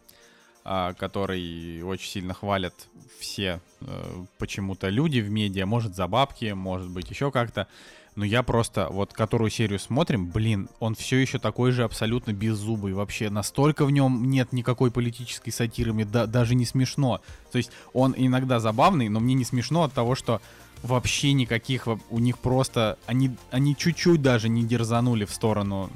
а, 0.64 0.94
который 0.94 1.82
очень 1.82 2.08
сильно 2.08 2.34
хвалят 2.34 2.74
все 3.18 3.60
э, 3.80 4.24
почему-то 4.38 4.88
люди 4.88 5.18
в 5.18 5.28
медиа, 5.28 5.66
может 5.66 5.96
за 5.96 6.06
бабки, 6.06 6.52
может 6.52 6.88
быть 6.88 7.10
еще 7.10 7.30
как-то. 7.30 7.66
Но 8.14 8.24
я 8.24 8.42
просто, 8.42 8.88
вот 8.90 9.14
которую 9.14 9.50
серию 9.50 9.78
смотрим, 9.78 10.28
блин, 10.28 10.68
он 10.80 10.94
все 10.94 11.16
еще 11.16 11.38
такой 11.38 11.72
же 11.72 11.84
абсолютно 11.84 12.32
беззубый. 12.32 12.92
Вообще 12.92 13.30
настолько 13.30 13.86
в 13.86 13.90
нем 13.90 14.28
нет 14.28 14.52
никакой 14.52 14.90
политической 14.90 15.50
сатиры, 15.50 15.94
мне 15.94 16.04
да- 16.04 16.26
даже 16.26 16.54
не 16.54 16.66
смешно. 16.66 17.22
То 17.50 17.58
есть 17.58 17.70
он 17.94 18.14
иногда 18.16 18.60
забавный, 18.60 19.08
но 19.08 19.18
мне 19.18 19.34
не 19.34 19.44
смешно 19.44 19.84
от 19.84 19.94
того, 19.94 20.14
что 20.14 20.42
вообще 20.82 21.32
никаких, 21.32 21.86
у 21.86 22.18
них 22.18 22.38
просто, 22.38 22.98
они, 23.06 23.34
они 23.50 23.74
чуть-чуть 23.76 24.20
даже 24.20 24.48
не 24.50 24.64
дерзанули 24.64 25.24
в 25.24 25.32
сторону, 25.32 25.88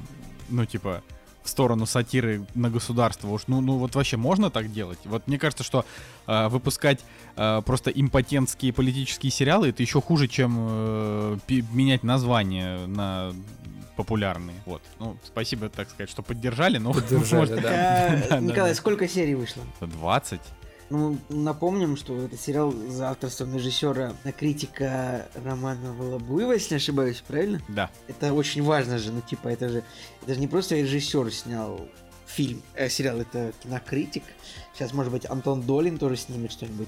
ну 0.49 0.65
типа, 0.65 1.03
в 1.47 1.49
сторону 1.49 1.85
сатиры 1.85 2.45
на 2.53 2.69
государство. 2.69 3.29
Уж, 3.29 3.43
ну, 3.47 3.61
ну 3.61 3.77
вот 3.77 3.95
вообще 3.95 4.17
можно 4.17 4.49
так 4.49 4.71
делать? 4.71 4.99
Вот 5.05 5.27
мне 5.27 5.39
кажется, 5.39 5.63
что 5.63 5.85
э, 6.27 6.47
выпускать 6.49 6.99
э, 7.35 7.61
просто 7.65 7.89
импотентские 7.89 8.73
политические 8.73 9.31
сериалы 9.31 9.69
это 9.69 9.81
еще 9.81 10.01
хуже, 10.01 10.27
чем 10.27 10.55
э, 10.59 11.37
менять 11.71 12.03
название 12.03 12.85
на 12.85 13.33
популярные. 13.95 14.57
Вот. 14.65 14.81
Ну, 14.99 15.17
спасибо, 15.25 15.69
так 15.69 15.89
сказать, 15.89 16.09
что 16.09 16.21
поддержали, 16.21 16.77
но 16.77 16.93
Поддержали, 16.93 17.39
может, 17.39 17.61
да. 17.61 18.39
Николай, 18.39 18.75
сколько 18.75 19.07
серий 19.07 19.35
вышло? 19.35 19.63
20. 19.81 20.39
Ну, 20.89 21.17
напомним, 21.29 21.97
что 21.97 22.17
это 22.17 22.37
сериал 22.37 22.71
за 22.71 23.09
авторством 23.09 23.53
режиссера, 23.53 24.13
критика 24.37 25.27
Романа 25.43 25.93
Волобуева, 25.93 26.53
если 26.53 26.75
не 26.75 26.77
ошибаюсь, 26.77 27.21
правильно? 27.27 27.61
Да. 27.67 27.91
Это 28.07 28.33
очень 28.33 28.63
важно 28.63 28.97
же, 28.97 29.11
ну, 29.11 29.21
типа, 29.21 29.49
это 29.49 29.67
же, 29.67 29.83
это 30.23 30.33
же 30.33 30.39
не 30.39 30.47
просто 30.47 30.75
режиссер 30.75 31.31
снял 31.33 31.81
фильм, 32.25 32.61
э, 32.75 32.87
сериал, 32.89 33.19
это 33.19 33.51
кинокритик. 33.61 34.23
Сейчас, 34.73 34.93
может 34.93 35.11
быть, 35.11 35.25
Антон 35.25 35.61
Долин 35.61 35.97
тоже 35.97 36.15
снимет 36.15 36.51
что-нибудь, 36.51 36.87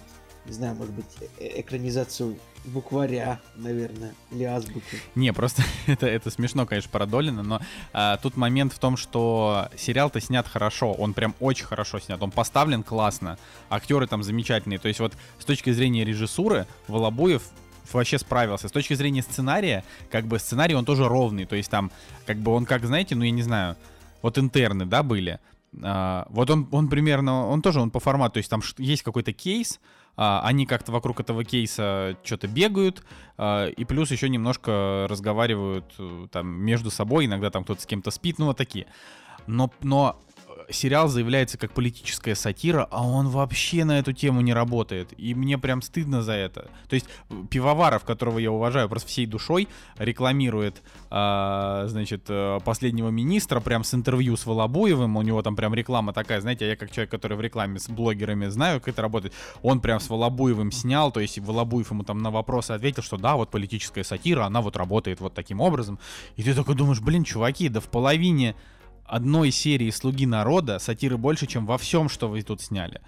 не 0.50 0.56
знаю, 0.56 0.76
может 0.76 0.94
быть, 0.94 1.06
э- 1.40 1.62
экранизацию 1.62 2.38
букваря, 2.66 3.40
наверное, 3.56 4.14
или 4.32 4.44
азбуки. 4.44 5.00
Не, 5.16 5.32
просто 5.32 5.64
это, 5.88 6.08
это 6.08 6.30
смешно, 6.30 6.66
конечно, 6.66 6.90
про 6.92 7.06
но 7.06 7.62
а, 7.94 8.18
тут 8.18 8.36
момент 8.36 8.74
в 8.74 8.80
том, 8.80 8.98
что 8.98 9.70
сериал-то 9.78 10.20
снят 10.20 10.48
хорошо, 10.48 10.92
он 10.92 11.14
прям 11.14 11.36
очень 11.40 11.66
хорошо 11.66 12.00
снят, 12.00 12.22
он 12.22 12.32
поставлен 12.32 12.84
классно, 12.84 13.38
актеры 13.70 14.08
там 14.08 14.24
замечательные, 14.24 14.80
то 14.80 14.88
есть 14.88 15.00
вот 15.00 15.14
с 15.40 15.46
точки 15.46 15.72
зрения 15.72 16.04
режиссуры 16.04 16.68
Волобуев 16.88 17.44
вообще 17.94 18.20
справился. 18.20 18.68
С 18.68 18.72
точки 18.72 18.94
зрения 18.94 19.24
сценария, 19.24 19.84
как 20.12 20.26
бы 20.26 20.38
сценарий 20.38 20.76
он 20.76 20.86
тоже 20.86 21.08
ровный, 21.08 21.46
то 21.46 21.56
есть 21.56 21.72
там, 21.72 21.92
как 22.26 22.38
бы 22.38 22.52
он, 22.52 22.66
как 22.66 22.86
знаете, 22.86 23.16
ну 23.16 23.24
я 23.24 23.32
не 23.32 23.42
знаю, 23.42 23.78
вот 24.22 24.38
интерны, 24.38 24.86
да, 24.86 25.02
были, 25.02 25.40
А, 25.82 26.28
вот 26.30 26.50
он, 26.50 26.68
он 26.72 26.88
примерно, 26.88 27.48
он 27.48 27.62
тоже, 27.62 27.80
он 27.80 27.90
по 27.90 28.00
формату, 28.00 28.34
то 28.34 28.38
есть 28.40 28.50
там 28.50 28.62
есть 28.78 29.04
какой-то 29.04 29.34
кейс, 29.34 29.80
они 30.20 30.66
как-то 30.66 30.92
вокруг 30.92 31.22
этого 31.22 31.46
кейса 31.46 32.18
что-то 32.24 32.50
бегают, 32.50 33.04
а, 33.38 33.68
и 33.68 33.86
плюс 33.86 34.12
еще 34.12 34.28
немножко 34.28 35.08
разговаривают 35.10 35.94
э, 35.98 36.28
там 36.30 36.48
между 36.48 36.92
собой, 36.92 37.26
иногда 37.26 37.50
там 37.50 37.64
кто-то 37.64 37.82
с 37.82 37.86
кем-то 37.86 38.12
спит, 38.12 38.38
ну 38.38 38.48
вот 38.48 38.58
такие. 38.58 38.86
Но, 39.48 39.72
но 39.82 40.20
сериал 40.72 41.08
заявляется 41.08 41.58
как 41.58 41.72
политическая 41.72 42.36
сатира, 42.36 42.88
а 42.92 43.06
он 43.06 43.30
вообще 43.30 43.84
на 43.84 44.00
эту 44.00 44.14
тему 44.14 44.42
не 44.42 44.54
работает. 44.54 45.14
И 45.18 45.34
мне 45.34 45.58
прям 45.58 45.82
стыдно 45.82 46.22
за 46.22 46.34
это. 46.34 46.70
То 46.88 46.96
есть 46.96 47.08
Пивоваров, 47.50 48.04
которого 48.04 48.40
я 48.40 48.52
уважаю 48.52 48.90
просто 48.90 49.10
всей 49.10 49.26
душой, 49.26 49.68
рекламирует, 49.98 50.82
а, 51.10 51.86
значит, 51.88 52.26
э, 52.28 52.60
последнего 52.64 53.10
министра 53.10 53.60
прям 53.60 53.84
с 53.84 53.94
интервью 53.94 54.38
с 54.38 54.46
Волобуевым. 54.46 55.18
У 55.18 55.22
него 55.22 55.42
там 55.42 55.56
прям 55.56 55.74
реклама 55.74 56.14
такая, 56.14 56.42
знаете, 56.42 56.68
я 56.68 56.76
как 56.76 56.92
человек, 56.92 57.12
который 57.12 57.38
в 57.38 57.42
рекламе 57.42 57.80
с 57.80 57.90
блогерами 57.90 58.48
знаю, 58.48 58.80
как 58.80 58.90
это 58.90 59.02
работает. 59.02 59.34
Он 59.62 59.80
прям 59.82 60.00
с 60.00 60.10
Волобуевым 60.10 60.72
снял, 60.72 61.12
то 61.12 61.20
есть 61.20 61.40
Волобуев 61.40 61.92
ему 61.92 62.04
там 62.04 62.20
на 62.20 62.32
вопросы 62.32 62.72
ответил, 62.72 63.04
что 63.04 63.18
да, 63.18 63.36
вот 63.36 63.50
политическая 63.50 64.04
сатира, 64.04 64.46
она 64.46 64.62
вот 64.62 64.78
работает 64.78 65.20
вот 65.20 65.34
таким 65.34 65.62
образом. 65.62 66.00
И 66.36 66.44
ты 66.44 66.54
такой 66.54 66.76
думаешь, 66.76 67.02
блин, 67.02 67.24
чуваки, 67.24 67.70
да 67.70 67.80
в 67.80 67.90
половине 67.90 68.56
одной 69.10 69.52
серии 69.52 69.90
«Слуги 69.92 70.26
народа» 70.26 70.80
сатиры 70.80 71.18
больше, 71.18 71.48
чем 71.48 71.66
во 71.66 71.78
всем, 71.78 72.10
что 72.10 72.28
вы 72.30 72.42
тут 72.42 72.62
сняли. 72.62 73.02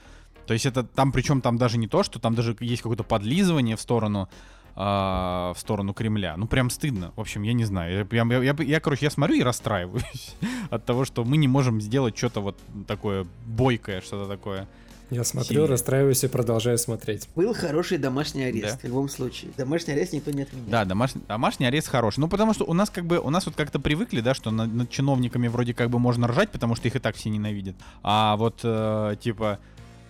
То 0.48 0.54
есть 0.54 0.66
это 0.66 0.84
там, 0.84 1.12
причем 1.12 1.42
там 1.42 1.58
даже 1.58 1.78
не 1.78 1.88
то, 1.88 2.04
что 2.04 2.20
там 2.20 2.36
даже 2.36 2.56
есть 2.60 2.82
какое-то 2.82 3.04
подлизывание 3.04 3.76
в 3.76 3.82
сторону 3.82 4.28
а, 4.76 5.54
в 5.54 5.60
сторону 5.60 5.94
Кремля. 5.94 6.36
Ну, 6.38 6.48
прям 6.48 6.70
стыдно. 6.70 7.12
В 7.16 7.22
общем, 7.22 7.44
я 7.44 7.54
не 7.54 7.66
знаю. 7.66 8.08
Я, 8.12 8.24
я, 8.24 8.42
я- 8.44 8.56
я, 8.64 8.80
короче, 8.80 9.06
я 9.06 9.12
смотрю 9.12 9.36
и 9.36 9.44
расстраиваюсь 9.44 10.36
от 10.70 10.86
того, 10.86 11.06
что 11.06 11.24
мы 11.26 11.38
не 11.38 11.48
можем 11.48 11.82
сделать 11.82 12.18
что-то 12.18 12.42
вот 12.42 12.58
такое 12.88 13.26
бойкое, 13.46 14.02
что-то 14.02 14.30
такое. 14.30 14.68
Я 15.12 15.26
смотрю, 15.26 15.48
Сильно. 15.50 15.68
расстраиваюсь 15.68 16.24
и 16.24 16.28
продолжаю 16.30 16.78
смотреть. 16.78 17.28
Был 17.36 17.54
хороший 17.54 17.98
домашний 17.98 18.46
арест, 18.46 18.76
Да. 18.76 18.78
в 18.78 18.84
любом 18.86 19.10
случае. 19.10 19.52
Домашний 19.58 19.92
арест 19.94 20.14
никто 20.14 20.32
не 20.32 20.44
отменял. 20.44 20.70
Да, 20.70 20.86
домашний, 20.86 21.22
домашний 21.28 21.66
арест 21.66 21.90
хороший. 21.90 22.22
Ну, 22.22 22.30
потому 22.30 22.54
что 22.54 22.64
у 22.64 22.74
нас 22.74 22.90
как 22.90 23.06
бы, 23.06 23.20
у 23.20 23.30
нас 23.30 23.46
вот 23.46 23.56
как-то 23.56 23.80
привыкли, 23.80 24.22
да, 24.22 24.34
что 24.34 24.52
над, 24.52 24.74
над 24.74 24.90
чиновниками 24.90 25.50
вроде 25.50 25.74
как 25.74 25.90
бы 25.90 26.00
можно 26.00 26.28
ржать, 26.28 26.50
потому 26.50 26.76
что 26.76 26.88
их 26.88 26.96
и 26.96 27.00
так 27.00 27.16
все 27.18 27.30
ненавидят. 27.30 27.76
А 28.04 28.38
вот, 28.38 28.62
э, 28.64 29.16
типа, 29.20 29.60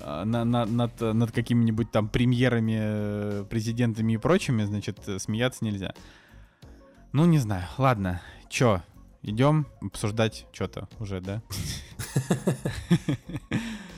э, 0.02 0.24
на- 0.24 0.46
на- 0.46 0.66
над, 0.68 1.02
над 1.02 1.32
какими-нибудь 1.32 1.90
там 1.90 2.08
премьерами, 2.08 2.78
э, 2.80 3.46
президентами 3.50 4.14
и 4.14 4.18
прочими, 4.18 4.64
значит, 4.66 5.00
смеяться 5.18 5.66
нельзя. 5.66 5.96
Ну, 7.12 7.26
не 7.26 7.40
знаю. 7.40 7.66
Ладно, 7.80 8.22
чё, 8.50 8.84
идем 9.24 9.66
обсуждать 9.82 10.46
что-то 10.52 10.88
уже, 11.00 11.22
да? 11.22 11.42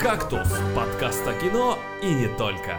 «Кактус»– 0.00 0.48
подкаст 0.76 1.26
о 1.26 1.34
кино 1.34 1.78
и 2.02 2.06
не 2.06 2.28
только. 2.36 2.78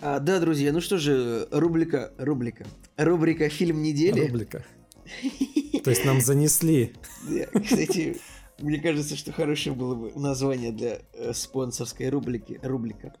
А, 0.00 0.20
да, 0.20 0.38
друзья, 0.38 0.72
ну 0.72 0.80
что 0.80 0.98
же, 0.98 1.48
рубрика, 1.50 2.12
рубрика, 2.18 2.66
рубрика 2.96 3.48
«Фильм 3.48 3.82
недели». 3.82 4.20
Рубрика. 4.20 4.64
То 5.82 5.90
есть 5.90 6.04
нам 6.04 6.20
занесли. 6.20 6.94
Кстати, 7.64 8.20
мне 8.58 8.78
кажется, 8.80 9.16
что 9.16 9.32
хорошее 9.32 9.74
было 9.74 9.94
бы 9.94 10.12
название 10.16 10.72
для 10.72 10.98
э, 11.14 11.32
спонсорской 11.34 12.08
рубрики. 12.08 12.58
Рубрика. 12.62 13.14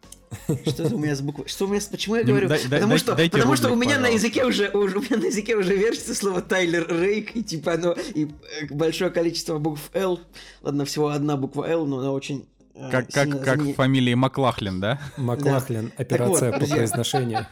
Что 0.66 0.82
это 0.84 0.94
у 0.94 0.98
меня 0.98 1.14
с 1.16 1.20
буквой? 1.20 1.48
Что 1.48 1.64
у 1.64 1.68
меня 1.68 1.80
с... 1.80 1.86
Почему 1.86 2.16
я 2.16 2.24
говорю? 2.24 2.48
дай- 2.48 2.60
потому 2.60 2.88
дай- 2.90 2.98
что, 2.98 3.14
дайте 3.14 3.30
потому 3.36 3.56
что 3.56 3.70
у 3.70 3.76
меня 3.76 3.96
на 3.98 4.08
пожалуйста. 4.08 4.26
языке 4.26 4.44
уже, 4.44 4.68
уже- 4.70 4.98
у 4.98 5.00
меня 5.02 5.16
на 5.16 5.24
языке 5.26 5.56
уже 5.56 5.74
вертится 5.76 6.14
слово 6.14 6.42
Тайлер 6.42 6.86
Рейк, 6.88 7.34
и 7.36 7.42
типа 7.42 7.74
оно, 7.74 7.92
и 8.14 8.24
э, 8.26 8.66
большое 8.70 9.10
количество 9.10 9.58
букв 9.58 9.90
Л. 9.94 10.20
Ладно, 10.62 10.84
всего 10.84 11.08
одна 11.08 11.36
буква 11.36 11.64
Л, 11.68 11.86
но 11.86 12.00
она 12.00 12.12
очень 12.12 12.46
э, 12.74 12.90
Как, 12.90 13.08
как, 13.10 13.42
как 13.44 13.60
в 13.60 13.74
фамилии 13.74 14.14
Маклахлин, 14.14 14.80
да? 14.80 15.00
Маклахлин, 15.16 15.92
операция 15.96 16.50
по 16.52 16.58
друзья. 16.58 16.76
произношению. 16.76 17.46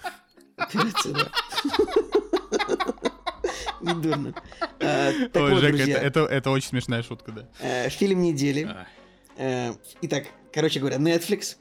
Операция, 0.56 1.12
да. 1.14 1.28
Недурно. 3.94 4.34
А, 4.80 5.12
Так 5.32 5.42
Ой, 5.42 5.60
друзья, 5.60 5.98
это, 5.98 6.50
очень 6.50 6.68
смешная 6.68 7.02
шутка, 7.02 7.32
да. 7.32 7.42
э, 7.60 7.88
фильм 7.88 8.22
недели. 8.22 8.68
Э, 9.36 9.72
Итак, 10.02 10.24
короче 10.52 10.80
говоря, 10.80 10.96
Netflix. 10.96 11.56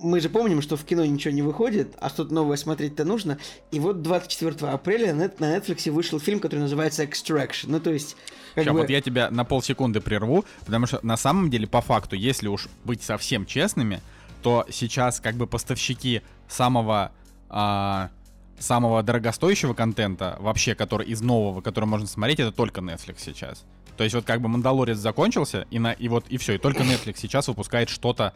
Мы 0.00 0.20
же 0.20 0.28
помним, 0.28 0.62
что 0.62 0.76
в 0.76 0.84
кино 0.84 1.04
ничего 1.04 1.34
не 1.34 1.42
выходит, 1.42 1.96
а 1.98 2.08
что-то 2.08 2.32
новое 2.32 2.56
смотреть-то 2.56 3.04
нужно. 3.04 3.38
И 3.72 3.80
вот 3.80 4.00
24 4.02 4.70
апреля 4.70 5.12
на 5.12 5.24
Netflix 5.24 5.90
вышел 5.90 6.20
фильм, 6.20 6.38
который 6.38 6.60
называется 6.60 7.02
Extraction. 7.02 7.66
Ну, 7.66 7.80
то 7.80 7.90
есть, 7.90 8.16
как 8.54 8.64
Сейчас, 8.64 8.74
бы... 8.74 8.80
вот 8.80 8.90
я 8.90 9.00
тебя 9.00 9.28
на 9.30 9.44
полсекунды 9.44 10.00
прерву, 10.00 10.44
потому 10.64 10.86
что 10.86 11.00
на 11.02 11.16
самом 11.16 11.50
деле, 11.50 11.66
по 11.66 11.80
факту, 11.80 12.14
если 12.14 12.46
уж 12.46 12.68
быть 12.84 13.02
совсем 13.02 13.44
честными, 13.44 14.00
то 14.42 14.64
сейчас 14.70 15.18
как 15.18 15.34
бы 15.34 15.48
поставщики 15.48 16.22
самого 16.46 17.10
а, 17.48 18.10
самого 18.58 19.02
дорогостоящего 19.02 19.74
контента, 19.74 20.36
вообще, 20.40 20.74
который 20.74 21.06
из 21.06 21.20
нового, 21.20 21.60
который 21.60 21.84
можно 21.84 22.06
смотреть, 22.06 22.40
это 22.40 22.52
только 22.52 22.80
Netflix 22.80 23.16
сейчас. 23.20 23.64
То 23.96 24.04
есть 24.04 24.14
вот 24.14 24.24
как 24.24 24.40
бы 24.40 24.48
Мандалорец 24.48 24.96
закончился, 24.96 25.66
и, 25.70 25.78
на, 25.78 25.92
и 25.92 26.08
вот 26.08 26.26
и 26.28 26.36
все, 26.38 26.54
и 26.54 26.58
только 26.58 26.84
Netflix 26.84 27.16
сейчас 27.18 27.48
выпускает 27.48 27.88
что-то 27.88 28.32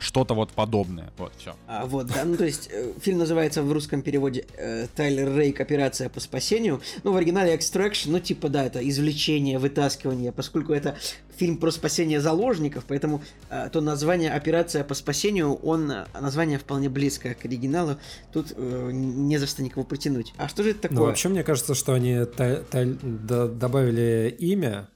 что-то 0.00 0.34
вот 0.34 0.50
подобное. 0.50 1.12
Вот, 1.18 1.32
все. 1.38 1.54
А, 1.68 1.86
вот, 1.86 2.06
да, 2.08 2.24
ну 2.24 2.36
то 2.36 2.44
есть 2.44 2.68
э, 2.72 2.92
фильм 3.00 3.18
называется 3.18 3.62
в 3.62 3.70
русском 3.70 4.02
переводе 4.02 4.46
э, 4.56 4.86
Тайлер 4.96 5.36
Рейк 5.36 5.60
«Операция 5.60 6.08
по 6.08 6.20
спасению». 6.20 6.80
Ну, 7.04 7.12
в 7.12 7.16
оригинале 7.16 7.54
Extraction, 7.54 8.06
ну 8.10 8.18
типа, 8.18 8.48
да, 8.48 8.64
это 8.64 8.86
извлечение, 8.88 9.58
вытаскивание, 9.58 10.32
поскольку 10.32 10.72
это 10.72 10.96
фильм 11.36 11.58
про 11.58 11.70
спасение 11.70 12.20
заложников, 12.20 12.84
поэтому 12.88 13.22
э, 13.50 13.68
то 13.72 13.80
название 13.82 14.32
«Операция 14.32 14.84
по 14.84 14.94
спасению», 14.94 15.54
он, 15.54 15.90
э, 15.90 16.06
название 16.18 16.58
вполне 16.58 16.88
близкое 16.88 17.34
к 17.34 17.44
оригиналу, 17.44 17.96
тут 18.32 18.52
э, 18.56 18.90
не 18.92 19.36
за 19.38 19.46
что 19.46 19.62
никого 19.62 19.84
притянуть. 19.84 20.32
А 20.38 20.48
что 20.48 20.62
же 20.62 20.70
это 20.70 20.80
такое? 20.80 20.98
Ну, 20.98 21.04
вообще, 21.04 21.28
мне 21.28 21.44
кажется, 21.44 21.74
что 21.74 21.92
они 21.92 22.24
та- 22.24 22.56
та- 22.62 22.84
д- 22.84 23.48
добавили 23.48 24.34
имя 24.38 24.88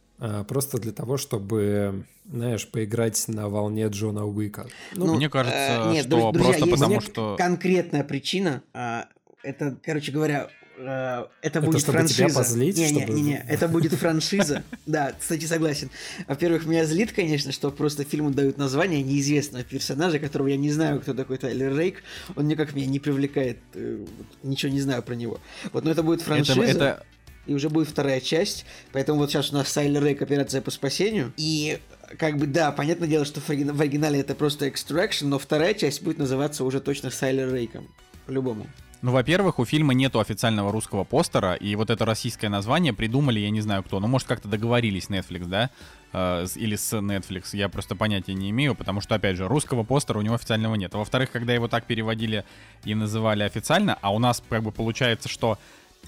просто 0.48 0.78
для 0.78 0.92
того, 0.92 1.16
чтобы, 1.16 2.04
знаешь, 2.30 2.66
поиграть 2.68 3.22
на 3.28 3.48
волне 3.48 3.86
Джона 3.88 4.24
Уика. 4.26 4.66
Ну, 4.94 5.16
Мне 5.16 5.28
кажется, 5.28 5.84
э, 5.88 5.92
нет, 5.92 6.06
что 6.06 6.16
друз- 6.16 6.32
друзья, 6.32 6.52
просто 6.52 6.66
есть 6.66 6.78
потому, 6.80 7.00
что- 7.00 7.34
конкретная 7.36 8.04
причина. 8.04 8.62
а, 8.72 9.08
это, 9.42 9.76
короче 9.84 10.10
говоря, 10.12 10.48
э, 10.78 11.24
это 11.42 11.60
будет 11.60 11.80
чтобы 11.80 11.98
франшиза. 11.98 12.24
тебя 12.26 12.34
позлить, 12.34 12.76
не, 12.78 12.90
не, 12.90 13.00
чтобы- 13.02 13.12
не, 13.12 13.22
не, 13.22 13.44
это 13.48 13.68
будет 13.68 13.92
франшиза. 13.92 14.62
Да, 14.86 15.12
кстати, 15.18 15.44
согласен. 15.44 15.90
Во-первых, 16.26 16.66
меня 16.66 16.84
злит, 16.86 17.12
конечно, 17.12 17.52
что 17.52 17.70
просто 17.70 18.04
фильму 18.04 18.30
дают 18.30 18.56
название 18.58 19.02
неизвестного 19.02 19.64
персонажа, 19.64 20.18
которого 20.18 20.48
я 20.48 20.56
не 20.56 20.70
знаю, 20.72 21.00
кто 21.00 21.12
такой 21.14 21.36
Тайлер 21.38 21.76
Рейк. 21.76 22.02
Он 22.36 22.48
никак 22.48 22.74
меня 22.74 22.86
не 22.86 22.98
привлекает. 23.00 23.58
э, 23.74 24.04
Ничего 24.42 24.72
не 24.72 24.80
знаю 24.80 25.02
про 25.02 25.14
него. 25.14 25.38
Вот, 25.72 25.84
но 25.84 25.90
это 25.90 26.02
будет 26.02 26.20
это, 26.20 26.26
франшиза. 26.28 26.62
это, 26.62 27.02
И 27.46 27.54
уже 27.54 27.68
будет 27.68 27.88
вторая 27.88 28.20
часть. 28.20 28.64
Поэтому 28.92 29.18
вот 29.18 29.30
сейчас 29.30 29.52
у 29.52 29.54
нас 29.54 29.72
Тайлер 29.72 30.02
Рейк 30.02 30.22
операция 30.22 30.60
по 30.60 30.70
спасению. 30.70 31.32
И 31.36 31.78
как 32.18 32.38
бы 32.38 32.46
да, 32.46 32.72
понятное 32.72 33.08
дело, 33.08 33.24
что 33.24 33.40
в 33.40 33.50
оригина- 33.50 33.72
в 33.72 33.80
оригинале 33.80 34.20
это 34.20 34.34
просто 34.34 34.66
Extraction, 34.66 35.26
но 35.26 35.38
вторая 35.38 35.74
часть 35.74 36.02
будет 36.02 36.18
называться 36.18 36.64
уже 36.64 36.80
точно 36.80 37.10
с 37.10 37.18
Тайлер 37.18 37.52
Рейком. 37.52 37.88
По-любому. 38.26 38.66
Ну, 39.02 39.12
во-первых, 39.12 39.58
у 39.58 39.66
фильма 39.66 39.92
нету 39.92 40.18
официального 40.18 40.72
русского 40.72 41.04
постера, 41.04 41.54
и 41.54 41.76
вот 41.76 41.90
это 41.90 42.06
российское 42.06 42.48
название 42.48 42.94
придумали, 42.94 43.38
я 43.38 43.50
не 43.50 43.60
знаю 43.60 43.82
кто, 43.82 44.00
ну, 44.00 44.06
может, 44.06 44.26
как-то 44.26 44.48
договорились 44.48 45.08
Netflix, 45.10 45.44
да, 45.44 45.70
Э, 46.14 46.46
или 46.54 46.76
с 46.76 46.92
Netflix, 46.92 47.48
я 47.52 47.68
просто 47.68 47.96
понятия 47.96 48.34
не 48.34 48.50
имею, 48.50 48.76
потому 48.76 49.00
что, 49.00 49.16
опять 49.16 49.36
же, 49.36 49.48
русского 49.48 49.82
постера 49.82 50.16
у 50.18 50.22
него 50.22 50.36
официального 50.36 50.76
нет. 50.76 50.94
А 50.94 50.98
во-вторых, 50.98 51.32
когда 51.32 51.52
его 51.52 51.66
так 51.66 51.86
переводили 51.86 52.44
и 52.84 52.94
называли 52.94 53.42
официально, 53.42 53.98
а 54.00 54.14
у 54.14 54.20
нас 54.20 54.40
как 54.48 54.62
бы 54.62 54.70
получается, 54.70 55.28
что 55.28 55.58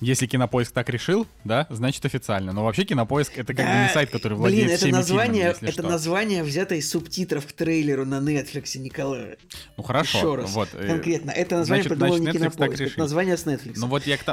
если 0.00 0.26
Кинопоиск 0.26 0.72
так 0.72 0.88
решил, 0.88 1.26
да, 1.44 1.66
значит 1.70 2.04
официально. 2.04 2.52
Но 2.52 2.64
вообще 2.64 2.84
Кинопоиск 2.84 3.32
это 3.38 3.54
как 3.54 3.66
бы 3.66 3.72
не 3.72 3.86
Да, 3.86 3.90
сайт, 3.92 4.10
который 4.10 4.32
Блин, 4.34 4.40
владеет 4.40 4.68
это 4.68 4.76
всеми 4.78 4.92
название, 4.92 5.42
фильмами, 5.54 5.70
это 5.70 5.72
что. 5.72 5.82
название 5.82 6.42
взято 6.44 6.74
из 6.74 6.90
субтитров 6.90 7.46
к 7.46 7.52
трейлеру 7.52 8.04
на 8.04 8.16
Netflix, 8.20 8.78
Николай. 8.78 9.36
Ну 9.76 9.82
хорошо, 9.82 10.18
Еще 10.18 10.34
раз. 10.34 10.50
вот. 10.52 10.68
э, 10.74 10.86
Конкретно. 10.86 11.30
Это 11.30 11.56
название 11.56 11.82
значит- 11.84 11.98
придумал 11.98 12.16
значит, 12.18 12.34
не 12.40 12.46
Netflix 12.46 12.52
Кинопоиск, 12.56 12.82
это 12.92 12.98
название 13.00 13.36
с 13.36 13.46
Netflix. 13.46 13.72
Ну 13.76 13.86
вот 13.86 14.06
я 14.06 14.16
к, 14.18 14.24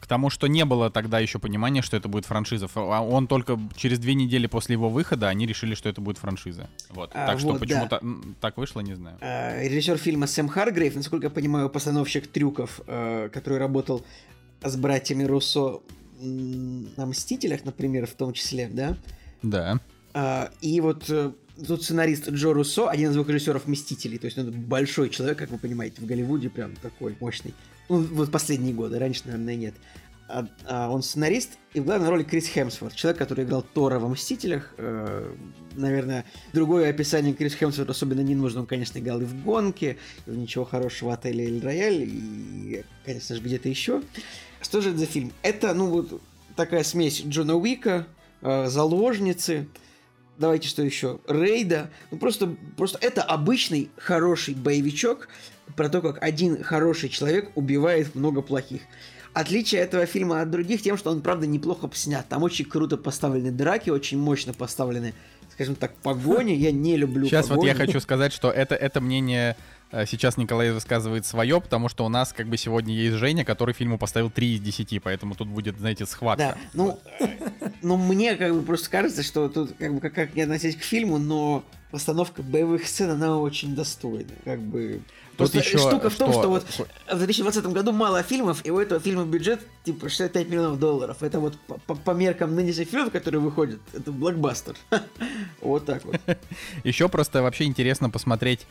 к 0.00 0.06
тому, 0.08 0.30
что 0.30 0.48
не 0.48 0.64
было 0.64 0.90
тогда 0.90 1.20
еще 1.20 1.38
понимания, 1.38 1.80
что 1.82 1.96
это 1.96 2.08
будет 2.08 2.26
франшиза. 2.26 2.68
А 2.74 3.00
Он 3.02 3.28
только 3.28 3.58
через 3.76 3.98
две 4.00 4.14
недели 4.14 4.46
после 4.48 4.72
его 4.74 4.88
выхода 4.88 5.28
они 5.28 5.46
решили, 5.46 5.74
что 5.76 5.88
это 5.88 6.00
будет 6.00 6.18
франшиза. 6.18 6.68
Вот. 6.90 7.12
А, 7.14 7.26
так 7.28 7.38
что 7.38 7.50
вот, 7.52 7.60
почему 7.60 7.82
да. 7.82 7.88
та- 7.88 7.98
м, 7.98 8.36
так 8.40 8.56
вышло, 8.56 8.80
не 8.80 8.94
знаю. 8.94 9.16
А, 9.20 9.62
режиссер 9.62 9.96
фильма 9.98 10.26
Сэм 10.26 10.48
Харгрейв, 10.48 10.96
насколько 10.96 11.26
я 11.26 11.30
понимаю, 11.30 11.70
постановщик 11.70 12.26
трюков, 12.26 12.80
э, 12.88 13.28
который 13.32 13.58
работал 13.58 14.04
с 14.64 14.76
братьями 14.76 15.24
Руссо 15.24 15.80
на 16.20 17.06
Мстителях, 17.06 17.64
например, 17.64 18.06
в 18.06 18.14
том 18.14 18.32
числе, 18.32 18.68
да? 18.68 18.96
Да. 19.42 19.80
А, 20.14 20.50
и 20.60 20.80
вот 20.80 21.08
э, 21.08 21.32
тут 21.66 21.82
сценарист 21.82 22.28
Джо 22.30 22.52
Руссо, 22.52 22.88
один 22.88 23.10
из 23.10 23.14
звукорежиссеров 23.14 23.66
Мстителей, 23.66 24.18
то 24.18 24.26
есть 24.26 24.38
он 24.38 24.50
большой 24.50 25.10
человек, 25.10 25.38
как 25.38 25.50
вы 25.50 25.58
понимаете, 25.58 26.00
в 26.00 26.06
Голливуде 26.06 26.48
прям 26.48 26.76
такой 26.76 27.16
мощный. 27.20 27.54
Ну, 27.88 28.02
вот 28.02 28.30
последние 28.30 28.74
годы, 28.74 28.98
раньше, 28.98 29.22
наверное, 29.24 29.56
нет. 29.56 29.74
А- 30.28 30.46
а 30.66 30.90
он 30.90 31.02
сценарист, 31.02 31.58
и 31.74 31.80
в 31.80 31.84
главной 31.84 32.08
роли 32.08 32.22
Крис 32.22 32.46
Хемсворт, 32.46 32.94
человек, 32.94 33.18
который 33.18 33.44
играл 33.44 33.62
Тора 33.74 33.98
во 33.98 34.08
«Мстителях». 34.08 34.72
Э, 34.78 35.34
наверное, 35.74 36.24
другое 36.52 36.88
описание 36.88 37.34
Крис 37.34 37.54
Хемсворт 37.54 37.90
особенно 37.90 38.20
не 38.20 38.34
нужно. 38.34 38.60
Он, 38.60 38.66
конечно, 38.66 38.98
играл 38.98 39.20
и 39.20 39.24
в 39.24 39.42
«Гонке», 39.44 39.98
и 40.26 40.30
в 40.30 40.36
«Ничего 40.36 40.64
хорошего» 40.64 41.12
отеля 41.12 41.44
«Эль 41.44 41.60
Рояль», 41.60 42.08
и, 42.08 42.84
конечно 43.04 43.36
же, 43.36 43.42
где-то 43.42 43.68
еще. 43.68 44.02
Что 44.62 44.80
же 44.80 44.90
это 44.90 44.98
за 44.98 45.06
фильм? 45.06 45.32
Это, 45.42 45.74
ну, 45.74 45.86
вот 45.86 46.20
такая 46.56 46.84
смесь 46.84 47.22
Джона 47.24 47.56
Уика, 47.56 48.06
э, 48.40 48.68
«Заложницы», 48.68 49.66
Давайте 50.38 50.66
что 50.66 50.82
еще? 50.82 51.20
Рейда. 51.28 51.90
Ну 52.10 52.18
просто, 52.18 52.56
просто 52.76 52.98
это 53.00 53.22
обычный 53.22 53.90
хороший 53.96 54.54
боевичок 54.54 55.28
про 55.76 55.88
то, 55.88 56.00
как 56.00 56.22
один 56.22 56.62
хороший 56.64 57.10
человек 57.10 57.50
убивает 57.54 58.14
много 58.14 58.42
плохих. 58.42 58.80
Отличие 59.34 59.80
этого 59.80 60.04
фильма 60.04 60.42
от 60.42 60.50
других 60.50 60.82
тем, 60.82 60.98
что 60.98 61.10
он, 61.10 61.22
правда, 61.22 61.46
неплохо 61.46 61.88
снят. 61.94 62.26
Там 62.28 62.42
очень 62.42 62.64
круто 62.64 62.96
поставлены 62.96 63.50
драки, 63.50 63.88
очень 63.88 64.18
мощно 64.18 64.52
поставлены, 64.52 65.14
скажем 65.52 65.74
так, 65.74 65.94
погони. 65.96 66.52
Я 66.56 66.70
не 66.70 66.96
люблю 66.96 67.26
Сейчас 67.26 67.48
вот 67.48 67.56
погони. 67.56 67.68
я 67.68 67.74
хочу 67.74 68.00
сказать, 68.00 68.32
что 68.32 68.50
это, 68.50 68.74
это 68.74 69.00
мнение 69.00 69.56
сейчас 70.06 70.36
Николай 70.36 70.72
высказывает 70.72 71.26
свое, 71.26 71.60
потому 71.60 71.88
что 71.88 72.04
у 72.04 72.08
нас 72.08 72.32
как 72.32 72.48
бы 72.48 72.56
сегодня 72.56 72.94
есть 72.94 73.16
Женя, 73.16 73.44
который 73.44 73.74
фильму 73.74 73.98
поставил 73.98 74.30
3 74.30 74.54
из 74.54 74.60
10, 74.60 75.02
поэтому 75.02 75.34
тут 75.34 75.48
будет, 75.48 75.78
знаете, 75.78 76.04
Да, 76.04 76.10
схватка. 76.10 76.58
ну, 76.72 76.98
э, 77.20 77.26
ну, 77.82 77.96
мне 77.96 78.36
как 78.36 78.54
бы 78.54 78.62
просто 78.62 78.90
кажется, 78.90 79.22
что 79.22 79.48
тут 79.48 79.74
как 79.78 79.94
бы 79.94 80.00
как, 80.00 80.14
как 80.14 80.34
не 80.34 80.42
относись 80.42 80.76
к 80.76 80.82
фильму, 80.82 81.18
но 81.18 81.62
постановка 81.90 82.42
боевых 82.42 82.86
сцен, 82.86 83.10
она 83.10 83.38
очень 83.38 83.74
достойна. 83.74 84.30
Как 84.44 84.60
бы... 84.60 85.02
Тут 85.32 85.50
Просто 85.50 85.58
еще 85.58 85.78
штука 85.78 86.10
в 86.10 86.14
том, 86.14 86.30
что- 86.30 86.40
что 86.42 86.48
вот 86.50 86.66
в 87.10 87.18
2020 87.18 87.64
году 87.68 87.92
мало 87.92 88.22
фильмов, 88.22 88.60
и 88.64 88.70
у 88.70 88.78
этого 88.78 89.00
фильма 89.00 89.24
бюджет 89.24 89.60
типа 89.82 90.10
65 90.10 90.48
миллионов 90.48 90.78
долларов. 90.78 91.22
Это 91.22 91.40
вот 91.40 91.58
по, 91.86 91.94
по- 91.94 92.12
меркам 92.12 92.54
нынешних 92.54 92.88
фильмов, 92.88 93.12
которые 93.12 93.40
выходят, 93.40 93.80
это 93.94 94.12
блокбастер. 94.12 94.76
Вот 95.62 95.86
так 95.86 96.04
вот. 96.04 96.16
Еще 96.84 97.08
просто 97.08 97.42
вообще 97.42 97.64
интересно 97.64 98.10
посмотреть, 98.10 98.66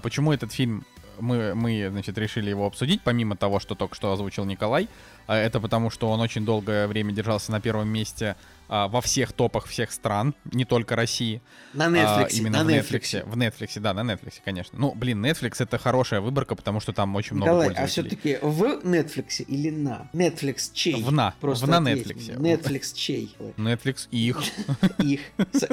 почему 0.00 0.32
этот 0.32 0.52
фильм 0.52 0.84
мы, 1.20 1.54
мы, 1.54 1.88
значит, 1.90 2.18
решили 2.18 2.50
его 2.50 2.66
обсудить, 2.66 3.00
помимо 3.02 3.36
того, 3.36 3.60
что 3.60 3.74
только 3.74 3.94
что 3.94 4.12
озвучил 4.12 4.44
Николай. 4.44 4.88
А, 5.26 5.36
Это 5.36 5.60
потому, 5.60 5.90
что 5.90 6.10
он 6.10 6.20
очень 6.20 6.44
долгое 6.44 6.86
время 6.86 7.12
держался 7.12 7.52
на 7.52 7.60
первом 7.60 7.88
месте 7.88 8.36
а, 8.74 8.88
во 8.88 9.02
всех 9.02 9.34
топах 9.34 9.66
всех 9.66 9.92
стран, 9.92 10.34
не 10.46 10.64
только 10.64 10.96
России. 10.96 11.42
На 11.74 11.88
А, 11.88 11.90
Netflix. 11.90 12.30
именно 12.38 12.64
на 12.64 12.64
в 12.64 12.68
Netflix. 12.68 13.00
Netflix. 13.00 13.28
В 13.28 13.36
Netflix, 13.36 13.80
да, 13.80 13.92
на 13.92 14.00
Netflix, 14.00 14.32
конечно. 14.42 14.78
Ну, 14.78 14.94
блин, 14.94 15.22
Netflix 15.22 15.56
это 15.58 15.76
хорошая 15.76 16.22
выборка, 16.22 16.54
потому 16.54 16.80
что 16.80 16.94
там 16.94 17.14
очень 17.14 17.36
много 17.36 17.50
Николай, 17.50 17.66
а 17.66 17.70
пользователей. 17.80 18.08
все-таки 18.08 18.38
в 18.40 18.62
Netflix 18.82 19.44
или 19.44 19.68
на? 19.68 20.08
Netflix 20.14 20.70
чей? 20.72 21.02
В 21.02 21.12
на. 21.12 21.34
Просто 21.38 21.66
В 21.66 21.68
на 21.68 21.80
Netflix. 21.86 22.34
Netflix 22.38 22.94
чей? 22.94 23.36
Netflix 23.58 24.08
их. 24.10 24.40
Их. 24.98 25.20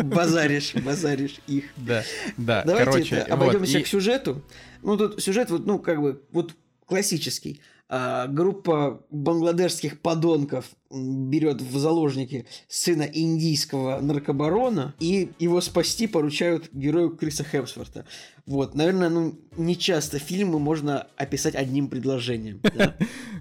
Базаришь, 0.03 0.75
базаришь 0.75 1.39
их. 1.47 1.65
Да, 1.77 2.03
да. 2.35 2.63
Давайте 2.65 3.19
обойдемся 3.21 3.81
к 3.81 3.87
сюжету. 3.87 4.43
Ну, 4.81 4.97
тут 4.97 5.23
сюжет, 5.23 5.49
вот, 5.51 5.65
ну, 5.65 5.79
как 5.79 6.01
бы, 6.01 6.21
вот 6.33 6.53
классический. 6.85 7.61
А, 7.91 8.27
группа 8.27 9.03
бангладешских 9.09 9.99
подонков 9.99 10.65
берет 10.91 11.59
в 11.59 11.77
заложники 11.79 12.45
сына 12.67 13.09
индийского 13.11 13.99
наркобарона, 13.99 14.93
и 14.99 15.31
его 15.39 15.59
спасти 15.59 16.05
поручают 16.05 16.69
герою 16.71 17.09
Криса 17.15 17.43
Хемсворта. 17.43 18.05
Вот, 18.49 18.73
наверное, 18.73 19.09
ну, 19.09 19.35
не 19.57 19.77
часто 19.77 20.17
фильмы 20.17 20.57
можно 20.57 21.05
описать 21.17 21.53
одним 21.53 21.87
предложением. 21.87 22.59
да. 22.75 22.95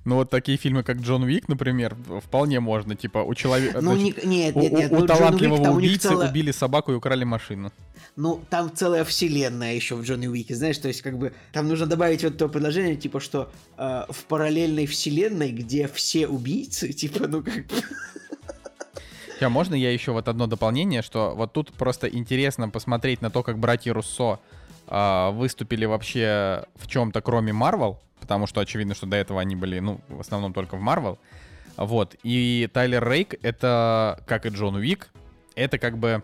Ну 0.05 0.17
вот 0.17 0.29
такие 0.29 0.59
фильмы, 0.59 0.83
как 0.83 0.99
Джон 0.99 1.23
Уик, 1.23 1.49
например, 1.49 1.97
вполне 2.23 2.61
можно. 2.61 2.95
Типа 2.95 3.21
у 3.21 3.35
человека... 3.35 3.81
Ну, 3.81 3.97
значит, 3.97 4.25
не- 4.27 4.37
нет, 4.37 4.57
нет, 4.57 4.73
нет, 4.73 4.93
у- 4.93 4.97
у 4.97 4.99
ну, 4.99 5.05
Уик, 5.05 5.09
талантливого 5.09 5.71
убийцы 5.71 6.09
целая- 6.09 6.29
убили 6.29 6.51
собаку 6.51 6.93
и 6.93 6.95
украли 6.95 7.25
машину. 7.25 7.73
Ну, 8.17 8.43
там 8.51 8.71
целая 8.75 9.03
вселенная 9.05 9.75
еще 9.75 9.95
в 9.95 10.03
Джонни 10.03 10.27
Уике, 10.27 10.55
знаешь, 10.55 10.77
то 10.77 10.89
есть 10.89 11.01
как 11.01 11.17
бы 11.17 11.33
там 11.53 11.69
нужно 11.69 11.87
добавить 11.87 12.23
вот 12.23 12.37
то 12.37 12.51
предложение, 12.51 12.97
типа, 12.97 13.19
что 13.19 13.51
э, 13.79 14.05
в 14.11 14.25
параллельной 14.25 14.85
вселенной, 14.85 15.53
где 15.53 15.89
все 15.89 16.27
убийцы, 16.27 16.93
типа, 16.93 17.29
ну 17.29 17.43
как 17.43 17.67
бы... 17.67 17.75
Сейчас, 19.37 19.51
можно 19.51 19.75
я 19.75 19.91
еще 19.91 20.13
вот 20.13 20.29
одно 20.29 20.47
дополнение, 20.47 21.01
что 21.01 21.33
вот 21.35 21.55
тут 21.55 21.73
просто 21.73 22.09
интересно 22.09 22.69
посмотреть 22.69 23.23
на 23.23 23.31
то, 23.31 23.43
как 23.43 23.59
братья 23.59 23.95
Руссо 23.95 24.41
а, 24.89 25.30
выступили 25.30 25.84
вообще 25.84 26.64
в 26.74 26.86
чем-то, 26.86 27.20
кроме 27.20 27.53
Марвел, 27.53 28.01
потому 28.20 28.47
что 28.47 28.61
очевидно, 28.61 28.95
что 28.95 29.07
до 29.07 29.16
этого 29.16 29.41
они 29.41 29.55
были, 29.55 29.78
ну, 29.78 30.01
в 30.09 30.20
основном 30.20 30.53
только 30.53 30.76
в 30.76 30.80
Марвел. 30.80 31.18
Вот. 31.76 32.16
И 32.22 32.68
Тайлер 32.72 33.09
Рейк— 33.09 33.34
это, 33.43 34.22
как 34.26 34.47
и 34.47 34.49
Джон 34.49 34.76
Уик, 34.76 35.09
это 35.55 35.78
как 35.78 35.99
бы... 35.99 36.22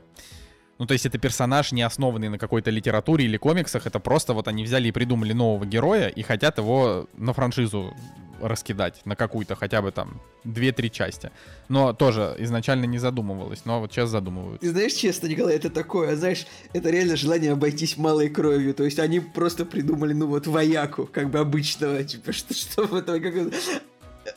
Ну, 0.78 0.86
то 0.86 0.92
есть 0.92 1.06
это 1.06 1.18
персонаж, 1.18 1.72
не 1.72 1.82
основанный 1.82 2.28
на 2.28 2.38
какой-то 2.38 2.70
литературе 2.70 3.24
или 3.26 3.36
комиксах, 3.36 3.86
это 3.86 4.00
просто 4.00 4.34
вот 4.34 4.48
они 4.48 4.64
взяли 4.64 4.88
и 4.88 4.92
придумали 4.92 5.32
нового 5.32 5.64
героя 5.64 6.08
и 6.08 6.22
хотят 6.22 6.58
его 6.58 7.08
на 7.16 7.32
франшизу 7.32 7.94
раскидать, 8.40 9.00
на 9.04 9.16
какую-то 9.16 9.54
хотя 9.54 9.80
бы 9.80 9.92
там 9.92 10.20
2-3 10.44 10.90
части. 10.90 11.30
Но 11.68 11.92
тоже 11.92 12.34
изначально 12.38 12.84
не 12.84 12.98
задумывалось, 12.98 13.64
но 13.64 13.80
вот 13.80 13.92
сейчас 13.92 14.10
задумывают. 14.10 14.60
Ты 14.60 14.70
знаешь, 14.70 14.92
честно, 14.92 15.28
Николай, 15.28 15.54
это 15.56 15.70
такое, 15.70 16.16
знаешь, 16.16 16.46
это 16.72 16.90
реально 16.90 17.16
желание 17.16 17.52
обойтись 17.52 17.96
малой 17.96 18.28
кровью, 18.28 18.74
то 18.74 18.84
есть 18.84 18.98
они 18.98 19.20
просто 19.20 19.64
придумали, 19.64 20.12
ну 20.12 20.26
вот, 20.26 20.46
вояку, 20.46 21.08
как 21.10 21.30
бы 21.30 21.38
обычного, 21.38 22.02
типа, 22.04 22.32
что, 22.32 22.54
что 22.54 22.98
этом, 22.98 23.22
как... 23.22 23.34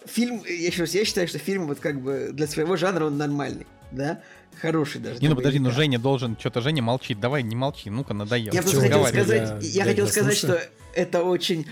Фильм, 0.06 0.44
я 0.46 0.68
еще 0.68 0.82
раз, 0.82 0.94
я 0.94 1.06
считаю, 1.06 1.28
что 1.28 1.40
фильм 1.40 1.68
вот 1.68 1.80
как 1.80 2.02
бы 2.02 2.30
для 2.34 2.48
своего 2.48 2.76
жанра 2.76 3.06
он 3.06 3.18
нормальный, 3.18 3.66
да, 3.92 4.22
хороший 4.60 5.00
даже. 5.02 5.20
Не, 5.20 5.28
ну 5.30 5.36
подожди, 5.36 5.60
ну. 5.60 5.72
Женя 5.72 6.00
должен, 6.00 6.38
что-то 6.40 6.62
Женя 6.62 6.82
молчит, 6.82 7.20
давай 7.20 7.44
не 7.44 7.56
молчи, 7.56 7.90
ну-ка 7.90 8.14
надоело. 8.14 8.54
Я 8.54 8.62
просто 8.62 8.82
хотел 8.82 9.06
сказать, 9.06 9.50
Я- 9.50 9.58
я, 9.62 9.70
я 9.70 9.84
хотел 9.84 10.06
тебя 10.06 10.12
сказать, 10.12 10.38
слушаю. 10.38 10.60
что 10.60 10.70
это 10.94 11.24
очень 11.24 11.68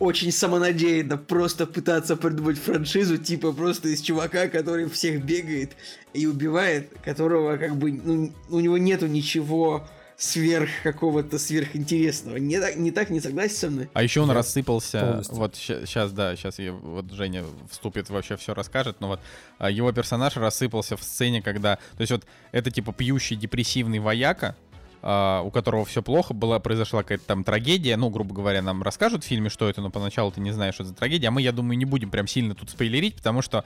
очень 0.00 0.32
самонадеянно 0.32 1.16
просто 1.16 1.66
пытаться 1.66 2.16
придумать 2.16 2.58
франшизу, 2.58 3.16
типа 3.16 3.52
просто 3.52 3.88
из 3.90 4.00
чувака, 4.00 4.48
который 4.48 4.88
всех 4.90 5.24
бегает 5.24 5.72
и 6.12 6.26
убивает, 6.26 6.90
которого 7.04 7.56
как 7.56 7.76
бы, 7.76 7.92
ну, 7.92 8.32
у 8.50 8.58
него 8.60 8.76
нету 8.76 9.06
ничего 9.06 9.86
сверх 10.16 10.70
какого-то 10.82 11.38
сверхинтересного. 11.38 12.36
Не 12.36 12.60
так, 12.60 12.76
не 12.76 12.90
так, 12.90 13.10
не 13.10 13.20
согласен 13.20 13.56
со 13.56 13.70
мной? 13.70 13.90
А 13.92 14.02
еще 14.02 14.20
он 14.20 14.28
Я 14.28 14.34
рассыпался, 14.34 15.00
полностью. 15.00 15.36
вот 15.36 15.56
сейчас, 15.56 16.12
да, 16.12 16.36
сейчас 16.36 16.56
вот 16.58 17.10
Женя 17.12 17.44
вступит, 17.70 18.08
вообще 18.10 18.36
все 18.36 18.54
расскажет, 18.54 19.00
но 19.00 19.08
вот 19.08 19.20
а, 19.58 19.70
его 19.70 19.92
персонаж 19.92 20.36
рассыпался 20.36 20.96
в 20.96 21.02
сцене, 21.02 21.42
когда, 21.42 21.76
то 21.76 22.00
есть 22.00 22.12
вот 22.12 22.24
это 22.52 22.70
типа 22.70 22.92
пьющий 22.92 23.36
депрессивный 23.36 23.98
вояка, 23.98 24.56
а, 25.02 25.42
у 25.42 25.50
которого 25.50 25.84
все 25.84 26.02
плохо, 26.02 26.32
была, 26.32 26.60
произошла 26.60 27.02
какая-то 27.02 27.24
там 27.26 27.44
трагедия, 27.44 27.96
ну, 27.96 28.08
грубо 28.08 28.34
говоря, 28.34 28.62
нам 28.62 28.82
расскажут 28.82 29.24
в 29.24 29.26
фильме, 29.26 29.50
что 29.50 29.68
это, 29.68 29.82
но 29.82 29.90
поначалу 29.90 30.30
ты 30.30 30.40
не 30.40 30.52
знаешь, 30.52 30.74
что 30.74 30.84
это 30.84 30.90
за 30.90 30.96
трагедия, 30.96 31.28
а 31.28 31.30
мы, 31.30 31.42
я 31.42 31.52
думаю, 31.52 31.76
не 31.76 31.84
будем 31.84 32.10
прям 32.10 32.26
сильно 32.26 32.54
тут 32.54 32.70
спойлерить, 32.70 33.16
потому 33.16 33.42
что 33.42 33.64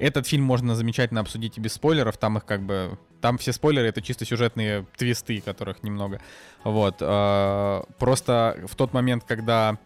этот 0.00 0.26
фильм 0.26 0.44
можно 0.44 0.74
замечательно 0.74 1.20
обсудить 1.20 1.58
и 1.58 1.60
без 1.60 1.74
спойлеров, 1.74 2.16
там 2.16 2.38
их 2.38 2.44
как 2.44 2.62
бы... 2.62 2.98
Там 3.20 3.36
все 3.36 3.52
спойлеры— 3.52 3.88
это 3.88 4.00
чисто 4.00 4.24
сюжетные 4.24 4.86
твисты, 4.96 5.40
которых 5.40 5.82
немного. 5.82 6.20
Вот. 6.64 6.96
а, 7.00 7.84
Просто 7.98 8.58
в 8.66 8.74
тот 8.74 8.94
момент, 8.94 9.24
когда 9.26 9.78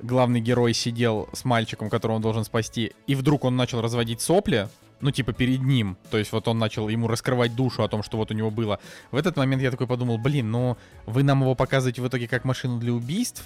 главный 0.00 0.40
герой 0.40 0.72
сидел 0.72 1.28
с 1.32 1.44
мальчиком, 1.44 1.90
которого 1.90 2.16
он 2.16 2.22
должен 2.22 2.44
спасти, 2.44 2.92
и 3.06 3.14
вдруг 3.14 3.44
он 3.44 3.56
начал 3.56 3.82
разводить 3.82 4.20
сопли, 4.22 4.68
ну, 5.00 5.10
типа, 5.10 5.32
перед 5.32 5.60
ним. 5.60 5.96
То 6.10 6.16
есть 6.16 6.32
вот 6.32 6.48
он 6.48 6.58
начал 6.58 6.88
ему 6.88 7.08
раскрывать 7.08 7.54
душу 7.54 7.82
о 7.82 7.88
том, 7.88 8.02
что 8.02 8.16
вот 8.16 8.30
у 8.30 8.34
него 8.34 8.50
было. 8.50 8.78
В 9.10 9.16
этот 9.16 9.36
момент 9.36 9.60
я 9.60 9.70
такой 9.70 9.86
подумал, 9.86 10.16
блин, 10.16 10.50
ну, 10.50 10.76
вы 11.06 11.24
нам 11.24 11.42
его 11.42 11.54
показываете 11.54 12.00
в 12.00 12.08
итоге 12.08 12.26
как 12.28 12.44
машину 12.44 12.78
для 12.78 12.92
убийств, 12.92 13.44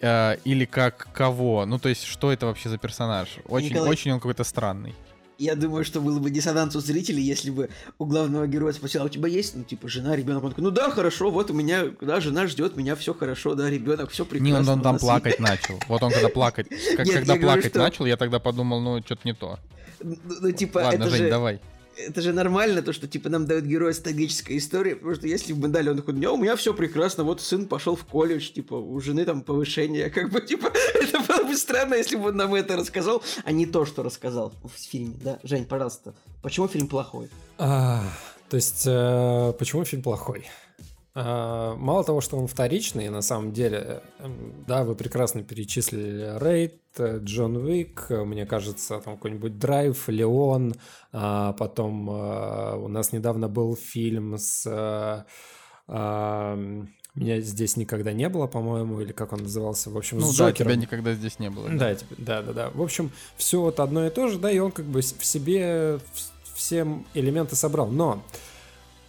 э, 0.00 0.38
или 0.44 0.64
как 0.64 1.08
кого? 1.12 1.66
Ну, 1.66 1.78
то 1.78 1.88
есть, 1.88 2.04
что 2.04 2.32
это 2.32 2.46
вообще 2.46 2.68
за 2.68 2.78
персонаж? 2.78 3.28
Очень, 3.46 3.74
Николай- 3.74 3.90
очень 3.90 4.12
он 4.12 4.18
какой-то 4.18 4.42
странный. 4.44 4.94
Я 5.38 5.54
думаю, 5.54 5.84
что 5.84 6.00
было 6.00 6.18
бы 6.18 6.30
диссонанс 6.30 6.74
у 6.76 6.80
зрителей, 6.80 7.22
если 7.22 7.50
бы 7.50 7.68
у 7.98 8.06
главного 8.06 8.46
героя 8.46 8.72
спросил, 8.72 9.02
а 9.02 9.04
у 9.04 9.08
тебя 9.08 9.28
есть, 9.28 9.54
ну, 9.54 9.64
типа, 9.64 9.86
жена, 9.88 10.16
ребенок? 10.16 10.44
Он 10.44 10.50
такой, 10.50 10.64
ну 10.64 10.70
да, 10.70 10.90
хорошо, 10.90 11.30
вот 11.30 11.50
у 11.50 11.54
меня, 11.54 11.84
да, 12.00 12.20
жена 12.20 12.46
ждет 12.46 12.76
меня, 12.76 12.96
все 12.96 13.12
хорошо, 13.12 13.54
да, 13.54 13.68
ребенок, 13.68 14.10
все 14.10 14.24
Не, 14.24 14.30
прекрасно. 14.30 14.58
он, 14.58 14.68
он 14.68 14.80
у 14.80 14.82
там 14.82 14.98
плакать 14.98 15.38
начал. 15.38 15.78
Вот 15.88 16.02
он 16.02 16.10
когда 16.10 16.28
плакать, 16.30 16.68
как, 16.68 16.78
Нет, 17.06 17.16
когда 17.16 17.34
я 17.34 17.38
говорю, 17.38 17.42
плакать 17.42 17.72
что- 17.72 17.78
начал, 17.80 18.06
я 18.06 18.16
тогда 18.16 18.38
подумал, 18.38 18.80
ну, 18.80 19.00
что-то 19.02 19.22
не 19.24 19.34
то. 19.34 19.58
Ну, 20.02 20.16
ну, 20.40 20.52
типа, 20.52 20.78
Ладно, 20.78 21.04
это 21.04 21.10
Жень, 21.10 21.24
же... 21.24 21.30
давай. 21.30 21.60
Это 21.96 22.22
же 22.22 22.32
нормально, 22.32 22.82
то, 22.82 22.92
что, 22.92 23.08
типа, 23.08 23.28
нам 23.28 23.46
дают 23.46 23.64
героя 23.64 23.92
с 23.92 23.98
трагической 23.98 24.58
историей, 24.58 24.94
потому 24.94 25.14
что 25.14 25.26
если 25.26 25.52
бы 25.52 25.62
мы 25.62 25.68
дали, 25.68 25.88
он 25.90 25.96
такой, 25.96 26.14
«Не, 26.14 26.28
у 26.28 26.36
меня 26.36 26.56
все 26.56 26.74
прекрасно, 26.74 27.24
вот 27.24 27.40
сын 27.40 27.66
пошел 27.66 27.96
в 27.96 28.04
колледж, 28.04 28.50
типа, 28.52 28.74
у 28.74 29.00
жены 29.00 29.24
там 29.24 29.42
повышение, 29.42 30.10
как 30.16 30.30
бы, 30.30 30.40
типа, 30.40 30.72
это 30.94 31.20
было 31.20 31.44
бы 31.44 31.56
странно, 31.56 31.94
если 31.94 32.16
бы 32.16 32.28
он 32.28 32.36
нам 32.36 32.54
это 32.54 32.76
рассказал, 32.76 33.22
а 33.44 33.52
не 33.52 33.66
то, 33.66 33.84
что 33.86 34.02
рассказал 34.02 34.52
в 34.62 34.70
фильме, 34.78 35.16
да? 35.22 35.38
Жень, 35.42 35.64
пожалуйста, 35.64 36.14
почему 36.42 36.68
фильм 36.68 36.88
плохой? 36.88 37.28
А, 37.58 38.02
то 38.48 38.56
есть, 38.56 38.84
э, 38.86 39.52
почему 39.58 39.84
фильм 39.84 40.02
плохой? 40.02 40.46
А, 41.18 41.74
мало 41.76 42.04
того, 42.04 42.20
что 42.20 42.36
он 42.36 42.46
вторичный, 42.46 43.08
на 43.08 43.22
самом 43.22 43.54
деле, 43.54 44.02
эм, 44.18 44.52
да, 44.66 44.84
вы 44.84 44.94
прекрасно 44.94 45.42
перечислили 45.42 46.38
Рейд, 46.38 46.82
э, 46.98 47.20
Джон 47.22 47.56
Уик, 47.56 48.06
э, 48.10 48.22
мне 48.24 48.44
кажется, 48.44 49.00
там 49.00 49.14
какой-нибудь 49.14 49.58
Драйв, 49.58 50.08
Леон, 50.08 50.74
а 51.12 51.54
потом 51.54 52.10
э, 52.10 52.76
у 52.76 52.88
нас 52.88 53.12
недавно 53.12 53.48
был 53.48 53.76
фильм 53.76 54.36
с... 54.36 55.24
меня 55.88 57.40
здесь 57.40 57.78
никогда 57.78 58.12
не 58.12 58.28
было, 58.28 58.46
по-моему, 58.46 59.00
или 59.00 59.12
как 59.12 59.32
он 59.32 59.44
назывался, 59.44 59.88
в 59.88 59.96
общем, 59.96 60.18
Ну 60.18 60.26
с 60.26 60.36
да, 60.36 60.50
Джокером. 60.50 60.72
тебя 60.72 60.82
никогда 60.82 61.14
здесь 61.14 61.38
не 61.38 61.48
было. 61.48 61.70
Да, 61.70 61.94
типа, 61.94 62.14
да, 62.18 62.42
да, 62.42 62.52
да. 62.52 62.70
В 62.74 62.82
общем, 62.82 63.10
все 63.38 63.62
вот 63.62 63.80
одно 63.80 64.06
и 64.06 64.10
то 64.10 64.28
же, 64.28 64.38
да, 64.38 64.50
и 64.50 64.58
он 64.58 64.70
как 64.70 64.84
бы 64.84 65.00
в 65.00 65.24
себе 65.24 65.98
все 66.54 66.86
элементы 67.14 67.56
собрал. 67.56 67.86
Но, 67.88 68.22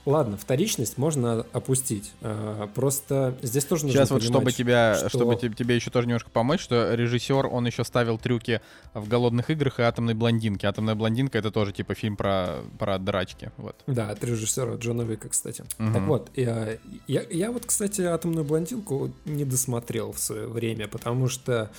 ладно, 0.07 0.37
вторичность 0.37 0.97
можно 0.97 1.45
опустить. 1.53 2.11
А, 2.21 2.67
Просто 2.73 3.37
здесь 3.41 3.65
тоже 3.65 3.85
нужно 3.85 3.99
Сейчас 3.99 4.09
вот, 4.11 4.23
чтобы 4.23 4.51
тебя, 4.51 4.95
что- 4.95 5.09
чтобы 5.09 5.35
те- 5.35 5.49
тебе 5.49 5.75
еще 5.75 5.89
тоже 5.91 6.07
немножко 6.07 6.29
помочь, 6.29 6.61
что 6.61 6.93
режиссер, 6.93 7.47
он 7.47 7.67
еще 7.67 7.83
ставил 7.83 8.17
трюки 8.17 8.61
в 8.93 9.07
«Голодных 9.07 9.49
играх» 9.49 9.79
и 9.79 9.83
«Атомной 9.83 10.13
блондинке». 10.13 10.67
«Атомная 10.67 10.95
блондинка»— 10.95 11.37
это 11.39 11.51
тоже 11.51 11.71
типа 11.73 11.93
фильм 11.95 12.15
про, 12.17 12.57
про 12.79 12.97
драчки, 12.99 13.51
вот. 13.57 13.75
Да, 13.87 14.09
от 14.09 14.23
режиссера 14.23 14.75
Джона 14.75 15.03
Вика, 15.03 15.29
кстати. 15.29 15.63
Мгм. 15.77 15.93
Так 15.93 16.03
вот, 16.03 16.29
я, 16.35 16.77
я, 17.07 17.23
я 17.29 17.51
вот, 17.51 17.65
кстати, 17.65 18.01
«Атомную 18.01 18.45
блондинку» 18.45 19.11
не 19.25 19.45
досмотрел 19.45 20.11
в 20.11 20.19
свое 20.19 20.47
время, 20.47 20.87
потому 20.87 21.27
что 21.29 21.53
а, 21.63 21.69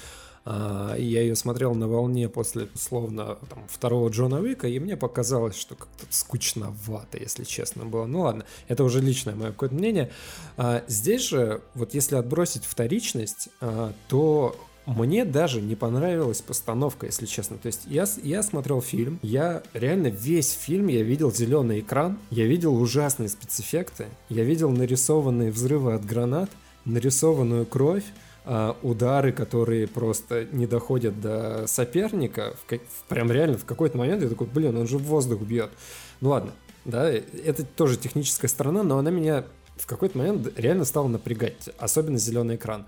я 0.45 0.95
ее 0.97 1.37
смотрел 1.37 1.75
на 1.75 1.89
волне 1.89 2.29
после, 2.29 2.69
словно, 2.75 3.37
там, 3.51 3.65
второго 3.69 4.09
Джона 4.09 4.41
Уика, 4.41 4.67
и 4.67 4.79
мне 4.79 4.97
показалось, 4.97 5.57
что 5.57 5.75
как-то 5.75 6.07
скучновато, 6.11 7.19
если 7.19 7.45
честно 7.45 7.85
было. 7.85 8.07
Ну 8.07 8.21
ладно, 8.23 8.45
это 8.67 8.85
уже 8.85 9.01
личное 9.01 9.35
мое 9.35 9.51
какое-то 9.51 9.75
мнение. 9.75 10.11
А, 10.57 10.85
здесь 10.89 11.23
же, 11.29 11.63
вот 11.75 11.95
если 11.95 12.17
отбросить 12.17 12.65
вторичность, 12.65 13.49
а, 13.61 13.93
то 14.09 14.57
мне 14.87 15.27
даже 15.27 15.61
не 15.61 15.77
понравилась 15.77 16.41
постановка, 16.41 17.07
если 17.07 17.27
честно. 17.27 17.59
То 17.59 17.67
есть 17.67 17.83
я, 17.87 18.07
я 18.23 18.43
смотрел 18.43 18.81
фильм, 18.81 19.19
я 19.23 19.63
реально 19.75 20.07
весь 20.07 20.51
фильм, 20.53 20.87
я 20.87 21.03
видел 21.03 21.31
зеленый 21.31 21.81
экран, 21.81 22.19
я 22.31 22.47
видел 22.47 22.75
ужасные 22.75 23.29
спецэффекты, 23.29 24.07
я 24.31 24.45
видел 24.45 24.71
нарисованные 24.71 25.51
взрывы 25.51 25.93
от 25.93 26.07
гранат, 26.07 26.51
нарисованную 26.87 27.67
кровь, 27.67 28.05
а, 28.07 28.28
удары, 28.83 29.33
которые 29.33 29.87
просто 29.87 30.45
не 30.53 30.67
доходят 30.67 31.21
до 31.21 31.67
соперника, 31.67 32.55
в 32.67 32.75
в- 32.75 33.05
прям 33.09 33.31
реально 33.31 33.59
в 33.59 33.65
какой-то 33.65 33.99
момент 33.99 34.23
я 34.23 34.29
такой, 34.29 34.47
блин, 34.47 34.77
он 34.77 34.87
же 34.89 34.99
в 34.99 35.03
воздух 35.03 35.43
бьет. 35.43 35.71
Ну 36.21 36.31
ладно, 36.31 36.53
да, 36.85 37.11
это 37.11 37.65
тоже 37.65 37.97
техническая 37.99 38.49
сторона, 38.49 38.83
но 38.83 38.99
она 38.99 39.11
меня 39.11 39.45
в 39.77 39.87
какой-то 39.87 40.19
момент 40.19 40.53
реально 40.57 40.85
стала 40.85 41.09
напрягать, 41.09 41.69
особенно 41.79 42.19
зеленый 42.19 42.57
экран. 42.57 42.87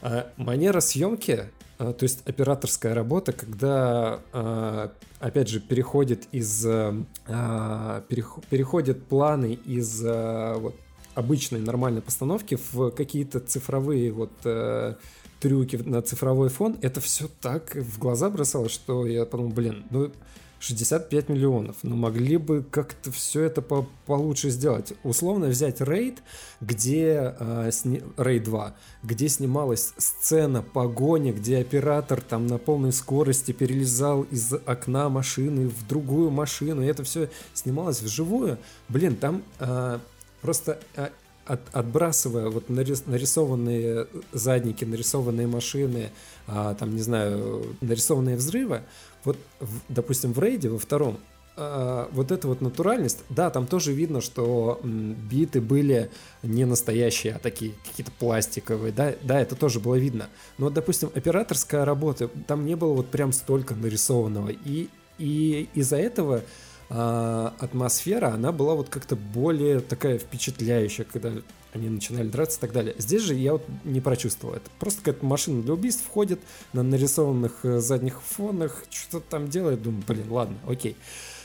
А, 0.00 0.30
Манера 0.36 0.80
съемки, 0.80 1.44
а, 1.78 1.92
то 1.92 2.04
есть 2.04 2.26
операторская 2.26 2.94
работа, 2.94 3.32
когда, 3.32 4.20
а, 4.32 4.92
опять 5.20 5.48
же, 5.48 5.60
переходит 5.60 6.26
из 6.32 6.64
а, 6.66 6.94
а, 7.26 8.04
перех- 8.08 8.42
переходят 8.48 9.04
планы 9.06 9.52
из 9.64 10.02
а, 10.04 10.56
вот, 10.58 10.74
обычной 11.18 11.60
нормальной 11.60 12.02
постановки 12.02 12.58
в 12.72 12.90
какие-то 12.90 13.40
цифровые 13.40 14.12
вот 14.12 14.32
э, 14.44 14.94
трюки 15.40 15.76
на 15.76 16.00
цифровой 16.02 16.48
фон, 16.48 16.76
это 16.80 17.00
все 17.00 17.28
так 17.40 17.74
в 17.74 17.98
глаза 17.98 18.30
бросалось, 18.30 18.72
что 18.72 19.06
я 19.06 19.24
подумал, 19.24 19.52
блин, 19.52 19.84
ну 19.90 20.12
65 20.60 21.28
миллионов. 21.28 21.76
Но 21.82 21.96
могли 21.96 22.36
бы 22.36 22.64
как-то 22.68 23.12
все 23.12 23.42
это 23.42 23.62
по 23.62 23.86
получше 24.06 24.50
сделать. 24.50 24.92
Условно 25.04 25.46
взять 25.46 25.80
рейд, 25.80 26.22
где 26.60 27.34
э, 27.38 27.70
сни... 27.72 28.02
рейд 28.16 28.44
2, 28.44 28.74
где 29.02 29.28
снималась 29.28 29.92
сцена 29.96 30.62
погони, 30.62 31.32
где 31.32 31.58
оператор 31.58 32.20
там 32.20 32.46
на 32.46 32.58
полной 32.58 32.92
скорости 32.92 33.52
перелезал 33.52 34.22
из 34.24 34.52
окна 34.52 35.08
машины 35.08 35.68
в 35.68 35.86
другую 35.86 36.30
машину. 36.30 36.82
И 36.82 36.86
это 36.86 37.04
все 37.04 37.30
снималось 37.54 38.02
вживую. 38.02 38.58
Блин, 38.88 39.16
там 39.16 39.42
э, 39.60 39.98
просто 40.40 40.78
э, 40.96 41.08
от, 41.48 41.60
отбрасывая 41.72 42.50
вот 42.50 42.68
нарис, 42.68 43.04
нарисованные 43.06 44.06
задники, 44.32 44.84
нарисованные 44.84 45.46
машины, 45.46 46.10
а, 46.46 46.74
там, 46.74 46.94
не 46.94 47.02
знаю, 47.02 47.76
нарисованные 47.80 48.36
взрывы, 48.36 48.82
вот, 49.24 49.38
в, 49.58 49.80
допустим, 49.88 50.32
в 50.32 50.38
рейде 50.38 50.68
во 50.68 50.78
втором, 50.78 51.18
а, 51.56 52.08
вот 52.12 52.30
эта 52.30 52.46
вот 52.46 52.60
натуральность, 52.60 53.24
да, 53.30 53.50
там 53.50 53.66
тоже 53.66 53.92
видно, 53.92 54.20
что 54.20 54.80
биты 54.84 55.60
были 55.60 56.10
не 56.42 56.66
настоящие, 56.66 57.34
а 57.34 57.38
такие 57.38 57.72
какие-то 57.88 58.12
пластиковые, 58.12 58.92
да, 58.92 59.14
да, 59.22 59.40
это 59.40 59.56
тоже 59.56 59.80
было 59.80 59.96
видно. 59.96 60.28
Но, 60.58 60.70
допустим, 60.70 61.10
операторская 61.14 61.84
работа, 61.84 62.28
там 62.46 62.66
не 62.66 62.76
было 62.76 62.92
вот 62.92 63.08
прям 63.08 63.32
столько 63.32 63.74
нарисованного, 63.74 64.50
и, 64.50 64.88
и 65.18 65.68
из-за 65.74 65.96
этого 65.96 66.42
а, 66.90 67.54
атмосфера, 67.58 68.28
она 68.28 68.52
была 68.52 68.74
вот 68.74 68.88
как-то 68.88 69.16
более 69.16 69.80
такая 69.80 70.18
впечатляющая, 70.18 71.04
когда 71.04 71.32
они 71.74 71.90
начинали 71.90 72.28
драться 72.28 72.58
и 72.58 72.60
так 72.60 72.72
далее. 72.72 72.94
Здесь 72.98 73.22
же 73.22 73.34
я 73.34 73.52
вот 73.52 73.64
не 73.84 74.00
прочувствовал 74.00 74.54
это. 74.54 74.70
Просто 74.78 75.00
какая-то 75.00 75.24
машина 75.26 75.62
для 75.62 75.74
убийств 75.74 76.04
входит 76.04 76.40
на 76.72 76.82
нарисованных 76.82 77.64
э, 77.64 77.80
задних 77.80 78.22
фонах, 78.22 78.84
что-то 78.90 79.28
там 79.28 79.48
делает, 79.48 79.82
думаю, 79.82 80.02
блин, 80.06 80.30
ладно, 80.30 80.56
окей. 80.66 80.96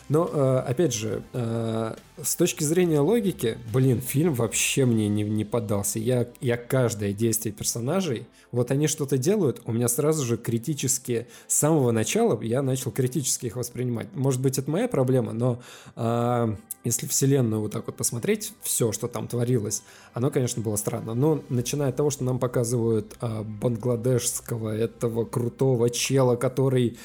Но, 0.10 0.30
э, 0.32 0.58
опять 0.68 0.94
же, 0.94 1.24
э, 1.34 1.96
с 2.22 2.36
точки 2.36 2.64
зрения 2.64 3.00
логики, 3.00 3.58
блин, 3.74 4.02
фильм 4.02 4.34
вообще 4.34 4.86
мне 4.86 5.08
не, 5.08 5.24
не 5.24 5.46
поддался. 5.46 6.00
Я, 6.00 6.28
я 6.42 6.58
каждое 6.58 7.14
действие 7.14 7.54
персонажей, 7.54 8.28
вот 8.52 8.72
они 8.72 8.88
что-то 8.88 9.18
делают, 9.18 9.62
у 9.66 9.72
меня 9.72 9.88
сразу 9.88 10.26
же 10.26 10.38
критически, 10.38 11.28
с 11.48 11.56
самого 11.56 11.92
начала 11.92 12.40
я 12.44 12.62
начал 12.62 12.92
критически 12.92 13.48
их 13.48 13.56
воспринимать. 13.56 14.08
Может 14.14 14.42
быть, 14.42 14.58
это 14.58 14.70
моя 14.70 14.88
проблема, 14.88 15.32
но 15.32 15.62
э, 15.96 16.56
если 16.84 17.08
вселенную 17.08 17.62
вот 17.62 17.72
так 17.72 17.88
вот 17.88 17.96
посмотреть, 17.96 18.54
все, 18.62 18.92
что 18.92 19.08
там 19.08 19.30
творилось, 19.30 19.84
оно, 20.14 20.32
конечно, 20.32 20.62
было 20.62 20.76
странно. 20.76 21.14
Но 21.14 21.42
начиная 21.48 21.90
от 21.90 21.96
того, 21.96 22.10
что 22.10 22.26
нам 22.26 22.40
показывают 22.40 23.16
бангладешского 23.22 24.76
этого 24.76 25.24
крутого 25.24 25.90
чела, 25.90 26.36
который 26.36 26.98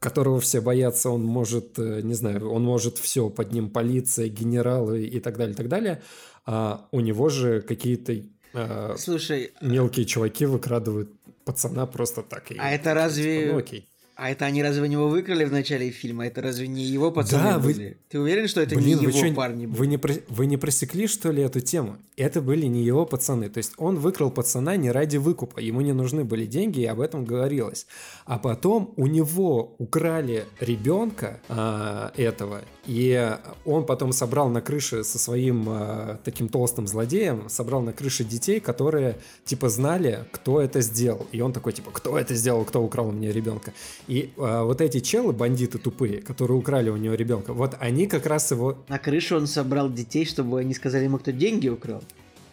которого 0.00 0.40
все 0.40 0.60
боятся, 0.60 1.10
он 1.10 1.22
может, 1.22 1.78
э, 1.78 2.00
не 2.02 2.14
знаю, 2.14 2.50
он 2.50 2.64
может 2.64 2.98
все, 2.98 3.30
под 3.30 3.52
ним 3.52 3.70
полиция, 3.70 4.28
генералы 4.28 5.04
и 5.04 5.20
так 5.20 5.36
далее, 5.36 5.54
и 5.54 5.56
так 5.56 5.68
далее. 5.68 6.02
А 6.46 6.88
у 6.90 7.00
него 7.00 7.28
же 7.28 7.60
какие-то 7.60 8.16
а, 8.54 8.96
Слушай, 8.98 9.52
мелкие 9.60 10.06
чуваки 10.06 10.46
выкрадывают 10.46 11.10
пацана 11.44 11.86
просто 11.86 12.22
так. 12.22 12.50
И, 12.50 12.56
а 12.58 12.70
это 12.70 12.94
разве... 12.94 13.50
Ну, 13.52 13.58
окей. 13.58 13.89
А 14.22 14.28
это 14.28 14.44
они 14.44 14.62
разве 14.62 14.86
него 14.86 15.08
выкрали 15.08 15.46
в 15.46 15.52
начале 15.52 15.90
фильма? 15.90 16.26
Это 16.26 16.42
разве 16.42 16.68
не 16.68 16.82
его 16.82 17.10
пацаны 17.10 17.42
Да, 17.42 17.58
вы- 17.58 17.72
были? 17.72 17.96
Ты 18.10 18.20
уверен, 18.20 18.48
что 18.48 18.60
это 18.60 18.74
Блин, 18.74 18.98
не 18.98 19.06
вы 19.06 19.12
его 19.12 19.28
чё, 19.28 19.34
парни 19.34 19.64
были? 19.64 19.78
Вы 19.78 19.86
не, 19.86 19.96
про- 19.96 20.14
вы 20.28 20.44
не 20.44 20.58
просекли, 20.58 21.06
что 21.06 21.30
ли, 21.30 21.42
эту 21.42 21.60
тему? 21.60 21.96
Это 22.18 22.42
были 22.42 22.66
не 22.66 22.84
его 22.84 23.06
пацаны. 23.06 23.48
То 23.48 23.56
есть 23.56 23.72
он 23.78 23.96
выкрал 23.96 24.30
пацана 24.30 24.76
не 24.76 24.90
ради 24.90 25.16
выкупа. 25.16 25.58
Ему 25.60 25.80
не 25.80 25.94
нужны 25.94 26.24
были 26.24 26.44
деньги, 26.44 26.80
и 26.80 26.84
об 26.84 27.00
этом 27.00 27.24
говорилось. 27.24 27.86
А 28.26 28.38
потом 28.38 28.92
у 28.98 29.06
него 29.06 29.74
украли 29.78 30.44
ребенка 30.60 31.40
а, 31.48 32.12
этого, 32.14 32.60
и 32.86 33.36
он 33.64 33.86
потом 33.86 34.12
собрал 34.12 34.50
на 34.50 34.60
крыше 34.60 35.02
со 35.02 35.18
своим 35.18 35.64
а, 35.68 36.18
таким 36.24 36.48
толстым 36.50 36.86
злодеем, 36.86 37.48
собрал 37.48 37.80
на 37.80 37.94
крыше 37.94 38.24
детей, 38.24 38.60
которые 38.60 39.16
типа 39.46 39.70
знали, 39.70 40.26
кто 40.30 40.60
это 40.60 40.82
сделал. 40.82 41.26
И 41.32 41.40
он 41.40 41.54
такой, 41.54 41.72
типа, 41.72 41.90
кто 41.90 42.18
это 42.18 42.34
сделал, 42.34 42.64
кто 42.66 42.82
украл 42.82 43.08
у 43.08 43.12
меня 43.12 43.32
ребенка. 43.32 43.72
И 44.10 44.32
а, 44.38 44.64
вот 44.64 44.80
эти 44.80 44.98
челы, 44.98 45.32
бандиты 45.32 45.78
тупые, 45.78 46.20
которые 46.20 46.58
украли 46.58 46.90
у 46.90 46.96
него 46.96 47.14
ребенка, 47.14 47.52
вот 47.52 47.76
они 47.78 48.08
как 48.08 48.26
раз 48.26 48.50
его 48.50 48.76
На 48.88 48.98
крышу 48.98 49.36
он 49.36 49.46
собрал 49.46 49.88
детей, 49.88 50.24
чтобы 50.26 50.58
они 50.58 50.74
сказали 50.74 51.04
ему, 51.04 51.18
кто 51.18 51.30
деньги 51.30 51.68
украл. 51.68 52.02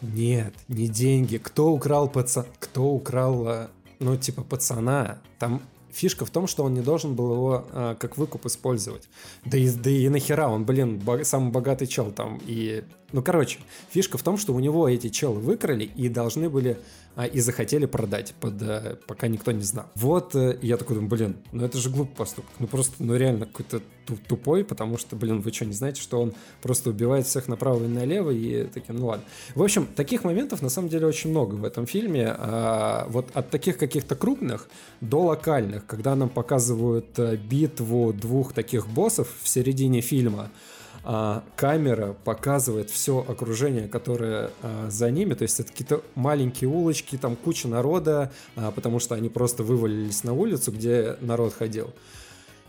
Нет, 0.00 0.54
не 0.68 0.86
деньги. 0.86 1.38
Кто 1.38 1.72
украл 1.72 2.08
паца... 2.08 2.46
Кто 2.60 2.84
украл, 2.84 3.48
э, 3.48 3.68
ну, 3.98 4.16
типа, 4.16 4.42
пацана? 4.42 5.18
Там 5.40 5.60
фишка 5.90 6.24
в 6.24 6.30
том, 6.30 6.46
что 6.46 6.62
он 6.62 6.74
не 6.74 6.80
должен 6.80 7.16
был 7.16 7.32
его 7.32 7.66
э, 7.72 7.96
как 7.98 8.16
выкуп 8.16 8.46
использовать. 8.46 9.08
Да 9.44 9.58
и, 9.58 9.68
да 9.68 9.90
и 9.90 10.08
нахера, 10.08 10.46
он, 10.46 10.64
блин, 10.64 10.98
бо- 10.98 11.24
самый 11.24 11.50
богатый 11.50 11.88
чел 11.88 12.12
там. 12.12 12.40
И, 12.46 12.84
ну, 13.12 13.22
короче, 13.22 13.58
фишка 13.90 14.18
в 14.18 14.22
том, 14.22 14.36
что 14.36 14.52
у 14.52 14.60
него 14.60 14.88
эти 14.88 15.08
челы 15.08 15.40
выкрали 15.40 15.84
и 15.84 16.08
должны 16.08 16.50
были 16.50 16.78
а, 17.18 17.26
и 17.26 17.40
захотели 17.40 17.86
продать, 17.86 18.32
под, 18.38 18.62
э, 18.62 18.96
пока 19.08 19.26
никто 19.26 19.50
не 19.50 19.62
знал. 19.62 19.86
Вот 19.96 20.36
э, 20.36 20.56
я 20.62 20.76
такой 20.76 20.94
думаю, 20.94 21.10
блин, 21.10 21.36
ну 21.50 21.64
это 21.64 21.76
же 21.78 21.90
глупый 21.90 22.14
поступок. 22.14 22.50
Ну 22.60 22.68
просто, 22.68 22.94
ну 23.02 23.16
реально 23.16 23.46
какой-то 23.46 23.80
ту- 24.06 24.18
тупой, 24.28 24.62
потому 24.62 24.98
что, 24.98 25.16
блин, 25.16 25.40
вы 25.40 25.52
что, 25.52 25.64
не 25.64 25.72
знаете, 25.72 26.00
что 26.00 26.22
он 26.22 26.32
просто 26.62 26.90
убивает 26.90 27.26
всех 27.26 27.48
направо 27.48 27.82
и 27.82 27.88
налево, 27.88 28.30
и 28.30 28.64
такие, 28.64 28.94
ну 28.94 29.06
ладно. 29.06 29.24
В 29.56 29.62
общем, 29.64 29.86
таких 29.96 30.22
моментов 30.22 30.62
на 30.62 30.68
самом 30.68 30.90
деле 30.90 31.06
очень 31.06 31.30
много 31.30 31.54
в 31.54 31.64
этом 31.64 31.86
фильме. 31.86 32.32
А, 32.38 33.08
вот 33.08 33.30
от 33.34 33.50
таких 33.50 33.78
каких-то 33.78 34.14
крупных 34.14 34.68
до 35.00 35.22
локальных, 35.22 35.86
когда 35.86 36.14
нам 36.14 36.28
показывают 36.28 37.18
э, 37.18 37.36
битву 37.36 38.12
двух 38.12 38.52
таких 38.52 38.86
боссов 38.86 39.28
в 39.42 39.48
середине 39.48 40.02
фильма, 40.02 40.52
а, 41.04 41.42
камера 41.56 42.14
показывает 42.24 42.90
все 42.90 43.24
окружение, 43.26 43.88
которое 43.88 44.50
а, 44.62 44.90
за 44.90 45.10
ними, 45.10 45.34
то 45.34 45.42
есть 45.42 45.60
это 45.60 45.70
какие-то 45.70 46.02
маленькие 46.14 46.68
улочки, 46.68 47.16
там 47.16 47.36
куча 47.36 47.68
народа, 47.68 48.32
а, 48.56 48.70
потому 48.70 48.98
что 49.00 49.14
они 49.14 49.28
просто 49.28 49.62
вывалились 49.62 50.24
на 50.24 50.32
улицу, 50.32 50.72
где 50.72 51.16
народ 51.20 51.54
ходил. 51.54 51.92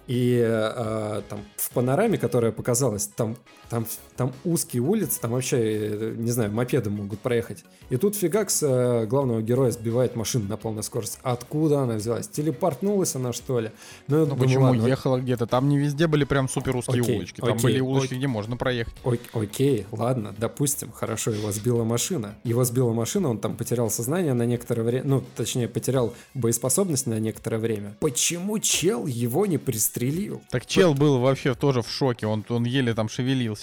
И 0.07 0.41
а, 0.43 1.23
там 1.29 1.45
в 1.55 1.69
панораме, 1.71 2.17
которая 2.17 2.51
показалась, 2.51 3.07
там, 3.07 3.37
там, 3.69 3.85
там 4.17 4.33
узкие 4.43 4.81
улицы, 4.81 5.19
там 5.21 5.31
вообще, 5.31 5.57
э, 5.59 6.15
не 6.17 6.31
знаю, 6.31 6.51
мопеды 6.51 6.89
могут 6.89 7.19
проехать. 7.19 7.63
И 7.89 7.97
тут 7.97 8.15
фигакс 8.15 8.63
э, 8.63 9.05
главного 9.05 9.41
героя 9.41 9.71
сбивает 9.71 10.15
машину 10.15 10.47
на 10.47 10.57
полной 10.57 10.83
скорости. 10.83 11.19
Откуда 11.23 11.81
она 11.81 11.95
взялась? 11.95 12.27
Телепортнулась 12.27 13.15
она, 13.15 13.33
что 13.33 13.59
ли? 13.59 13.67
я 14.07 14.15
Ну 14.17 14.25
думаю, 14.25 14.39
почему 14.43 14.63
ладно, 14.63 14.85
ехала 14.87 15.17
где-то? 15.17 15.47
Там 15.47 15.69
не 15.69 15.77
везде 15.77 16.07
были 16.07 16.23
прям 16.23 16.49
супер 16.49 16.75
узкие 16.75 17.01
Окей, 17.01 17.15
улочки. 17.17 17.41
Там 17.41 17.49
окей, 17.51 17.63
были 17.63 17.79
улочки, 17.79 18.07
окей. 18.07 18.17
где 18.17 18.27
можно 18.27 18.57
проехать. 18.57 18.93
Ок- 19.03 19.19
окей, 19.33 19.85
ладно, 19.91 20.33
допустим, 20.37 20.91
хорошо, 20.91 21.31
его 21.31 21.51
сбила 21.51 21.83
машина. 21.83 22.35
Его 22.43 22.63
сбила 22.63 22.91
машина, 22.93 23.29
он 23.29 23.37
там 23.39 23.55
потерял 23.55 23.89
сознание 23.89 24.33
на 24.33 24.45
некоторое 24.45 24.83
время, 24.83 25.03
ну, 25.05 25.23
точнее, 25.35 25.67
потерял 25.67 26.13
боеспособность 26.33 27.07
на 27.07 27.19
некоторое 27.19 27.57
время. 27.57 27.95
Почему 27.99 28.59
чел 28.59 29.05
его 29.05 29.45
не 29.45 29.57
пристрелил? 29.57 30.41
Так 30.49 30.65
чел 30.65 30.93
был 30.93 31.19
вообще 31.19 31.53
тоже 31.53 31.81
в 31.81 31.89
шоке, 31.89 32.27
он, 32.27 32.43
он 32.49 32.63
еле 32.65 32.93
там 32.93 33.09
шевелился. 33.09 33.58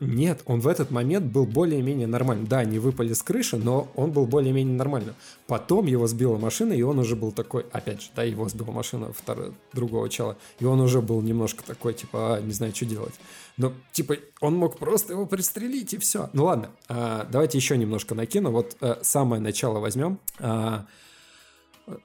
Нет, 0.00 0.40
он 0.46 0.60
в 0.60 0.66
этот 0.66 0.90
момент 0.90 1.26
был 1.26 1.44
более-менее 1.44 2.06
нормальным. 2.06 2.46
Да, 2.46 2.64
не 2.64 2.78
выпали 2.78 3.12
с 3.12 3.22
крыши, 3.22 3.58
но 3.58 3.88
он 3.94 4.12
был 4.12 4.24
более-менее 4.24 4.74
нормальным. 4.74 5.14
Потом 5.46 5.86
его 5.86 6.06
сбила 6.06 6.38
машина, 6.38 6.72
и 6.72 6.80
он 6.80 6.98
уже 6.98 7.16
был 7.16 7.32
такой, 7.32 7.66
опять 7.70 8.00
же, 8.00 8.08
да, 8.16 8.22
его 8.22 8.48
сбила 8.48 8.70
машина 8.70 9.12
второго, 9.12 9.54
другого 9.74 10.08
чела, 10.08 10.38
и 10.58 10.64
он 10.64 10.80
уже 10.80 11.02
был 11.02 11.20
немножко 11.20 11.62
такой, 11.62 11.92
типа, 11.92 12.36
а, 12.36 12.40
не 12.40 12.52
знаю, 12.52 12.74
что 12.74 12.86
делать. 12.86 13.14
Но, 13.58 13.74
типа, 13.92 14.16
он 14.40 14.56
мог 14.56 14.78
просто 14.78 15.12
его 15.12 15.26
пристрелить, 15.26 15.92
и 15.92 15.98
все. 15.98 16.30
Ну 16.32 16.44
ладно, 16.46 16.70
а, 16.88 17.28
давайте 17.30 17.58
еще 17.58 17.76
немножко 17.76 18.14
накину. 18.14 18.52
Вот 18.52 18.78
а, 18.80 19.00
самое 19.02 19.42
начало 19.42 19.80
возьмем. 19.80 20.18
А, 20.38 20.86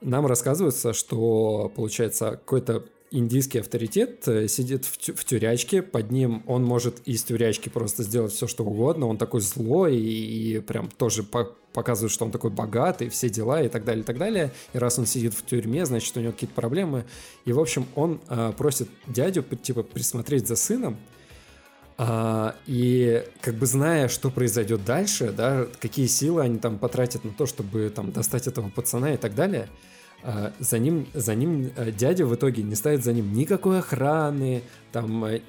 нам 0.01 0.25
рассказывается, 0.25 0.91
что, 0.91 1.71
получается, 1.73 2.31
какой-то 2.31 2.83
индийский 3.11 3.59
авторитет 3.59 4.27
э, 4.27 4.47
сидит 4.47 4.85
в, 4.85 4.97
тю- 4.97 5.13
в 5.13 5.23
тюрячке, 5.25 5.81
под 5.81 6.11
ним 6.11 6.43
он 6.47 6.63
может 6.63 6.99
из 7.05 7.23
тюрячки 7.23 7.69
просто 7.69 8.03
сделать 8.03 8.33
все, 8.33 8.47
что 8.47 8.63
угодно, 8.63 9.07
он 9.07 9.17
такой 9.17 9.41
злой 9.41 9.97
и, 9.97 10.57
и 10.57 10.59
прям 10.59 10.89
тоже 10.89 11.23
по- 11.23 11.55
показывает, 11.73 12.11
что 12.11 12.25
он 12.25 12.31
такой 12.31 12.51
богатый, 12.51 13.09
все 13.09 13.29
дела 13.29 13.61
и 13.61 13.69
так 13.69 13.83
далее, 13.83 14.03
и 14.03 14.05
так 14.05 14.17
далее. 14.17 14.51
И 14.73 14.77
раз 14.77 14.97
он 14.97 15.05
сидит 15.05 15.33
в 15.33 15.45
тюрьме, 15.45 15.85
значит, 15.85 16.15
у 16.17 16.21
него 16.21 16.31
какие-то 16.31 16.55
проблемы. 16.55 17.05
И, 17.45 17.51
в 17.51 17.59
общем, 17.59 17.85
он 17.95 18.21
э, 18.29 18.53
просит 18.57 18.89
дядю, 19.07 19.43
типа, 19.43 19.83
присмотреть 19.83 20.47
за 20.47 20.55
сыном, 20.55 20.97
а, 21.97 22.55
и 22.65 23.23
как 23.41 23.55
бы 23.55 23.65
зная, 23.65 24.09
что 24.09 24.29
произойдет 24.29 24.83
дальше, 24.83 25.31
да, 25.31 25.65
какие 25.79 26.07
силы 26.07 26.41
они 26.41 26.59
там 26.59 26.77
потратят 26.77 27.23
на 27.23 27.31
то, 27.31 27.45
чтобы 27.45 27.89
там 27.89 28.11
достать 28.11 28.47
этого 28.47 28.69
пацана 28.69 29.13
и 29.13 29.17
так 29.17 29.33
далее, 29.33 29.69
за 30.59 30.79
ним, 30.79 31.05
за 31.13 31.35
ним 31.35 31.71
э, 31.75 31.91
дядя 31.91 32.25
в 32.25 32.33
итоге 32.35 32.63
не 32.63 32.75
ставит 32.75 33.03
за 33.03 33.13
ним 33.13 33.33
никакой 33.33 33.79
охраны, 33.79 34.61
там, 34.91 35.23
э, 35.25 35.41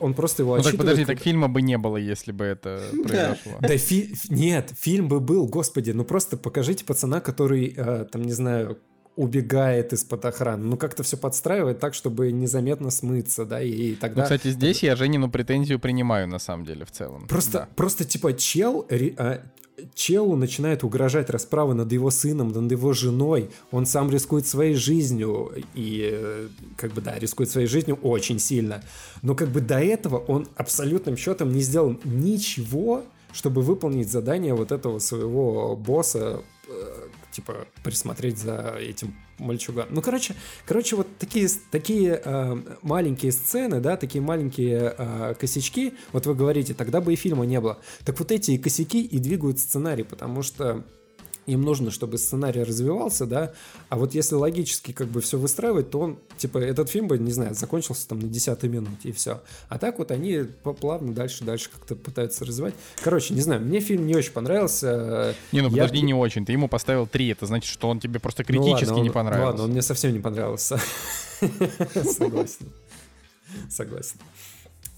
он 0.00 0.14
просто 0.14 0.42
его 0.42 0.56
Ну 0.58 0.62
так 0.62 0.76
подожди, 0.76 1.04
так 1.04 1.18
фильма 1.18 1.48
бы 1.48 1.62
не 1.62 1.78
было, 1.78 1.96
если 1.96 2.32
бы 2.32 2.44
это 2.44 2.80
произошло. 3.04 3.52
Да, 3.60 3.76
фи- 3.76 4.14
нет, 4.28 4.72
фильм 4.78 5.08
бы 5.08 5.20
был, 5.20 5.46
господи, 5.46 5.90
ну 5.92 6.04
просто 6.04 6.36
покажите 6.36 6.84
пацана, 6.84 7.20
который, 7.20 7.74
э, 7.76 8.04
там, 8.12 8.22
не 8.22 8.32
знаю, 8.32 8.78
убегает 9.16 9.92
из-под 9.92 10.24
охраны. 10.24 10.64
Ну, 10.64 10.76
как-то 10.76 11.02
все 11.02 11.16
подстраивает 11.16 11.78
так, 11.78 11.94
чтобы 11.94 12.32
незаметно 12.32 12.90
смыться, 12.90 13.44
да, 13.44 13.60
и, 13.60 13.70
и 13.70 13.90
Ну, 13.90 13.96
тогда... 14.00 14.22
кстати, 14.22 14.48
здесь 14.48 14.82
я 14.82 14.96
Женину 14.96 15.30
претензию 15.30 15.78
принимаю, 15.78 16.26
на 16.28 16.38
самом 16.38 16.64
деле, 16.64 16.84
в 16.86 16.90
целом. 16.90 17.26
Просто, 17.26 17.58
Да. 17.58 17.68
просто 17.76 18.04
типа 18.04 18.32
чел, 18.34 18.86
ре- 18.88 19.14
а, 19.18 19.42
челу 19.94 20.36
начинает 20.36 20.84
угрожать 20.84 21.30
расправа 21.30 21.74
над 21.74 21.92
его 21.92 22.10
сыном, 22.10 22.52
над 22.52 22.70
его 22.70 22.92
женой. 22.92 23.50
Он 23.70 23.86
сам 23.86 24.10
рискует 24.10 24.46
своей 24.46 24.74
жизнью 24.74 25.52
и 25.74 26.10
э, 26.12 26.48
как 26.76 26.92
бы 26.92 27.00
да, 27.00 27.18
рискует 27.18 27.50
своей 27.50 27.66
жизнью 27.66 27.98
очень 28.02 28.38
сильно. 28.38 28.82
Но 29.22 29.34
как 29.34 29.48
бы 29.48 29.60
до 29.60 29.78
этого 29.78 30.18
он 30.18 30.48
абсолютным 30.56 31.16
счетом 31.16 31.52
не 31.52 31.60
сделал 31.60 31.96
ничего, 32.04 33.04
чтобы 33.32 33.62
выполнить 33.62 34.10
задание 34.10 34.54
вот 34.54 34.72
этого 34.72 34.98
своего 34.98 35.76
босса, 35.76 36.42
э, 36.68 37.08
типа 37.30 37.66
присмотреть 37.82 38.38
за 38.38 38.76
этим 38.78 39.14
мальчуганом. 39.38 39.94
Ну, 39.94 40.02
короче, 40.02 40.34
короче, 40.66 40.96
вот 40.96 41.06
такие, 41.18 41.48
такие 41.70 42.20
э, 42.24 42.56
маленькие 42.82 43.32
сцены, 43.32 43.80
да, 43.80 43.96
такие 43.96 44.22
маленькие 44.22 44.94
э, 44.96 45.34
косячки, 45.38 45.94
вот 46.12 46.26
вы 46.26 46.34
говорите, 46.34 46.74
тогда 46.74 47.00
бы 47.00 47.12
и 47.12 47.16
фильма 47.16 47.46
не 47.46 47.60
было. 47.60 47.78
Так 48.04 48.18
вот 48.18 48.30
эти 48.32 48.56
косяки 48.58 49.02
и 49.02 49.18
двигают 49.18 49.58
сценарий, 49.58 50.04
потому 50.04 50.42
что 50.42 50.84
им 51.46 51.62
нужно, 51.62 51.90
чтобы 51.90 52.18
сценарий 52.18 52.62
развивался, 52.62 53.26
да, 53.26 53.52
а 53.88 53.96
вот 53.96 54.14
если 54.14 54.34
логически 54.34 54.92
как 54.92 55.08
бы 55.08 55.20
все 55.20 55.38
выстраивать, 55.38 55.90
то 55.90 56.00
он, 56.00 56.18
типа, 56.38 56.58
этот 56.58 56.88
фильм 56.90 57.08
бы, 57.08 57.18
не 57.18 57.32
знаю, 57.32 57.54
закончился 57.54 58.06
там 58.08 58.20
на 58.20 58.28
10 58.28 58.62
минуте 58.64 59.08
и 59.08 59.12
все. 59.12 59.40
А 59.68 59.78
так 59.78 59.98
вот 59.98 60.10
они 60.10 60.44
плавно 60.80 61.12
дальше-дальше 61.12 61.70
как-то 61.70 61.96
пытаются 61.96 62.44
развивать. 62.44 62.74
Короче, 63.02 63.34
не 63.34 63.40
знаю, 63.40 63.60
мне 63.62 63.80
фильм 63.80 64.06
не 64.06 64.14
очень 64.14 64.32
понравился. 64.32 65.34
Не, 65.52 65.60
ну 65.62 65.68
Я- 65.70 65.82
подожди, 65.84 66.02
не 66.02 66.14
очень. 66.14 66.44
Ты 66.46 66.52
ему 66.52 66.68
поставил 66.68 67.06
3, 67.06 67.28
это 67.30 67.46
значит, 67.46 67.70
что 67.70 67.88
он 67.88 68.00
тебе 68.00 68.20
просто 68.20 68.42
Ну 68.42 68.46
критически 68.46 68.84
ладно, 68.86 68.96
он- 68.98 69.02
не 69.02 69.10
понравился. 69.10 69.46
Ладно, 69.46 69.64
он 69.64 69.70
мне 69.70 69.82
совсем 69.82 70.12
не 70.12 70.20
понравился. 70.20 70.78
Согласен. 72.04 72.72
Согласен. 73.68 74.16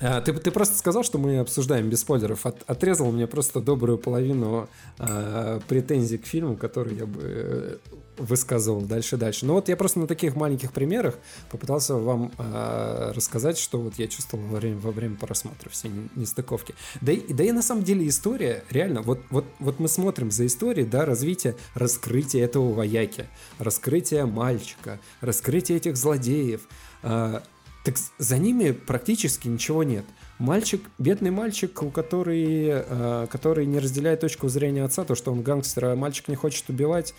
А, 0.03 0.21
Ты, 0.21 0.33
ты 0.33 0.51
просто 0.51 0.77
сказал, 0.77 1.05
что 1.05 1.19
мы 1.19 1.39
обсуждаем 1.39 1.89
без 1.89 2.01
спойлеров. 2.01 2.45
От- 2.45 2.69
отрезал 2.69 3.11
мне 3.13 3.27
просто 3.27 3.61
добрую 3.61 3.99
половину 3.99 4.69
а, 4.99 5.61
претензий 5.69 6.19
к 6.19 6.27
фильму, 6.27 6.57
которые 6.57 6.99
я 6.99 7.07
бы 7.07 7.21
э, 7.23 7.77
высказывал 8.19 8.81
дальше 8.83 9.17
дальше. 9.17 9.47
Но 9.47 9.55
вот 9.55 9.69
я 9.69 9.77
просто 9.77 10.01
на 10.01 10.07
таких 10.09 10.35
маленьких 10.35 10.73
примерах 10.73 11.19
попытался 11.51 11.95
вам 11.95 12.33
а, 12.37 13.13
рассказать, 13.15 13.59
что 13.59 13.79
вот 13.79 13.95
я 13.99 14.09
чувствовал 14.09 14.45
во 14.47 14.59
время, 14.59 14.79
во 14.79 14.91
время 14.91 15.17
просмотра 15.17 15.71
все 15.71 15.89
не- 15.89 16.09
нестыковки. 16.17 16.75
Да 17.01 17.13
и, 17.13 17.33
да 17.33 17.45
и 17.45 17.53
на 17.53 17.63
самом 17.63 17.85
деле 17.85 18.09
история, 18.09 18.65
реально, 18.71 19.03
вот, 19.03 19.21
вот, 19.31 19.45
вот 19.61 19.79
мы 19.79 19.89
смотрим 19.89 20.33
за 20.33 20.47
историей, 20.47 20.85
да, 20.87 21.05
развитие, 21.05 21.55
раскрытие 21.75 22.43
этого 22.43 22.73
вояки, 22.73 23.29
раскрытие 23.59 24.27
мальчика, 24.27 24.99
раскрытие 25.21 25.79
этих 25.79 25.97
злодеев. 25.97 26.63
А, 27.05 27.43
так 27.85 27.97
за 28.18 28.39
ними 28.39 28.70
практически 28.70 29.49
ничего 29.49 29.83
нет. 29.83 30.05
Мальчик, 30.39 30.83
бедный 30.99 31.30
мальчик, 31.30 31.83
у 31.83 31.91
который, 31.91 32.66
э, 32.68 33.26
который 33.30 33.66
не 33.66 33.78
разделяет 33.78 34.20
точку 34.20 34.49
зрения 34.49 34.85
отца, 34.85 35.05
то, 35.05 35.14
что 35.14 35.33
он 35.33 35.43
гангстер, 35.43 35.87
а 35.87 35.97
мальчик 35.97 36.28
не 36.28 36.37
хочет 36.37 36.68
убивать. 36.68 37.14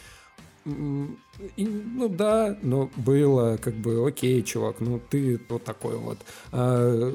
и, 0.65 1.65
ну 1.65 2.07
да, 2.07 2.57
но 2.61 2.89
было 2.95 3.57
как 3.57 3.75
бы 3.75 4.07
окей, 4.07 4.41
чувак, 4.43 4.79
ну 4.79 5.01
ты 5.09 5.39
вот 5.49 5.63
такой 5.63 5.97
вот. 5.97 6.17
А, 6.51 7.13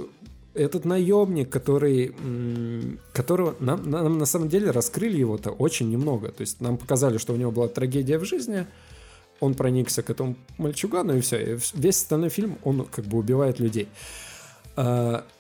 этот 0.54 0.84
наемник, 0.84 1.50
который, 1.50 2.14
которого 3.12 3.54
нам, 3.60 3.88
нам 3.88 4.18
на 4.18 4.26
самом 4.26 4.48
деле 4.48 4.70
раскрыли 4.70 5.16
его-то 5.16 5.50
очень 5.50 5.88
немного. 5.88 6.32
То 6.32 6.42
есть 6.42 6.60
нам 6.60 6.76
показали, 6.76 7.18
что 7.18 7.32
у 7.32 7.36
него 7.36 7.50
была 7.50 7.68
трагедия 7.68 8.18
в 8.18 8.24
жизни, 8.24 8.66
он 9.40 9.54
проникся 9.54 10.02
к 10.02 10.10
этому 10.10 10.36
мальчугану, 10.58 11.16
и 11.16 11.20
все. 11.20 11.54
И 11.54 11.58
весь 11.74 11.96
остальной 11.96 12.30
фильм, 12.30 12.58
он 12.64 12.84
как 12.84 13.04
бы 13.04 13.18
убивает 13.18 13.60
людей. 13.60 13.88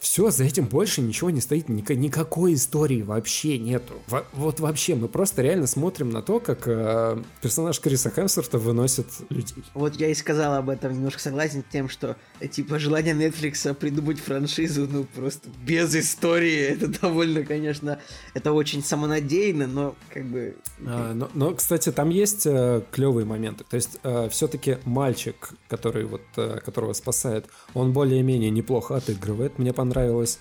Все, 0.00 0.30
за 0.30 0.44
этим 0.44 0.66
больше 0.66 1.00
ничего 1.00 1.30
не 1.30 1.40
стоит, 1.40 1.68
ника- 1.68 1.94
никакой 1.94 2.54
истории 2.54 3.02
вообще 3.02 3.58
нету. 3.58 3.94
Во- 4.08 4.24
вот 4.32 4.60
вообще, 4.60 4.94
мы 4.94 5.08
просто 5.08 5.42
реально 5.42 5.66
смотрим 5.66 6.10
на 6.10 6.22
то, 6.22 6.40
как 6.40 6.66
э, 6.66 7.22
персонаж 7.40 7.78
Криса 7.80 8.10
Хемсворта 8.10 8.58
выносит 8.58 9.06
людей. 9.28 9.62
Вот 9.74 9.96
я 9.96 10.08
и 10.08 10.14
сказал 10.14 10.54
об 10.54 10.68
этом, 10.68 10.92
немножко 10.92 11.20
согласен 11.20 11.62
с 11.62 11.72
тем, 11.72 11.88
что 11.88 12.16
э, 12.40 12.48
типа 12.48 12.78
желание 12.78 13.14
Netflix 13.14 13.72
придумать 13.74 14.18
франшизу, 14.18 14.88
ну 14.90 15.04
просто 15.04 15.48
без 15.64 15.94
истории, 15.94 16.58
это 16.58 16.88
довольно, 16.88 17.44
конечно, 17.44 18.00
это 18.34 18.52
очень 18.52 18.82
самонадеянно, 18.82 19.66
но 19.66 19.94
как 20.12 20.24
бы... 20.24 20.56
А, 20.84 21.14
но, 21.14 21.30
но, 21.34 21.54
кстати, 21.54 21.92
там 21.92 22.10
есть 22.10 22.46
э, 22.46 22.82
клевые 22.90 23.24
моменты. 23.24 23.64
То 23.68 23.76
есть 23.76 23.98
все-таки 24.30 24.78
мальчик, 24.84 25.50
который 25.68 26.04
вот, 26.04 26.22
э, 26.36 26.60
которого 26.64 26.92
спасает, 26.92 27.46
он 27.74 27.92
более-менее 27.92 28.50
неплохо 28.50 28.96
отыгрывает. 29.28 29.58
Мне 29.58 29.72
понравилось. 29.72 30.38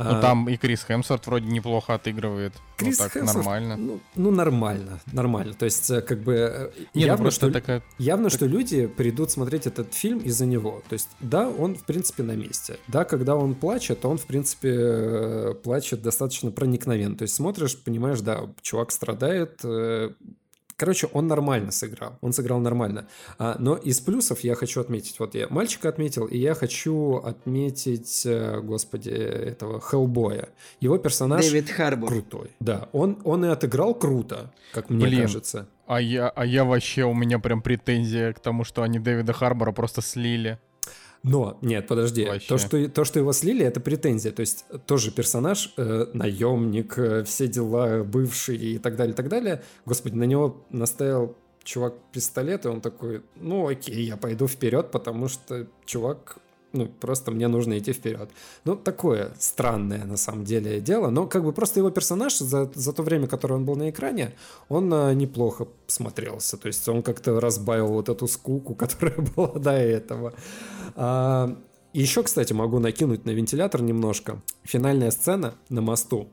Ну 0.00 0.04
А, 0.10 0.20
там 0.20 0.48
и 0.48 0.56
Крис 0.56 0.84
Хемсворт 0.84 1.26
вроде 1.26 1.46
неплохо 1.48 1.94
отыгрывает. 1.94 2.52
Крис 2.76 2.98
ну 2.98 3.04
так, 3.04 3.12
Хемсворт, 3.14 3.36
нормально. 3.36 3.76
Ну, 3.76 4.00
ну, 4.14 4.30
нормально, 4.30 5.00
нормально. 5.12 5.54
То 5.54 5.64
есть, 5.64 5.90
э, 5.90 6.00
как 6.02 6.20
бы 6.20 6.34
э, 6.34 6.70
Не, 6.94 7.00
ну 7.00 7.06
явно, 7.06 7.22
просто 7.24 7.46
что, 7.46 7.52
такая... 7.52 7.82
явно, 7.98 8.30
что 8.30 8.46
люди 8.46 8.86
придут 8.86 9.32
смотреть 9.32 9.66
этот 9.66 9.92
фильм 9.94 10.20
из-за 10.20 10.46
него. 10.46 10.84
То 10.88 10.92
есть, 10.92 11.08
да, 11.18 11.48
он, 11.48 11.74
в 11.74 11.82
принципе, 11.82 12.22
на 12.22 12.36
месте. 12.36 12.76
Да, 12.86 13.04
когда 13.04 13.34
он 13.34 13.56
плачет, 13.56 14.04
он, 14.04 14.18
в 14.18 14.26
принципе, 14.26 14.72
э, 14.72 15.54
плачет 15.64 16.00
достаточно 16.00 16.52
проникновенно. 16.52 17.16
То 17.16 17.22
есть, 17.22 17.34
смотришь, 17.34 17.76
понимаешь, 17.76 18.20
да, 18.20 18.42
чувак 18.62 18.92
страдает, 18.92 19.64
Короче, 20.78 21.08
он 21.12 21.26
нормально 21.26 21.72
сыграл. 21.72 22.18
Он 22.20 22.32
сыграл 22.32 22.60
нормально. 22.60 23.08
А, 23.36 23.56
но 23.58 23.74
из 23.74 23.98
плюсов 24.00 24.40
я 24.44 24.54
хочу 24.54 24.80
отметить. 24.80 25.18
Вот 25.18 25.34
я 25.34 25.48
мальчика 25.50 25.88
отметил, 25.88 26.26
и 26.26 26.38
я 26.38 26.54
хочу 26.54 27.16
отметить, 27.16 28.22
э, 28.24 28.60
господи, 28.60 29.10
этого 29.10 29.80
Хеллбоя. 29.80 30.50
Его 30.78 30.96
персонаж 30.98 31.44
Дэвид 31.44 31.68
Харбор. 31.68 32.10
крутой. 32.10 32.52
Да, 32.60 32.88
он, 32.92 33.18
он 33.24 33.44
и 33.44 33.48
отыграл 33.48 33.92
круто, 33.92 34.52
как 34.72 34.88
мне 34.88 35.06
Блин. 35.06 35.22
кажется. 35.22 35.66
А 35.88 36.00
я, 36.00 36.28
а 36.28 36.46
я 36.46 36.64
вообще, 36.64 37.02
у 37.02 37.14
меня 37.14 37.40
прям 37.40 37.60
претензия 37.60 38.32
к 38.32 38.38
тому, 38.38 38.62
что 38.62 38.82
они 38.82 39.00
Дэвида 39.00 39.32
Харбора 39.32 39.72
просто 39.72 40.00
слили. 40.00 40.60
Но, 41.22 41.58
нет, 41.62 41.86
подожди, 41.86 42.24
Вообще. 42.24 42.48
то 42.48 42.58
что, 42.58 42.88
то, 42.88 43.04
что 43.04 43.18
его 43.18 43.32
слили, 43.32 43.64
это 43.64 43.80
претензия. 43.80 44.32
То 44.32 44.40
есть 44.40 44.64
тоже 44.86 45.10
персонаж, 45.10 45.72
э, 45.76 46.06
наемник, 46.12 46.98
э, 46.98 47.24
все 47.24 47.48
дела, 47.48 48.04
бывший 48.04 48.56
и 48.56 48.78
так 48.78 48.96
далее, 48.96 49.12
и 49.12 49.16
так 49.16 49.28
далее. 49.28 49.62
Господи, 49.84 50.14
на 50.14 50.24
него 50.24 50.64
наставил 50.70 51.34
чувак 51.64 51.94
пистолет, 52.12 52.64
и 52.64 52.68
он 52.68 52.80
такой, 52.80 53.22
ну 53.36 53.68
окей, 53.68 54.04
я 54.04 54.16
пойду 54.16 54.46
вперед, 54.46 54.90
потому 54.90 55.28
что 55.28 55.66
чувак, 55.84 56.38
ну 56.72 56.86
просто 56.86 57.30
мне 57.30 57.48
нужно 57.48 57.78
идти 57.78 57.92
вперед. 57.92 58.30
Ну 58.64 58.76
такое 58.76 59.32
странное 59.38 60.04
на 60.04 60.16
самом 60.16 60.44
деле 60.44 60.80
дело, 60.80 61.10
но 61.10 61.26
как 61.26 61.44
бы 61.44 61.52
просто 61.52 61.80
его 61.80 61.90
персонаж 61.90 62.38
за, 62.38 62.70
за 62.74 62.92
то 62.92 63.02
время, 63.02 63.26
которое 63.26 63.54
он 63.54 63.64
был 63.64 63.76
на 63.76 63.90
экране, 63.90 64.34
он 64.68 64.92
э, 64.92 65.14
неплохо 65.14 65.68
смотрелся. 65.86 66.56
То 66.56 66.68
есть 66.68 66.88
он 66.88 67.02
как-то 67.02 67.40
разбавил 67.40 67.88
вот 67.88 68.08
эту 68.08 68.26
скуку, 68.28 68.74
которая 68.76 69.16
была 69.16 69.58
до 69.58 69.72
этого. 69.72 70.34
А, 70.94 71.56
еще, 71.92 72.22
кстати, 72.22 72.52
могу 72.52 72.78
накинуть 72.78 73.24
на 73.24 73.30
вентилятор 73.30 73.82
немножко. 73.82 74.42
Финальная 74.64 75.10
сцена 75.10 75.54
на 75.68 75.80
мосту. 75.80 76.28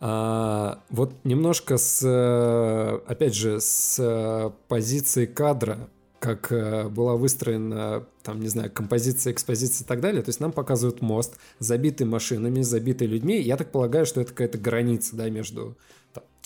А, 0.00 0.82
вот 0.90 1.12
немножко 1.24 1.76
с, 1.76 2.02
э, 2.04 3.00
опять 3.06 3.34
же, 3.34 3.60
с 3.60 3.96
э, 3.98 4.50
позиции 4.68 5.26
кадра, 5.26 5.88
как 6.18 6.50
э, 6.50 6.88
была 6.88 7.16
выстроена, 7.16 8.04
там, 8.22 8.40
не 8.40 8.48
знаю, 8.48 8.70
композиция, 8.70 9.32
экспозиция 9.32 9.84
и 9.84 9.88
так 9.88 10.00
далее. 10.00 10.22
То 10.22 10.30
есть 10.30 10.40
нам 10.40 10.52
показывают 10.52 11.00
мост, 11.00 11.38
забитый 11.58 12.06
машинами, 12.06 12.62
забитый 12.62 13.06
людьми. 13.06 13.40
Я 13.40 13.56
так 13.56 13.70
полагаю, 13.70 14.06
что 14.06 14.20
это 14.20 14.30
какая-то 14.30 14.58
граница, 14.58 15.16
да, 15.16 15.30
между 15.30 15.76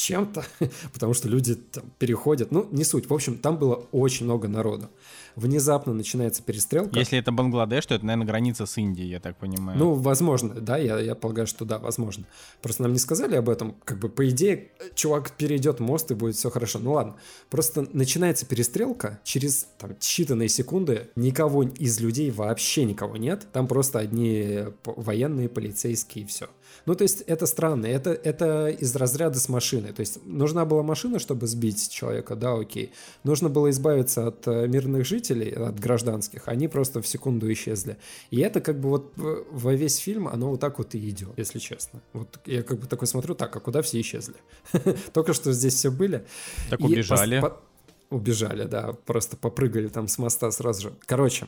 чем-то, 0.02 0.44
потому 0.92 1.14
что 1.14 1.28
люди 1.28 1.54
там 1.54 1.84
переходят. 1.98 2.50
Ну, 2.50 2.68
не 2.72 2.84
суть. 2.84 3.08
В 3.08 3.14
общем, 3.14 3.38
там 3.38 3.56
было 3.56 3.86
очень 3.92 4.26
много 4.26 4.48
народу. 4.48 4.88
Внезапно 5.36 5.94
начинается 5.94 6.42
перестрелка. 6.42 6.98
Если 6.98 7.18
это 7.18 7.32
Бангладеш, 7.32 7.86
то 7.86 7.94
это, 7.94 8.04
наверное, 8.04 8.26
граница 8.26 8.66
с 8.66 8.76
Индией, 8.76 9.08
я 9.08 9.20
так 9.20 9.38
понимаю. 9.38 9.78
Ну, 9.78 9.94
возможно, 9.94 10.54
да, 10.54 10.76
я, 10.76 10.98
я 10.98 11.14
полагаю, 11.14 11.46
что 11.46 11.64
да, 11.64 11.78
возможно. 11.78 12.24
Просто 12.60 12.82
нам 12.82 12.92
не 12.92 12.98
сказали 12.98 13.36
об 13.36 13.48
этом. 13.48 13.76
Как 13.84 13.98
бы, 13.98 14.08
по 14.08 14.28
идее, 14.28 14.72
чувак 14.94 15.30
перейдет 15.30 15.80
мост 15.80 16.10
и 16.10 16.14
будет 16.14 16.34
все 16.36 16.50
хорошо. 16.50 16.80
Ну 16.80 16.92
ладно. 16.92 17.16
Просто 17.48 17.86
начинается 17.92 18.44
перестрелка. 18.44 19.20
Через 19.24 19.68
там, 19.78 19.92
считанные 20.00 20.48
секунды 20.48 21.08
никого 21.16 21.62
из 21.62 22.00
людей 22.00 22.30
вообще 22.30 22.84
никого 22.84 23.16
нет. 23.16 23.46
Там 23.52 23.68
просто 23.68 24.00
одни 24.00 24.64
военные, 24.84 25.48
полицейские 25.48 26.24
и 26.24 26.26
все. 26.26 26.48
Ну, 26.86 26.94
то 26.94 27.02
есть 27.02 27.22
это 27.22 27.46
странно. 27.46 27.86
Это, 27.86 28.10
это 28.10 28.68
из 28.68 28.94
разряда 28.96 29.38
с 29.38 29.48
машины. 29.48 29.92
То 29.92 30.00
есть 30.00 30.18
нужна 30.24 30.64
была 30.64 30.82
машина, 30.82 31.18
чтобы 31.18 31.46
сбить 31.46 31.90
человека, 31.90 32.34
да, 32.36 32.54
окей. 32.54 32.92
Нужно 33.24 33.48
было 33.48 33.70
избавиться 33.70 34.26
от 34.28 34.46
э, 34.48 34.66
мирных 34.66 35.04
жителей, 35.06 35.50
от 35.50 35.78
гражданских, 35.80 36.48
они 36.48 36.68
просто 36.68 37.00
в 37.00 37.06
секунду 37.06 37.52
исчезли. 37.52 37.96
И 38.30 38.40
это 38.40 38.60
как 38.60 38.80
бы 38.80 38.88
вот 38.88 39.12
в- 39.16 39.44
во 39.50 39.74
весь 39.74 39.96
фильм 39.96 40.28
оно 40.28 40.50
вот 40.50 40.60
так 40.60 40.78
вот 40.78 40.94
и 40.94 41.08
идет, 41.10 41.30
если 41.36 41.58
честно. 41.58 42.00
Вот 42.12 42.38
я 42.46 42.62
как 42.62 42.78
бы 42.80 42.86
такой 42.86 43.06
смотрю, 43.06 43.34
так, 43.34 43.54
а 43.56 43.60
куда 43.60 43.80
все 43.82 44.00
исчезли? 44.00 44.34
Только 45.12 45.32
что 45.34 45.52
здесь 45.52 45.74
все 45.74 45.90
были. 45.90 46.24
Так 46.70 46.80
убежали. 46.80 47.40
Убежали, 48.10 48.64
да, 48.64 48.92
просто 49.06 49.36
попрыгали 49.38 49.88
там 49.88 50.06
с 50.06 50.18
моста 50.18 50.50
сразу 50.50 50.82
же. 50.82 50.92
Короче, 51.06 51.46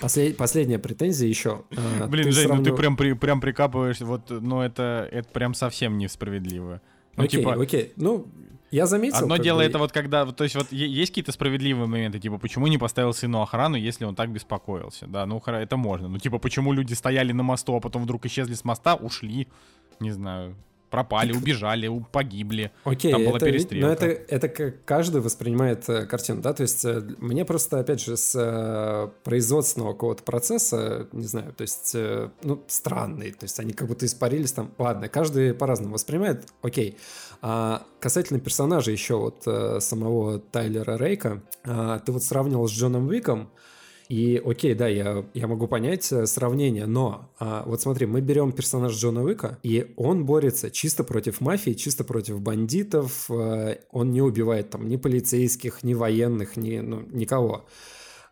послед- 0.00 0.34
последняя 0.34 0.78
претензия 0.78 1.28
еще. 1.28 1.62
А, 1.76 2.06
Блин, 2.06 2.24
ты 2.24 2.32
Жень, 2.32 2.48
ну 2.52 2.62
ты 2.62 2.72
прям, 2.72 2.96
при, 2.96 3.12
прям 3.14 3.40
прикапываешься, 3.40 4.04
вот, 4.04 4.30
ну 4.30 4.60
это, 4.60 5.08
это 5.10 5.28
прям 5.30 5.54
совсем 5.54 5.98
несправедливо. 5.98 6.80
Ну, 7.16 7.24
окей, 7.24 7.40
типа, 7.40 7.54
окей. 7.54 7.92
Ну, 7.96 8.26
я 8.70 8.86
заметил. 8.86 9.18
Одно 9.18 9.36
дело 9.36 9.58
бы, 9.58 9.64
это 9.64 9.78
вот 9.78 9.92
когда, 9.92 10.26
то 10.26 10.42
есть 10.44 10.56
вот 10.56 10.72
есть 10.72 11.12
какие-то 11.12 11.32
справедливые 11.32 11.86
моменты, 11.86 12.18
типа 12.18 12.38
почему 12.38 12.66
не 12.66 12.78
поставил 12.78 13.12
сыну 13.12 13.40
охрану, 13.40 13.76
если 13.76 14.04
он 14.04 14.14
так 14.14 14.30
беспокоился, 14.30 15.06
да, 15.06 15.26
ну 15.26 15.40
это 15.46 15.76
можно, 15.76 16.08
ну 16.08 16.18
типа 16.18 16.38
почему 16.38 16.72
люди 16.72 16.92
стояли 16.94 17.32
на 17.32 17.42
мосту, 17.42 17.76
а 17.76 17.80
потом 17.80 18.02
вдруг 18.02 18.26
исчезли 18.26 18.54
с 18.54 18.64
моста, 18.64 18.96
ушли, 18.96 19.46
не 20.00 20.10
знаю, 20.10 20.56
пропали, 20.94 21.32
убежали, 21.32 21.90
погибли, 22.12 22.70
Окей, 22.84 23.12
там 23.12 23.24
была 23.24 23.36
это, 23.36 23.46
ведь- 23.46 23.54
перестрелка. 23.68 23.86
но 23.86 23.92
это, 23.92 24.06
это 24.06 24.48
как 24.48 24.84
каждый 24.84 25.20
воспринимает 25.20 25.88
э, 25.88 26.06
картину, 26.06 26.40
да, 26.40 26.52
то 26.52 26.62
есть 26.62 26.84
э, 26.84 27.02
мне 27.18 27.44
просто, 27.44 27.80
опять 27.80 28.00
же, 28.00 28.16
с 28.16 28.34
э, 28.34 29.08
производственного 29.24 29.92
какого-то 29.92 30.22
процесса, 30.22 31.08
не 31.12 31.26
знаю, 31.26 31.52
то 31.52 31.62
есть, 31.62 31.94
ну, 32.42 32.62
странный, 32.66 33.32
то 33.32 33.44
есть 33.44 33.58
они 33.60 33.72
как 33.72 33.88
будто 33.88 34.06
испарились 34.06 34.52
там, 34.52 34.70
ладно, 34.78 35.08
каждый 35.08 35.54
по-разному 35.54 35.94
воспринимает, 35.94 36.46
окей. 36.62 36.96
А 37.42 37.82
касательно 38.00 38.40
персонажа 38.40 38.90
еще 38.90 39.16
вот 39.16 39.82
самого 39.82 40.38
Тайлера 40.38 40.96
Рейка, 40.96 41.42
а, 41.64 41.98
ты 41.98 42.12
вот 42.12 42.22
сравнивал 42.22 42.68
с 42.68 42.72
Джоном 42.72 43.08
Уиком, 43.08 43.50
и 44.08 44.42
окей, 44.44 44.74
да, 44.74 44.86
я, 44.86 45.24
я 45.32 45.46
могу 45.46 45.66
понять 45.66 46.10
э, 46.12 46.26
сравнение, 46.26 46.86
но 46.86 47.30
а, 47.38 47.64
вот 47.66 47.80
смотри, 47.80 48.06
мы 48.06 48.20
берем 48.20 48.52
персонаж 48.52 48.92
Джона 48.94 49.22
Уика, 49.22 49.58
и 49.62 49.92
он 49.96 50.26
борется 50.26 50.70
чисто 50.70 51.04
против 51.04 51.40
мафии, 51.40 51.72
чисто 51.72 52.04
против 52.04 52.40
бандитов, 52.40 53.30
э, 53.30 53.78
он 53.90 54.12
не 54.12 54.20
убивает 54.20 54.70
там 54.70 54.88
ни 54.88 54.96
полицейских, 54.96 55.82
ни 55.82 55.94
военных, 55.94 56.56
ни 56.56 56.78
ну, 56.78 57.02
никого. 57.12 57.64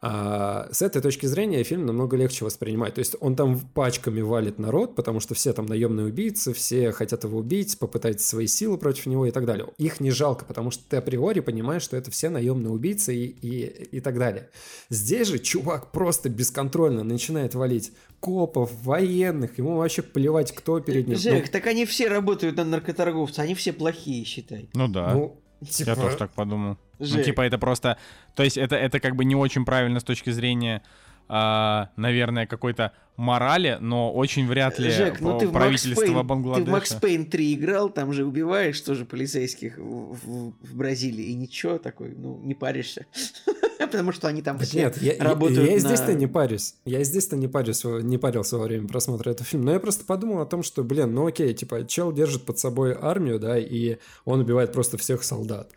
А, 0.05 0.69
с 0.73 0.83
этой 0.83 1.01
точки 1.01 1.27
зрения 1.27 1.63
фильм 1.63 1.87
намного 1.87 2.17
легче 2.17 2.45
воспринимать. 2.45 2.95
То 2.95 2.99
есть 2.99 3.15
он 3.21 3.37
там 3.37 3.61
пачками 3.61 4.21
валит 4.21 4.59
народ, 4.59 4.97
потому 4.97 5.21
что 5.21 5.35
все 5.35 5.53
там 5.53 5.67
наемные 5.67 6.07
убийцы, 6.07 6.53
все 6.53 6.91
хотят 6.91 7.23
его 7.23 7.39
убить, 7.39 7.79
попытаются 7.79 8.27
свои 8.27 8.49
силы 8.49 8.79
против 8.79 9.07
него 9.07 9.27
и 9.27 9.31
так 9.31 9.47
далее. 9.47 9.69
Их 9.79 10.01
не 10.01 10.11
жалко, 10.11 10.45
потому 10.45 10.73
что 10.73 10.83
ты 10.89 10.97
априори 10.97 11.39
понимаешь, 11.39 11.83
что 11.83 11.97
это 11.97 12.11
все 12.11 12.31
наемные 12.31 12.73
убийцы 12.73 13.15
и, 13.15 13.27
и, 13.27 13.97
и 13.97 14.01
так 14.01 14.19
далее. 14.19 14.51
Здесь 14.91 15.29
же 15.29 15.39
чувак 15.39 15.93
просто 15.93 16.29
бесконтрольно 16.29 17.05
начинает 17.05 17.55
валить 17.55 17.93
копов, 18.19 18.73
военных, 18.83 19.59
ему 19.59 19.77
вообще 19.77 20.03
плевать, 20.03 20.51
кто 20.51 20.81
перед 20.81 21.07
ним. 21.07 21.17
Жек, 21.17 21.49
так 21.49 21.69
они 21.69 21.87
все 21.87 22.09
работают 22.09 22.57
на 22.57 22.65
наркоторговца, 22.65 23.43
они 23.43 23.55
все 23.55 23.73
плохие, 23.73 24.25
считай. 24.25 24.69
Ну 24.75 24.89
да, 24.89 25.15
ну, 25.15 25.41
я 25.61 25.69
типа, 25.69 25.95
тоже 25.95 26.17
так 26.17 26.33
подумал. 26.33 26.77
Ну 27.03 27.17
Жек. 27.17 27.25
типа 27.25 27.43
это 27.43 27.59
просто, 27.59 27.97
то 28.35 28.43
есть 28.43 28.57
это, 28.57 28.77
это 28.77 29.01
как 29.01 29.17
бы 29.17 29.25
не 29.25 29.35
очень 29.35 29.65
правильно 29.65 30.01
с 30.01 30.05
точки 30.05 30.31
зрения, 30.31 30.83
а, 31.29 31.91
наверное, 31.97 32.47
какой-то 32.47 32.93
морали, 33.17 33.77
но 33.81 34.13
очень 34.13 34.47
вряд 34.49 34.79
ли 34.79 34.91
Жек, 34.91 35.21
ну 35.21 35.39
ты 35.39 35.47
в, 35.47 35.53
Макс 35.53 35.63
правительство 35.63 36.01
Пейн, 36.03 36.55
ты 36.55 36.65
в 36.65 36.69
Макс 36.69 36.95
Пейн 36.95 37.27
3 37.27 37.55
играл, 37.55 37.91
там 37.91 38.13
же 38.13 38.25
убиваешь 38.25 38.81
тоже 38.81 39.05
полицейских 39.05 39.77
в, 39.79 40.15
в- 40.15 40.55
в 40.63 40.75
Бразилии, 40.75 41.27
и 41.27 41.35
ничего 41.35 41.79
такой, 41.79 42.15
ну, 42.17 42.41
не 42.43 42.55
паришься. 42.55 43.07
Потому 43.79 44.13
что 44.13 44.29
они 44.29 44.41
там 44.43 44.59
Так 44.59 44.67
все 44.69 44.79
нет, 44.79 45.03
я, 45.03 45.13
я- 45.15 45.23
работают 45.25 45.69
я 45.69 45.75
на- 45.75 45.79
здесь-то 45.81 46.15
не 46.15 46.27
парюсь. 46.27 46.75
Я 46.85 47.03
здесь-то 47.05 47.37
не 47.37 47.49
парюсь, 47.49 47.85
не 47.85 48.17
парился 48.17 48.57
во 48.57 48.65
время 48.65 48.89
просмотра 48.89 49.31
этого 49.31 49.45
фильма. 49.47 49.67
Но 49.67 49.73
я 49.73 49.81
просто 49.81 50.05
подумал 50.05 50.41
о 50.41 50.47
том, 50.47 50.63
что, 50.63 50.83
блин, 50.83 51.13
ну 51.15 51.27
окей, 51.27 51.53
типа, 51.53 51.85
чел 51.87 52.13
держит 52.13 52.45
под 52.45 52.59
собой 52.59 52.97
армию, 52.99 53.39
да, 53.39 53.59
и 53.59 53.99
он 54.25 54.41
убивает 54.41 54.73
просто 54.73 54.97
всех 54.99 55.23
солдат. 55.23 55.71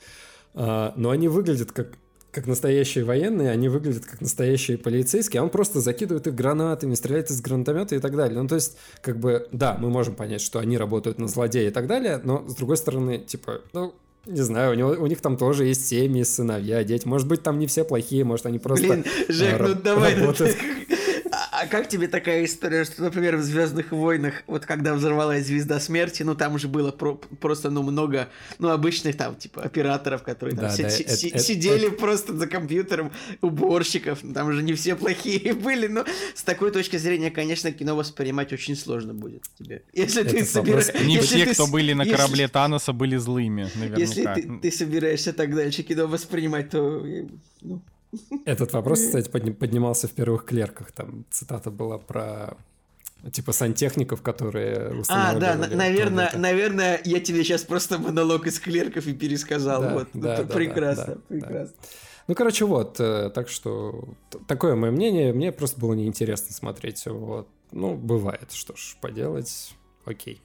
А, 0.56 0.93
но 0.95 1.10
они 1.10 1.28
выглядят 1.28 1.72
как 1.72 1.89
как 2.32 2.47
настоящие 2.47 3.06
военные, 3.06 3.49
они 3.49 3.70
выглядят 3.70 4.06
как 4.06 4.20
настоящие 4.20 4.78
полицейские, 4.78 5.39
а 5.39 5.43
он 5.43 5.49
просто 5.49 5.80
закидывает 5.80 6.28
их 6.28 6.36
гранатами, 6.36 6.93
стреляет 6.93 7.32
из 7.32 7.39
гранатомета 7.39 7.95
и 7.95 7.99
так 7.99 8.14
далее. 8.14 8.41
Ну, 8.41 8.45
то 8.49 8.56
есть, 8.56 8.78
как 9.01 9.18
бы, 9.18 9.47
да, 9.53 9.78
мы 9.80 9.89
можем 9.89 10.16
понять, 10.16 10.41
что 10.41 10.60
они 10.60 10.78
работают 10.78 11.18
на 11.18 11.30
злодея 11.30 11.70
и 11.70 11.72
так 11.72 11.88
далее, 11.88 12.20
но, 12.22 12.45
с 12.45 12.56
другой 12.56 12.76
стороны, 12.76 13.20
типа, 13.20 13.62
ну, 13.72 13.95
не 14.26 14.41
знаю, 14.41 14.74
у, 14.74 14.76
него, 14.76 14.89
у 14.89 15.08
них 15.08 15.22
там 15.22 15.38
тоже 15.38 15.66
есть 15.66 15.88
семьи, 15.88 16.24
сыновья, 16.24 16.84
дети. 16.84 17.08
Может 17.08 17.28
быть, 17.28 17.41
там 17.41 17.58
не 17.58 17.68
все 17.68 17.86
плохие, 17.86 18.26
может, 18.26 18.45
они 18.47 18.60
просто 18.60 18.88
Блин, 18.88 19.06
Жек, 19.30 19.62
ну 19.62 19.76
давай. 19.76 20.16
ну 20.16 20.22
работают. 20.22 20.58
А 21.66 21.68
как 21.68 21.89
тебе 21.89 22.07
такая 22.07 22.45
история, 22.45 22.86
что, 22.86 23.01
например, 23.01 23.38
в 23.38 23.41
Звездных 23.41 23.91
войнах, 23.91 24.43
вот 24.45 24.66
когда 24.68 24.93
взорвалась 24.93 25.47
звезда 25.47 25.80
смерти, 25.80 26.22
ну 26.22 26.36
там 26.36 26.59
же 26.59 26.68
было 26.68 26.91
про- 26.91 27.16
просто, 27.39 27.72
ну, 27.72 27.82
много, 27.82 28.30
ну, 28.59 28.70
обычных 28.70 29.18
там, 29.18 29.36
типа, 29.36 29.63
операторов, 29.63 30.22
которые 30.22 30.55
там 30.55 30.66
Да, 30.68 30.76
си- 30.76 30.84
да, 30.84 30.89
си- 30.91 31.03
это- 31.03 31.16
си- 31.16 31.28
это- 31.30 31.39
сидели 31.39 31.89
просто 31.89 32.38
за 32.38 32.45
компьютером, 32.47 33.11
уборщиков, 33.41 34.20
ну, 34.24 34.34
там 34.34 34.51
же 34.51 34.61
не 34.61 34.74
все 34.74 34.95
плохие 34.95 35.53
были, 35.66 35.88
но 35.88 36.05
с 36.36 36.43
такой 36.43 36.72
точки 36.72 36.97
зрения, 36.97 37.32
конечно, 37.32 37.72
кино 37.72 37.95
воспринимать 37.95 38.53
очень 38.53 38.76
сложно 38.76 39.13
будет 39.16 39.43
тебе. 39.57 39.82
Если 39.93 40.22
ты 40.24 40.38
Этот 40.38 40.49
собираешь... 40.49 40.93
Не 41.05 41.16
если 41.16 41.36
все, 41.38 41.45
ты 41.45 41.53
кто 41.53 41.68
были 41.68 41.93
на 41.93 42.03
если- 42.03 42.16
корабле 42.16 42.47
Таноса, 42.47 42.93
были 42.93 43.18
злыми, 43.18 43.61
Если 43.97 44.22
наверняка. 44.24 44.36
ты, 44.36 44.59
ты 44.70 44.72
собираешься 44.72 45.34
так 45.34 45.55
дальше 45.55 45.82
кино 45.84 46.05
воспринимать, 46.07 46.70
то... 46.70 47.05
э, 47.05 47.26
Ну, 47.61 47.82
Этот 48.45 48.74
вопрос, 48.74 49.01
кстати, 49.01 49.30
подни- 49.30 49.53
поднимался 49.53 50.07
в 50.07 50.11
первых 50.11 50.45
клерках. 50.45 50.91
Там 50.91 51.26
цитата 51.32 51.72
была 51.72 51.97
про 51.97 52.57
типа 53.32 53.53
сантехников, 53.53 54.22
которые 54.22 55.03
А, 55.07 55.34
да, 55.39 55.55
на- 55.55 55.68
наверное, 55.68 56.26
туалеты. 56.28 56.38
наверное, 56.38 57.01
я 57.05 57.20
тебе 57.20 57.43
сейчас 57.43 57.63
просто 57.63 57.97
монолог 57.97 58.45
из 58.47 58.59
клерков 58.59 59.07
и 59.07 59.13
пересказал. 59.13 59.82
Да, 59.82 59.93
вот, 59.93 60.07
Ну, 60.13 60.22
да, 60.22 60.36
п- 60.38 60.43
да, 60.43 60.53
прекрасно, 60.53 61.05
да, 61.05 61.13
да, 61.16 61.22
прекрасно. 61.28 61.76
Ну, 62.28 62.36
короче, 62.36 62.66
вот, 62.66 62.99
э, 62.99 63.30
так 63.34 63.49
что 63.49 64.03
такое 64.47 64.76
мое 64.76 64.91
мнение. 64.91 65.34
Мне 65.34 65.51
просто 65.51 65.80
было 65.80 65.93
неинтересно 65.93 66.53
смотреть. 66.53 67.05
Вот. 67.05 67.47
Ну, 67.72 67.95
бывает, 67.95 68.51
что 68.51 68.76
ж, 68.76 68.95
поделать. 69.01 69.74
Окей. 70.05 70.41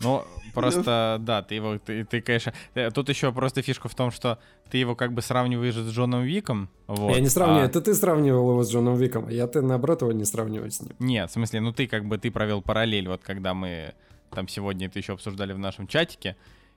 Ну, 0.00 0.24
просто, 0.54 1.18
да, 1.20 1.42
ты 1.42 1.54
его, 1.56 1.78
ты, 1.78 2.04
ты, 2.04 2.20
конечно... 2.20 2.52
э, 2.74 2.90
Тут 2.90 3.08
еще 3.08 3.32
просто 3.32 3.62
фишка 3.62 3.88
в 3.88 3.94
том, 3.94 4.10
что 4.10 4.38
ты 4.70 4.78
его 4.78 4.94
как 4.94 5.12
бы 5.12 5.22
сравниваешь 5.22 5.74
с 5.74 5.90
Джоном 5.92 6.22
Виком. 6.22 6.68
Вот, 6.86 7.14
я 7.14 7.20
не 7.20 7.28
сравниваю, 7.28 7.64
а- 7.64 7.66
это 7.66 7.80
ты 7.80 7.94
сравнивал 7.94 8.50
его 8.50 8.64
с 8.64 8.72
Джоном 8.72 8.96
Виком, 8.96 9.26
а 9.26 9.32
я-то, 9.32 9.62
наоборот, 9.62 10.02
его 10.02 10.12
не 10.12 10.24
сравниваю 10.24 10.70
с 10.70 10.80
ним. 10.80 10.92
Нет, 10.98 11.30
в 11.30 11.32
смысле, 11.32 11.60
ну 11.60 11.72
ты 11.72 11.86
как 11.86 12.04
бы, 12.06 12.18
ты 12.18 12.30
провел 12.30 12.62
параллель, 12.62 13.08
вот 13.08 13.22
когда 13.22 13.54
мы 13.54 13.94
там 14.30 14.48
сегодня 14.48 14.86
это 14.86 14.98
еще 14.98 15.12
обсуждали 15.12 15.52
в 15.52 15.58
нашем 15.58 15.86
чатике, 15.86 16.36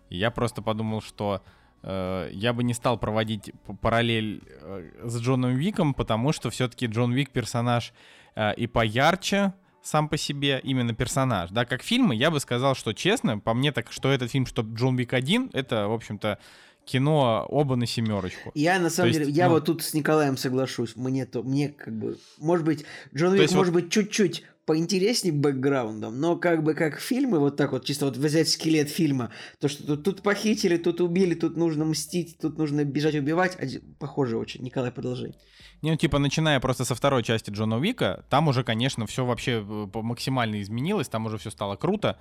и 0.10 0.18
я 0.18 0.30
просто 0.30 0.62
подумал, 0.62 1.02
что 1.02 1.42
э, 1.84 2.30
я 2.34 2.54
бы 2.54 2.64
не 2.64 2.74
стал 2.74 2.98
проводить 2.98 3.52
параллель 3.82 4.44
э, 4.62 4.92
с 5.06 5.18
Джоном 5.20 5.56
Виком, 5.56 5.94
потому 5.94 6.32
что 6.34 6.50
все-таки 6.50 6.86
Джон 6.88 7.14
Вик 7.14 7.32
персонаж 7.32 7.94
э, 8.36 8.54
и 8.56 8.68
поярче 8.68 9.54
сам 9.86 10.10
по 10.10 10.18
себе, 10.18 10.60
именно 10.64 10.94
персонаж, 10.96 11.52
да, 11.52 11.64
как 11.64 11.84
фильмы, 11.84 12.16
я 12.16 12.32
бы 12.32 12.40
сказал, 12.40 12.76
что 12.76 12.94
честно, 12.94 13.38
по 13.38 13.54
мне 13.54 13.72
так, 13.72 13.92
что 13.92 14.12
этот 14.12 14.32
фильм, 14.32 14.48
что 14.48 14.64
Джон 14.64 14.96
Вик 14.98 15.14
1, 15.14 15.52
это, 15.54 15.88
в 15.88 15.94
общем-то, 15.94 16.40
кино 16.86 17.46
оба 17.50 17.76
на 17.76 17.86
семерочку. 17.86 18.52
Я 18.56 18.80
на 18.80 18.90
самом 18.90 19.10
есть, 19.10 19.20
деле, 19.20 19.32
я 19.32 19.48
ну- 19.48 19.54
вот 19.54 19.66
тут 19.66 19.84
с 19.84 19.94
Николаем 19.94 20.38
соглашусь. 20.38 20.96
Мне 20.96 21.26
то, 21.26 21.44
мне 21.44 21.70
как 21.70 21.98
бы, 21.98 22.18
может 22.40 22.66
быть, 22.66 22.86
Джон 23.14 23.36
То 23.36 23.42
есть 23.42 23.54
может 23.56 23.74
вот- 23.74 23.84
быть 23.84 23.92
чуть-чуть 23.92 24.44
поинтереснее 24.66 25.34
бэкграундом, 25.34 26.20
но 26.20 26.36
как 26.36 26.64
бы 26.64 26.74
как 26.74 27.00
фильмы, 27.00 27.40
вот 27.40 27.56
так 27.56 27.72
вот, 27.72 27.86
чисто 27.86 28.06
вот 28.06 28.18
взять 28.18 28.50
скелет 28.50 28.90
фильма, 28.90 29.32
то, 29.60 29.68
что 29.68 29.86
тут, 29.86 30.04
тут 30.04 30.22
похитили, 30.24 30.78
тут 30.78 31.02
убили, 31.02 31.36
тут 31.36 31.56
нужно 31.56 31.86
мстить, 31.86 32.38
тут 32.42 32.58
нужно 32.58 32.84
бежать 32.84 33.16
убивать, 33.16 33.56
один- 33.60 33.96
похоже 34.00 34.38
очень. 34.38 34.64
Николай, 34.64 34.92
продолжай. 34.92 35.36
Не, 35.82 35.92
ну, 35.92 35.98
типа, 35.98 36.20
начиная 36.20 36.60
просто 36.60 36.86
со 36.86 36.96
второй 36.96 37.22
части 37.22 37.52
Джона 37.52 37.78
Уика, 37.78 38.26
там 38.30 38.48
уже, 38.48 38.64
конечно, 38.64 39.06
все 39.06 39.26
вообще 39.26 39.64
э, 39.64 39.88
максимально 39.94 40.62
изменилось, 40.62 41.10
там 41.10 41.26
уже 41.26 41.38
все 41.38 41.52
стало 41.52 41.76
круто. 41.76 42.18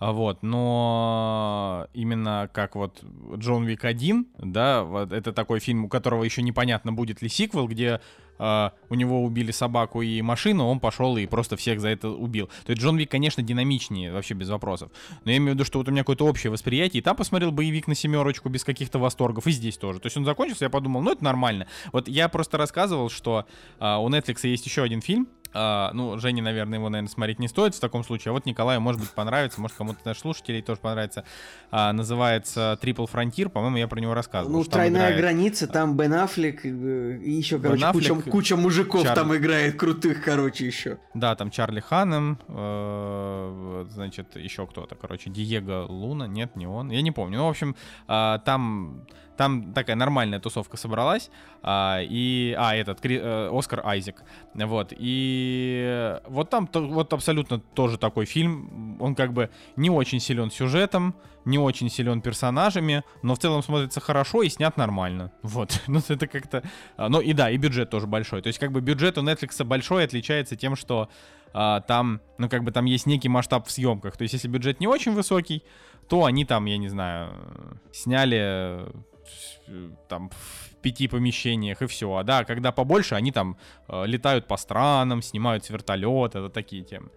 А, 0.00 0.12
Вот, 0.12 0.42
но 0.42 1.86
именно 1.92 2.48
как 2.52 2.74
вот 2.74 3.04
Джон 3.36 3.64
Уик 3.64 3.84
1, 3.84 4.26
да, 4.38 4.82
вот 4.82 5.12
это 5.12 5.32
такой 5.32 5.60
фильм, 5.60 5.84
у 5.84 5.88
которого 5.88 6.24
еще 6.24 6.42
непонятно, 6.42 6.90
будет 6.90 7.20
ли 7.20 7.28
сиквел, 7.28 7.68
где 7.68 8.00
а, 8.38 8.72
у 8.88 8.94
него 8.94 9.22
убили 9.22 9.50
собаку 9.50 10.00
и 10.00 10.22
машину, 10.22 10.66
он 10.66 10.80
пошел 10.80 11.18
и 11.18 11.26
просто 11.26 11.58
всех 11.58 11.82
за 11.82 11.90
это 11.90 12.08
убил. 12.08 12.46
То 12.64 12.72
есть 12.72 12.80
Джон 12.80 12.96
Вик, 12.96 13.10
конечно, 13.10 13.42
динамичнее, 13.42 14.10
вообще 14.10 14.32
без 14.32 14.48
вопросов. 14.48 14.90
Но 15.26 15.32
я 15.32 15.36
имею 15.36 15.52
в 15.52 15.54
виду, 15.56 15.66
что 15.66 15.78
вот 15.78 15.88
у 15.88 15.90
меня 15.90 16.00
какое-то 16.00 16.24
общее 16.24 16.50
восприятие, 16.50 17.00
и 17.00 17.04
там 17.04 17.14
посмотрел 17.14 17.52
боевик 17.52 17.86
на 17.86 17.94
семерочку 17.94 18.48
без 18.48 18.64
каких-то 18.64 18.98
восторгов, 18.98 19.46
и 19.46 19.50
здесь 19.50 19.76
тоже. 19.76 20.00
То 20.00 20.06
есть 20.06 20.16
он 20.16 20.24
закончился, 20.24 20.64
я 20.64 20.70
подумал, 20.70 21.02
ну 21.02 21.12
это 21.12 21.22
нормально. 21.22 21.66
Вот 21.92 22.08
я 22.08 22.30
просто 22.30 22.56
рассказывал, 22.56 23.10
что 23.10 23.44
а, 23.78 23.98
у 23.98 24.08
Netflix 24.08 24.48
есть 24.48 24.64
еще 24.64 24.82
один 24.82 25.02
фильм, 25.02 25.28
А, 25.52 25.90
ну, 25.94 26.18
Жене, 26.18 26.42
наверное, 26.42 26.78
его, 26.78 26.88
наверное, 26.88 27.10
смотреть 27.10 27.38
не 27.38 27.48
стоит 27.48 27.74
в 27.74 27.80
таком 27.80 28.04
случае. 28.04 28.30
А 28.30 28.32
вот 28.32 28.46
Николаю, 28.46 28.80
может 28.80 29.00
быть, 29.00 29.10
понравится, 29.10 29.60
может, 29.60 29.76
кому-то 29.76 29.98
наших 30.04 30.22
слушателей 30.22 30.62
тоже 30.62 30.80
понравится. 30.80 31.24
А, 31.70 31.92
называется 31.92 32.78
Triple 32.82 33.10
Frontier, 33.12 33.48
по-моему, 33.48 33.76
я 33.78 33.88
про 33.88 33.98
него 34.00 34.14
рассказывал. 34.14 34.58
Ну, 34.58 34.64
тройная 34.64 35.08
играет- 35.08 35.18
граница, 35.20 35.66
там 35.66 35.96
Бен 35.96 36.14
Аффлек 36.14 36.64
э, 36.64 36.68
и 37.18 37.30
еще, 37.32 37.58
короче, 37.58 37.82
Бен 37.82 37.92
куча, 37.92 38.12
Аффлек, 38.12 38.30
куча 38.32 38.56
мужиков 38.56 39.02
Чар- 39.04 39.14
там 39.14 39.34
играет, 39.36 39.76
крутых, 39.76 40.22
короче, 40.24 40.66
еще. 40.66 40.98
Да, 41.14 41.34
там 41.34 41.50
Чарли 41.50 41.80
Ханнем, 41.80 42.38
э, 42.48 43.86
значит, 43.90 44.36
еще 44.36 44.66
кто-то, 44.66 44.94
короче, 44.94 45.30
Диего 45.30 45.86
Луна, 45.88 46.26
нет, 46.26 46.56
не 46.56 46.66
он, 46.66 46.90
я 46.90 47.02
не 47.02 47.10
помню. 47.10 47.38
Ну, 47.38 47.46
в 47.46 47.50
общем, 47.50 47.74
а, 48.06 48.38
там, 48.38 49.06
там 49.40 49.72
такая 49.72 49.96
нормальная 49.96 50.38
тусовка 50.38 50.76
собралась, 50.76 51.30
а, 51.62 52.00
и, 52.02 52.54
а, 52.58 52.76
этот, 52.76 53.00
Кри- 53.00 53.18
э, 53.22 53.48
Оскар 53.50 53.80
Айзек, 53.86 54.22
вот, 54.52 54.92
и 54.94 56.18
вот 56.28 56.50
там 56.50 56.66
то- 56.66 56.86
вот 56.86 57.14
абсолютно 57.14 57.58
тоже 57.58 57.96
такой 57.96 58.26
фильм, 58.26 58.98
он 59.00 59.14
как 59.14 59.32
бы 59.32 59.48
не 59.76 59.88
очень 59.88 60.20
силен 60.20 60.50
сюжетом, 60.50 61.14
не 61.46 61.58
очень 61.58 61.88
силен 61.88 62.20
персонажами, 62.20 63.02
но 63.22 63.34
в 63.34 63.38
целом 63.38 63.62
смотрится 63.62 63.98
хорошо 63.98 64.42
и 64.42 64.50
снят 64.50 64.76
нормально, 64.76 65.32
вот, 65.42 65.80
ну, 65.86 66.00
это 66.06 66.26
как-то, 66.26 66.62
а, 66.98 67.08
ну, 67.08 67.22
и 67.22 67.32
да, 67.32 67.48
и 67.50 67.56
бюджет 67.56 67.88
тоже 67.88 68.06
большой, 68.06 68.42
то 68.42 68.48
есть 68.48 68.58
как 68.58 68.72
бы 68.72 68.82
бюджет 68.82 69.16
у 69.16 69.22
Netflix 69.22 69.64
большой, 69.64 70.04
отличается 70.04 70.54
тем, 70.54 70.76
что 70.76 71.08
а, 71.54 71.80
там, 71.80 72.20
ну, 72.36 72.50
как 72.50 72.62
бы 72.62 72.72
там 72.72 72.84
есть 72.84 73.06
некий 73.06 73.28
масштаб 73.28 73.66
в 73.66 73.70
съемках. 73.72 74.16
То 74.16 74.22
есть, 74.22 74.34
если 74.34 74.46
бюджет 74.46 74.78
не 74.78 74.86
очень 74.86 75.12
высокий, 75.12 75.64
то 76.08 76.24
они 76.24 76.44
там, 76.44 76.66
я 76.66 76.78
не 76.78 76.88
знаю, 76.88 77.32
сняли 77.92 78.86
там 80.08 80.30
в 80.30 80.76
пяти 80.76 81.08
помещениях 81.08 81.82
и 81.82 81.86
все. 81.86 82.14
А 82.14 82.24
да, 82.24 82.44
когда 82.44 82.72
побольше, 82.72 83.14
они 83.14 83.32
там 83.32 83.56
э, 83.88 84.06
летают 84.06 84.46
по 84.46 84.56
странам, 84.56 85.22
снимают 85.22 85.64
с 85.64 85.70
вертолета, 85.70 86.38
это 86.38 86.48
такие 86.48 86.82
темы. 86.82 87.10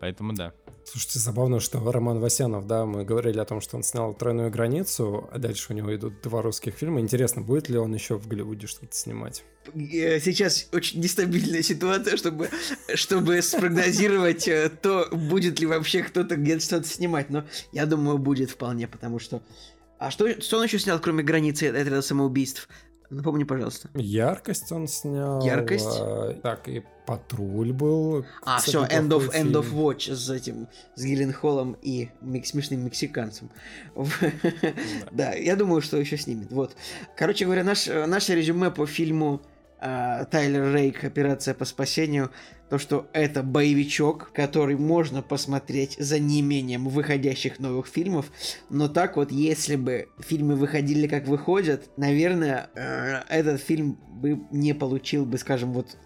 Поэтому 0.00 0.34
да. 0.34 0.52
Слушайте, 0.84 1.18
забавно, 1.18 1.60
что 1.60 1.80
Роман 1.90 2.20
Васянов, 2.20 2.66
да, 2.66 2.84
мы 2.84 3.04
говорили 3.04 3.38
о 3.38 3.46
том, 3.46 3.62
что 3.62 3.76
он 3.76 3.82
снял 3.82 4.12
«Тройную 4.12 4.50
границу», 4.50 5.30
а 5.32 5.38
дальше 5.38 5.72
у 5.72 5.74
него 5.74 5.94
идут 5.96 6.20
два 6.22 6.42
русских 6.42 6.74
фильма. 6.74 7.00
Интересно, 7.00 7.40
будет 7.40 7.70
ли 7.70 7.78
он 7.78 7.94
еще 7.94 8.18
в 8.18 8.28
Голливуде 8.28 8.66
что-то 8.66 8.94
снимать? 8.94 9.44
Э, 9.74 10.20
Сейчас 10.20 10.68
очень 10.72 11.00
нестабильная 11.00 11.62
ситуация, 11.62 12.18
чтобы, 12.18 12.50
чтобы 12.94 13.40
спрогнозировать 13.40 14.46
э, 14.46 14.68
то, 14.68 15.08
будет 15.10 15.58
ли 15.60 15.66
вообще 15.66 16.02
кто-то 16.02 16.36
где-то 16.36 16.60
что-то 16.60 16.86
снимать. 16.86 17.30
Но 17.30 17.44
я 17.72 17.86
думаю, 17.86 18.18
будет 18.18 18.50
вполне, 18.50 18.86
потому 18.86 19.18
что... 19.18 19.40
А 19.98 20.10
что, 20.10 20.40
что 20.40 20.58
он 20.58 20.64
еще 20.64 20.78
снял, 20.78 20.98
кроме 21.00 21.22
границы 21.22 21.64
отряда 21.68 22.02
самоубийств? 22.02 22.68
Напомни, 23.10 23.44
пожалуйста. 23.44 23.90
Яркость 23.94 24.72
он 24.72 24.88
снял. 24.88 25.44
Яркость? 25.44 25.86
а, 26.00 26.34
так, 26.42 26.68
и 26.68 26.82
«Патруль» 27.06 27.72
был. 27.72 28.24
А, 28.42 28.58
все, 28.58 28.84
End 28.84 29.08
of, 29.10 29.30
End 29.32 29.52
of. 29.52 29.72
Watch 29.72 30.12
с 30.14 30.30
этим, 30.30 30.68
с 30.96 31.04
Гилленхолом 31.04 31.76
и 31.82 32.08
мек- 32.22 32.46
смешным 32.46 32.84
мексиканцем. 32.84 33.50
Да, 35.12 35.32
я 35.34 35.54
думаю, 35.54 35.80
что 35.82 35.98
еще 35.98 36.16
снимет. 36.16 36.50
Вот. 36.50 36.74
Короче 37.16 37.44
говоря, 37.44 37.62
наш, 37.62 37.88
э, 37.88 38.06
наше 38.06 38.34
резюме 38.34 38.70
по 38.70 38.86
фильму 38.86 39.42
э, 39.80 40.24
Тайлер 40.30 40.74
Рейк 40.74 41.04
«Операция 41.04 41.54
по 41.54 41.66
спасению» 41.66 42.30
то, 42.74 42.78
что 42.78 43.08
это 43.12 43.44
боевичок, 43.44 44.32
который 44.32 44.74
можно 44.74 45.22
посмотреть 45.22 45.94
за 45.96 46.18
неимением 46.18 46.88
выходящих 46.88 47.60
новых 47.60 47.86
фильмов, 47.86 48.32
но 48.68 48.88
так 48.88 49.16
вот, 49.16 49.30
если 49.30 49.76
бы 49.76 50.08
фильмы 50.18 50.56
выходили 50.56 51.06
как 51.06 51.28
выходят, 51.28 51.88
наверное, 51.96 52.70
э, 52.74 53.22
этот 53.28 53.60
фильм 53.60 53.96
бы 54.14 54.40
не 54.50 54.74
получил 54.74 55.24
бы, 55.24 55.38
скажем, 55.38 55.72
вот... 55.72 55.96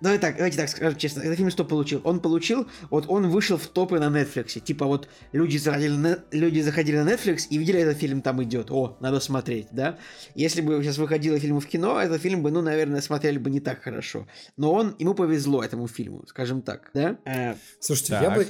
Давай 0.00 0.18
так, 0.18 0.36
давайте 0.36 0.56
так 0.56 0.68
скажем 0.68 0.98
честно, 0.98 1.20
этот 1.20 1.36
фильм 1.36 1.50
что 1.50 1.64
получил? 1.64 2.00
Он 2.04 2.20
получил, 2.20 2.66
вот 2.90 3.06
он 3.08 3.28
вышел 3.28 3.58
в 3.58 3.66
топы 3.66 3.98
на 3.98 4.06
Netflix, 4.06 4.60
типа 4.60 4.86
вот 4.86 5.08
люди 5.32 5.58
заходили 5.58 5.96
на, 5.96 6.18
люди 6.30 6.60
заходили 6.60 6.98
на 6.98 7.10
Netflix 7.10 7.48
и 7.50 7.58
видели 7.58 7.80
этот 7.80 7.98
фильм 7.98 8.22
там 8.22 8.42
идет, 8.42 8.70
о, 8.70 8.96
надо 9.00 9.20
смотреть, 9.20 9.68
да? 9.72 9.98
Если 10.34 10.60
бы 10.60 10.82
сейчас 10.82 10.98
выходил 10.98 11.38
фильм 11.38 11.60
в 11.60 11.66
кино, 11.66 12.00
этот 12.00 12.22
фильм 12.22 12.42
бы, 12.42 12.50
ну, 12.50 12.62
наверное, 12.62 13.00
смотрели 13.00 13.38
бы 13.38 13.50
не 13.50 13.60
так 13.60 13.82
хорошо. 13.82 14.26
Но 14.56 14.72
он, 14.72 14.94
ему 14.98 15.14
повезло 15.14 15.62
этому 15.62 15.88
фильму, 15.88 16.15
скажем 16.26 16.62
так, 16.62 16.90
да? 16.94 17.18
Э, 17.24 17.56
Слушайте, 17.80 18.12
Так. 18.12 18.22
я 18.22 18.30
бы, 18.30 18.46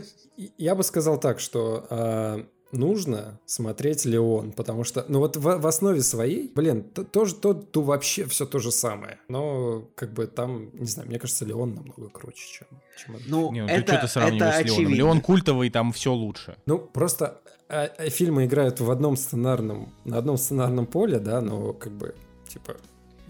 я 0.58 0.74
бы 0.74 0.82
сказал 0.82 1.18
так, 1.18 1.40
что 1.40 1.86
а, 1.90 2.46
нужно 2.72 3.40
смотреть 3.46 4.04
Леон, 4.04 4.52
потому 4.52 4.84
что, 4.84 5.04
ну 5.08 5.20
вот 5.20 5.36
в, 5.36 5.42
в 5.42 5.66
основе 5.66 6.02
своей, 6.02 6.50
блин, 6.54 6.84
то, 6.84 7.04
тоже 7.04 7.34
то, 7.34 7.54
то 7.54 7.82
вообще 7.82 8.26
все 8.26 8.46
то 8.46 8.58
же 8.58 8.70
самое. 8.70 9.18
Но 9.28 9.88
как 9.94 10.12
бы 10.12 10.26
там, 10.26 10.70
не 10.74 10.86
знаю, 10.86 11.08
мне 11.08 11.18
кажется, 11.18 11.44
Леон 11.44 11.74
намного 11.74 12.08
круче, 12.08 12.44
чем, 12.46 12.68
чем 12.96 13.16
ну, 13.26 13.52
Не, 13.52 13.62
ну 13.62 13.68
это, 13.68 13.82
ты 13.82 13.92
что 13.92 14.00
ты 14.02 14.08
сравниваешь 14.08 14.54
это 14.54 14.62
с 14.62 14.66
Леоном? 14.66 14.74
очевидно. 14.76 14.94
Леон 14.94 15.20
культовый, 15.20 15.70
там 15.70 15.92
все 15.92 16.12
лучше. 16.12 16.56
Ну, 16.66 16.78
просто 16.78 17.40
а, 17.68 17.90
а, 17.98 18.10
фильмы 18.10 18.46
играют 18.46 18.80
в 18.80 18.90
одном 18.90 19.16
сценарном, 19.16 19.92
на 20.04 20.18
одном 20.18 20.36
сценарном 20.36 20.86
поле, 20.86 21.18
да, 21.18 21.40
но 21.40 21.72
как 21.72 21.92
бы, 21.92 22.14
типа... 22.48 22.76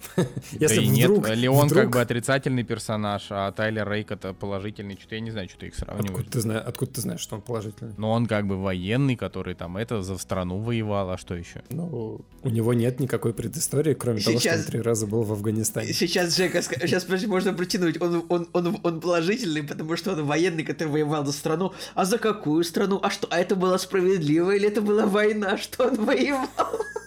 Если 0.53 0.77
да 0.77 0.83
и 0.83 0.87
нет, 0.89 1.11
вдруг, 1.11 1.29
Леон 1.31 1.67
вдруг- 1.67 1.83
как 1.85 1.93
бы 1.93 2.01
отрицательный 2.01 2.65
персонаж, 2.65 3.27
а 3.31 3.51
Тайлер 3.53 3.89
Рейк 3.91 4.11
это 4.11 4.33
положительный. 4.33 4.97
Что-то 4.99 5.15
я 5.17 5.21
не 5.21 5.31
знаю, 5.31 5.49
что 5.49 5.59
ты 5.61 5.67
их 5.67 5.75
сравниваешь. 5.75 6.11
Откуда 6.11 6.31
ты, 6.31 6.41
знаешь, 6.41 6.63
откуда 6.67 6.93
ты 6.93 7.01
знаешь, 7.01 7.21
что 7.21 7.37
он 7.37 7.43
положительный? 7.43 7.95
Но 7.97 8.13
он 8.13 8.27
как 8.27 8.47
бы 8.47 8.57
военный, 8.61 9.17
который 9.17 9.55
там 9.55 9.77
это 9.77 10.03
за 10.03 10.19
страну 10.19 10.59
воевал, 10.59 11.11
а 11.11 11.19
что 11.19 11.35
еще? 11.35 11.63
Ну, 11.71 12.21
у 12.43 12.49
него 12.49 12.75
нет 12.75 13.01
никакой 13.01 13.33
предыстории, 13.35 13.95
кроме 13.95 14.21
того, 14.21 14.39
что 14.39 14.51
он 14.51 14.57
Сейчас- 14.57 14.67
три 14.67 14.81
раза 14.81 15.07
был 15.07 15.23
в 15.23 15.33
Афганистане. 15.33 15.93
Сейчас, 15.93 16.37
Жека, 16.37 16.63
сейчас, 16.63 17.05
подожди, 17.05 17.27
можно 17.27 17.53
протянуть. 17.55 18.01
Он, 18.01 18.25
он, 18.29 18.49
он, 18.53 18.79
он 18.83 19.01
положительный, 19.01 19.63
потому 19.63 19.97
что 19.97 20.13
он 20.13 20.25
военный, 20.25 20.65
который 20.65 20.89
воевал 20.89 21.25
за 21.25 21.33
страну. 21.33 21.73
А 21.95 22.05
за 22.05 22.19
какую 22.19 22.65
страну? 22.65 23.01
А 23.03 23.11
что? 23.11 23.27
А 23.31 23.39
это 23.39 23.57
было 23.57 23.77
справедливо 23.79 24.53
или 24.57 24.69
это 24.69 24.81
была 24.83 25.07
война? 25.07 25.57
Что 25.59 25.89
он 25.89 26.05
воевал? 26.05 26.49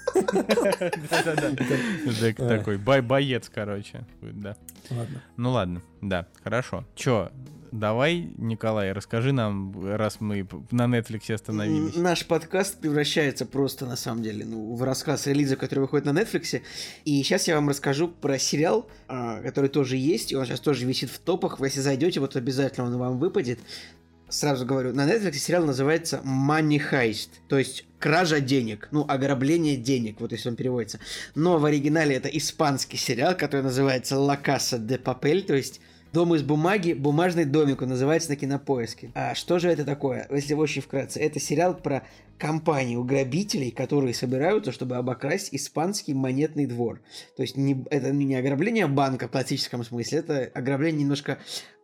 Джек 2.08 2.38
такой 2.38 2.78
бой- 2.86 3.02
боец, 3.02 3.50
короче. 3.54 4.06
Да. 4.22 4.56
Ладно. 4.90 5.22
Ну 5.38 5.52
ладно, 5.52 5.82
да, 6.02 6.28
хорошо. 6.44 6.86
Чё, 6.96 7.32
давай, 7.72 8.30
Николай, 8.38 8.92
расскажи 8.92 9.32
нам, 9.32 9.74
раз 9.96 10.20
мы 10.20 10.48
на 10.72 10.86
Netflix 10.86 11.32
остановились. 11.34 11.96
Наш 11.96 12.26
подкаст 12.26 12.80
превращается 12.80 13.46
просто, 13.46 13.86
на 13.86 13.96
самом 13.96 14.24
деле, 14.24 14.46
ну, 14.46 14.76
в 14.76 14.84
рассказ 14.84 15.28
релиза, 15.28 15.56
который 15.56 15.80
выходит 15.80 16.06
на 16.06 16.18
Netflix. 16.20 16.62
И 17.06 17.24
сейчас 17.24 17.48
я 17.48 17.56
вам 17.56 17.70
расскажу 17.70 18.08
про 18.08 18.40
сериал, 18.40 18.90
а, 19.08 19.42
который 19.42 19.70
тоже 19.70 19.98
есть, 19.98 20.32
и 20.32 20.36
он 20.36 20.46
сейчас 20.46 20.60
тоже 20.60 20.86
висит 20.86 21.10
в 21.10 21.20
топах. 21.20 21.60
Вы 21.60 21.68
если 21.68 21.82
зайдете, 21.82 22.20
вот 22.20 22.36
обязательно 22.36 22.88
он 22.88 22.98
вам 22.98 23.20
выпадет. 23.20 23.60
Сразу 24.30 24.66
говорю, 24.66 24.94
на 24.94 25.08
Netflix 25.10 25.34
сериал 25.34 25.66
называется 25.66 26.22
Money 26.24 26.80
Heist, 26.92 27.30
то 27.48 27.58
есть 27.58 27.86
кража 28.00 28.40
денег, 28.40 28.88
ну, 28.92 29.06
ограбление 29.08 29.76
денег, 29.76 30.20
вот 30.20 30.32
если 30.32 30.50
он 30.50 30.56
переводится. 30.56 31.00
Но 31.36 31.58
в 31.60 31.66
оригинале 31.66 32.16
это 32.16 32.30
испанский 32.30 32.98
сериал, 32.98 33.36
который 33.36 33.62
называется 33.62 34.16
La 34.16 34.42
Casa 34.42 34.80
de 34.80 35.02
Papel, 35.02 35.42
то 35.42 35.54
есть 35.54 35.82
Дом 36.12 36.34
из 36.34 36.42
бумаги, 36.42 36.94
бумажный 36.94 37.46
домик, 37.46 37.84
он 37.84 37.90
называется 37.90 38.30
на 38.32 38.36
кинопоиске. 38.36 39.12
А 39.14 39.36
что 39.36 39.60
же 39.60 39.70
это 39.70 39.86
такое? 39.86 40.28
Если 40.32 40.56
очень 40.56 40.82
вкратце, 40.82 41.20
это 41.20 41.40
сериал 41.40 41.78
про 41.78 42.04
компанию 42.40 43.04
грабителей, 43.04 43.70
которые 43.70 44.16
собираются, 44.16 44.72
чтобы 44.72 44.96
обокрасть 44.96 45.50
испанский 45.54 46.16
монетный 46.16 46.66
двор. 46.66 47.02
То 47.36 47.44
есть 47.44 47.58
не, 47.58 47.86
это 47.92 48.12
не 48.12 48.36
ограбление 48.36 48.88
банка 48.88 49.28
в 49.28 49.32
классическом 49.32 49.84
смысле, 49.84 50.20
это 50.20 50.50
ограбление 50.56 51.02
немножко 51.04 51.38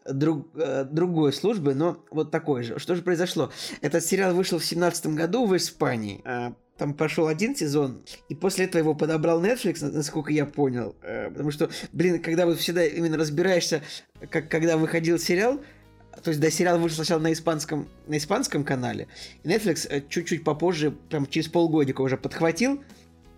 друг, 0.10 0.48
э, 0.56 0.86
другой 0.90 1.34
службы, 1.34 1.74
но 1.76 2.04
вот 2.12 2.32
такой 2.32 2.64
же. 2.64 2.80
Что 2.80 2.96
же 2.96 3.02
произошло? 3.02 3.52
Этот 3.82 4.04
сериал 4.06 4.34
вышел 4.34 4.60
в 4.60 4.66
семнадцатом 4.66 5.16
году 5.16 5.46
в 5.46 5.56
Испании. 5.56 6.22
А, 6.26 6.54
Там 6.78 6.94
пошел 6.94 7.28
один 7.28 7.56
сезон, 7.56 8.04
и 8.28 8.36
после 8.36 8.66
этого 8.66 8.80
его 8.82 8.94
подобрал 8.96 9.42
Netflix, 9.42 9.82
на- 9.82 9.92
насколько 9.92 10.32
я 10.34 10.46
понял. 10.46 10.96
Э, 11.02 11.30
Потому 11.32 11.52
что, 11.52 11.70
блин, 11.94 12.22
когда 12.22 12.46
вот 12.46 12.58
всегда 12.60 12.86
именно 12.86 13.18
разбираешься, 13.18 13.82
как 14.30 14.50
когда 14.52 14.76
выходил 14.78 15.18
сериал, 15.18 15.62
то 16.22 16.30
есть, 16.30 16.42
да, 16.42 16.50
сериал 16.50 16.78
вышел 16.80 16.98
сначала 16.98 17.20
на 17.22 17.32
испанском, 17.34 17.88
на 18.08 18.18
испанском 18.18 18.64
канале, 18.64 19.08
и 19.44 19.48
Netflix 19.48 19.88
э, 19.90 20.02
чуть-чуть 20.10 20.44
попозже, 20.44 20.92
прям 20.92 21.26
через 21.28 21.48
полгодика 21.48 22.02
уже 22.02 22.18
подхватил 22.18 22.84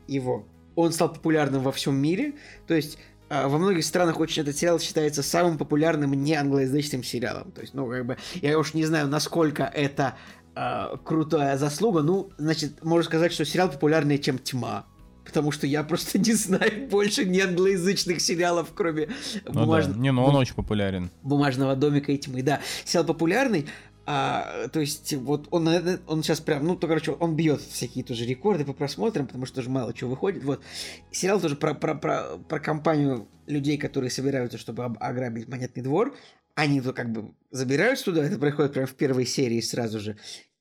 его. 0.07 0.45
Он 0.75 0.91
стал 0.91 1.13
популярным 1.13 1.61
во 1.63 1.71
всем 1.71 1.95
мире, 1.95 2.33
то 2.67 2.73
есть 2.75 2.97
во 3.29 3.57
многих 3.57 3.83
странах 3.85 4.19
очень 4.19 4.43
этот 4.43 4.57
сериал 4.57 4.79
считается 4.79 5.21
самым 5.23 5.57
популярным 5.57 6.13
не 6.13 6.33
англоязычным 6.33 7.03
сериалом. 7.03 7.51
То 7.51 7.61
есть, 7.61 7.73
ну, 7.73 7.89
как 7.89 8.05
бы, 8.05 8.17
я 8.35 8.57
уж 8.57 8.73
не 8.73 8.85
знаю, 8.85 9.07
насколько 9.07 9.63
это 9.63 10.15
а, 10.55 10.97
крутая 10.97 11.57
заслуга. 11.57 12.01
Ну, 12.01 12.31
значит, 12.37 12.83
можно 12.83 13.03
сказать, 13.05 13.33
что 13.33 13.45
сериал 13.45 13.69
популярнее, 13.69 14.17
чем 14.19 14.37
«Тьма». 14.39 14.85
Потому 15.25 15.51
что 15.51 15.67
я 15.67 15.83
просто 15.83 16.17
не 16.19 16.31
знаю 16.33 16.87
больше 16.89 17.25
не 17.25 17.41
англоязычных 17.41 18.21
сериалов, 18.21 18.71
кроме 18.73 19.09
Ну 19.45 19.65
бумаж- 19.65 19.87
да. 19.87 19.93
Не, 19.99 20.13
ну 20.13 20.23
он 20.23 20.35
очень 20.37 20.55
популярен. 20.55 21.11
бумажного 21.21 21.75
домика 21.75 22.13
и 22.13 22.17
тьмы. 22.17 22.41
Да, 22.43 22.61
сериал 22.85 23.05
популярный. 23.05 23.67
А, 24.09 24.69
то 24.69 24.79
есть, 24.79 25.13
вот 25.15 25.49
он, 25.51 25.67
э, 25.67 25.99
он 26.07 26.23
сейчас 26.23 26.39
прям, 26.39 26.65
ну, 26.65 26.77
то, 26.77 26.87
короче, 26.87 27.11
он 27.11 27.35
бьет 27.35 27.59
всякие 27.59 28.05
тоже 28.05 28.25
рекорды 28.25 28.63
по 28.63 28.71
просмотрам, 28.71 29.27
потому 29.27 29.45
что 29.45 29.57
тоже 29.57 29.69
мало 29.69 29.93
чего 29.93 30.11
выходит. 30.11 30.45
Вот. 30.45 30.63
Сериал 31.11 31.41
тоже 31.41 31.57
про, 31.57 31.73
про, 31.73 31.93
про, 31.93 32.37
про 32.37 32.59
компанию 32.61 33.27
людей, 33.47 33.77
которые 33.77 34.09
собираются, 34.09 34.57
чтобы 34.57 34.85
об- 34.85 34.97
ограбить 35.03 35.49
монетный 35.49 35.83
двор. 35.83 36.15
Они 36.55 36.79
то 36.79 36.93
как 36.93 37.11
бы 37.11 37.33
забираются 37.51 38.05
туда, 38.05 38.23
это 38.23 38.39
происходит 38.39 38.71
прямо 38.71 38.87
в 38.87 38.95
первой 38.95 39.25
серии 39.25 39.59
сразу 39.59 39.99
же. 39.99 40.17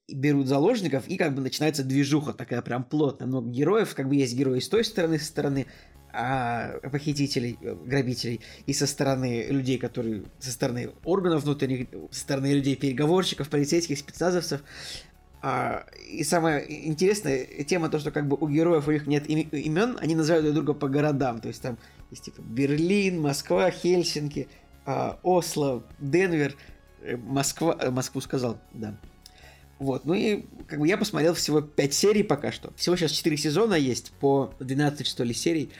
И 0.08 0.16
берут 0.16 0.48
заложников, 0.48 1.06
и 1.06 1.16
как 1.16 1.32
бы 1.32 1.40
начинается 1.40 1.84
движуха 1.84 2.32
такая 2.32 2.62
прям 2.62 2.82
плотная. 2.82 3.28
Много 3.28 3.48
героев, 3.48 3.94
как 3.94 4.08
бы 4.08 4.16
есть 4.16 4.34
герои 4.34 4.58
с 4.58 4.68
той 4.68 4.82
стороны, 4.82 5.20
со 5.20 5.26
стороны 5.26 5.66
а, 6.18 6.80
похитителей, 6.90 7.58
э, 7.60 7.74
грабителей, 7.74 8.40
и 8.64 8.72
со 8.72 8.86
стороны 8.86 9.46
людей, 9.50 9.76
которые 9.76 10.24
со 10.38 10.50
стороны 10.50 10.90
органов 11.04 11.44
внутренних, 11.44 11.88
со 12.10 12.20
стороны 12.20 12.54
людей 12.54 12.74
переговорщиков, 12.74 13.50
полицейских, 13.50 13.98
спецназовцев. 13.98 14.62
А, 15.42 15.84
и 16.10 16.24
самая 16.24 16.60
интересная 16.60 17.44
тема 17.64 17.90
то, 17.90 17.98
что 17.98 18.10
как 18.10 18.26
бы 18.26 18.38
у 18.40 18.48
героев 18.48 18.88
у 18.88 18.92
них 18.92 19.06
нет 19.06 19.28
име- 19.28 19.50
имен, 19.50 19.98
они 20.00 20.14
называют 20.14 20.44
друг 20.46 20.54
друга 20.54 20.72
по 20.72 20.88
городам. 20.88 21.40
То 21.40 21.48
есть 21.48 21.60
там 21.60 21.76
есть 22.10 22.24
типа 22.24 22.40
Берлин, 22.40 23.20
Москва, 23.20 23.70
Хельсинки, 23.70 24.48
а, 24.86 25.18
Осло, 25.22 25.84
Денвер, 25.98 26.56
э, 27.02 27.16
Москва, 27.16 27.76
э, 27.78 27.90
Москву 27.90 28.22
сказал, 28.22 28.58
да. 28.72 28.98
Вот, 29.78 30.06
ну 30.06 30.14
и 30.14 30.46
как 30.66 30.78
бы 30.78 30.88
я 30.88 30.96
посмотрел 30.96 31.34
всего 31.34 31.60
5 31.60 31.92
серий 31.92 32.22
пока 32.22 32.50
что. 32.50 32.72
Всего 32.76 32.96
сейчас 32.96 33.12
4 33.12 33.36
сезона 33.36 33.74
есть, 33.74 34.12
по 34.12 34.54
12, 34.60 35.06
что 35.06 35.22
ли, 35.22 35.34
серий. 35.34 35.70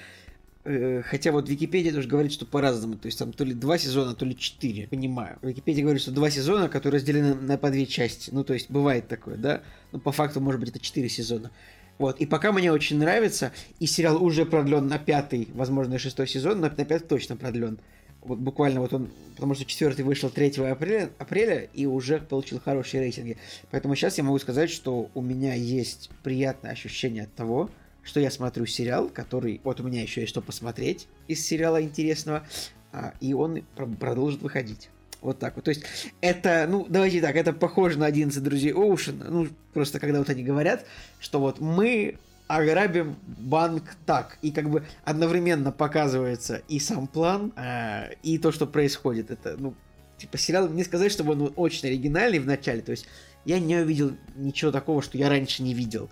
Э, 0.66 1.02
Хотя 1.04 1.30
вот 1.30 1.48
Википедия 1.48 1.92
тоже 1.92 2.08
говорит, 2.08 2.32
что 2.32 2.44
по-разному. 2.44 2.96
То 2.96 3.06
есть 3.06 3.18
там 3.18 3.32
то 3.32 3.44
ли 3.44 3.54
два 3.54 3.78
сезона, 3.78 4.14
то 4.14 4.24
ли 4.24 4.36
четыре. 4.36 4.88
Понимаю. 4.88 5.38
Википедия 5.40 5.82
говорит, 5.82 6.02
что 6.02 6.10
два 6.10 6.28
сезона, 6.28 6.68
которые 6.68 6.98
разделены 6.98 7.34
на 7.34 7.56
по 7.56 7.70
две 7.70 7.86
части. 7.86 8.30
Ну, 8.32 8.42
то 8.42 8.52
есть 8.52 8.68
бывает 8.68 9.06
такое, 9.06 9.36
да? 9.36 9.62
Ну, 9.92 10.00
по 10.00 10.10
факту, 10.10 10.40
может 10.40 10.60
быть, 10.60 10.70
это 10.70 10.80
четыре 10.80 11.08
сезона. 11.08 11.52
Вот, 11.98 12.20
и 12.20 12.26
пока 12.26 12.52
мне 12.52 12.70
очень 12.72 12.98
нравится, 12.98 13.52
и 13.78 13.86
сериал 13.86 14.22
уже 14.22 14.44
продлен 14.44 14.86
на 14.86 14.98
пятый, 14.98 15.48
возможно, 15.54 15.94
и 15.94 15.98
шестой 15.98 16.26
сезон, 16.26 16.60
но 16.60 16.68
на 16.68 16.84
пятый 16.84 17.06
точно 17.06 17.36
продлен. 17.36 17.78
Вот 18.20 18.38
буквально 18.38 18.80
вот 18.80 18.92
он, 18.92 19.08
потому 19.34 19.54
что 19.54 19.64
четвертый 19.64 20.04
вышел 20.04 20.28
3 20.28 20.48
апреля, 20.68 21.10
апреля 21.18 21.68
и 21.72 21.86
уже 21.86 22.18
получил 22.18 22.60
хорошие 22.60 23.00
рейтинги. 23.00 23.38
Поэтому 23.70 23.94
сейчас 23.94 24.18
я 24.18 24.24
могу 24.24 24.38
сказать, 24.40 24.68
что 24.68 25.10
у 25.14 25.22
меня 25.22 25.54
есть 25.54 26.10
приятное 26.22 26.72
ощущение 26.72 27.22
от 27.22 27.34
того, 27.34 27.70
что 28.06 28.20
я 28.20 28.30
смотрю 28.30 28.64
сериал, 28.64 29.08
который... 29.08 29.60
Вот 29.64 29.80
у 29.80 29.82
меня 29.82 30.00
еще 30.00 30.22
есть 30.22 30.30
что 30.30 30.40
посмотреть 30.40 31.08
из 31.28 31.44
сериала 31.44 31.82
интересного, 31.82 32.46
а, 32.92 33.12
и 33.20 33.34
он 33.34 33.62
про- 33.74 33.86
продолжит 33.86 34.40
выходить. 34.40 34.88
Вот 35.20 35.38
так 35.38 35.56
вот. 35.56 35.64
То 35.64 35.70
есть 35.70 35.82
это, 36.20 36.66
ну, 36.68 36.86
давайте 36.88 37.20
так, 37.20 37.36
это 37.36 37.52
похоже 37.52 37.98
на 37.98 38.06
11 38.06 38.42
друзей 38.42 38.72
Оушена. 38.72 39.26
Ну, 39.28 39.48
просто 39.74 39.98
когда 39.98 40.20
вот 40.20 40.30
они 40.30 40.44
говорят, 40.44 40.86
что 41.18 41.40
вот 41.40 41.60
мы 41.60 42.16
ограбим 42.46 43.16
банк 43.26 43.96
так. 44.06 44.38
И 44.40 44.52
как 44.52 44.70
бы 44.70 44.84
одновременно 45.04 45.72
показывается 45.72 46.62
и 46.68 46.78
сам 46.78 47.08
план, 47.08 47.52
а, 47.56 48.08
и 48.22 48.38
то, 48.38 48.52
что 48.52 48.66
происходит. 48.66 49.32
Это, 49.32 49.56
ну, 49.58 49.74
типа 50.16 50.38
сериал, 50.38 50.68
не 50.68 50.84
сказать, 50.84 51.10
чтобы 51.10 51.32
он 51.32 51.52
очень 51.56 51.88
оригинальный 51.88 52.38
в 52.38 52.46
начале. 52.46 52.82
То 52.82 52.92
есть 52.92 53.06
я 53.44 53.58
не 53.58 53.76
увидел 53.76 54.16
ничего 54.36 54.70
такого, 54.70 55.02
что 55.02 55.18
я 55.18 55.28
раньше 55.28 55.62
не 55.62 55.74
видел. 55.74 56.08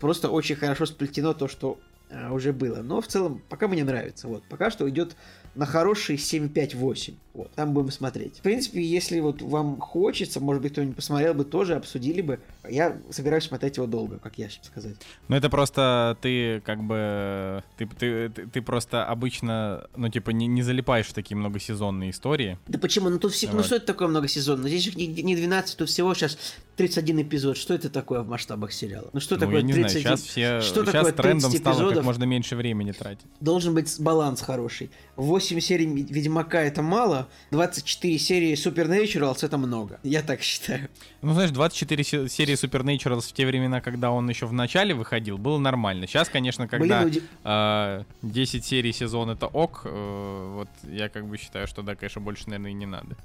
Просто 0.00 0.30
очень 0.30 0.56
хорошо 0.56 0.86
сплетено 0.86 1.34
то, 1.34 1.46
что 1.46 1.78
а, 2.10 2.32
уже 2.32 2.52
было. 2.52 2.82
Но 2.82 3.00
в 3.00 3.06
целом, 3.06 3.42
пока 3.48 3.68
мне 3.68 3.84
нравится. 3.84 4.26
Вот, 4.26 4.42
пока 4.48 4.70
что 4.70 4.88
идет 4.88 5.14
на 5.54 5.66
хороший 5.66 6.16
7-5-8. 6.16 7.14
Вот, 7.32 7.50
там 7.52 7.72
будем 7.72 7.90
смотреть. 7.92 8.38
В 8.38 8.40
принципе, 8.40 8.82
если 8.82 9.20
вот 9.20 9.40
вам 9.40 9.78
хочется, 9.78 10.40
может 10.40 10.62
быть, 10.62 10.72
кто-нибудь 10.72 10.96
посмотрел 10.96 11.32
бы 11.32 11.44
тоже, 11.44 11.76
обсудили 11.76 12.22
бы. 12.22 12.40
Я 12.68 12.98
собираюсь 13.10 13.44
смотреть 13.44 13.76
его 13.76 13.86
долго, 13.86 14.18
как 14.18 14.36
я 14.36 14.48
сейчас 14.48 14.66
сказать. 14.66 14.96
Ну 15.28 15.36
это 15.36 15.48
просто 15.48 16.16
ты 16.20 16.60
как 16.64 16.82
бы 16.82 17.62
ты, 17.78 17.86
ты, 17.86 18.28
ты, 18.30 18.46
ты 18.46 18.62
просто 18.62 19.06
обычно, 19.06 19.86
ну 19.96 20.08
типа 20.08 20.30
не, 20.30 20.48
не 20.48 20.62
залипаешь 20.62 21.06
в 21.06 21.12
такие 21.12 21.36
многосезонные 21.36 22.10
истории. 22.10 22.58
Да 22.66 22.80
почему? 22.80 23.10
Ну 23.10 23.18
тут 23.20 23.32
все, 23.32 23.48
ну 23.48 23.58
Вот. 23.58 23.66
что 23.66 23.76
это 23.76 23.86
такое 23.86 24.08
много 24.08 24.26
сезонов? 24.26 24.66
Здесь 24.66 24.84
же 24.84 24.92
не, 24.92 25.06
не 25.06 25.36
12, 25.36 25.76
тут 25.76 25.88
всего 25.88 26.12
сейчас 26.14 26.36
31 26.76 27.22
эпизод. 27.22 27.56
Что 27.56 27.74
это 27.74 27.90
такое 27.90 28.22
в 28.22 28.28
масштабах 28.28 28.72
сериала? 28.72 29.08
Ну 29.12 29.20
что 29.20 29.36
ну, 29.36 29.40
такое 29.40 29.58
я 29.58 29.62
не 29.62 29.72
31? 29.72 30.00
знаю, 30.00 30.18
сейчас 30.18 30.22
все 30.28 30.60
Что 30.62 30.84
сейчас 30.84 30.92
такое 30.92 31.12
трендом 31.12 31.50
30 31.52 31.60
стало 31.60 31.76
как 31.76 31.86
эпизодов? 31.86 32.04
можно 32.04 32.24
меньше 32.24 32.56
времени 32.56 32.90
тратить. 32.90 33.26
Должен 33.40 33.72
быть 33.74 33.94
баланс 34.00 34.40
хороший. 34.42 34.90
8 35.14 35.39
серий 35.40 35.86
Ведьмака 35.86 36.60
это 36.62 36.82
мало, 36.82 37.28
24 37.50 38.18
серии 38.18 38.52
Supernaturals 38.54 39.44
это 39.44 39.58
много. 39.58 39.98
Я 40.02 40.22
так 40.22 40.42
считаю. 40.42 40.88
Ну, 41.22 41.32
знаешь, 41.34 41.50
24 41.50 42.04
се- 42.04 42.28
серии 42.28 42.54
Supernaturals 42.54 43.28
в 43.28 43.32
те 43.32 43.46
времена, 43.46 43.80
когда 43.80 44.10
он 44.10 44.28
еще 44.28 44.46
в 44.46 44.52
начале 44.52 44.94
выходил, 44.94 45.38
было 45.38 45.58
нормально. 45.58 46.06
Сейчас, 46.06 46.28
конечно, 46.28 46.68
когда 46.68 47.04
Блин, 47.04 47.22
а, 47.44 48.04
10 48.22 48.64
серий 48.64 48.92
сезон 48.92 49.30
это 49.30 49.46
ок, 49.46 49.82
э, 49.84 50.52
вот 50.54 50.68
я 50.90 51.08
как 51.08 51.26
бы 51.26 51.36
считаю, 51.38 51.66
что 51.66 51.82
да, 51.82 51.94
конечно, 51.94 52.20
больше, 52.20 52.44
наверное, 52.46 52.70
и 52.70 52.74
не 52.74 52.86
надо. 52.86 53.16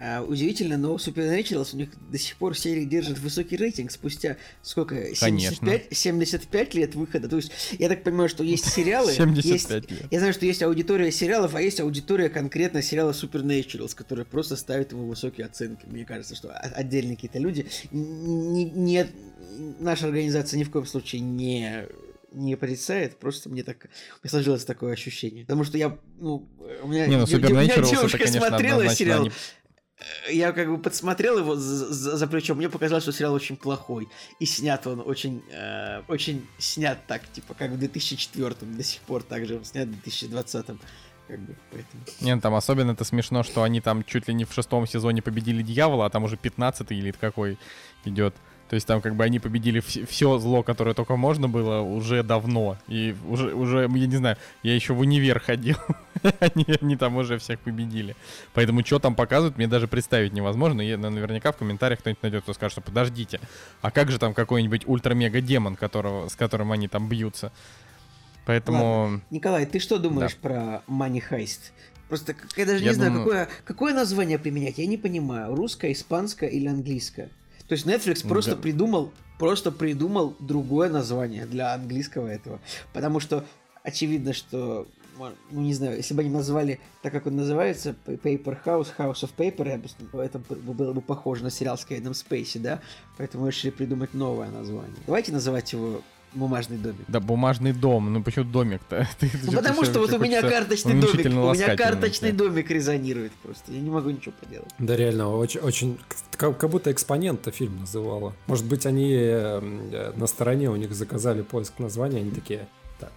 А, 0.00 0.22
удивительно, 0.22 0.76
но 0.76 0.94
Supernaturals 0.94 1.70
у 1.74 1.76
них 1.76 1.90
до 2.10 2.18
сих 2.18 2.36
пор 2.36 2.56
серии 2.56 2.84
держит 2.84 3.18
высокий 3.18 3.56
рейтинг 3.56 3.90
спустя 3.90 4.36
сколько? 4.62 4.94
75, 5.14 5.86
75 5.90 6.74
лет 6.74 6.94
выхода. 6.94 7.28
То 7.28 7.36
есть, 7.36 7.50
я 7.80 7.88
так 7.88 8.04
понимаю, 8.04 8.28
что 8.28 8.44
есть 8.44 8.66
сериалы. 8.72 9.12
75 9.12 9.44
есть- 9.52 9.70
лет. 9.70 9.90
Я 10.12 10.18
знаю, 10.20 10.32
что 10.34 10.46
есть 10.46 10.62
аудитория 10.62 11.10
сериалов, 11.10 11.56
а 11.56 11.60
есть 11.62 11.80
аудитория 11.80 12.28
конкретно 12.28 12.80
сериала 12.80 13.10
Supernaturals, 13.10 13.96
которая 13.96 14.24
просто 14.24 14.54
ставит 14.54 14.92
ему 14.92 15.06
высокие 15.06 15.46
оценки. 15.46 15.84
Мне 15.86 16.04
кажется, 16.04 16.36
что 16.36 16.50
отдельные 16.52 17.16
какие-то 17.16 17.40
люди. 17.40 17.66
Не, 17.90 18.66
не- 18.66 19.06
наша 19.80 20.06
организация 20.06 20.58
ни 20.58 20.64
в 20.64 20.70
коем 20.70 20.86
случае 20.86 21.22
не 21.22 21.86
не 22.30 22.56
порицает, 22.56 23.16
просто 23.18 23.48
мне 23.48 23.62
так 23.62 23.86
мне 24.22 24.28
сложилось 24.30 24.62
такое 24.64 24.92
ощущение. 24.92 25.44
Потому 25.46 25.64
что 25.64 25.78
я, 25.78 25.96
ну, 26.20 26.46
у 26.82 26.86
меня, 26.86 27.06
Не, 27.06 27.16
ну 27.16 27.24
у 27.24 27.26
меня 27.26 27.38
Supernaturals 27.38 27.72
это, 27.80 27.90
девушка 27.90 28.18
конечно, 28.18 28.46
смотрела 28.48 28.88
сериал, 28.90 29.20
они- 29.22 29.32
я 30.30 30.52
как 30.52 30.68
бы 30.68 30.78
подсмотрел 30.78 31.38
его 31.38 31.56
за, 31.56 32.16
за- 32.16 32.26
плечом, 32.26 32.58
мне 32.58 32.68
показалось, 32.68 33.02
что 33.02 33.12
сериал 33.12 33.34
очень 33.34 33.56
плохой. 33.56 34.08
И 34.38 34.46
снят 34.46 34.86
он 34.86 35.02
очень, 35.04 35.42
э, 35.50 36.02
очень 36.08 36.46
снят 36.58 36.98
так, 37.06 37.28
типа, 37.32 37.54
как 37.54 37.70
в 37.70 37.78
2004 37.78 38.54
до 38.60 38.82
сих 38.82 39.00
пор, 39.02 39.22
также 39.22 39.56
он 39.56 39.64
снят 39.64 39.88
в 39.88 39.92
2020 39.92 40.66
как 41.28 41.40
бы, 41.40 41.54
поэтому... 41.70 42.02
Не, 42.20 42.34
ну, 42.34 42.40
там 42.40 42.54
особенно 42.54 42.92
это 42.92 43.04
смешно, 43.04 43.42
что 43.42 43.62
они 43.62 43.80
там 43.80 44.02
чуть 44.02 44.28
ли 44.28 44.34
не 44.34 44.44
в 44.44 44.52
шестом 44.52 44.86
сезоне 44.86 45.20
победили 45.20 45.62
дьявола, 45.62 46.06
а 46.06 46.10
там 46.10 46.24
уже 46.24 46.36
15 46.38 46.90
или 46.92 47.10
какой 47.12 47.58
идет. 48.04 48.34
То 48.68 48.74
есть 48.74 48.86
там 48.86 49.00
как 49.00 49.14
бы 49.16 49.24
они 49.24 49.38
победили 49.38 49.80
все 49.80 50.38
зло, 50.38 50.62
которое 50.62 50.94
только 50.94 51.16
можно 51.16 51.48
было, 51.48 51.80
уже 51.80 52.22
давно. 52.22 52.76
И 52.86 53.16
уже, 53.26 53.54
уже 53.54 53.82
я 53.90 54.06
не 54.06 54.16
знаю, 54.16 54.36
я 54.62 54.74
еще 54.74 54.92
в 54.92 55.00
универ 55.00 55.40
ходил. 55.40 55.76
они, 56.40 56.66
они 56.80 56.96
там 56.96 57.16
уже 57.16 57.38
всех 57.38 57.60
победили. 57.60 58.14
Поэтому 58.52 58.84
что 58.84 58.98
там 58.98 59.14
показывают, 59.14 59.56
мне 59.56 59.68
даже 59.68 59.88
представить 59.88 60.34
невозможно. 60.34 60.82
И 60.82 60.96
на- 60.96 61.08
наверняка 61.08 61.52
в 61.52 61.56
комментариях 61.56 62.00
кто-нибудь 62.00 62.22
найдет, 62.22 62.42
кто 62.42 62.52
скажет, 62.52 62.72
что 62.72 62.80
подождите, 62.82 63.40
а 63.80 63.90
как 63.90 64.10
же 64.10 64.18
там 64.18 64.34
какой-нибудь 64.34 64.82
ультра-мега-демон, 64.86 65.76
которого, 65.76 66.28
с 66.28 66.36
которым 66.36 66.70
они 66.70 66.88
там 66.88 67.08
бьются? 67.08 67.52
Поэтому... 68.44 69.20
Николай, 69.30 69.64
ты 69.66 69.78
что 69.78 69.98
думаешь 69.98 70.36
про 70.36 70.82
Money 70.88 71.22
Heist? 71.30 71.72
Просто 72.08 72.34
я 72.56 72.64
даже 72.66 72.82
Я 72.84 72.90
не 72.90 72.94
знаю, 72.94 73.12
думаю- 73.12 73.24
какое, 73.26 73.48
какое 73.64 73.94
название 73.94 74.38
применять, 74.38 74.78
я 74.78 74.86
не 74.86 74.96
понимаю, 74.96 75.54
русское, 75.54 75.92
испанское 75.92 76.48
или 76.48 76.66
английское. 76.66 77.28
То 77.68 77.74
есть 77.74 77.86
Netflix 77.86 78.26
просто 78.26 78.52
Да. 78.56 78.62
придумал, 78.62 79.12
просто 79.38 79.70
придумал 79.70 80.34
другое 80.40 80.88
название 80.88 81.46
для 81.46 81.74
английского 81.74 82.26
этого. 82.26 82.60
Потому 82.92 83.20
что 83.20 83.44
очевидно, 83.82 84.32
что, 84.32 84.86
ну 85.18 85.60
не 85.60 85.74
знаю, 85.74 85.96
если 85.96 86.14
бы 86.14 86.22
они 86.22 86.30
назвали 86.30 86.80
так, 87.02 87.12
как 87.12 87.26
он 87.26 87.36
называется, 87.36 87.94
Paper 88.06 88.58
House, 88.64 88.88
House 88.96 89.22
of 89.22 89.30
Paper, 89.36 89.90
это 90.22 90.38
было 90.38 90.92
бы 90.92 91.00
похоже 91.02 91.44
на 91.44 91.50
сериал 91.50 91.76
с 91.76 91.84
Кевином 91.84 92.14
Спейси, 92.14 92.58
да? 92.58 92.80
Поэтому 93.18 93.46
решили 93.46 93.70
придумать 93.70 94.14
новое 94.14 94.50
название. 94.50 94.96
Давайте 95.06 95.32
называть 95.32 95.72
его 95.72 96.02
«Бумажный 96.34 96.76
домик». 96.76 97.04
Да, 97.08 97.20
бумажный 97.20 97.72
дом. 97.72 98.12
Ну 98.12 98.22
почему 98.22 98.44
домик-то? 98.44 99.08
Ты- 99.18 99.30
Ну, 99.44 99.52
потому 99.52 99.84
что 99.84 100.00
вот 100.00 100.12
у 100.12 100.18
меня 100.18 100.42
карточный 100.42 100.94
домик, 100.94 101.26
у 101.26 101.54
меня 101.54 101.76
карточный 101.76 102.32
да. 102.32 102.38
домик 102.44 102.70
резонирует 102.70 103.32
просто. 103.42 103.72
Я 103.72 103.80
не 103.80 103.90
могу 103.90 104.10
ничего 104.10 104.32
поделать. 104.40 104.68
Да, 104.78 104.94
реально, 104.96 105.28
очень, 105.30 105.60
очень 105.60 105.98
как, 106.30 106.56
как 106.58 106.70
будто 106.70 106.92
экспонент-то 106.92 107.50
фильм 107.50 107.80
называла. 107.80 108.34
Может 108.46 108.66
быть, 108.66 108.84
они 108.86 109.12
э, 109.18 110.12
на 110.16 110.26
стороне 110.26 110.70
у 110.70 110.76
них 110.76 110.92
заказали 110.94 111.42
поиск 111.42 111.78
названия, 111.78 112.18
они 112.18 112.30
такие, 112.30 112.68
так, 113.00 113.10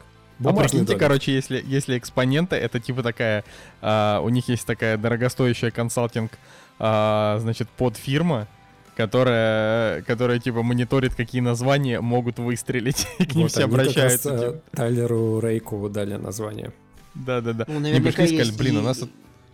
А 0.44 0.54
прикиньте, 0.54 0.86
домик». 0.86 1.00
короче, 1.00 1.34
если, 1.34 1.62
если 1.66 1.98
экспонента, 1.98 2.56
это 2.56 2.80
типа 2.80 3.04
такая, 3.04 3.44
а, 3.82 4.22
у 4.24 4.30
них 4.30 4.48
есть 4.48 4.66
такая 4.66 4.98
дорогостоящая 4.98 5.72
консалтинг, 5.72 6.32
а, 6.80 7.38
значит, 7.42 7.68
подфирма, 7.70 8.48
которая, 8.96 10.02
которая 10.04 10.40
типа 10.40 10.64
мониторит, 10.64 11.16
какие 11.16 11.42
названия 11.42 12.02
могут 12.02 12.40
выстрелить, 12.40 13.08
и 13.20 13.26
к 13.26 13.36
ним 13.36 13.44
Вот 13.44 13.52
все 13.52 13.64
они 13.64 13.72
как 13.72 13.80
раз, 13.80 13.88
обращаются. 13.88 14.30
э, 14.30 14.40
типа. 14.40 14.62
Тайлеру 14.72 15.40
Рейку 15.40 15.90
дали 15.90 16.16
название. 16.16 16.72
Да-да-да. 17.14 17.66
Ну, 17.68 17.80
Не 17.80 18.00
пришли, 18.00 18.12
сказали, 18.12 18.38
есть 18.38 18.58
блин, 18.58 18.78
у 18.78 18.82
нас 18.82 19.00
тут 19.00 19.12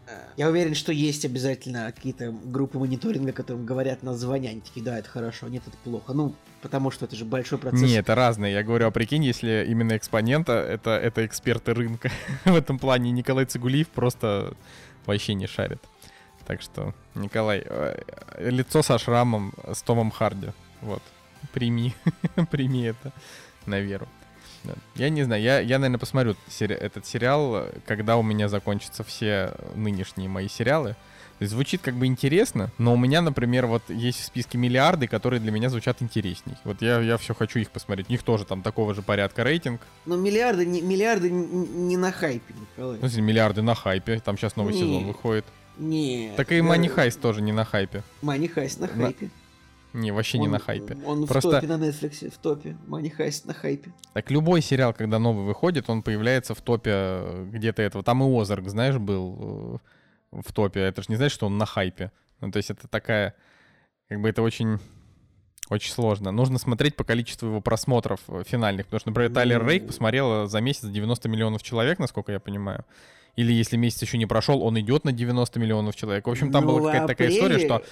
а, 0.08 0.12
Я 0.38 0.50
уверен, 0.50 0.76
что 0.76 0.92
есть 0.92 1.26
обязательно 1.26 1.92
какие-то 1.92 2.32
группы 2.32 2.78
мониторинга, 2.78 3.32
которым 3.32 3.66
говорят 3.66 4.04
названия, 4.04 4.50
они 4.50 4.62
такие, 4.62 4.84
да, 4.86 5.00
это 5.00 5.10
хорошо, 5.10 5.48
нет, 5.48 5.64
это 5.66 5.76
плохо. 5.84 6.14
Ну, 6.14 6.36
потому 6.62 6.92
что 6.92 7.06
это 7.06 7.16
же 7.16 7.26
большой 7.26 7.58
процесс. 7.58 7.82
Не, 7.82 7.96
это 7.96 8.14
разные. 8.16 8.54
Я 8.54 8.64
говорю, 8.64 8.88
а 8.88 8.92
прикинь, 8.92 9.24
если 9.24 9.66
именно 9.68 9.98
экспонента, 9.98 10.54
это, 10.54 10.92
это 10.92 11.26
эксперты 11.26 11.74
рынка. 11.74 12.12
В 12.46 12.56
этом 12.56 12.78
плане 12.78 13.12
Николай 13.12 13.46
Цигулиев 13.46 13.88
просто 13.88 14.54
вообще 15.06 15.34
не 15.34 15.48
шарит. 15.48 15.80
Так 16.48 16.62
что, 16.62 16.94
Николай, 17.14 17.62
э, 17.66 18.04
лицо 18.50 18.82
со 18.82 18.98
шрамом 18.98 19.54
с 19.70 19.82
Томом 19.82 20.12
Харди. 20.12 20.48
Вот. 20.82 21.04
Прими. 21.52 21.94
Прими 22.52 22.84
это 22.84 23.12
на 23.66 23.80
веру. 23.82 24.08
Я 24.96 25.10
не 25.10 25.24
знаю, 25.24 25.42
я, 25.42 25.60
я 25.60 25.78
наверное, 25.78 26.00
посмотрю 26.00 26.36
сери- 26.50 26.76
этот 26.76 27.06
сериал, 27.06 27.68
когда 27.86 28.18
у 28.18 28.24
меня 28.24 28.48
закончатся 28.48 29.04
все 29.04 29.54
нынешние 29.76 30.30
мои 30.30 30.48
сериалы. 30.48 30.96
То 31.38 31.44
есть 31.44 31.54
звучит 31.54 31.82
как 31.82 31.94
бы 31.94 32.08
интересно, 32.08 32.72
но 32.80 32.94
у 32.94 32.98
меня, 32.98 33.22
например, 33.22 33.68
вот 33.68 33.84
есть 33.90 34.20
в 34.22 34.24
списке 34.26 34.58
миллиарды, 34.58 35.08
которые 35.08 35.40
для 35.40 35.52
меня 35.52 35.70
звучат 35.70 36.02
интересней. 36.02 36.56
Вот 36.64 36.82
я, 36.82 37.00
я 37.00 37.18
все 37.18 37.36
хочу 37.36 37.60
их 37.60 37.70
посмотреть. 37.70 38.10
У 38.10 38.12
них 38.12 38.24
тоже 38.24 38.44
там 38.46 38.64
такого 38.64 38.96
же 38.96 39.04
порядка 39.04 39.44
рейтинг. 39.44 39.82
Но 40.06 40.16
миллиарды, 40.16 40.66
не, 40.66 40.82
миллиарды 40.82 41.30
не 41.30 41.96
на 41.96 42.12
хайпе, 42.12 42.56
Николай. 42.60 43.00
Ну, 43.02 43.22
миллиарды 43.22 43.62
на 43.62 43.76
хайпе, 43.76 44.20
там 44.20 44.36
сейчас 44.38 44.56
новый 44.56 44.74
Не. 44.74 44.80
сезон 44.80 45.06
выходит. 45.06 45.46
Нет. 45.80 46.36
Так 46.36 46.52
и 46.52 46.56
Money 46.60 46.94
Heist 46.94 47.20
тоже 47.20 47.42
не 47.42 47.52
на 47.52 47.66
хайпе. 47.66 48.04
Money 48.22 48.48
Heist 48.48 48.80
на 48.80 48.88
На- 48.88 48.94
хайпе. 49.06 49.30
Не, 49.94 50.12
вообще 50.12 50.38
не 50.38 50.46
Он- 50.48 50.52
на 50.52 50.60
хайпе. 50.60 50.98
Он 51.06 51.26
Просто- 51.26 51.50
в 51.50 51.54
топе 51.62 51.68
на 51.68 51.84
Netflix, 51.84 52.30
в 52.30 52.38
топе. 52.38 52.78
Money 52.88 53.10
Heist 53.10 53.46
на 53.46 53.54
хайпе. 53.54 53.92
Так 54.14 54.30
любой 54.32 54.62
сериал, 54.62 54.94
когда 54.94 55.18
новый 55.18 55.46
выходит, 55.46 55.90
он 55.90 56.04
появляется 56.04 56.54
в 56.54 56.62
топе 56.62 56.92
э, 56.94 57.46
где-то 57.52 57.82
этого. 57.82 58.04
Там 58.04 58.22
и 58.24 58.40
Ozark, 58.42 58.68
знаешь, 58.70 58.98
был 58.98 59.80
э, 60.32 60.40
в 60.42 60.54
топе. 60.54 60.82
Это 60.82 61.02
же 61.02 61.08
не 61.10 61.16
значит, 61.16 61.34
что 61.34 61.46
он 61.48 61.58
на 61.58 61.66
хайпе. 61.66 62.12
Ну, 62.42 62.52
то 62.52 62.58
есть 62.58 62.70
это 62.70 62.88
такая... 62.88 63.34
Как 64.10 64.22
бы 64.22 64.30
это 64.30 64.42
очень... 64.42 64.78
Очень 65.70 65.92
сложно. 65.92 66.32
Нужно 66.32 66.60
смотреть 66.60 66.96
по 66.96 67.04
количеству 67.04 67.48
его 67.50 67.62
просмотров 67.62 68.20
э, 68.28 68.44
финальных. 68.46 68.86
Потому 68.86 69.00
что, 69.00 69.10
например, 69.10 69.34
Тайлер 69.34 69.64
Ну. 69.64 69.70
Рейк 69.70 69.88
посмотрел 69.88 70.48
за 70.48 70.62
месяц 70.62 70.86
90 70.88 71.28
миллионов 71.28 71.64
человек, 71.64 71.98
насколько 72.00 72.32
я 72.32 72.40
понимаю. 72.40 72.86
Или 73.38 73.54
если 73.54 73.78
месяц 73.78 74.02
еще 74.02 74.18
не 74.18 74.26
прошел, 74.26 74.62
он 74.64 74.78
идет 74.80 75.06
на 75.06 75.12
90 75.14 75.60
миллионов 75.60 75.96
человек. 75.96 76.28
В 76.28 76.30
общем, 76.30 76.52
там 76.52 76.66
Ну, 76.66 76.78
была 76.80 76.92
какая-то 76.92 77.08
такая 77.08 77.30
история, 77.30 77.56
апреле- 77.58 77.66
что... 77.66 77.84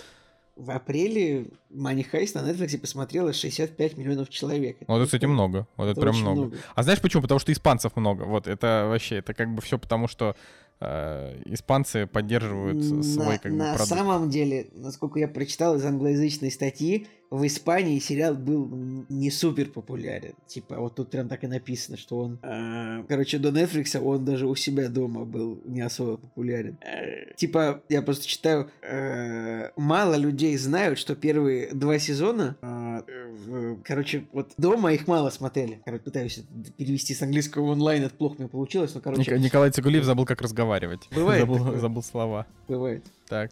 В 0.57 0.71
апреле 0.71 1.47
Мани 1.69 2.03
Хайст 2.03 2.35
на 2.35 2.39
Netflix 2.39 2.77
посмотрело 2.77 3.33
65 3.33 3.97
миллионов 3.97 4.29
человек. 4.29 4.77
Вот 4.87 4.97
это, 4.97 5.05
кстати, 5.05 5.25
много. 5.25 5.67
Вот 5.75 5.83
это, 5.85 5.91
Это 5.91 6.01
прям 6.01 6.15
много. 6.15 6.39
много. 6.41 6.57
А 6.75 6.83
знаешь 6.83 7.01
почему? 7.01 7.21
Потому 7.23 7.39
что 7.39 7.51
испанцев 7.51 7.95
много. 7.97 8.23
Вот 8.23 8.47
это 8.47 8.85
вообще, 8.89 9.17
это 9.17 9.33
как 9.33 9.53
бы 9.53 9.61
все 9.61 9.77
потому, 9.77 10.07
что 10.07 10.35
э, 10.79 11.41
испанцы 11.45 12.07
поддерживают 12.07 12.81
с- 12.83 13.13
свой 13.15 13.33
на, 13.33 13.37
как 13.37 13.51
бы 13.51 13.57
на 13.57 13.77
самом 13.79 14.29
деле, 14.29 14.67
насколько 14.73 15.19
я 15.19 15.27
прочитал 15.27 15.75
из 15.75 15.85
англоязычной 15.85 16.51
статьи, 16.51 17.07
в 17.31 17.45
Испании 17.45 17.99
сериал 17.99 18.35
был 18.35 18.67
не 19.09 19.31
супер 19.31 19.69
популярен. 19.69 20.33
Типа, 20.47 20.77
вот 20.79 20.95
тут 20.95 21.09
прям 21.09 21.27
так 21.27 21.43
и 21.43 21.47
написано, 21.47 21.97
что 21.97 22.19
он... 22.19 22.39
э, 22.43 23.03
короче, 23.07 23.39
до 23.39 23.49
Netflix 23.49 23.97
он 23.99 24.23
даже 24.25 24.47
у 24.47 24.55
себя 24.55 24.89
дома 24.89 25.25
был 25.25 25.59
не 25.65 25.81
особо 25.81 26.17
популярен. 26.17 26.77
Э, 26.81 27.33
типа, 27.35 27.81
я 27.89 28.01
просто 28.01 28.27
читаю, 28.27 28.69
э, 28.81 29.69
мало 29.75 30.15
людей 30.15 30.55
знают, 30.57 30.99
что 30.99 31.15
первые 31.15 31.73
два 31.73 31.99
сезона, 31.99 32.57
э, 32.61 33.75
короче, 33.83 34.25
вот 34.31 34.51
дома 34.57 34.93
их 34.93 35.07
мало 35.07 35.29
смотрели. 35.29 35.81
Короче, 35.85 36.03
пытаюсь 36.03 36.43
перевести 36.77 37.13
с 37.13 37.21
английского 37.21 37.65
в 37.65 37.69
онлайн, 37.69 38.03
это 38.03 38.15
плохо 38.15 38.35
мне 38.39 38.47
получилось, 38.47 38.93
но, 38.95 39.01
короче, 39.01 39.31
Ник- 39.31 39.41
Николай 39.43 39.71
Цигулиев 39.71 40.03
забыл, 40.03 40.25
как 40.25 40.41
разговаривать. 40.41 41.07
Бывает 41.13 41.41
забыл, 41.41 41.57
такое. 41.57 41.79
забыл 41.79 42.03
слова. 42.03 42.45
бывает. 42.67 43.03
Так. 43.27 43.51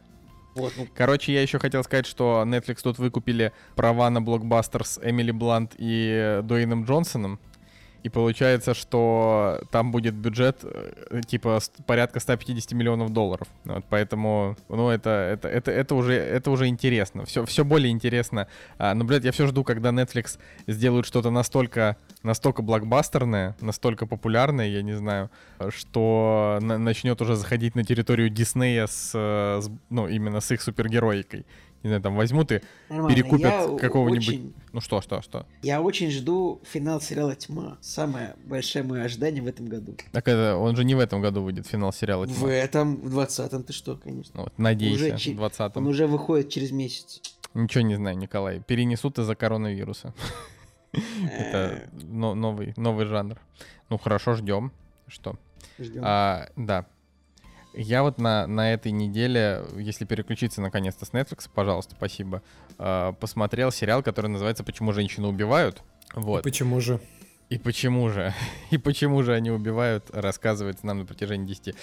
Вот, 0.55 0.73
ну, 0.77 0.87
Короче, 0.95 1.33
я 1.33 1.41
еще 1.41 1.59
хотел 1.59 1.83
сказать, 1.83 2.05
что 2.05 2.43
Netflix 2.45 2.79
тут 2.83 2.99
выкупили 2.99 3.51
права 3.75 4.09
на 4.09 4.21
блокбастер 4.21 4.85
с 4.85 4.99
Эмили 5.03 5.31
Блант 5.31 5.73
и 5.77 6.41
Дуэйном 6.43 6.85
Джонсоном. 6.85 7.39
И 8.03 8.09
получается, 8.09 8.73
что 8.73 9.61
там 9.71 9.91
будет 9.91 10.13
бюджет 10.13 10.57
э, 10.63 11.21
типа 11.25 11.59
порядка 11.85 12.19
150 12.19 12.73
миллионов 12.73 13.11
долларов. 13.11 13.47
Вот, 13.63 13.85
поэтому, 13.89 14.57
ну, 14.67 14.89
это, 14.89 15.09
это, 15.09 15.47
это, 15.47 15.71
это, 15.71 15.95
уже, 15.95 16.13
это 16.13 16.51
уже 16.51 16.67
интересно. 16.67 17.25
Все, 17.25 17.45
все 17.45 17.63
более 17.63 17.91
интересно. 17.91 18.47
А, 18.77 18.93
но, 18.93 19.05
блядь, 19.05 19.23
я 19.23 19.31
все 19.31 19.47
жду, 19.47 19.63
когда 19.63 19.91
Netflix 19.91 20.37
сделают 20.67 21.05
что-то 21.05 21.29
настолько, 21.29 21.95
настолько 22.23 22.61
блокбастерное, 22.61 23.55
настолько 23.61 24.05
популярное, 24.05 24.67
я 24.67 24.81
не 24.81 24.93
знаю, 24.97 25.29
что 25.69 26.59
на- 26.61 26.77
начнет 26.77 27.21
уже 27.21 27.35
заходить 27.35 27.75
на 27.75 27.85
территорию 27.85 28.29
Диснея 28.29 28.87
с, 28.87 29.11
э, 29.15 29.61
с, 29.61 29.71
ну, 29.89 30.09
именно 30.09 30.41
с 30.41 30.51
их 30.51 30.61
супергероикой. 30.61 31.45
Не 31.83 31.89
знаю, 31.89 32.01
там 32.01 32.15
возьмут 32.15 32.51
и 32.53 32.61
нормально. 32.89 33.13
перекупят 33.15 33.71
Я 33.71 33.77
какого-нибудь... 33.77 34.27
очень- 34.27 34.53
Ну 34.71 34.79
что, 34.79 35.01
что, 35.01 35.21
что? 35.21 35.45
Я 35.61 35.81
очень 35.81 36.09
жду 36.11 36.61
финал 36.63 37.01
сериала 37.01 37.35
«Тьма». 37.35 37.77
Самое 37.81 38.35
большое 38.45 38.85
мое 38.85 39.03
ожидание 39.03 39.43
в 39.43 39.47
этом 39.47 39.65
году. 39.67 39.95
Так 40.13 40.27
это, 40.27 40.55
он 40.55 40.75
же 40.77 40.85
не 40.85 40.95
в 40.95 40.99
этом 40.99 41.21
году 41.21 41.41
выйдет, 41.43 41.67
финал 41.67 41.91
сериала. 41.91 42.25
В 42.25 42.33
«Тьма». 42.33 42.49
этом, 42.51 42.95
в 43.01 43.19
20-м, 43.19 43.63
ты 43.63 43.73
что, 43.73 43.97
конечно. 43.97 44.41
Вот, 44.43 44.57
надейся, 44.57 45.15
Уже 45.15 45.33
в 45.33 45.35
20 45.37 45.77
Он 45.77 45.87
уже 45.87 46.07
выходит 46.07 46.49
через 46.49 46.71
месяц. 46.71 47.21
Ничего 47.53 47.83
не 47.83 47.95
знаю, 47.95 48.17
Николай. 48.17 48.61
Перенесут 48.61 49.19
из-за 49.19 49.35
коронавируса. 49.35 50.13
Э, 50.93 50.99
Это 51.27 51.89
но- 52.03 52.35
новый, 52.35 52.73
новый 52.77 53.05
жанр. 53.07 53.39
Ну 53.89 53.97
хорошо, 53.97 54.35
ждем. 54.35 54.71
Что? 55.07 55.35
Ждем. 55.79 56.01
А, 56.05 56.49
да. 56.55 56.85
Я 57.73 58.03
вот 58.03 58.19
на, 58.19 58.45
на 58.45 58.73
этой 58.73 58.91
неделе, 58.91 59.63
если 59.75 60.05
переключиться 60.05 60.61
наконец-то 60.61 61.05
с 61.05 61.09
Netflix, 61.09 61.49
пожалуйста, 61.51 61.95
спасибо, 61.95 62.41
а, 62.77 63.13
посмотрел 63.13 63.71
сериал, 63.71 64.03
который 64.03 64.27
называется 64.27 64.63
«Почему 64.63 64.93
женщины 64.93 65.27
убивают». 65.27 65.81
Вот. 66.13 66.43
Почему 66.43 66.79
же? 66.79 66.99
И 67.53 67.59
почему 67.59 68.09
же? 68.09 68.33
И 68.71 68.79
почему 68.79 69.21
же 69.21 69.35
они 69.35 69.51
убивают, 69.51 70.09
рассказывается 70.11 70.87
нам 70.87 70.97
на 70.99 71.05
протяжении 71.05 71.45
10, 71.45 71.75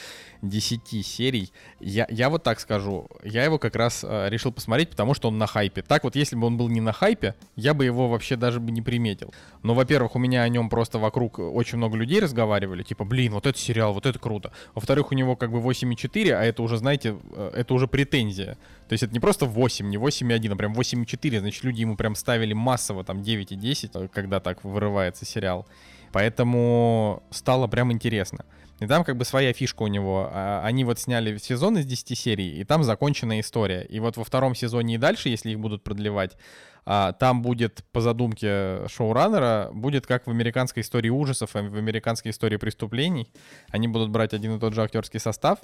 10 0.42 1.06
серий. 1.06 1.52
Я, 1.78 2.08
я 2.10 2.28
вот 2.28 2.42
так 2.42 2.58
скажу, 2.58 3.06
я 3.22 3.44
его 3.44 3.56
как 3.60 3.76
раз 3.76 4.02
э, 4.02 4.28
решил 4.30 4.50
посмотреть, 4.50 4.90
потому 4.90 5.14
что 5.14 5.28
он 5.28 5.38
на 5.38 5.46
хайпе. 5.46 5.82
Так 5.82 6.02
вот, 6.02 6.16
если 6.16 6.34
бы 6.34 6.48
он 6.48 6.56
был 6.56 6.68
не 6.68 6.80
на 6.80 6.92
хайпе, 6.92 7.36
я 7.54 7.72
бы 7.72 7.84
его 7.84 8.08
вообще 8.08 8.34
даже 8.34 8.58
бы 8.58 8.72
не 8.72 8.82
приметил. 8.82 9.32
Но, 9.62 9.74
во-первых, 9.74 10.16
у 10.16 10.18
меня 10.18 10.42
о 10.42 10.48
нем 10.48 10.68
просто 10.70 10.98
вокруг 10.98 11.38
очень 11.38 11.78
много 11.78 11.96
людей 11.96 12.18
разговаривали, 12.18 12.82
типа, 12.82 13.04
блин, 13.04 13.34
вот 13.34 13.46
это 13.46 13.56
сериал, 13.56 13.92
вот 13.94 14.06
это 14.06 14.18
круто. 14.18 14.50
Во-вторых, 14.74 15.12
у 15.12 15.14
него 15.14 15.36
как 15.36 15.52
бы 15.52 15.60
8,4, 15.60 16.32
а 16.32 16.42
это 16.42 16.64
уже, 16.64 16.78
знаете, 16.78 17.16
э, 17.32 17.52
это 17.54 17.74
уже 17.74 17.86
претензия. 17.86 18.58
То 18.90 18.94
есть 18.94 19.04
это 19.04 19.12
не 19.12 19.20
просто 19.20 19.46
8, 19.46 19.88
не 19.88 19.98
8,1, 19.98 20.52
а 20.52 20.56
прям 20.56 20.72
8,4, 20.72 21.38
значит, 21.38 21.62
люди 21.62 21.82
ему 21.82 21.94
прям 21.94 22.16
ставили 22.16 22.54
массово 22.54 23.04
там 23.04 23.22
9 23.22 23.52
и 23.52 23.54
10, 23.54 23.90
э, 23.94 24.08
когда 24.12 24.40
так 24.40 24.64
вырывается 24.64 25.24
сериал. 25.24 25.68
Поэтому 26.10 27.22
стало 27.30 27.68
прям 27.68 27.92
интересно. 27.92 28.44
И 28.80 28.88
там 28.88 29.04
как 29.04 29.16
бы 29.16 29.24
своя 29.24 29.52
фишка 29.52 29.84
у 29.84 29.86
него. 29.86 30.28
А, 30.32 30.62
Они 30.64 30.82
вот 30.82 30.98
сняли 30.98 31.36
сезон 31.36 31.78
из 31.78 31.86
10 31.86 32.18
серий, 32.18 32.60
и 32.60 32.64
там 32.64 32.82
законченная 32.82 33.38
история. 33.38 33.82
И 33.82 34.00
вот 34.00 34.16
во 34.16 34.24
втором 34.24 34.56
сезоне 34.56 34.96
и 34.96 34.98
дальше, 34.98 35.28
если 35.28 35.50
их 35.50 35.60
будут 35.60 35.84
продлевать, 35.84 36.36
а, 36.84 37.12
там 37.12 37.42
будет 37.42 37.84
по 37.92 38.00
задумке 38.00 38.88
шоураннера, 38.88 39.70
будет 39.72 40.08
как 40.08 40.26
в 40.26 40.30
американской 40.30 40.82
истории 40.82 41.10
ужасов, 41.10 41.54
и 41.54 41.60
в 41.60 41.76
американской 41.76 42.32
истории 42.32 42.56
преступлений. 42.56 43.30
Они 43.68 43.86
будут 43.86 44.10
брать 44.10 44.34
один 44.34 44.56
и 44.56 44.58
тот 44.58 44.74
же 44.74 44.82
актерский 44.82 45.20
состав 45.20 45.60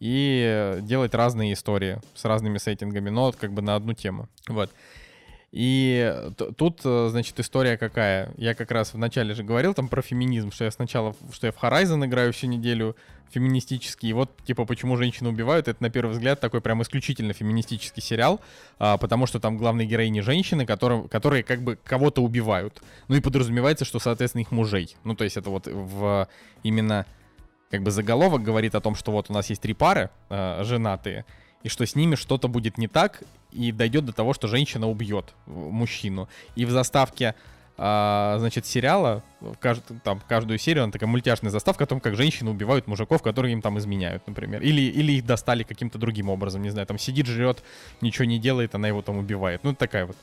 и 0.00 0.78
делать 0.80 1.14
разные 1.14 1.52
истории 1.52 2.00
с 2.14 2.24
разными 2.24 2.58
сеттингами, 2.58 3.10
но 3.10 3.32
как 3.32 3.52
бы 3.52 3.62
на 3.62 3.76
одну 3.76 3.92
тему. 3.92 4.28
Вот. 4.48 4.70
И 5.52 6.30
тут, 6.56 6.80
э, 6.84 7.08
значит, 7.10 7.40
история 7.40 7.76
какая. 7.76 8.32
Я 8.36 8.54
как 8.54 8.70
раз 8.70 8.94
вначале 8.94 9.34
же 9.34 9.42
говорил 9.42 9.74
там 9.74 9.88
про 9.88 10.00
феминизм, 10.00 10.52
что 10.52 10.64
я 10.64 10.70
сначала, 10.70 11.14
что 11.32 11.48
я 11.48 11.52
в 11.52 11.60
Horizon 11.60 12.06
играю 12.06 12.32
всю 12.32 12.46
неделю 12.46 12.96
феминистический, 13.30 14.10
и 14.10 14.12
вот, 14.12 14.30
типа, 14.44 14.64
почему 14.64 14.96
женщины 14.96 15.28
убивают, 15.28 15.68
это, 15.68 15.80
на 15.82 15.90
первый 15.90 16.10
взгляд, 16.10 16.40
такой 16.40 16.60
прям 16.60 16.82
исключительно 16.82 17.32
феминистический 17.32 18.02
сериал, 18.02 18.40
а, 18.78 18.96
потому 18.96 19.26
что 19.26 19.38
там 19.38 19.56
главные 19.56 19.86
героини 19.86 20.20
женщины, 20.20 20.66
которые, 20.66 21.08
которые 21.08 21.44
как 21.44 21.62
бы 21.62 21.76
кого-то 21.76 22.22
убивают. 22.22 22.82
Ну 23.06 23.16
и 23.16 23.20
подразумевается, 23.20 23.84
что, 23.84 24.00
соответственно, 24.00 24.42
их 24.42 24.50
мужей. 24.50 24.96
Ну, 25.04 25.14
то 25.14 25.24
есть 25.24 25.36
это 25.36 25.50
вот 25.50 25.68
в 25.68 26.28
именно 26.64 27.06
как 27.70 27.82
бы 27.82 27.90
заголовок 27.90 28.42
говорит 28.42 28.74
о 28.74 28.80
том, 28.80 28.94
что 28.94 29.12
вот 29.12 29.30
у 29.30 29.32
нас 29.32 29.48
есть 29.48 29.62
три 29.62 29.74
пары 29.74 30.10
э, 30.28 30.62
женатые, 30.64 31.24
и 31.62 31.68
что 31.68 31.86
с 31.86 31.94
ними 31.94 32.16
что-то 32.16 32.48
будет 32.48 32.78
не 32.78 32.88
так, 32.88 33.22
и 33.52 33.72
дойдет 33.72 34.04
до 34.04 34.12
того, 34.12 34.32
что 34.34 34.48
женщина 34.48 34.88
убьет 34.88 35.34
э, 35.46 35.50
мужчину. 35.50 36.28
И 36.56 36.64
в 36.64 36.70
заставке, 36.70 37.34
а, 37.76 38.36
значит, 38.38 38.66
сериала, 38.66 39.22
в 39.40 39.52
кажд- 39.52 40.00
там, 40.02 40.20
каждую 40.28 40.58
серию, 40.58 40.84
она 40.84 40.92
такая 40.92 41.08
мультяшная 41.08 41.50
заставка 41.50 41.84
о 41.84 41.86
том, 41.86 42.00
как 42.00 42.16
женщины 42.16 42.50
убивают 42.50 42.86
мужиков, 42.86 43.22
которые 43.22 43.52
им 43.52 43.62
там 43.62 43.78
изменяют, 43.78 44.26
например. 44.26 44.62
Или, 44.62 44.82
или 44.82 45.12
их 45.12 45.24
достали 45.24 45.62
каким-то 45.62 45.98
другим 45.98 46.28
образом, 46.28 46.62
не 46.62 46.70
знаю, 46.70 46.86
там 46.86 46.98
сидит, 46.98 47.26
жрет, 47.26 47.62
ничего 48.00 48.24
не 48.24 48.38
делает, 48.38 48.74
она 48.74 48.88
его 48.88 49.00
там 49.00 49.16
убивает. 49.18 49.62
Ну, 49.64 49.74
такая 49.74 50.06
вот 50.06 50.16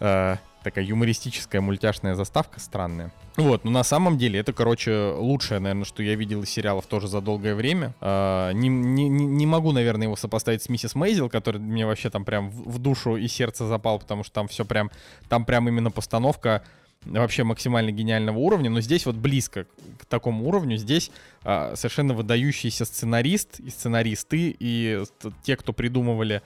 э, 0.00 0.36
такая 0.66 0.84
юмористическая 0.84 1.60
мультяшная 1.60 2.16
заставка 2.16 2.58
странная. 2.58 3.12
Вот, 3.36 3.62
но 3.62 3.70
на 3.70 3.84
самом 3.84 4.18
деле 4.18 4.40
это, 4.40 4.52
короче, 4.52 5.12
лучшее, 5.16 5.60
наверное, 5.60 5.84
что 5.84 6.02
я 6.02 6.16
видел 6.16 6.42
из 6.42 6.50
сериалов 6.50 6.86
тоже 6.86 7.06
за 7.06 7.20
долгое 7.20 7.54
время. 7.54 7.94
А, 8.00 8.50
не, 8.50 8.68
не, 8.68 9.08
не 9.08 9.46
могу, 9.46 9.70
наверное, 9.70 10.08
его 10.08 10.16
сопоставить 10.16 10.64
с 10.64 10.68
Миссис 10.68 10.96
Мейзел, 10.96 11.28
который 11.28 11.60
мне 11.60 11.86
вообще 11.86 12.10
там 12.10 12.24
прям 12.24 12.50
в, 12.50 12.80
душу 12.80 13.14
и 13.14 13.28
сердце 13.28 13.64
запал, 13.64 14.00
потому 14.00 14.24
что 14.24 14.32
там 14.32 14.48
все 14.48 14.64
прям, 14.64 14.90
там 15.28 15.44
прям 15.44 15.68
именно 15.68 15.92
постановка 15.92 16.64
вообще 17.04 17.44
максимально 17.44 17.92
гениального 17.92 18.38
уровня, 18.38 18.68
но 18.68 18.80
здесь 18.80 19.06
вот 19.06 19.14
близко 19.14 19.66
к, 20.00 20.06
такому 20.06 20.48
уровню. 20.48 20.78
Здесь 20.78 21.12
а, 21.44 21.76
совершенно 21.76 22.12
выдающийся 22.12 22.84
сценарист 22.84 23.60
и 23.60 23.70
сценаристы, 23.70 24.56
и 24.58 25.04
те, 25.44 25.56
кто 25.56 25.72
придумывали 25.72 26.42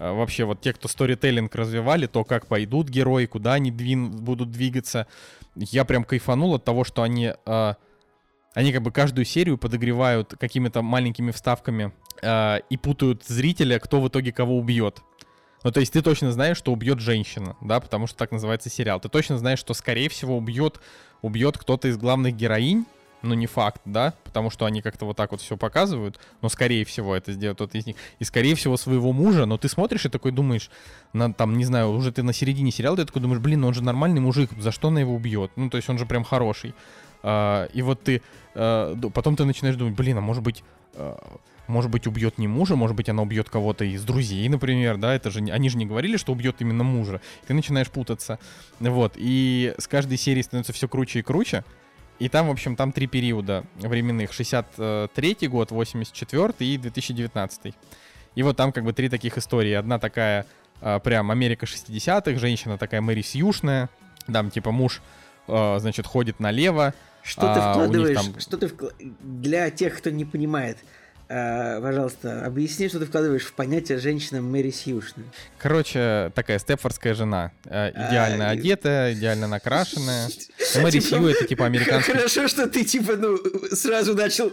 вообще 0.00 0.44
вот 0.44 0.60
те, 0.62 0.72
кто 0.72 0.88
сторителлинг 0.88 1.54
развивали, 1.54 2.06
то 2.06 2.24
как 2.24 2.46
пойдут 2.46 2.88
герои, 2.88 3.26
куда 3.26 3.54
они 3.54 3.70
двин, 3.70 4.10
будут 4.10 4.50
двигаться. 4.50 5.06
Я 5.54 5.84
прям 5.84 6.04
кайфанул 6.04 6.54
от 6.54 6.64
того, 6.64 6.84
что 6.84 7.02
они, 7.02 7.34
а, 7.44 7.76
они 8.54 8.72
как 8.72 8.82
бы 8.82 8.92
каждую 8.92 9.26
серию 9.26 9.58
подогревают 9.58 10.34
какими-то 10.40 10.80
маленькими 10.80 11.32
вставками 11.32 11.92
а, 12.22 12.56
и 12.70 12.76
путают 12.78 13.24
зрителя, 13.24 13.78
кто 13.78 14.00
в 14.00 14.08
итоге 14.08 14.32
кого 14.32 14.56
убьет. 14.56 15.02
Ну, 15.62 15.70
то 15.70 15.80
есть 15.80 15.92
ты 15.92 16.00
точно 16.00 16.32
знаешь, 16.32 16.56
что 16.56 16.72
убьет 16.72 17.00
женщина, 17.00 17.56
да, 17.60 17.80
потому 17.80 18.06
что 18.06 18.16
так 18.16 18.32
называется 18.32 18.70
сериал. 18.70 18.98
Ты 19.00 19.10
точно 19.10 19.36
знаешь, 19.36 19.58
что, 19.58 19.74
скорее 19.74 20.08
всего, 20.08 20.38
убьет, 20.38 20.80
убьет 21.20 21.58
кто-то 21.58 21.88
из 21.88 21.98
главных 21.98 22.34
героинь, 22.34 22.86
ну, 23.22 23.34
не 23.34 23.46
факт, 23.46 23.80
да, 23.84 24.14
потому 24.24 24.50
что 24.50 24.66
они 24.66 24.82
как-то 24.82 25.04
вот 25.04 25.16
так 25.16 25.30
вот 25.32 25.40
все 25.40 25.56
показывают, 25.56 26.18
но, 26.42 26.48
скорее 26.48 26.84
всего, 26.84 27.14
это 27.14 27.32
сделает 27.32 27.58
тот 27.58 27.74
из 27.74 27.86
них. 27.86 27.96
И, 28.18 28.24
скорее 28.24 28.54
всего, 28.54 28.76
своего 28.76 29.12
мужа, 29.12 29.46
но 29.46 29.58
ты 29.58 29.68
смотришь 29.68 30.06
и 30.06 30.08
такой 30.08 30.32
думаешь, 30.32 30.70
на, 31.12 31.32
там, 31.32 31.56
не 31.56 31.64
знаю, 31.64 31.90
уже 31.90 32.12
ты 32.12 32.22
на 32.22 32.32
середине 32.32 32.70
сериала, 32.70 32.96
ты 32.96 33.04
такой 33.04 33.22
думаешь, 33.22 33.40
блин, 33.40 33.60
ну 33.60 33.68
он 33.68 33.74
же 33.74 33.82
нормальный 33.82 34.20
мужик, 34.20 34.50
за 34.58 34.72
что 34.72 34.88
она 34.88 35.00
его 35.00 35.14
убьет? 35.14 35.52
Ну, 35.56 35.70
то 35.70 35.76
есть 35.76 35.88
он 35.88 35.98
же 35.98 36.06
прям 36.06 36.24
хороший. 36.24 36.74
А, 37.22 37.66
и 37.66 37.82
вот 37.82 38.02
ты, 38.02 38.22
а, 38.54 38.96
потом 39.12 39.36
ты 39.36 39.44
начинаешь 39.44 39.76
думать, 39.76 39.94
блин, 39.94 40.18
а 40.18 40.20
может 40.20 40.42
быть, 40.42 40.64
а, 40.94 41.38
может 41.66 41.90
быть, 41.90 42.06
убьет 42.06 42.38
не 42.38 42.48
мужа, 42.48 42.76
может 42.76 42.96
быть, 42.96 43.08
она 43.08 43.22
убьет 43.22 43.48
кого-то 43.48 43.84
из 43.84 44.02
друзей, 44.02 44.48
например, 44.48 44.96
да, 44.96 45.14
это 45.14 45.30
же, 45.30 45.40
они 45.40 45.68
же 45.68 45.78
не 45.78 45.86
говорили, 45.86 46.16
что 46.16 46.32
убьет 46.32 46.56
именно 46.60 46.84
мужа. 46.84 47.20
Ты 47.46 47.54
начинаешь 47.54 47.90
путаться, 47.90 48.38
вот, 48.80 49.14
и 49.16 49.74
с 49.78 49.86
каждой 49.86 50.18
серии 50.18 50.42
становится 50.42 50.72
все 50.72 50.88
круче 50.88 51.20
и 51.20 51.22
круче, 51.22 51.64
и 52.20 52.28
там, 52.28 52.46
в 52.48 52.50
общем, 52.50 52.76
там 52.76 52.92
три 52.92 53.06
периода 53.08 53.64
временных, 53.76 54.32
63 54.32 55.48
год, 55.48 55.70
84 55.72 56.52
и 56.60 56.76
2019. 56.78 57.74
И 58.36 58.42
вот 58.42 58.56
там 58.56 58.72
как 58.72 58.84
бы 58.84 58.92
три 58.92 59.08
таких 59.08 59.36
истории. 59.38 59.72
Одна 59.72 59.98
такая 59.98 60.46
а, 60.80 60.98
прям 61.00 61.30
Америка 61.30 61.66
60-х, 61.66 62.38
женщина 62.38 62.78
такая 62.78 63.00
Мэри 63.00 63.22
Сьюшная, 63.22 63.88
там 64.32 64.50
типа 64.50 64.70
муж, 64.70 65.02
а, 65.48 65.78
значит, 65.80 66.06
ходит 66.06 66.38
налево, 66.40 66.94
Что 67.22 67.42
ты 67.42 67.46
А, 67.48 67.54
них 67.54 67.74
вкладываешь? 67.74 68.16
там- 68.16 68.40
Что 68.40 68.56
ты 68.56 68.66
вкла- 68.66 68.92
для 69.20 69.70
тех, 69.70 69.98
кто 69.98 70.10
не 70.10 70.24
понимает? 70.24 70.78
А, 71.32 71.80
пожалуйста, 71.80 72.44
объясни, 72.44 72.88
что 72.88 72.98
ты 72.98 73.06
вкладываешь 73.06 73.44
в 73.44 73.52
понятие 73.52 73.98
женщина 73.98 74.42
Мэри 74.42 74.70
Сьюшна. 74.70 75.22
Короче, 75.58 76.32
такая 76.34 76.58
степфордская 76.58 77.14
жена. 77.14 77.52
э, 77.66 77.90
идеально 77.90 78.48
А, 78.48 78.50
одетая, 78.50 79.12
идеально 79.14 79.46
накрашенная. 79.46 80.28
Мэри 80.82 80.98
Типа, 80.98 81.06
Сью 81.06 81.28
это 81.28 81.46
типа 81.46 81.66
американский... 81.66 82.10
Хорошо, 82.10 82.48
что 82.48 82.66
ты 82.66 82.82
типа, 82.84 83.14
ну, 83.14 83.38
сразу 83.70 84.16
начал 84.16 84.52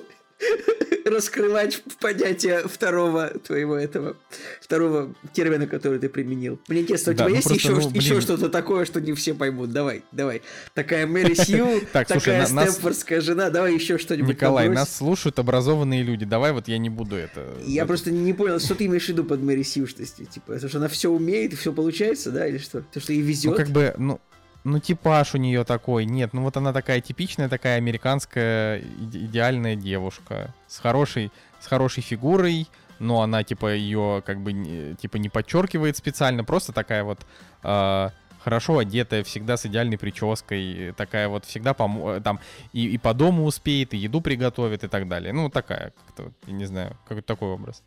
раскрывать 1.06 1.82
понятие 2.00 2.68
второго 2.68 3.30
твоего 3.30 3.76
этого, 3.76 4.18
второго 4.62 5.14
термина, 5.34 5.68
который 5.68 6.00
ты 6.00 6.10
применил. 6.10 6.60
Мне 6.68 6.82
интересно, 6.82 7.14
у 7.14 7.16
Да, 7.16 7.26
тебя 7.26 7.30
ну 7.30 7.36
есть 7.36 7.48
просто, 7.48 7.72
еще, 7.72 7.90
ну, 7.90 7.96
еще 7.96 8.22
что-то 8.22 8.50
такое, 8.50 8.86
что 8.86 9.02
не 9.02 9.14
все 9.14 9.34
поймут? 9.34 9.72
Давай, 9.72 10.04
давай. 10.12 10.42
Такая 10.74 11.08
Мэри 11.08 11.34
Сью, 11.34 11.82
такая 11.92 12.46
степфордская 12.46 13.22
жена, 13.22 13.50
давай 13.50 13.74
еще 13.74 13.98
что-нибудь 13.98 14.36
Николай, 14.36 14.70
нас 14.70 14.96
слушают 14.96 15.40
образованные 15.40 16.04
люди. 16.04 16.26
Давай 16.26 16.52
вот 16.52 16.68
я 16.68 16.78
не 16.78 16.90
буду 16.90 17.16
это... 17.16 17.48
Я 17.66 17.86
просто 17.86 18.12
не 18.12 18.34
понял, 18.34 18.60
что 18.60 18.76
ты 18.76 18.86
имеешь 18.86 19.06
в 19.06 19.10
виду 19.10 19.24
под 19.24 19.42
Мэри 19.42 19.64
Сьюшностью? 19.64 20.26
Типа, 20.26 20.54
это 20.54 20.68
что 20.68 20.78
она 20.78 20.88
все 20.88 21.10
умеет 21.10 21.54
и 21.54 21.56
все 21.56 21.74
получается, 21.74 22.32
да, 22.32 22.48
или 22.48 22.58
что? 22.58 22.82
То, 22.82 23.00
что 23.00 23.14
ей 23.14 23.22
везет? 23.22 23.52
Ну, 23.52 23.58
как 23.58 23.70
бы, 23.70 23.94
ну, 23.98 24.20
ну, 24.68 24.80
типаж 24.80 25.34
у 25.34 25.38
нее 25.38 25.64
такой. 25.64 26.06
Нет, 26.06 26.34
ну 26.34 26.42
вот 26.42 26.58
она 26.58 26.74
такая 26.74 27.00
типичная, 27.00 27.48
такая 27.48 27.78
американская 27.78 28.80
иде- 28.80 29.26
идеальная 29.26 29.76
девушка. 29.76 30.54
С 30.68 30.80
хорошей, 30.80 31.32
с 31.62 31.68
хорошей 31.68 32.04
фигурой, 32.04 32.68
но 33.00 33.22
она, 33.22 33.44
типа, 33.44 33.74
ее, 33.74 34.22
как 34.26 34.42
бы, 34.42 34.96
типа, 35.00 35.18
не 35.18 35.30
подчеркивает 35.30 35.96
специально. 35.96 36.44
Просто 36.44 36.74
такая 36.74 37.06
вот 37.06 37.26
а, 37.64 38.12
хорошо 38.44 38.80
одетая, 38.80 39.24
всегда 39.24 39.56
с 39.56 39.66
идеальной 39.66 39.98
прической. 39.98 40.94
Такая 40.98 41.30
вот 41.30 41.46
всегда 41.46 41.72
помо- 41.72 42.20
там 42.20 42.40
и, 42.74 42.88
и 42.88 42.98
по 42.98 43.14
дому 43.14 43.46
успеет, 43.46 43.94
и 43.94 43.98
еду 43.98 44.20
приготовит, 44.20 44.84
и 44.84 44.88
так 44.88 45.08
далее. 45.08 45.32
Ну, 45.32 45.50
такая, 45.50 45.94
как-то, 46.08 46.32
я 46.46 46.54
не 46.54 46.66
знаю, 46.66 46.98
какой-то 47.08 47.28
такой 47.28 47.50
образ. 47.50 47.84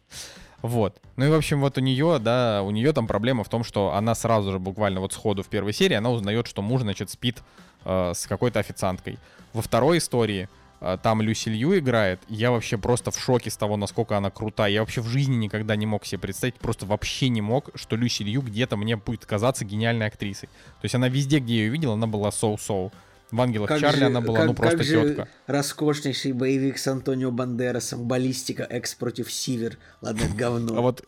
Вот. 0.63 1.01
Ну 1.17 1.27
и, 1.27 1.29
в 1.29 1.35
общем, 1.35 1.61
вот 1.61 1.79
у 1.79 1.81
нее, 1.81 2.19
да, 2.19 2.63
у 2.63 2.71
нее 2.71 2.93
там 2.93 3.07
проблема 3.07 3.45
в 3.45 3.49
том, 3.49 3.65
что 3.65 3.95
она 3.95 4.15
сразу 4.15 4.53
же, 4.53 4.59
буквально 4.59 5.01
вот 5.01 5.13
сходу 5.13 5.43
в 5.43 5.49
первой 5.49 5.73
серии, 5.73 5.95
она 5.95 6.11
узнает, 6.11 6.47
что 6.47 6.63
муж, 6.63 6.83
значит, 6.83 7.11
спит 7.11 7.39
э, 7.85 8.13
с 8.15 8.27
какой-то 8.27 8.59
официанткой. 8.59 9.19
Во 9.55 9.63
второй 9.63 9.99
истории 9.99 10.49
э, 10.81 10.99
там 11.03 11.23
Люси 11.23 11.49
Лью 11.49 11.79
играет. 11.79 12.21
Я 12.29 12.51
вообще 12.51 12.77
просто 12.77 13.11
в 13.11 13.19
шоке 13.19 13.51
с 13.51 13.57
того, 13.57 13.77
насколько 13.77 14.17
она 14.17 14.31
крутая. 14.31 14.71
Я 14.71 14.81
вообще 14.81 15.01
в 15.01 15.07
жизни 15.07 15.37
никогда 15.37 15.77
не 15.77 15.87
мог 15.87 16.05
себе 16.05 16.19
представить, 16.19 16.57
просто 16.57 16.85
вообще 16.85 17.31
не 17.31 17.41
мог, 17.41 17.71
что 17.75 17.97
Люси 17.97 18.23
Лью 18.23 18.43
где-то 18.43 18.77
мне 18.77 18.97
будет 18.97 19.25
казаться 19.25 19.65
гениальной 19.65 20.07
актрисой. 20.07 20.49
То 20.81 20.85
есть 20.85 20.95
она 20.95 21.09
везде, 21.09 21.39
где 21.39 21.57
я 21.57 21.65
ее 21.65 21.71
видел, 21.71 21.93
она 21.93 22.07
была 22.07 22.31
соу-соу. 22.31 22.93
В 23.31 23.41
«Ангелах 23.41 23.69
Как 23.69 23.81
Чарли» 23.81 23.99
же- 24.01 24.07
она 24.07 24.21
была, 24.21 24.39
как- 24.39 24.47
ну, 24.49 24.55
просто 24.55 24.79
как 24.79 24.87
же 24.87 25.03
тетка. 25.09 25.29
роскошнейший 25.47 26.33
боевик 26.33 26.79
с 26.79 26.87
Антонио 26.89 27.31
Бандерасом, 27.31 28.05
баллистика, 28.09 28.65
экс 28.65 28.95
против 28.95 29.31
Сивер. 29.33 29.79
Ладно, 30.01 30.23
это 30.25 30.35
говно. 30.35 30.77
А 30.77 30.81
вот, 30.81 31.05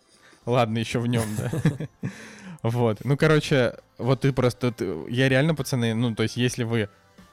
ладно, 0.46 0.78
еще 0.78 0.98
в 1.00 1.06
нем, 1.06 1.24
да. 1.36 1.50
Вот, 2.62 3.04
ну, 3.04 3.16
короче, 3.16 3.74
вот 3.98 4.20
ты 4.20 4.32
просто, 4.32 4.72
я 5.08 5.28
реально, 5.28 5.56
пацаны, 5.56 5.94
ну, 5.94 6.14
то 6.14 6.22
есть, 6.22 6.36
если 6.36 6.62
вы 6.62 6.88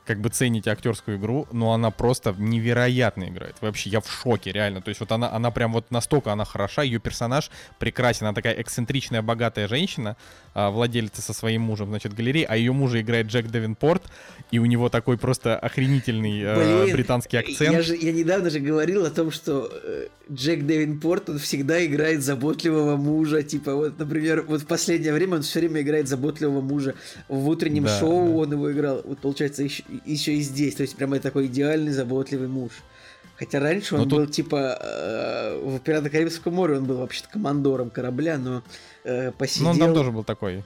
как 0.09 0.21
бы 0.21 0.29
цените 0.29 0.71
актерскую 0.71 1.17
игру, 1.17 1.47
но 1.51 1.71
она 1.71 1.91
просто 1.91 2.33
невероятно 2.35 3.25
играет. 3.25 3.55
Вообще, 3.61 3.91
я 3.91 4.01
в 4.01 4.09
шоке, 4.09 4.51
реально. 4.51 4.81
То 4.81 4.89
есть 4.89 4.99
вот 4.99 5.11
она, 5.11 5.31
она 5.31 5.51
прям 5.51 5.71
вот 5.71 5.91
настолько 5.91 6.31
она 6.31 6.45
хороша, 6.45 6.81
ее 6.81 6.97
персонаж 6.97 7.51
прекрасен. 7.77 8.25
Она 8.25 8.33
такая 8.33 8.59
эксцентричная, 8.59 9.21
богатая 9.21 9.67
женщина, 9.67 10.17
а, 10.55 10.71
владелица 10.71 11.21
со 11.21 11.31
своим 11.31 11.61
мужем, 11.61 11.89
значит, 11.89 12.15
галереи, 12.15 12.43
а 12.49 12.57
ее 12.57 12.71
мужа 12.71 12.99
играет 12.99 13.27
Джек 13.27 13.51
Девинпорт, 13.51 14.01
и 14.49 14.57
у 14.57 14.65
него 14.65 14.89
такой 14.89 15.19
просто 15.19 15.55
охренительный 15.59 16.41
э, 16.41 16.55
Блин, 16.85 16.95
британский 16.95 17.37
акцент. 17.37 17.71
Я, 17.71 17.83
же, 17.83 17.95
я 17.95 18.11
недавно 18.11 18.49
же 18.49 18.59
говорил 18.59 19.05
о 19.05 19.11
том, 19.11 19.29
что 19.29 19.71
э, 19.71 20.07
Джек 20.31 20.65
Девинпорт, 20.65 21.29
он 21.29 21.39
всегда 21.39 21.83
играет 21.85 22.23
заботливого 22.23 22.97
мужа. 22.97 23.41
Типа, 23.41 23.73
вот, 23.73 23.97
например, 23.97 24.43
вот 24.47 24.61
в 24.61 24.65
последнее 24.65 25.13
время 25.13 25.35
он 25.35 25.41
все 25.41 25.59
время 25.59 25.81
играет 25.81 26.07
заботливого 26.07 26.61
мужа. 26.61 26.95
В 27.27 27.47
утреннем 27.47 27.85
Да, 27.85 27.99
шоу 27.99 28.27
да. 28.27 28.35
он 28.35 28.51
его 28.51 28.71
играл. 28.71 29.01
Вот, 29.05 29.19
получается, 29.19 29.63
еще, 29.63 29.83
еще 30.05 30.33
и 30.33 30.41
здесь. 30.41 30.75
То 30.75 30.83
есть, 30.83 30.95
прямо 30.95 31.19
такой 31.19 31.47
идеальный 31.47 31.91
заботливый 31.91 32.47
муж. 32.47 32.71
Хотя 33.37 33.59
раньше 33.59 33.95
он 33.95 34.01
Но 34.01 34.09
тут- 34.09 34.19
был, 34.19 34.27
типа, 34.27 34.77
э, 34.81 35.61
в 35.63 35.79
«Пиратах 35.79 36.11
Карибского 36.11 36.51
моря» 36.51 36.77
он 36.77 36.85
был 36.85 36.97
вообще-то 36.97 37.29
командором 37.29 37.89
корабля, 37.89 38.37
но 38.37 38.63
э, 39.05 39.31
посидел... 39.31 39.65
Ну, 39.67 39.71
он 39.71 39.79
там 39.79 39.93
тоже 39.93 40.11
был 40.11 40.23
такой. 40.25 40.63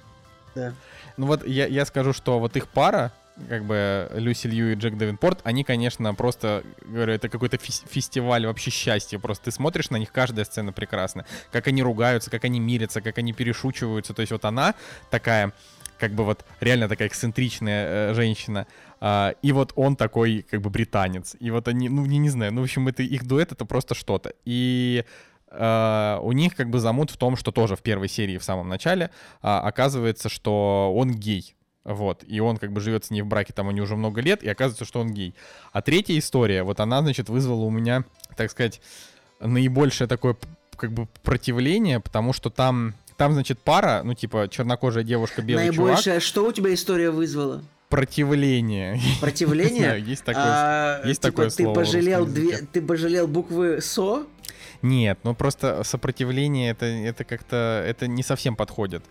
Да. 0.56 0.74
Ну 1.18 1.28
вот 1.28 1.46
я, 1.46 1.68
я 1.68 1.86
скажу, 1.86 2.14
что 2.14 2.40
вот 2.40 2.56
их 2.58 2.68
пара, 2.68 3.12
как 3.50 3.66
бы 3.66 4.10
Люси 4.16 4.48
Лью 4.48 4.72
и 4.74 4.76
Джек 4.76 4.98
Девинпорт, 4.98 5.40
они, 5.44 5.64
конечно, 5.64 6.14
просто, 6.16 6.64
говорю, 6.86 7.14
это 7.14 7.30
какой-то 7.30 7.58
фес- 7.58 7.84
фестиваль 7.88 8.46
вообще 8.48 8.72
счастья. 8.72 9.20
Просто 9.20 9.46
ты 9.46 9.52
смотришь 9.52 9.90
на 9.92 9.98
них, 9.98 10.12
каждая 10.12 10.46
сцена 10.46 10.72
прекрасна. 10.72 11.26
Как 11.52 11.68
они 11.68 11.84
ругаются, 11.84 12.32
как 12.32 12.44
они 12.46 12.60
мирятся, 12.60 13.02
как 13.02 13.20
они 13.20 13.34
перешучиваются. 13.34 14.14
То 14.16 14.22
есть 14.22 14.32
вот 14.32 14.46
она 14.46 14.74
такая, 15.12 15.54
как 16.04 16.12
бы 16.12 16.26
вот 16.26 16.44
реально 16.60 16.90
такая 16.90 17.08
эксцентричная 17.08 18.10
э, 18.10 18.14
женщина. 18.14 18.68
а, 19.00 19.36
и 19.42 19.54
вот 19.54 19.72
он 19.78 19.96
такой, 19.96 20.46
как 20.52 20.62
бы, 20.62 20.70
британец. 20.70 21.38
И 21.40 21.50
вот 21.50 21.70
они, 21.70 21.88
ну, 21.88 22.06
не, 22.06 22.18
не 22.18 22.30
знаю, 22.30 22.54
ну, 22.54 22.60
в 22.60 22.66
общем, 22.66 22.90
это 22.90 23.04
их 23.04 23.26
дуэт, 23.26 23.54
это 23.54 23.64
просто 23.64 23.96
что-то. 23.96 24.34
И 24.44 25.06
э, 25.50 26.20
у 26.22 26.32
них 26.34 26.58
как 26.58 26.70
бы 26.70 26.80
замут 26.80 27.10
в 27.10 27.16
том, 27.16 27.38
что 27.38 27.54
тоже 27.54 27.78
в 27.78 27.82
первой 27.82 28.10
серии 28.10 28.38
в 28.38 28.44
самом 28.44 28.68
начале 28.68 29.12
а, 29.42 29.62
оказывается, 29.62 30.28
что 30.28 30.94
он 30.94 31.12
гей. 31.12 31.56
Вот, 31.86 32.26
и 32.28 32.42
он 32.42 32.58
как 32.58 32.74
бы 32.74 32.82
живет 32.82 33.06
с 33.06 33.10
ней 33.10 33.22
в 33.22 33.28
браке, 33.28 33.54
там 33.54 33.70
они 33.70 33.80
уже 33.80 33.96
много 33.96 34.22
лет, 34.22 34.44
и 34.44 34.50
оказывается, 34.50 34.86
что 34.86 35.00
он 35.00 35.14
гей. 35.14 35.34
А 35.72 35.82
третья 35.82 36.18
история, 36.18 36.64
вот 36.64 36.82
она, 36.82 37.02
значит, 37.02 37.30
вызвала 37.30 37.64
у 37.64 37.70
меня, 37.70 38.04
так 38.36 38.52
сказать, 38.52 38.82
наибольшее 39.40 40.08
такое 40.10 40.36
как 40.76 40.92
бы 40.92 41.08
противление, 41.24 42.00
потому 42.00 42.34
что 42.34 42.50
там, 42.50 42.94
там, 43.18 43.34
значит, 43.34 43.60
пара, 43.60 44.02
ну, 44.04 44.14
типа, 44.14 44.48
чернокожая 44.50 45.04
девушка, 45.04 45.42
белый 45.42 45.66
чувак, 45.66 45.78
Наибольшее, 45.78 46.20
что 46.20 46.46
у 46.48 46.52
тебя 46.52 46.74
история 46.74 47.12
вызвала? 47.12 47.64
противление. 47.94 49.00
Противление? 49.22 49.78
знаю, 49.78 50.04
есть 50.04 50.24
такое 50.24 50.44
А, 50.44 51.02
есть 51.06 51.22
типа, 51.22 51.32
такое 51.32 51.50
ты 51.50 51.64
слово 51.64 51.76
пожалел 51.76 52.26
две, 52.26 52.58
ты 52.58 52.82
пожалел 52.82 53.28
буквы 53.28 53.82
СО? 53.82 54.26
Нет, 54.82 55.20
ну 55.24 55.36
просто 55.36 55.84
сопротивление 55.84 56.72
это, 56.72 56.88
это 56.88 57.24
как-то 57.24 57.84
это 57.88 58.08
не 58.08 58.24
совсем 58.24 58.56
подходит. 58.56 59.04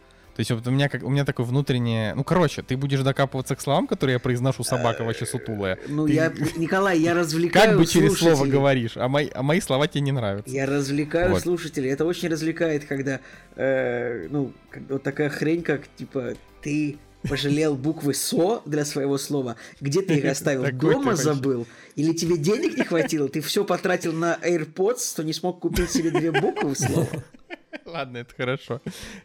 То 0.42 0.54
есть 0.54 0.64
вот 0.64 0.66
у 0.66 0.74
меня, 0.74 0.88
как, 0.88 1.04
у 1.04 1.08
меня 1.08 1.24
такое 1.24 1.46
внутреннее... 1.46 2.16
Ну, 2.16 2.24
короче, 2.24 2.62
ты 2.62 2.76
будешь 2.76 2.98
докапываться 2.98 3.54
к 3.54 3.60
словам, 3.60 3.86
которые 3.86 4.14
я 4.14 4.18
произношу, 4.18 4.64
собака 4.64 5.04
вообще 5.04 5.24
сутулая. 5.24 5.78
Ну, 5.86 6.08
Ты 6.08 6.14
я, 6.14 6.32
Николай, 6.56 6.98
я 6.98 7.14
развлекаю 7.14 7.68
Как 7.70 7.78
бы 7.78 7.86
через 7.86 8.14
слово 8.14 8.34
слушателей. 8.34 8.58
говоришь, 8.58 8.96
а 8.96 9.06
мои, 9.06 9.28
а 9.32 9.44
мои 9.44 9.60
слова 9.60 9.86
тебе 9.86 10.00
не 10.00 10.10
нравятся. 10.10 10.52
Я 10.52 10.66
развлекаю 10.66 11.30
Вот. 11.30 11.42
слушателей. 11.42 11.90
Это 11.90 12.04
очень 12.04 12.28
развлекает, 12.28 12.86
когда, 12.86 13.20
э, 13.54 14.26
ну, 14.30 14.52
вот 14.88 15.04
такая 15.04 15.28
хрень, 15.28 15.62
как, 15.62 15.82
типа, 15.94 16.34
ты 16.60 16.98
пожалел 17.28 17.76
буквы 17.76 18.12
СО 18.12 18.62
для 18.66 18.84
своего 18.84 19.18
слова, 19.18 19.54
где 19.80 20.02
ты 20.02 20.14
их 20.14 20.24
оставил, 20.24 20.68
дома 20.72 21.14
забыл, 21.14 21.68
или 21.94 22.14
тебе 22.14 22.36
денег 22.36 22.76
не 22.76 22.82
хватило, 22.82 23.28
ты 23.28 23.40
все 23.42 23.64
потратил 23.64 24.12
на 24.12 24.36
AirPods, 24.42 25.12
что 25.12 25.22
не 25.22 25.34
смог 25.34 25.60
купить 25.60 25.92
себе 25.92 26.10
две 26.10 26.32
буквы 26.32 26.74
в 26.74 26.76
слово. 26.76 27.06
Ладно, 27.84 28.18
это 28.18 28.34
хорошо. 28.34 28.80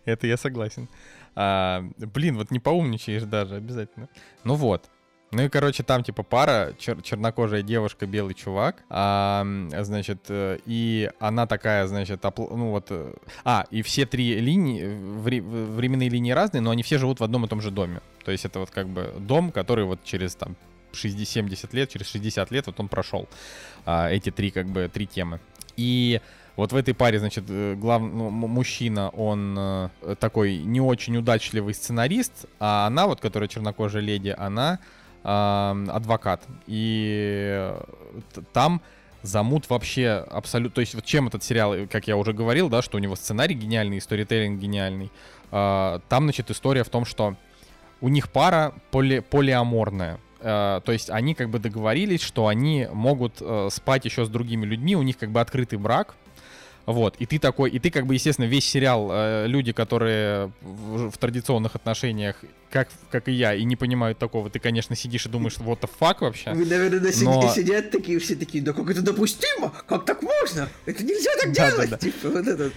Это 0.05 0.27
я 0.27 0.37
согласен. 0.37 0.89
А, 1.35 1.83
блин, 1.97 2.37
вот 2.37 2.51
не 2.51 2.59
поумничаешь 2.59 3.23
даже, 3.23 3.55
обязательно. 3.55 4.09
Ну 4.43 4.55
вот. 4.55 4.89
Ну 5.31 5.43
и, 5.43 5.49
короче, 5.49 5.83
там 5.83 6.03
типа 6.03 6.23
пара, 6.23 6.73
чер- 6.79 7.01
чернокожая 7.01 7.61
девушка, 7.61 8.05
белый 8.05 8.33
чувак, 8.33 8.83
а, 8.89 9.45
значит, 9.81 10.19
э, 10.29 10.57
и 10.65 11.11
она 11.19 11.45
такая, 11.45 11.85
значит, 11.87 12.23
опл- 12.23 12.55
ну 12.55 12.69
вот, 12.69 12.87
э, 12.91 13.13
а, 13.43 13.65
и 13.69 13.81
все 13.81 14.05
три 14.05 14.39
линии, 14.39 14.83
э, 14.83 15.19
вре- 15.19 15.41
временные 15.41 16.07
линии 16.07 16.31
разные, 16.31 16.61
но 16.61 16.71
они 16.71 16.81
все 16.81 16.97
живут 16.97 17.19
в 17.19 17.25
одном 17.25 17.43
и 17.43 17.49
том 17.49 17.59
же 17.59 17.71
доме. 17.71 17.99
То 18.23 18.31
есть 18.31 18.45
это 18.45 18.59
вот 18.59 18.69
как 18.69 18.87
бы 18.87 19.13
дом, 19.19 19.51
который 19.51 19.83
вот 19.83 20.01
через 20.05 20.33
там 20.33 20.55
60-70 20.93 21.73
лет, 21.73 21.89
через 21.89 22.07
60 22.07 22.49
лет 22.51 22.67
вот 22.67 22.79
он 22.79 22.87
прошел 22.87 23.27
а, 23.85 24.09
эти 24.09 24.31
три 24.31 24.49
как 24.49 24.67
бы, 24.67 24.89
три 24.91 25.07
темы. 25.07 25.41
И 25.75 26.21
вот 26.57 26.71
в 26.71 26.75
этой 26.75 26.95
паре, 26.95 27.19
значит, 27.19 27.45
э, 27.49 27.75
главный 27.75 28.09
ну, 28.09 28.29
мужчина, 28.31 29.09
он 29.09 29.55
э, 29.57 29.89
такой 30.19 30.57
не 30.57 30.81
очень 30.81 31.15
удачливый 31.15 31.75
сценарист, 31.75 32.47
а 32.59 32.87
она, 32.87 33.05
вот, 33.05 33.21
которая 33.21 33.47
чернокожая 33.47 34.01
леди, 34.01 34.35
она 34.37 34.79
адвокат. 35.23 36.43
И 36.67 37.47
э, 37.49 37.81
там 38.53 38.81
замут 39.23 39.69
вообще 39.69 40.25
абсолютно... 40.29 40.75
То 40.75 40.81
есть 40.81 40.95
вот 40.95 41.03
чем 41.03 41.27
этот 41.27 41.43
сериал, 41.43 41.75
как 41.91 42.07
я 42.07 42.15
уже 42.15 42.33
говорил, 42.33 42.69
да, 42.69 42.81
что 42.81 42.97
у 42.97 42.99
него 42.99 43.15
сценарий 43.15 43.53
гениальный, 43.53 43.99
сторителлинг 43.99 44.59
гениальный. 44.59 45.11
А, 45.51 45.99
там, 46.07 46.23
значит, 46.23 46.49
история 46.49 46.85
в 46.85 46.89
том, 46.89 47.03
что 47.03 47.35
у 47.99 48.07
них 48.07 48.31
пара 48.31 48.73
поли, 48.89 49.19
полиаморная. 49.19 50.19
То 50.39 50.83
есть 50.87 51.09
они 51.09 51.33
как 51.33 51.49
бы 51.49 51.59
договорились, 51.59 52.21
что 52.21 52.47
они 52.47 52.87
могут 52.93 53.41
спать 53.69 54.05
еще 54.05 54.23
с 54.23 54.29
другими 54.29 54.65
людьми, 54.65 54.95
у 54.95 55.01
них 55.01 55.17
как 55.17 55.31
бы 55.31 55.41
открытый 55.41 55.77
брак. 55.77 56.15
Вот, 56.87 57.17
и 57.19 57.25
ты 57.25 57.37
такой, 57.37 57.69
и 57.69 57.79
ты 57.79 57.91
как 57.91 58.05
бы, 58.05 58.13
естественно, 58.13 58.45
весь 58.45 58.65
сериал, 58.65 59.09
э, 59.11 59.45
люди, 59.45 59.73
которые 59.73 60.53
в, 60.61 61.11
в 61.11 61.17
традиционных 61.17 61.75
отношениях, 61.75 62.37
как, 62.69 62.87
как 63.11 63.27
и 63.27 63.33
я, 63.33 63.53
и 63.53 63.65
не 63.65 63.75
понимают 63.75 64.17
такого, 64.17 64.49
ты, 64.49 64.59
конечно, 64.59 64.95
сидишь 64.95 65.25
и 65.25 65.29
думаешь, 65.29 65.57
what 65.57 65.81
the 65.81 65.89
fuck 65.99 66.19
вообще. 66.21 66.53
Вы, 66.53 66.65
наверное, 66.65 67.01
на 67.01 67.09
Но- 67.23 67.53
сидят, 67.53 67.91
такие, 67.91 68.19
все 68.19 68.37
такие, 68.37 68.63
да 68.63 68.71
как 68.71 68.89
это 68.89 69.01
допустимо? 69.01 69.73
Как 69.85 70.05
так 70.05 70.23
можно? 70.23 70.69
Это 70.85 71.03
нельзя 71.03 71.31
так 71.41 71.51
делать! 71.51 71.99
Типа 71.99 72.29
вот 72.29 72.47
этот. 72.47 72.73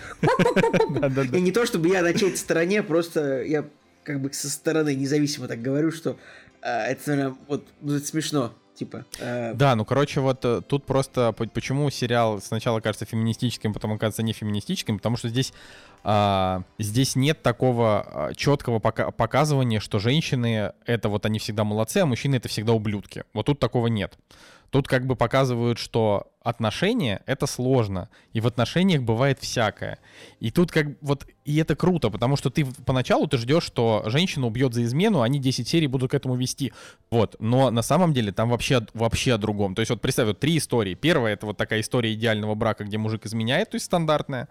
И 1.33 1.41
не 1.41 1.53
то, 1.53 1.65
чтобы 1.65 1.89
я 1.89 2.03
на 2.03 2.13
чьей-то 2.13 2.37
стороне, 2.37 2.83
просто 2.83 3.45
я 3.45 3.65
как 4.03 4.21
бы 4.21 4.33
со 4.33 4.51
стороны 4.51 4.97
независимо 4.97 5.47
так 5.47 5.63
говорю, 5.63 5.93
что 5.93 6.17
а, 6.63 6.87
это, 6.87 7.11
наверное, 7.11 7.37
вот 7.47 7.69
смешно. 8.05 8.53
Типа, 8.81 9.05
э, 9.19 9.53
Да, 9.53 9.77
ну, 9.77 9.85
короче, 9.85 10.21
вот 10.21 10.43
э, 10.43 10.63
тут 10.67 10.87
просто 10.87 11.33
по- 11.33 11.47
почему 11.47 11.91
сериал 11.91 12.41
сначала 12.41 12.81
кажется 12.81 13.05
феминистическим, 13.05 13.75
потом 13.75 13.93
оказывается 13.93 14.23
не 14.23 14.33
феминистическим, 14.33 14.97
потому 14.97 15.19
что 15.19 15.29
здесь 15.29 15.53
а, 16.03 16.63
здесь 16.79 17.15
нет 17.15 17.43
такого 17.43 18.31
четкого 18.35 18.79
показывания, 18.79 19.81
что 19.81 19.99
женщины 19.99 20.73
это 20.87 21.11
вот 21.11 21.27
они 21.27 21.39
всегда 21.39 21.63
молодцы, 21.65 21.99
а 21.99 22.07
мужчины 22.07 22.37
это 22.37 22.49
всегда 22.49 22.73
ублюдки. 22.73 23.25
Вот 23.35 23.45
тут 23.45 23.59
такого 23.59 23.89
нет. 23.89 24.17
Тут 24.71 24.87
как 24.87 25.07
бы 25.07 25.17
показывают, 25.17 25.79
что 25.79 26.33
отношения— 26.43 27.23
это 27.27 27.47
сложно, 27.47 28.09
и 28.33 28.41
в 28.41 28.47
отношениях 28.47 29.03
бывает 29.03 29.39
всякое. 29.41 29.99
И 30.39 30.51
тут 30.51 30.71
как 30.71 30.87
вот, 31.01 31.27
и 31.45 31.57
это 31.59 31.77
круто, 31.77 32.09
потому 32.09 32.37
что 32.37 32.51
ты 32.51 32.65
поначалу 32.87 33.27
ты 33.27 33.37
ждешь, 33.37 33.65
что 33.65 34.05
женщину 34.07 34.47
убьет 34.47 34.73
за 34.73 34.85
измену, 34.85 35.23
они 35.23 35.39
10 35.39 35.69
серий 35.69 35.87
будут 35.87 36.13
к 36.13 36.15
этому 36.15 36.37
вести. 36.37 36.73
Вот, 37.11 37.37
но 37.41 37.71
на 37.71 37.83
самом 37.83 38.15
деле 38.15 38.33
там 38.33 38.49
вообще, 38.49 38.87
вообще 38.95 39.35
о 39.35 39.39
другом. 39.39 39.75
То 39.75 39.81
есть 39.81 39.91
вот 39.91 40.01
представь, 40.01 40.29
вот 40.29 40.41
три 40.41 40.57
истории. 40.57 40.95
Первая— 40.95 41.33
это 41.35 41.47
вот 41.47 41.57
такая 41.57 41.81
история 41.81 42.15
идеального 42.15 42.55
брака, 42.55 42.85
где 42.85 42.97
мужик 42.97 43.27
изменяет, 43.27 43.71
то 43.71 43.75
есть 43.75 43.87
стандартная. 43.87 44.49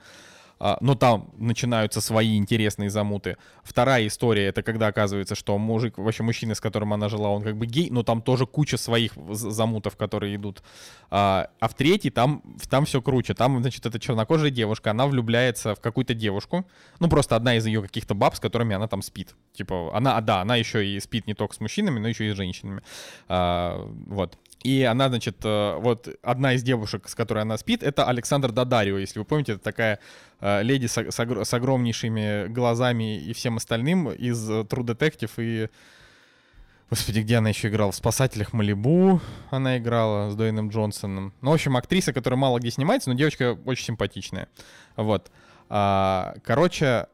А, 0.59 0.77
но 0.81 0.95
там 0.95 1.31
начинаются 1.37 2.01
свои 2.01 2.37
интересные 2.37 2.89
замуты. 2.89 3.37
Вторая 3.63 4.07
история 4.07 4.47
это 4.47 4.61
когда 4.61 4.87
оказывается, 4.87 5.35
что 5.35 5.57
мужик, 5.57 5.97
вообще 5.97 6.23
мужчина, 6.23 6.53
с 6.53 6.59
которым 6.59 6.93
она 6.93 7.07
жила, 7.07 7.29
он 7.29 7.43
как 7.43 7.57
бы 7.57 7.65
гей, 7.65 7.89
но 7.89 8.03
там 8.03 8.21
тоже 8.21 8.45
куча 8.45 8.77
своих 8.77 9.13
замутов, 9.29 9.95
которые 9.95 10.35
идут. 10.35 10.61
А, 11.09 11.49
а 11.59 11.67
в 11.67 11.73
третьей 11.75 12.11
там, 12.11 12.43
там 12.69 12.85
все 12.85 13.01
круче. 13.01 13.33
Там, 13.33 13.61
значит, 13.61 13.85
эта 13.85 13.99
чернокожая 13.99 14.51
девушка, 14.51 14.91
она 14.91 15.07
влюбляется 15.07 15.75
в 15.75 15.79
какую-то 15.79 16.13
девушку. 16.13 16.67
Ну, 16.99 17.07
просто 17.07 17.35
одна 17.35 17.55
из 17.55 17.65
ее 17.65 17.81
каких-то 17.81 18.13
баб, 18.13 18.35
с 18.35 18.39
которыми 18.39 18.75
она 18.75 18.87
там 18.87 19.01
спит. 19.01 19.35
Типа, 19.53 19.95
она, 19.95 20.17
а, 20.17 20.21
да, 20.21 20.41
она 20.41 20.57
еще 20.57 20.85
и 20.85 20.99
спит 20.99 21.25
не 21.27 21.33
только 21.33 21.55
с 21.55 21.61
мужчинами, 21.61 21.99
но 21.99 22.09
еще 22.09 22.27
и 22.27 22.33
с 22.33 22.35
женщинами. 22.35 22.81
А, 23.27 23.89
вот. 24.07 24.37
И 24.63 24.83
она, 24.83 25.07
значит, 25.07 25.37
э, 25.43 25.75
вот 25.79 26.09
одна 26.21 26.53
из 26.53 26.63
девушек, 26.63 27.07
с 27.07 27.15
которой 27.15 27.43
она 27.43 27.57
спит, 27.57 27.81
это 27.81 28.05
Александр 28.05 28.51
Дадарио, 28.51 28.97
если 28.97 29.19
вы 29.19 29.25
помните, 29.25 29.53
это 29.53 29.63
такая 29.63 29.99
э, 30.41 30.63
леди 30.63 30.87
с, 30.87 30.97
с 30.97 31.19
огр- 31.19 31.45
с 31.45 31.53
огромнейшими 31.53 32.47
глазами 32.47 33.17
и 33.19 33.31
всем 33.33 33.57
остальным 33.57 34.11
из 34.11 34.49
э, 34.49 34.61
True 34.61 34.85
Detective 34.85 35.31
и... 35.37 35.69
Господи, 36.89 37.19
где 37.19 37.37
она 37.37 37.49
еще 37.49 37.67
играла? 37.69 37.91
В 37.91 37.95
«Спасателях 37.95 38.51
Малибу» 38.51 39.21
она 39.51 39.77
играла 39.77 40.31
с 40.31 40.35
Дуэйном 40.35 40.69
Джонсоном. 40.69 41.33
Ну, 41.39 41.51
в 41.51 41.53
общем, 41.53 41.77
актриса, 41.77 42.13
которая 42.13 42.39
мало 42.39 42.57
где 42.57 42.71
снимается, 42.71 43.11
но 43.11 43.15
девочка 43.15 43.55
очень 43.65 43.85
симпатичная. 43.85 44.47
Вот. 44.95 45.31
А, 45.69 46.33
короче, 46.43 47.05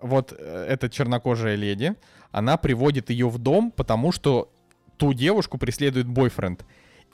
вот 0.00 0.32
эта 0.32 0.90
чернокожая 0.90 1.54
леди, 1.54 1.94
она 2.32 2.56
приводит 2.56 3.10
ее 3.10 3.28
в 3.28 3.38
дом, 3.38 3.70
потому 3.70 4.10
что 4.10 4.52
ту 4.96 5.12
девушку 5.12 5.58
преследует 5.58 6.06
бойфренд. 6.06 6.64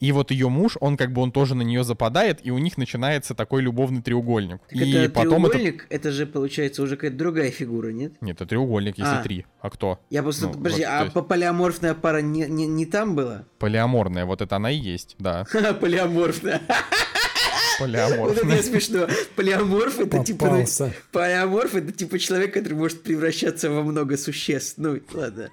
И 0.01 0.11
вот 0.11 0.33
ее 0.33 0.49
муж, 0.49 0.77
он 0.81 0.97
как 0.97 1.13
бы 1.13 1.23
он 1.23 1.31
тоже 1.31 1.55
на 1.55 1.63
нее 1.63 1.85
западает, 1.85 2.41
и 2.43 2.51
у 2.51 2.59
них 2.59 2.77
начинается 2.77 3.37
такой 3.37 3.63
любовный 3.63 4.03
треугольник. 4.03 4.59
так 4.69 4.77
и 4.83 4.91
это 4.91 5.13
потом 5.13 5.47
это... 5.47 5.53
треугольник, 5.53 5.87
это... 5.91 6.11
же 6.11 6.27
получается 6.27 6.83
уже 6.83 6.97
какая-то 6.97 7.17
другая 7.17 7.53
фигура, 7.53 7.91
нет? 7.91 8.15
Нет, 8.21 8.37
это 8.37 8.47
треугольник, 8.47 8.99
если 8.99 9.15
А. 9.15 9.23
три. 9.23 9.47
А 9.61 9.71
кто? 9.71 10.01
Я 10.11 10.25
просто, 10.25 10.47
Ну, 10.47 10.55
подожди, 10.55 10.81
вот, 10.81 10.89
а 10.91 11.03
есть- 11.03 11.13
по- 11.13 11.23
полиаморфная 11.23 11.95
пара 11.95 12.19
не, 12.21 12.47
не, 12.49 12.67
не 12.67 12.85
там 12.85 13.15
была? 13.15 13.45
Полиаморная, 13.61 14.25
вот 14.25 14.43
это 14.43 14.57
она 14.57 14.73
и 14.73 14.77
есть, 14.77 15.15
да. 15.21 15.45
Полиаморфная. 15.81 16.63
Вот 17.79 18.37
это 18.37 18.49
я 18.49 18.63
смешно. 18.63 19.09
Полиаморф 19.37 20.01
это 20.01 20.23
типа... 20.25 20.47
ну. 20.47 20.91
Полиаморф 21.13 21.75
это 21.75 21.93
типа 21.93 22.19
человек, 22.19 22.55
который 22.55 22.75
может 22.75 23.03
превращаться 23.03 23.71
во 23.71 23.83
много 23.83 24.17
существ. 24.17 24.75
Ну, 24.79 24.99
ладно. 25.13 25.51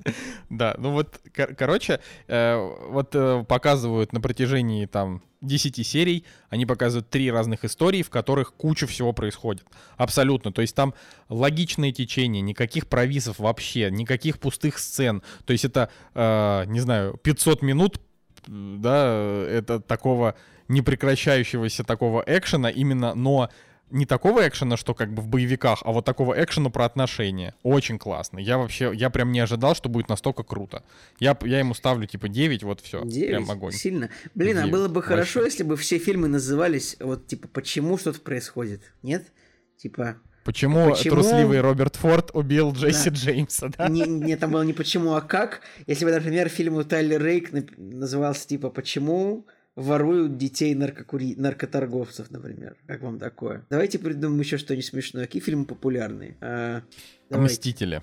Да, 0.50 0.74
ну 0.78 0.92
вот, 0.92 1.20
кор- 1.34 1.54
короче, 1.54 2.00
э, 2.26 2.56
вот 2.90 3.14
э, 3.14 3.44
показывают 3.48 4.12
на 4.12 4.20
протяжении 4.20 4.86
там 4.86 5.22
10 5.40 5.86
серий, 5.86 6.24
они 6.50 6.66
показывают 6.66 7.10
три 7.10 7.30
разных 7.30 7.64
истории, 7.64 8.02
в 8.02 8.10
которых 8.10 8.54
куча 8.54 8.86
всего 8.86 9.12
происходит. 9.12 9.66
Абсолютно. 9.96 10.52
То 10.52 10.62
есть 10.62 10.74
там 10.74 10.94
логичное 11.28 11.92
течение, 11.92 12.42
никаких 12.42 12.86
провисов 12.86 13.38
вообще, 13.38 13.90
никаких 13.90 14.38
пустых 14.38 14.78
сцен. 14.78 15.22
То 15.44 15.52
есть 15.52 15.64
это, 15.64 15.90
э, 16.14 16.64
не 16.66 16.80
знаю, 16.80 17.18
500 17.22 17.62
минут, 17.62 18.00
да, 18.46 19.04
э, 19.06 19.58
это 19.58 19.80
такого 19.80 20.34
непрекращающегося 20.68 21.84
такого 21.84 22.22
экшена 22.26 22.70
именно, 22.70 23.14
но 23.14 23.50
не 23.92 24.06
такого 24.06 24.46
экшена, 24.48 24.76
что 24.76 24.94
как 24.94 25.12
бы 25.12 25.22
в 25.22 25.28
боевиках, 25.28 25.80
а 25.84 25.92
вот 25.92 26.04
такого 26.04 26.34
экшена 26.42 26.70
про 26.70 26.84
отношения. 26.86 27.54
Очень 27.62 27.98
классно. 27.98 28.38
Я 28.38 28.58
вообще, 28.58 28.90
я 28.94 29.10
прям 29.10 29.30
не 29.32 29.40
ожидал, 29.40 29.74
что 29.74 29.88
будет 29.88 30.08
настолько 30.08 30.42
круто. 30.42 30.82
Я, 31.20 31.36
я 31.42 31.58
ему 31.58 31.74
ставлю 31.74 32.06
типа 32.06 32.28
9, 32.28 32.62
вот 32.62 32.80
все. 32.80 33.04
Девять. 33.04 33.28
Прям 33.30 33.50
огонь. 33.50 33.72
Сильно. 33.72 34.08
Блин, 34.34 34.56
а 34.56 34.60
Девять. 34.62 34.72
было 34.72 34.88
бы 34.88 35.02
хорошо, 35.02 35.40
Вообще. 35.40 35.52
если 35.52 35.62
бы 35.64 35.76
все 35.76 35.98
фильмы 35.98 36.28
назывались 36.28 36.96
вот 37.00 37.26
типа 37.26 37.48
почему 37.48 37.98
что-то 37.98 38.20
происходит. 38.20 38.82
Нет? 39.02 39.26
Типа. 39.76 40.16
Почему, 40.44 40.90
Почему? 40.90 41.16
трусливый 41.16 41.60
Роберт 41.60 41.94
Форд 41.96 42.30
убил 42.34 42.72
Джесси 42.72 43.10
Да. 43.10 43.16
Джеймса, 43.16 43.68
да? 43.78 43.88
Не, 43.88 44.02
не, 44.02 44.36
там 44.36 44.50
было 44.50 44.62
не 44.62 44.72
почему, 44.72 45.12
а 45.14 45.20
как. 45.20 45.60
Если 45.86 46.04
бы, 46.04 46.10
например, 46.10 46.48
фильм 46.48 46.74
у 46.74 46.82
Тайлер 46.82 47.22
Рейк 47.22 47.50
назывался 47.76 48.48
типа 48.48 48.70
Почему 48.70 49.46
воруют 49.74 50.36
детей 50.36 50.74
наркокури... 50.74 51.34
наркоторговцев, 51.36 52.30
например. 52.30 52.76
Как 52.86 53.02
вам 53.02 53.18
такое? 53.18 53.64
Давайте 53.70 53.98
придумаем 53.98 54.40
еще 54.40 54.58
что-нибудь 54.58 54.86
смешное. 54.86 55.24
Какие 55.24 55.42
фильмы 55.42 55.64
популярные? 55.64 56.36
А, 56.40 56.82
давайте. 57.30 57.54
Мстители. 57.54 58.02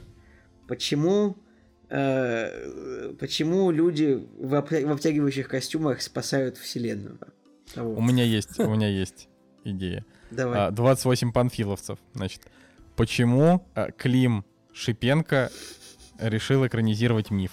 Почему, 0.68 1.38
э, 1.90 3.14
почему 3.20 3.72
люди 3.72 4.28
в, 4.38 4.54
обтя- 4.54 4.86
в 4.86 4.92
обтягивающих 4.92 5.48
костюмах 5.48 6.02
спасают 6.02 6.58
вселенную? 6.58 7.20
Того. 7.74 7.94
У 7.94 8.02
меня 8.02 8.24
есть, 8.24 8.60
у 8.60 8.70
меня 8.70 8.88
есть 8.88 9.30
идея. 9.64 10.06
Давай. 10.32 10.68
А, 10.68 10.72
28 10.72 11.32
панфиловцев, 11.32 12.00
значит. 12.14 12.42
почему 12.96 13.68
э, 13.76 13.92
Клим 13.98 14.44
Шипенко 14.74 15.52
решил 16.20 16.66
экранизировать 16.66 17.32
миф. 17.32 17.52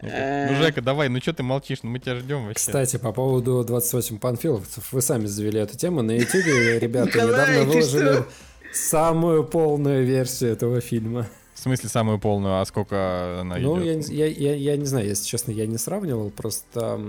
Ну, 0.00 0.56
Жека, 0.56 0.80
давай, 0.80 1.08
ну 1.08 1.20
что 1.20 1.32
ты 1.32 1.42
молчишь? 1.42 1.78
Ну 1.82 1.90
мы 1.90 1.98
тебя 1.98 2.16
ждем 2.16 2.46
вообще. 2.46 2.54
Кстати, 2.54 2.96
по 2.96 3.12
поводу 3.12 3.62
28 3.64 4.18
панфиловцев, 4.18 4.92
вы 4.92 5.02
сами 5.02 5.26
завели 5.26 5.60
эту 5.60 5.76
тему. 5.76 6.02
На 6.02 6.12
YouTube 6.12 6.46
ребята 6.80 7.18
недавно 7.18 7.64
выложили 7.64 8.24
самую 8.72 9.44
полную 9.44 10.04
версию 10.04 10.52
этого 10.52 10.80
фильма. 10.80 11.28
В 11.54 11.60
смысле 11.60 11.88
самую 11.88 12.18
полную, 12.18 12.60
а 12.60 12.64
сколько 12.66 13.40
она 13.40 13.56
Ну, 13.58 13.80
я, 13.80 13.94
идет? 13.94 14.08
не- 14.08 14.16
я, 14.16 14.26
я, 14.26 14.54
я 14.54 14.76
не 14.76 14.86
знаю, 14.86 15.06
если 15.06 15.24
честно, 15.24 15.52
я 15.52 15.66
не 15.66 15.78
сравнивал, 15.78 16.30
просто 16.30 17.00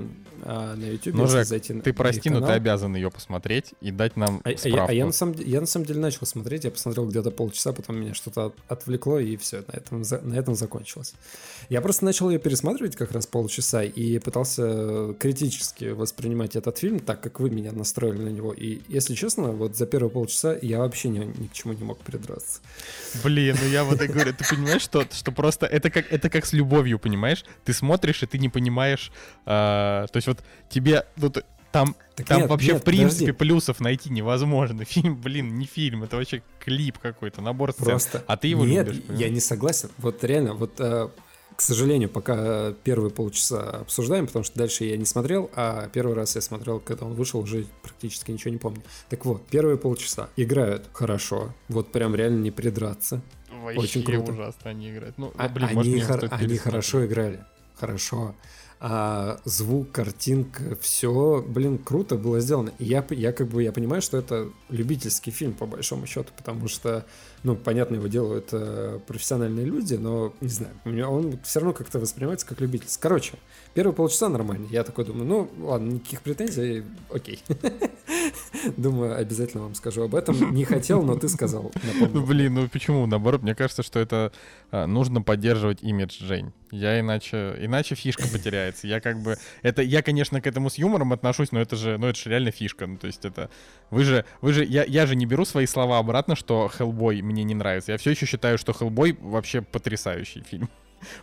а, 0.43 0.76
на 0.76 0.85
YouTube, 0.85 1.15
Ну, 1.15 1.26
Жек, 1.27 1.47
зайти 1.47 1.73
Ты 1.81 1.93
прости, 1.93 2.30
но 2.30 2.35
ты 2.38 2.41
канал- 2.43 2.55
обязан 2.57 2.95
ее 2.95 3.09
посмотреть 3.09 3.73
и 3.81 3.89
дать 3.89 4.15
нам 4.17 4.41
А, 4.43 4.49
а 4.49 4.51
я, 4.51 4.57
справку. 4.57 4.91
а 4.91 4.93
я 4.93 5.05
на 5.07 5.11
самом, 5.13 5.35
я 5.39 5.61
на 5.61 5.65
самом 5.67 5.88
деле 5.88 5.99
начал 5.99 6.27
смотреть, 6.27 6.63
я 6.63 6.72
посмотрел 6.72 7.07
где-то 7.09 7.31
полчаса, 7.31 7.73
потом 7.73 7.99
меня 7.99 8.13
что-то 8.13 8.45
от- 8.45 8.55
отвлекло, 8.67 9.17
и 9.19 9.35
все, 9.38 9.63
на 9.67 9.72
этом, 9.77 10.03
на 10.30 10.35
этом 10.35 10.53
закончилось. 10.55 11.13
Я 11.69 11.81
просто 11.81 12.05
начал 12.05 12.30
ее 12.30 12.38
пересматривать 12.38 12.95
как 12.95 13.11
раз 13.13 13.26
полчаса 13.26 13.84
и 13.84 14.19
пытался 14.19 15.15
критически 15.19 15.85
воспринимать 15.85 16.55
этот 16.55 16.77
фильм, 16.77 16.99
так 16.99 17.19
как 17.19 17.39
вы 17.39 17.49
меня 17.49 17.72
настроили 17.72 18.22
на 18.22 18.30
него. 18.30 18.53
И, 18.53 18.81
если 18.88 19.15
честно, 19.15 19.51
вот 19.51 19.76
за 19.76 19.88
первые 19.88 20.11
полчаса 20.11 20.55
я 20.61 20.80
вообще 20.80 21.09
ни, 21.09 21.19
ни 21.19 21.47
к 21.47 21.53
чему 21.53 21.73
не 21.73 21.84
мог 21.84 21.97
придраться. 21.99 22.59
Блин, 23.23 23.57
ну 23.59 23.67
я 23.69 23.84
вот 23.84 23.99
и 24.01 24.07
говорю, 24.07 24.34
ты 24.35 24.45
понимаешь, 24.55 24.81
что, 24.81 25.05
что 25.11 25.31
просто 25.31 25.65
это 25.65 25.89
как, 25.89 26.11
это 26.11 26.29
как 26.29 26.45
с 26.45 26.53
любовью, 26.53 26.99
понимаешь? 26.99 27.43
Ты 27.63 27.73
смотришь, 27.73 28.23
и 28.23 28.25
ты 28.27 28.37
не 28.37 28.49
понимаешь, 28.49 29.11
а, 29.45 30.07
то 30.07 30.17
есть 30.17 30.27
вот 30.27 30.43
тебе, 30.69 31.05
ну, 31.17 31.31
там, 31.71 31.93
Так 32.15 32.25
там 32.27 32.41
нет, 32.41 32.49
вообще 32.49 32.71
нет, 32.73 32.81
в 32.81 32.85
принципе 32.85 33.33
подожди. 33.33 33.37
плюсов 33.37 33.79
найти 33.81 34.09
невозможно. 34.09 34.85
Фильм, 34.85 35.17
блин, 35.19 35.55
не 35.55 35.65
фильм, 35.65 36.03
это 36.03 36.15
вообще 36.15 36.41
клип 36.59 36.99
какой-то, 36.99 37.41
набор 37.41 37.73
сцен. 37.73 37.85
Просто. 37.85 38.23
А 38.27 38.37
ты 38.37 38.47
его 38.47 38.63
Нет, 38.65 38.87
любишь, 38.87 39.01
я 39.01 39.07
понимаешь? 39.07 39.31
не 39.33 39.39
согласен. 39.41 39.89
Вот 39.97 40.23
реально, 40.23 40.53
вот, 40.53 40.79
э, 40.79 41.09
к 41.53 41.61
сожалению, 41.61 42.07
пока 42.07 42.71
первые 42.83 43.11
полчаса 43.11 43.71
обсуждаем, 43.81 44.27
потому 44.27 44.43
что 44.45 44.57
дальше 44.57 44.85
я 44.85 44.95
не 44.95 45.03
смотрел, 45.05 45.51
а 45.53 45.89
первый 45.89 46.15
раз 46.15 46.35
я 46.35 46.41
смотрел, 46.41 46.79
когда 46.79 47.05
он 47.07 47.13
вышел, 47.13 47.41
уже 47.41 47.65
практически 47.81 48.31
ничего 48.31 48.51
не 48.51 48.57
помню. 48.57 48.81
Так 49.09 49.25
вот, 49.25 49.45
первые 49.47 49.77
полчаса 49.77 50.29
играют 50.37 50.87
хорошо, 50.93 51.53
вот 51.67 51.91
прям 51.91 52.15
реально 52.15 52.41
не 52.41 52.51
придраться. 52.51 53.21
Вообще 53.73 53.99
очень 53.99 54.03
круто. 54.03 54.31
ужасно 54.31 54.69
они 54.69 54.91
играют. 54.91 55.17
Ну, 55.17 55.31
А- 55.37 55.49
блин, 55.49 55.69
они, 55.77 55.99
хор- 56.01 56.27
они 56.31 56.57
хорошо 56.57 57.05
играли. 57.05 57.43
Хорошо. 57.75 58.35
А 58.79 59.39
звук, 59.45 59.91
картинка, 59.91 60.75
все, 60.81 61.43
блин, 61.47 61.77
круто 61.77 62.17
было 62.17 62.39
сделано. 62.39 62.71
И 62.77 62.83
я, 62.85 63.05
я 63.09 63.31
как 63.31 63.47
бы 63.47 63.63
я 63.63 63.71
понимаю, 63.71 64.01
что 64.01 64.17
это 64.17 64.49
любительский 64.69 65.31
фильм, 65.31 65.53
по 65.53 65.65
большому 65.65 66.05
счету, 66.05 66.29
потому 66.37 66.67
что, 66.67 67.05
ну, 67.45 67.55
понятно, 67.55 67.95
его 67.95 68.07
делают 68.07 68.49
э, 68.53 68.99
профессиональные 69.05 69.65
люди, 69.65 69.93
но, 69.93 70.34
не 70.41 70.49
знаю, 70.49 70.73
у 70.84 70.89
меня 70.89 71.07
он 71.07 71.39
все 71.43 71.59
равно 71.59 71.73
как-то 71.73 71.99
воспринимается 71.99 72.45
как 72.47 72.59
любительский. 72.59 72.99
Короче, 72.99 73.34
первые 73.76 73.93
полчаса 73.93 74.30
нормально. 74.30 74.67
Я 74.72 74.84
такой 74.84 75.05
думаю, 75.05 75.26
ну, 75.26 75.65
ладно, 75.67 75.91
никаких 75.91 76.22
претензий, 76.22 76.84
окей. 77.13 77.39
Думаю, 78.77 79.15
обязательно 79.15 79.63
вам 79.63 79.76
скажу 79.76 80.01
об 80.01 80.15
этом. 80.15 80.53
Не 80.55 80.65
хотел, 80.65 81.03
но 81.03 81.15
ты 81.15 81.30
сказал. 81.30 81.72
Ну, 82.13 82.26
блин, 82.26 82.55
ну 82.55 82.67
почему? 82.67 83.05
Наоборот, 83.05 83.43
мне 83.43 83.53
кажется, 83.53 83.84
что 83.84 83.99
это 83.99 84.31
а, 84.72 84.88
нужно 84.88 85.22
поддерживать 85.22 85.84
имидж 85.84 86.23
Жень. 86.23 86.51
Я 86.72 86.99
иначе, 86.99 87.55
иначе 87.59 87.95
фишка 87.95 88.27
потеряется. 88.27 88.88
Я 88.88 88.99
как 88.99 89.22
бы, 89.22 89.38
это, 89.61 89.81
я, 89.81 90.01
конечно, 90.01 90.41
к 90.41 90.47
этому 90.47 90.69
с 90.69 90.77
юмором 90.77 91.13
отношусь, 91.13 91.51
но 91.51 91.61
это 91.61 91.76
же, 91.76 91.97
ну 91.97 92.07
это 92.07 92.19
же 92.19 92.30
реально 92.30 92.51
фишка. 92.51 92.88
Ну 92.88 92.97
то 92.97 93.07
есть 93.07 93.23
это, 93.23 93.49
вы 93.91 94.03
же, 94.03 94.26
вы 94.41 94.53
же, 94.53 94.65
я, 94.65 94.84
я 94.84 95.05
же 95.05 95.15
не 95.15 95.26
беру 95.26 95.45
свои 95.45 95.65
слова 95.65 95.99
обратно, 95.99 96.35
что 96.35 96.69
Хеллбой 96.76 97.22
мне 97.22 97.34
не 97.43 97.55
нравится. 97.55 97.91
Я 97.91 97.97
все 97.97 98.11
еще 98.11 98.25
считаю, 98.25 98.57
что 98.57 98.73
Хеллбой 98.73 99.17
вообще 99.19 99.61
потрясающий 99.61 100.41
фильм. 100.41 100.69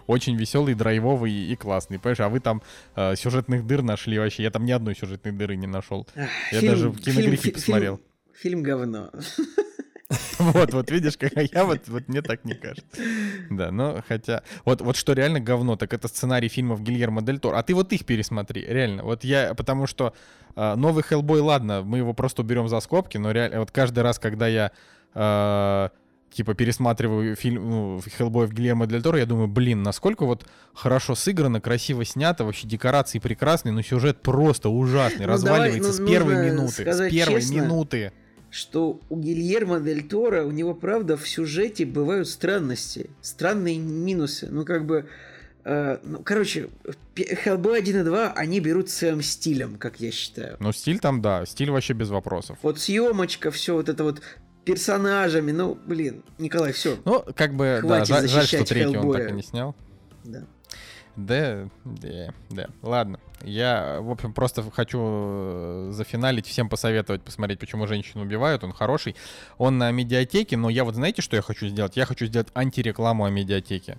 Очень 0.07 0.37
веселый, 0.37 0.75
драйвовый 0.75 1.33
и 1.33 1.57
классный, 1.57 1.99
понимаешь? 1.99 2.21
А 2.21 2.29
вы 2.29 2.41
там 2.41 2.63
э, 2.95 3.17
сюжетных 3.17 3.67
дыр 3.67 3.83
нашли 3.83 4.19
вообще. 4.19 4.43
Я 4.45 4.51
там 4.51 4.65
ни 4.65 4.71
одной 4.73 4.95
сюжетной 4.95 5.33
дыры 5.33 5.57
не 5.57 5.67
нашел. 5.67 6.07
Я 6.15 6.61
фильм- 6.61 6.73
даже 6.73 6.89
в 6.91 7.01
киногрифе 7.01 7.43
фильм- 7.43 7.55
посмотрел. 7.55 7.97
Фильм, 7.97 8.59
фильм 8.59 8.63
говно. 8.63 9.11
Вот, 10.39 10.75
вот 10.75 10.91
видишь, 10.91 11.17
как 11.17 11.33
я 11.37 11.65
вот, 11.65 11.89
вот 11.89 12.09
мне 12.09 12.23
так 12.23 12.45
не 12.45 12.55
кажется. 12.55 12.87
Да, 13.51 13.71
но 13.71 14.03
хотя... 14.07 14.43
Вот, 14.65 14.81
вот 14.81 14.97
что 14.97 15.13
реально 15.15 15.41
говно, 15.41 15.77
так 15.77 15.95
это 15.95 16.09
сценарий 16.09 16.49
фильмов 16.49 16.83
Гильермо 16.83 17.23
Дель 17.23 17.39
Торо. 17.39 17.57
А 17.57 17.63
ты 17.63 17.75
вот 17.75 17.93
их 17.93 18.05
пересмотри, 18.05 18.65
реально. 18.67 19.05
Вот 19.05 19.25
я, 19.25 19.55
потому 19.55 19.87
что 19.87 20.15
э, 20.55 20.75
новый 20.75 21.03
Хеллбой, 21.03 21.41
ладно, 21.41 21.83
мы 21.83 21.99
его 21.99 22.13
просто 22.13 22.43
уберем 22.43 22.69
за 22.69 22.81
скобки, 22.81 23.17
но 23.17 23.31
реально, 23.31 23.61
вот 23.61 23.71
каждый 23.71 24.01
раз, 24.01 24.19
когда 24.19 24.49
я 24.49 24.73
э, 25.15 25.89
типа 26.33 26.55
пересматриваю 26.55 27.37
фильм 27.37 27.69
ну, 27.71 28.03
Хеллбой 28.17 28.47
в 28.47 28.53
Гильермо 28.53 28.87
Дель 28.87 29.03
Торо, 29.03 29.19
я 29.19 29.27
думаю, 29.27 29.49
блин, 29.49 29.83
насколько 29.83 30.25
вот 30.25 30.47
хорошо 30.75 31.15
сыграно, 31.15 31.61
красиво 31.61 32.05
снято, 32.05 32.45
вообще 32.45 32.67
декорации 32.67 33.19
прекрасные, 33.19 33.73
но 33.73 33.83
сюжет 33.83 34.23
просто 34.23 34.69
ужасный, 34.69 35.27
Ну, 35.27 35.33
разваливается 35.33 35.99
давай, 35.99 36.01
ну, 36.01 36.07
с 36.07 36.11
первой 36.11 36.51
минуты, 36.51 36.93
с 36.93 37.11
первой 37.11 37.41
честно, 37.41 37.55
минуты. 37.55 38.13
что 38.51 39.01
у 39.09 39.17
Гильермо 39.19 39.81
Дель 39.81 40.07
Торо, 40.09 40.45
у 40.45 40.51
него, 40.51 40.75
правда, 40.75 41.17
в 41.17 41.29
сюжете 41.29 41.85
бывают 41.85 42.29
странности, 42.29 43.11
странные 43.21 43.79
минусы. 43.79 44.49
Ну, 44.51 44.65
как 44.65 44.85
бы, 44.87 45.07
э, 45.65 45.99
ну, 46.03 46.19
короче, 46.23 46.69
Hellboy 47.15 47.79
1 47.79 48.01
и 48.01 48.05
2, 48.05 48.33
они 48.33 48.61
берут 48.61 48.91
своим 48.91 49.23
стилем, 49.23 49.77
как 49.77 50.01
я 50.01 50.11
считаю. 50.11 50.57
Ну, 50.61 50.73
стиль 50.73 50.99
там, 50.99 51.21
да, 51.23 51.45
стиль 51.47 51.71
вообще 51.71 51.93
без 51.93 52.09
вопросов. 52.11 52.59
Вот 52.63 52.79
съемочка, 52.79 53.51
все 53.51 53.75
вот 53.75 53.89
это 53.89 54.05
вот 54.05 54.23
персонажами, 54.65 55.53
ну, 55.53 55.77
блин, 55.87 56.23
Николай, 56.39 56.73
все, 56.73 56.99
Ну, 57.05 57.25
как 57.35 57.55
бы, 57.55 57.81
да, 57.83 57.89
Хватит 57.89 58.09
жаль, 58.09 58.29
жаль, 58.29 58.47
что 58.47 58.65
третий 58.65 58.87
он 58.87 58.93
так 58.95 59.03
Хеллбоя. 59.03 59.29
и 59.29 59.33
не 59.33 59.43
снял. 59.43 59.75
да. 60.25 60.45
Да, 61.15 61.69
да, 61.85 62.33
да. 62.49 62.69
Ладно. 62.81 63.21
Я, 63.43 63.99
в 64.01 64.11
общем, 64.11 64.33
просто 64.33 64.63
хочу 64.71 64.99
э, 65.03 65.89
зафиналить, 65.93 66.47
всем 66.47 66.71
посоветовать 66.71 67.23
посмотреть, 67.23 67.59
почему 67.59 67.87
женщину 67.87 68.23
убивают. 68.25 68.65
Он 68.65 68.73
хороший. 68.73 69.15
Он 69.59 69.77
на 69.77 69.91
медиатеке, 69.91 70.57
но 70.57 70.71
я 70.71 70.85
вот 70.85 70.95
знаете, 70.95 71.21
что 71.21 71.37
я 71.37 71.43
хочу 71.43 71.67
сделать? 71.67 71.99
Я 71.99 72.07
хочу 72.07 72.25
сделать 72.25 72.49
антирекламу 72.55 73.25
о 73.27 73.31
медиатеке. 73.31 73.99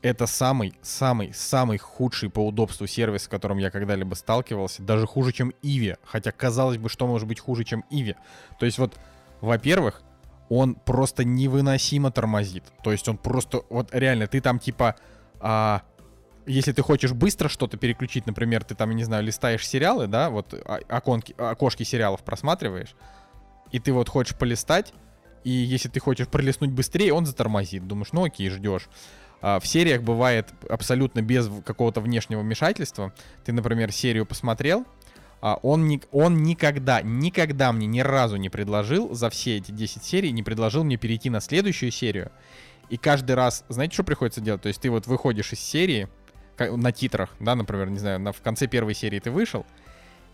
Это 0.00 0.26
самый, 0.26 0.72
самый, 0.80 1.34
самый 1.34 1.76
худший 1.76 2.30
по 2.30 2.46
удобству 2.46 2.86
сервис, 2.86 3.24
с 3.24 3.28
которым 3.28 3.58
я 3.58 3.70
когда-либо 3.70 4.14
сталкивался. 4.14 4.82
Даже 4.82 5.06
хуже, 5.06 5.32
чем 5.32 5.52
Иви. 5.60 5.96
Хотя, 6.02 6.32
казалось 6.32 6.78
бы, 6.78 6.88
что 6.88 7.06
может 7.06 7.28
быть 7.28 7.40
хуже, 7.40 7.64
чем 7.64 7.84
Иви. 7.90 8.16
То 8.58 8.64
есть 8.64 8.78
вот, 8.78 8.94
во-первых, 9.42 10.02
он 10.48 10.74
просто 10.74 11.24
невыносимо 11.24 12.10
тормозит. 12.10 12.64
То 12.82 12.92
есть 12.92 13.08
он 13.08 13.18
просто, 13.18 13.62
вот 13.68 13.88
реально, 13.92 14.26
ты 14.26 14.40
там 14.40 14.58
типа, 14.58 14.96
а, 15.40 15.82
если 16.46 16.72
ты 16.72 16.82
хочешь 16.82 17.12
быстро 17.12 17.48
что-то 17.48 17.76
переключить, 17.76 18.26
например, 18.26 18.64
ты 18.64 18.74
там, 18.74 18.90
не 18.92 19.04
знаю, 19.04 19.24
листаешь 19.24 19.66
сериалы, 19.66 20.06
да, 20.06 20.30
вот 20.30 20.54
оконки, 20.88 21.34
окошки 21.38 21.82
сериалов 21.82 22.22
просматриваешь, 22.22 22.94
и 23.70 23.78
ты 23.78 23.92
вот 23.92 24.08
хочешь 24.08 24.36
полистать, 24.36 24.92
и 25.44 25.50
если 25.50 25.88
ты 25.88 26.00
хочешь 26.00 26.28
пролистнуть 26.28 26.70
быстрее, 26.70 27.12
он 27.12 27.26
затормозит. 27.26 27.86
Думаешь, 27.86 28.12
ну 28.12 28.24
окей, 28.24 28.48
ждешь. 28.48 28.88
А, 29.40 29.58
в 29.58 29.66
сериях 29.66 30.02
бывает 30.02 30.50
абсолютно 30.68 31.20
без 31.20 31.50
какого-то 31.64 32.00
внешнего 32.00 32.40
вмешательства. 32.40 33.12
Ты, 33.44 33.52
например, 33.52 33.90
серию 33.90 34.24
посмотрел, 34.24 34.86
он, 35.42 35.88
ни- 35.88 36.00
он 36.12 36.42
никогда, 36.42 37.02
никогда 37.02 37.72
мне 37.72 37.86
ни 37.86 38.00
разу 38.00 38.36
не 38.36 38.48
предложил, 38.48 39.12
за 39.14 39.28
все 39.28 39.56
эти 39.56 39.72
10 39.72 40.02
серий, 40.02 40.32
не 40.32 40.42
предложил 40.42 40.84
мне 40.84 40.96
перейти 40.96 41.30
на 41.30 41.40
следующую 41.40 41.90
серию. 41.90 42.30
И 42.88 42.96
каждый 42.96 43.32
раз, 43.32 43.64
знаете, 43.68 43.94
что 43.94 44.04
приходится 44.04 44.40
делать? 44.40 44.62
То 44.62 44.68
есть 44.68 44.80
ты 44.80 44.90
вот 44.90 45.06
выходишь 45.06 45.52
из 45.52 45.60
серии, 45.60 46.08
на 46.58 46.92
титрах, 46.92 47.30
да, 47.40 47.54
например, 47.56 47.90
не 47.90 47.98
знаю, 47.98 48.20
на, 48.20 48.32
в 48.32 48.40
конце 48.40 48.68
первой 48.68 48.94
серии 48.94 49.18
ты 49.18 49.30
вышел, 49.30 49.66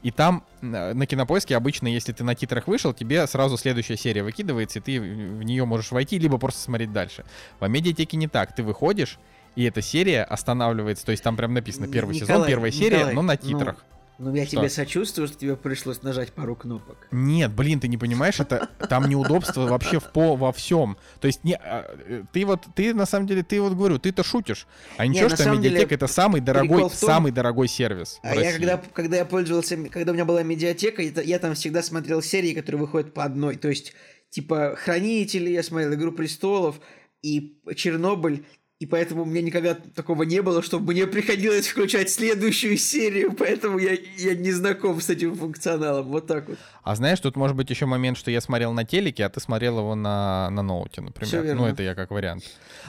и 0.03 0.11
там 0.11 0.45
э, 0.61 0.93
на 0.93 1.07
кинопоиске 1.07 1.57
обычно, 1.57 1.89
если 1.89 2.13
ты 2.13 2.23
на 2.23 2.35
титрах 2.35 2.69
вышел, 2.69 2.93
тебе 2.93 3.27
сразу 3.27 3.57
следующая 3.57 3.97
серия 3.97 4.23
выкидывается, 4.23 4.79
и 4.79 4.83
ты 4.83 5.01
в, 5.01 5.43
нее 5.43 5.65
можешь 5.65 5.91
войти, 5.91 6.19
либо 6.19 6.39
просто 6.39 6.61
смотреть 6.61 6.93
дальше. 6.93 7.25
В 7.59 7.67
медиатеке 7.67 8.17
не 8.17 8.29
так. 8.29 8.55
Ты 8.55 8.63
выходишь, 8.63 9.19
и 9.57 9.65
эта 9.65 9.83
серия 9.83 10.23
останавливается. 10.23 11.05
То 11.05 11.11
есть 11.11 11.25
там 11.25 11.37
прям 11.37 11.53
написано 11.53 11.89
первый 11.89 12.15
сезон, 12.15 12.29
Николай, 12.29 12.49
первая 12.49 12.71
серия, 12.71 12.99
Николай, 12.99 13.15
но 13.15 13.23
на 13.23 13.33
ну, 13.33 13.49
титрах. 13.49 13.77
Ну, 13.77 13.98
я 14.19 14.47
Что? 14.47 14.57
тебе 14.57 14.69
сочувствую, 14.69 15.29
что 15.29 15.39
тебе 15.39 15.57
пришлось 15.57 16.03
нажать 16.03 16.33
пару 16.33 16.57
кнопок. 16.57 17.07
Нет, 17.13 17.53
блин, 17.53 17.79
ты 17.79 17.87
не 17.87 17.97
понимаешь, 17.97 18.41
это 18.41 18.69
там 18.89 19.09
неудобство 19.09 19.67
вообще 19.67 20.01
в 20.01 20.11
по 20.11 20.35
во 20.35 20.53
всем. 20.53 20.97
То 21.21 21.27
есть 21.29 21.45
не, 21.45 21.55
а, 21.55 21.87
э, 22.07 22.25
ты 22.33 22.45
вот, 22.45 22.67
ты 22.75 22.95
на 22.95 23.07
самом 23.07 23.29
деле, 23.29 23.45
ты 23.45 23.61
вот 23.61 23.75
говорю, 23.75 23.99
ты-то 23.99 24.25
шутишь, 24.25 24.67
а 24.97 25.07
Не, 25.07 25.11
ничего, 25.11 25.29
на 25.29 25.37
что 25.37 25.45
самом 25.45 25.63
деле, 25.63 25.75
медиатека 25.77 25.95
это 25.95 26.07
самый 26.09 26.41
дорогой, 26.41 26.81
том- 26.81 26.91
самый 26.91 27.31
дорогой 27.31 27.69
сервис. 27.69 28.19
А 28.23 28.35
я 28.35 28.53
когда, 28.53 28.83
когда 28.93 29.17
я 29.19 29.25
пользовался, 29.25 29.77
когда 29.89 30.11
у 30.11 30.15
меня 30.15 30.25
была 30.25 30.43
медиатека, 30.43 31.01
я 31.03 31.39
там 31.39 31.55
всегда 31.55 31.83
смотрел 31.83 32.21
серии, 32.21 32.55
которые 32.55 32.81
выходят 32.81 33.15
по 33.15 33.25
одной. 33.25 33.57
То 33.57 33.69
есть, 33.69 33.93
типа, 34.31 34.75
Хранители, 34.77 35.51
я 35.51 35.63
смотрел 35.63 35.95
Игру 35.95 36.13
престолов 36.13 36.81
и 37.23 37.61
Чернобыль. 37.77 38.45
И 38.81 38.87
поэтому 38.87 39.23
у 39.23 39.25
меня 39.25 39.43
никогда 39.43 39.75
такого 39.75 40.23
не 40.23 40.41
было, 40.41 40.63
чтобы 40.63 40.93
мне 40.93 41.09
приходилось 41.09 41.67
включать 41.67 42.11
следующую 42.11 42.77
серию, 42.77 43.33
поэтому 43.33 43.79
я, 43.79 43.97
я 44.17 44.37
не 44.37 44.53
знаком 44.53 45.01
с 45.01 45.11
этим 45.11 45.35
функционалом. 45.35 46.07
Вот 46.07 46.29
так 46.29 46.49
вот. 46.49 46.59
А 46.85 46.95
знаешь, 46.95 47.19
тут 47.19 47.35
может 47.35 47.57
быть 47.57 47.69
еще 47.71 47.87
момент, 47.87 48.17
что 48.17 48.31
я 48.31 48.41
смотрел 48.41 48.73
на 48.73 48.85
телеке, 48.85 49.25
а 49.25 49.31
ты 49.31 49.41
смотрел 49.41 49.79
его 49.79 49.97
на, 49.97 50.49
на 50.51 50.63
ноуте, 50.63 51.01
например. 51.01 51.57
Ну, 51.57 51.67
это 51.67 51.83
я 51.83 51.97
как 51.97 52.13
вариант. 52.13 52.45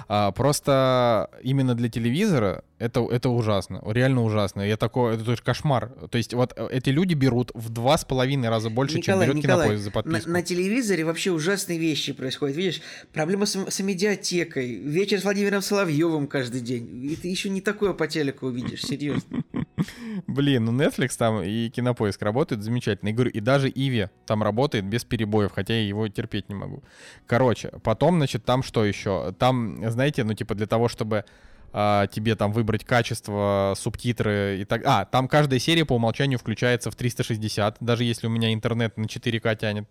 А, 0.08 0.32
просто 0.32 1.32
именно 1.42 1.74
для 1.74 1.90
телевизора 1.90 2.64
это, 2.80 3.06
это 3.12 3.30
ужасно. 3.30 3.82
Реально 3.86 4.24
ужасно. 4.24 4.62
Я 4.62 4.78
такой, 4.78 5.16
это 5.16 5.26
тоже 5.26 5.42
кошмар. 5.44 5.92
То 6.10 6.18
есть 6.18 6.34
вот 6.34 6.54
э, 6.56 6.68
эти 6.72 6.90
люди 6.92 7.14
берут 7.14 7.52
в 7.54 7.70
два 7.70 7.98
с 7.98 8.06
половиной 8.06 8.48
раза 8.48 8.70
больше, 8.70 9.02
чем 9.02 9.20
берет 9.20 9.42
кинопоиск 9.42 9.84
за 9.84 9.90
на, 9.90 9.94
подписку. 9.94 10.30
на 10.30 10.42
телевизоре 10.42 11.04
вообще 11.04 11.32
ужасные 11.32 11.78
вещи 11.78 12.14
происходят. 12.14 12.56
Видишь, 12.56 12.82
проблема 13.12 13.46
с, 13.46 13.58
с 13.70 13.80
медиатекой, 13.82 14.76
вечер 14.76 15.20
с 15.20 15.24
Владимиром 15.26 15.62
Соловьевым 15.62 15.79
каждый 16.28 16.62
день. 16.62 17.06
И 17.06 17.16
ты 17.16 17.28
еще 17.28 17.50
не 17.50 17.62
такое 17.62 17.94
по 17.94 18.08
телеку 18.08 18.48
увидишь, 18.48 18.84
серьезно. 18.84 19.44
Блин, 20.28 20.66
ну 20.66 20.72
Netflix 20.72 21.12
там 21.18 21.42
и 21.42 21.70
кинопоиск 21.70 22.22
работает 22.22 22.64
замечательно. 22.64 23.10
И 23.10 23.14
говорю, 23.14 23.32
и 23.32 23.40
даже 23.40 23.70
Иви 23.70 24.10
там 24.26 24.44
работает 24.44 24.86
без 24.86 25.04
перебоев, 25.04 25.52
хотя 25.52 25.74
я 25.74 25.88
его 25.88 26.08
терпеть 26.08 26.50
не 26.50 26.56
могу. 26.56 26.84
Короче, 27.28 27.72
потом, 27.84 28.18
значит, 28.18 28.46
там 28.46 28.64
что 28.64 28.86
еще? 28.86 29.34
Там, 29.40 29.90
знаете, 29.90 30.24
ну 30.24 30.34
типа 30.34 30.56
для 30.56 30.68
того, 30.68 30.88
чтобы 30.88 31.26
а, 31.72 32.08
тебе 32.08 32.36
там 32.36 32.52
выбрать 32.52 32.84
качество, 32.84 33.74
субтитры 33.78 34.60
и 34.62 34.66
так. 34.66 34.82
А, 34.86 35.06
там 35.06 35.28
каждая 35.28 35.60
серия 35.60 35.86
по 35.86 35.96
умолчанию 35.96 36.40
включается 36.40 36.92
в 36.92 36.96
360, 36.96 37.78
даже 37.80 38.04
если 38.04 38.28
у 38.28 38.30
меня 38.30 38.54
интернет 38.54 38.98
на 38.98 39.06
4К 39.06 39.56
тянет. 39.56 39.90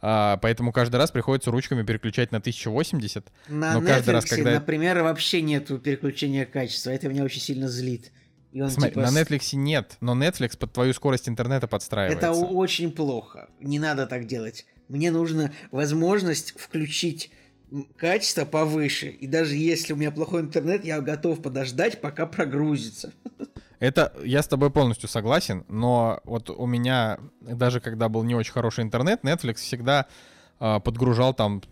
А, 0.00 0.36
поэтому 0.38 0.72
каждый 0.72 0.96
раз 0.96 1.10
приходится 1.10 1.50
ручками 1.50 1.82
переключать 1.82 2.32
на 2.32 2.38
1080. 2.38 3.26
На 3.48 3.74
Но 3.74 3.80
Netflix, 3.80 3.86
каждый 3.86 4.10
раз, 4.10 4.24
когда- 4.26 4.50
например, 4.52 5.02
вообще 5.02 5.42
нету 5.42 5.78
переключения 5.78 6.44
качества. 6.44 6.90
Это 6.90 7.08
меня 7.08 7.24
очень 7.24 7.40
сильно 7.40 7.68
злит. 7.68 8.12
И 8.52 8.60
он, 8.60 8.70
Смотри, 8.70 8.90
типа, 8.90 9.02
на 9.02 9.18
Netflix 9.18 9.54
нет, 9.54 9.96
но 10.00 10.14
Netflix 10.14 10.56
под 10.56 10.72
твою 10.72 10.92
скорость 10.94 11.28
интернета 11.28 11.66
подстраивается. 11.66 12.26
Это 12.26 12.32
очень 12.32 12.90
плохо. 12.90 13.48
Не 13.60 13.78
надо 13.78 14.06
так 14.06 14.26
делать. 14.26 14.66
Мне 14.88 15.10
нужна 15.10 15.50
возможность 15.72 16.58
включить 16.58 17.30
качество 17.96 18.44
повыше. 18.44 19.08
И 19.08 19.26
даже 19.26 19.56
если 19.56 19.92
у 19.92 19.96
меня 19.96 20.10
плохой 20.10 20.42
интернет, 20.42 20.84
я 20.84 21.00
готов 21.00 21.42
подождать, 21.42 22.00
пока 22.00 22.26
прогрузится. 22.26 23.12
Это 23.78 24.12
я 24.24 24.42
с 24.42 24.48
тобой 24.48 24.70
полностью 24.70 25.08
согласен, 25.08 25.64
но 25.68 26.20
вот 26.24 26.50
у 26.50 26.66
меня 26.66 27.18
даже 27.40 27.80
когда 27.80 28.08
был 28.08 28.22
не 28.22 28.34
очень 28.34 28.52
хороший 28.52 28.84
интернет, 28.84 29.22
Netflix 29.22 29.56
всегда 29.56 30.06
а, 30.58 30.80
подгружал 30.80 31.34
там, 31.34 31.62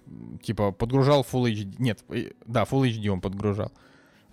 типа, 0.42 0.72
подгружал 0.72 1.26
Full 1.30 1.52
HD. 1.52 1.74
Нет, 1.78 2.04
э, 2.10 2.32
да, 2.46 2.64
Full 2.64 2.90
HD 2.90 3.08
он 3.08 3.20
подгружал. 3.20 3.72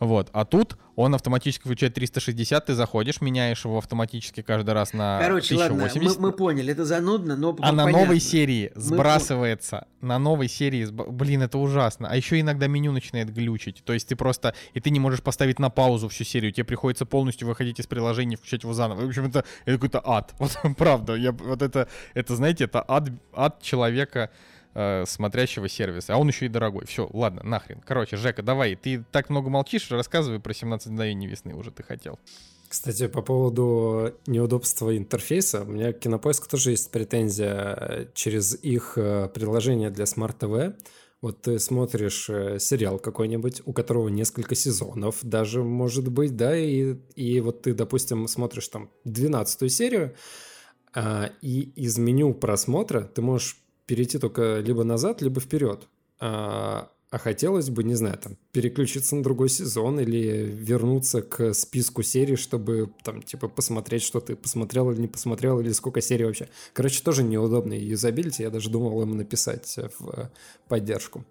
Вот. 0.02 0.30
А 0.34 0.44
тут 0.46 0.78
он 0.96 1.16
автоматически 1.16 1.64
включает 1.64 1.94
360, 1.94 2.66
ты 2.66 2.74
заходишь, 2.74 3.22
меняешь 3.22 3.64
его 3.64 3.78
автоматически 3.78 4.42
каждый 4.42 4.74
раз 4.74 4.94
на 4.94 5.20
Короче, 5.22 5.56
ладно, 5.56 5.76
1080. 5.86 6.20
мы, 6.20 6.28
мы 6.30 6.34
поняли, 6.36 6.74
это 6.74 6.86
занудно, 6.86 7.36
но 7.38 7.56
А 7.62 7.72
на 7.72 7.84
понятно. 7.86 8.06
новой 8.06 8.20
серии 8.20 8.72
сбрасывается, 8.76 9.88
на 10.02 10.18
новой 10.20 10.48
серии, 10.48 10.86
сб- 10.86 11.10
блин, 11.12 11.44
это 11.44 11.58
ужасно. 11.60 12.08
А 12.10 12.16
еще 12.16 12.40
иногда 12.40 12.68
меню 12.68 12.92
начинает 12.92 13.32
глючить. 13.34 13.84
То 13.86 13.94
есть 13.94 14.08
ты 14.08 14.16
просто, 14.16 14.54
и 14.74 14.80
ты 14.80 14.90
не 14.90 15.00
можешь 15.00 15.22
поставить 15.22 15.60
на 15.60 15.70
паузу 15.70 16.10
всю 16.10 16.24
серию, 16.24 16.52
тебе 16.52 16.66
приходится 16.66 17.06
полностью 17.06 17.48
выходить 17.48 17.80
из 17.80 17.88
приложения, 17.88 18.38
включать 18.38 18.64
его 18.64 18.74
заново. 18.74 19.02
В 19.02 19.08
общем, 19.08 19.26
это, 19.28 19.46
это 19.66 19.78
какой-то 19.78 20.02
ад. 20.04 20.34
Вот 20.40 20.58
правда, 20.78 21.16
я, 21.16 21.32
вот 21.32 21.62
это, 21.62 21.88
это, 22.16 22.36
знаете, 22.36 22.64
это 22.66 22.84
ад, 22.88 23.10
ад 23.34 23.62
человека, 23.62 24.30
э, 24.74 25.06
смотрящего 25.06 25.68
сервиса. 25.68 26.14
А 26.14 26.18
он 26.18 26.28
еще 26.28 26.46
и 26.46 26.50
дорогой. 26.50 26.86
Все, 26.86 27.10
ладно, 27.12 27.42
нахрен. 27.44 27.82
Короче, 27.86 28.18
Жека, 28.18 28.42
давай, 28.42 28.76
ты 28.76 29.04
так 29.12 29.30
много 29.30 29.50
молчишь, 29.50 29.90
рассказывай 29.92 30.40
про 30.40 30.54
17 30.54 30.88
мгновений 30.88 31.28
весны 31.28 31.54
уже 31.56 31.72
ты 31.72 31.84
хотел. 31.84 32.20
Кстати, 32.68 33.08
по 33.08 33.22
поводу 33.22 34.14
неудобства 34.28 34.98
интерфейса, 34.98 35.64
у 35.64 35.66
меня 35.66 35.92
к 35.92 36.00
Кинопоиску 36.00 36.48
тоже 36.48 36.72
есть 36.72 36.90
претензия 36.92 37.78
э, 37.80 38.06
через 38.14 38.56
их 38.56 38.94
э, 38.98 39.30
приложение 39.34 39.90
для 39.90 40.06
TV. 40.06 40.76
Вот 41.22 41.42
ты 41.42 41.60
смотришь 41.60 42.26
сериал 42.26 42.98
какой-нибудь, 42.98 43.62
у 43.66 43.74
которого 43.74 44.08
несколько 44.08 44.56
сезонов 44.56 45.18
даже, 45.22 45.64
может 45.64 46.08
быть, 46.12 46.36
да, 46.36 46.58
и, 46.58 46.96
и 47.16 47.40
вот 47.42 47.62
ты, 47.62 47.76
допустим, 47.76 48.28
смотришь 48.28 48.70
там 48.70 48.90
12 49.04 49.72
серию, 49.72 50.16
а, 50.94 51.32
и 51.42 51.62
из 51.76 51.98
меню 51.98 52.34
просмотра 52.34 53.02
ты 53.02 53.22
можешь 53.22 53.61
перейти 53.92 54.20
только 54.20 54.60
либо 54.60 54.86
назад, 54.86 55.22
либо 55.22 55.42
вперед. 55.42 55.90
А, 56.22 56.90
а 57.10 57.18
хотелось 57.18 57.70
бы, 57.70 57.84
не 57.84 57.96
знаю, 57.96 58.18
там, 58.18 58.38
переключиться 58.54 59.18
на 59.18 59.24
другой 59.24 59.50
сезон 59.50 60.00
или 60.00 60.46
вернуться 60.70 61.22
к 61.22 61.54
списку 61.54 62.04
серий, 62.04 62.38
чтобы 62.38 62.90
там, 63.04 63.22
типа, 63.22 63.50
посмотреть, 63.50 64.04
что 64.04 64.22
ты 64.22 64.38
посмотрел 64.38 64.92
или 64.92 65.02
не 65.02 65.08
посмотрел, 65.10 65.60
или 65.60 65.74
сколько 65.74 66.00
серий 66.00 66.24
вообще. 66.24 66.48
Короче, 66.74 67.04
тоже 67.04 67.24
неудобно 67.24 67.74
юзабилити, 67.74 68.44
я 68.44 68.50
даже 68.50 68.70
думал 68.70 69.02
им 69.02 69.18
написать 69.18 69.78
э, 69.78 69.90
в 70.00 70.10
э, 70.10 70.30
поддержку. 70.70 71.26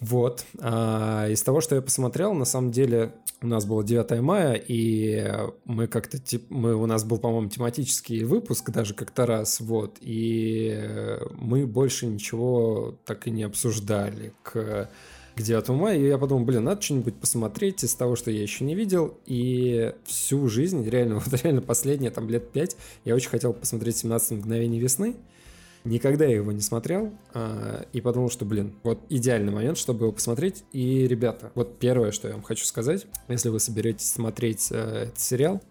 Вот. 0.00 0.46
А 0.58 1.28
из 1.28 1.42
того, 1.42 1.60
что 1.60 1.74
я 1.74 1.82
посмотрел, 1.82 2.32
на 2.32 2.46
самом 2.46 2.70
деле 2.70 3.12
у 3.42 3.46
нас 3.46 3.66
было 3.66 3.84
9 3.84 4.20
мая, 4.20 4.54
и 4.54 5.30
мы 5.64 5.86
как-то, 5.86 6.18
мы, 6.48 6.74
у 6.74 6.86
нас 6.86 7.04
был, 7.04 7.18
по-моему, 7.18 7.48
тематический 7.48 8.24
выпуск 8.24 8.70
даже 8.70 8.94
как-то 8.94 9.26
раз, 9.26 9.60
вот, 9.60 9.98
и 10.00 11.18
мы 11.32 11.66
больше 11.66 12.06
ничего 12.06 12.98
так 13.04 13.26
и 13.26 13.30
не 13.30 13.42
обсуждали 13.42 14.32
к, 14.42 14.90
к 15.34 15.40
9 15.40 15.68
мая, 15.70 15.98
и 15.98 16.06
я 16.06 16.16
подумал, 16.18 16.44
блин, 16.44 16.64
надо 16.64 16.80
что-нибудь 16.80 17.16
посмотреть 17.16 17.84
из 17.84 17.94
того, 17.94 18.16
что 18.16 18.30
я 18.30 18.42
еще 18.42 18.64
не 18.64 18.74
видел, 18.74 19.18
и 19.26 19.94
всю 20.04 20.48
жизнь, 20.48 20.86
реально, 20.88 21.14
вот 21.24 21.42
реально 21.42 21.62
последние 21.62 22.10
там 22.10 22.28
лет 22.28 22.50
5, 22.52 22.76
я 23.04 23.14
очень 23.14 23.30
хотел 23.30 23.52
посмотреть 23.52 23.98
17 23.98 24.32
мгновений 24.32 24.80
весны, 24.80 25.16
Никогда 25.84 26.26
я 26.26 26.36
его 26.36 26.52
не 26.52 26.60
смотрел 26.60 27.12
а, 27.32 27.84
и 27.92 28.00
подумал, 28.00 28.30
что, 28.30 28.44
блин, 28.44 28.74
вот 28.82 29.00
идеальный 29.08 29.52
момент, 29.52 29.78
чтобы 29.78 30.04
его 30.04 30.12
посмотреть. 30.12 30.64
И, 30.72 31.06
ребята, 31.06 31.52
вот 31.54 31.78
первое, 31.78 32.12
что 32.12 32.28
я 32.28 32.34
вам 32.34 32.42
хочу 32.42 32.64
сказать, 32.64 33.06
если 33.28 33.48
вы 33.48 33.60
соберетесь 33.60 34.10
смотреть 34.10 34.68
э, 34.70 35.04
этот 35.04 35.18
сериал, 35.18 35.62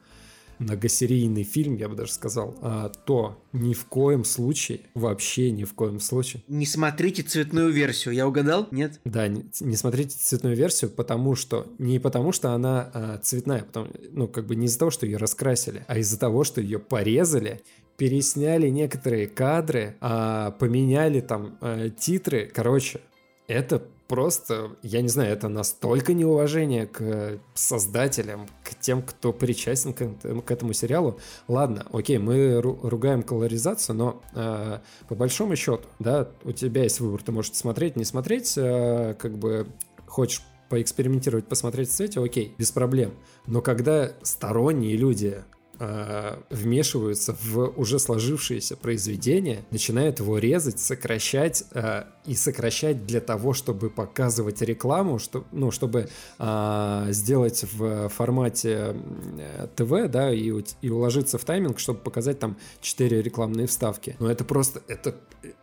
многосерийный 0.59 1.43
фильм, 1.43 1.75
я 1.77 1.89
бы 1.89 1.95
даже 1.95 2.11
сказал, 2.11 2.55
а, 2.61 2.89
то 2.89 3.41
ни 3.53 3.73
в 3.73 3.85
коем 3.85 4.25
случае, 4.25 4.81
вообще 4.93 5.51
ни 5.51 5.63
в 5.63 5.73
коем 5.73 5.99
случае, 5.99 6.43
Не 6.47 6.65
смотрите 6.65 7.23
цветную 7.23 7.71
версию. 7.71 8.13
Я 8.13 8.27
угадал? 8.27 8.67
Нет? 8.71 8.99
да, 9.05 9.27
не, 9.27 9.45
не 9.61 9.75
смотрите 9.75 10.15
цветную 10.19 10.55
версию, 10.55 10.91
потому 10.91 11.35
что 11.35 11.67
не 11.79 11.99
потому 11.99 12.31
что 12.31 12.51
она 12.51 12.89
а, 12.93 13.17
цветная, 13.19 13.63
потому, 13.63 13.87
ну 14.11 14.27
как 14.27 14.45
бы 14.45 14.55
не 14.55 14.67
из-за 14.67 14.79
того, 14.79 14.91
что 14.91 15.05
ее 15.05 15.17
раскрасили, 15.17 15.85
а 15.87 15.97
из-за 15.97 16.19
того, 16.19 16.43
что 16.43 16.61
ее 16.61 16.79
порезали, 16.79 17.61
пересняли 17.99 18.69
некоторые 18.69 19.27
кадры, 19.27 19.97
а, 19.99 20.51
поменяли 20.51 21.19
там 21.19 21.57
а, 21.59 21.89
титры, 21.89 22.49
короче, 22.51 23.01
это 23.47 23.83
просто, 24.07 24.77
я 24.83 25.01
не 25.01 25.09
знаю, 25.09 25.33
это 25.33 25.49
настолько 25.49 26.13
неуважение 26.13 26.87
к 26.87 27.39
создателям, 27.53 28.47
к 28.63 28.73
тем, 28.79 29.03
кто 29.03 29.33
причастен 29.33 29.93
к, 29.93 30.43
к 30.45 30.51
этому 30.51 30.71
сериалу. 30.71 31.19
Ладно, 31.49 31.85
окей, 31.91 32.19
мы 32.19 32.59
ру- 32.59 32.79
ругаем 32.87 33.21
колоризацию, 33.21 33.95
но 33.97 34.23
э, 34.33 34.79
по 35.09 35.15
большому 35.15 35.57
счету, 35.57 35.83
да, 35.99 36.29
у 36.45 36.53
тебя 36.53 36.83
есть 36.83 37.01
выбор, 37.01 37.21
ты 37.21 37.33
можешь 37.33 37.53
смотреть, 37.53 37.97
не 37.97 38.05
смотреть, 38.05 38.53
э, 38.57 39.13
как 39.19 39.37
бы 39.37 39.67
хочешь 40.07 40.41
поэкспериментировать, 40.69 41.47
посмотреть 41.47 41.89
в 41.89 41.93
цвете, 41.93 42.23
окей, 42.23 42.55
без 42.57 42.71
проблем. 42.71 43.11
Но 43.45 43.61
когда 43.61 44.13
сторонние 44.23 44.95
люди 44.95 45.43
э, 45.79 46.37
вмешиваются 46.49 47.35
в 47.41 47.73
уже 47.77 47.99
сложившееся 47.99 48.75
произведение, 48.75 49.65
начинают 49.71 50.19
его 50.19 50.37
резать, 50.37 50.79
сокращать 50.79 51.63
э, 51.73 52.03
и 52.25 52.35
сокращать 52.35 53.05
для 53.05 53.21
того, 53.21 53.53
чтобы 53.53 53.89
показывать 53.89 54.61
рекламу, 54.61 55.17
что, 55.17 55.45
ну, 55.51 55.71
чтобы 55.71 56.09
а, 56.37 57.07
сделать 57.09 57.65
в 57.73 58.09
формате 58.09 58.95
э, 59.39 59.67
ТВ, 59.75 60.11
да, 60.11 60.31
и, 60.31 60.53
и 60.81 60.89
уложиться 60.89 61.37
в 61.37 61.43
тайминг, 61.43 61.79
чтобы 61.79 61.99
показать 61.99 62.37
там 62.37 62.57
4 62.81 63.21
рекламные 63.21 63.65
вставки. 63.65 64.15
Но 64.19 64.29
это 64.29 64.43
просто, 64.43 64.81
это, 64.87 65.15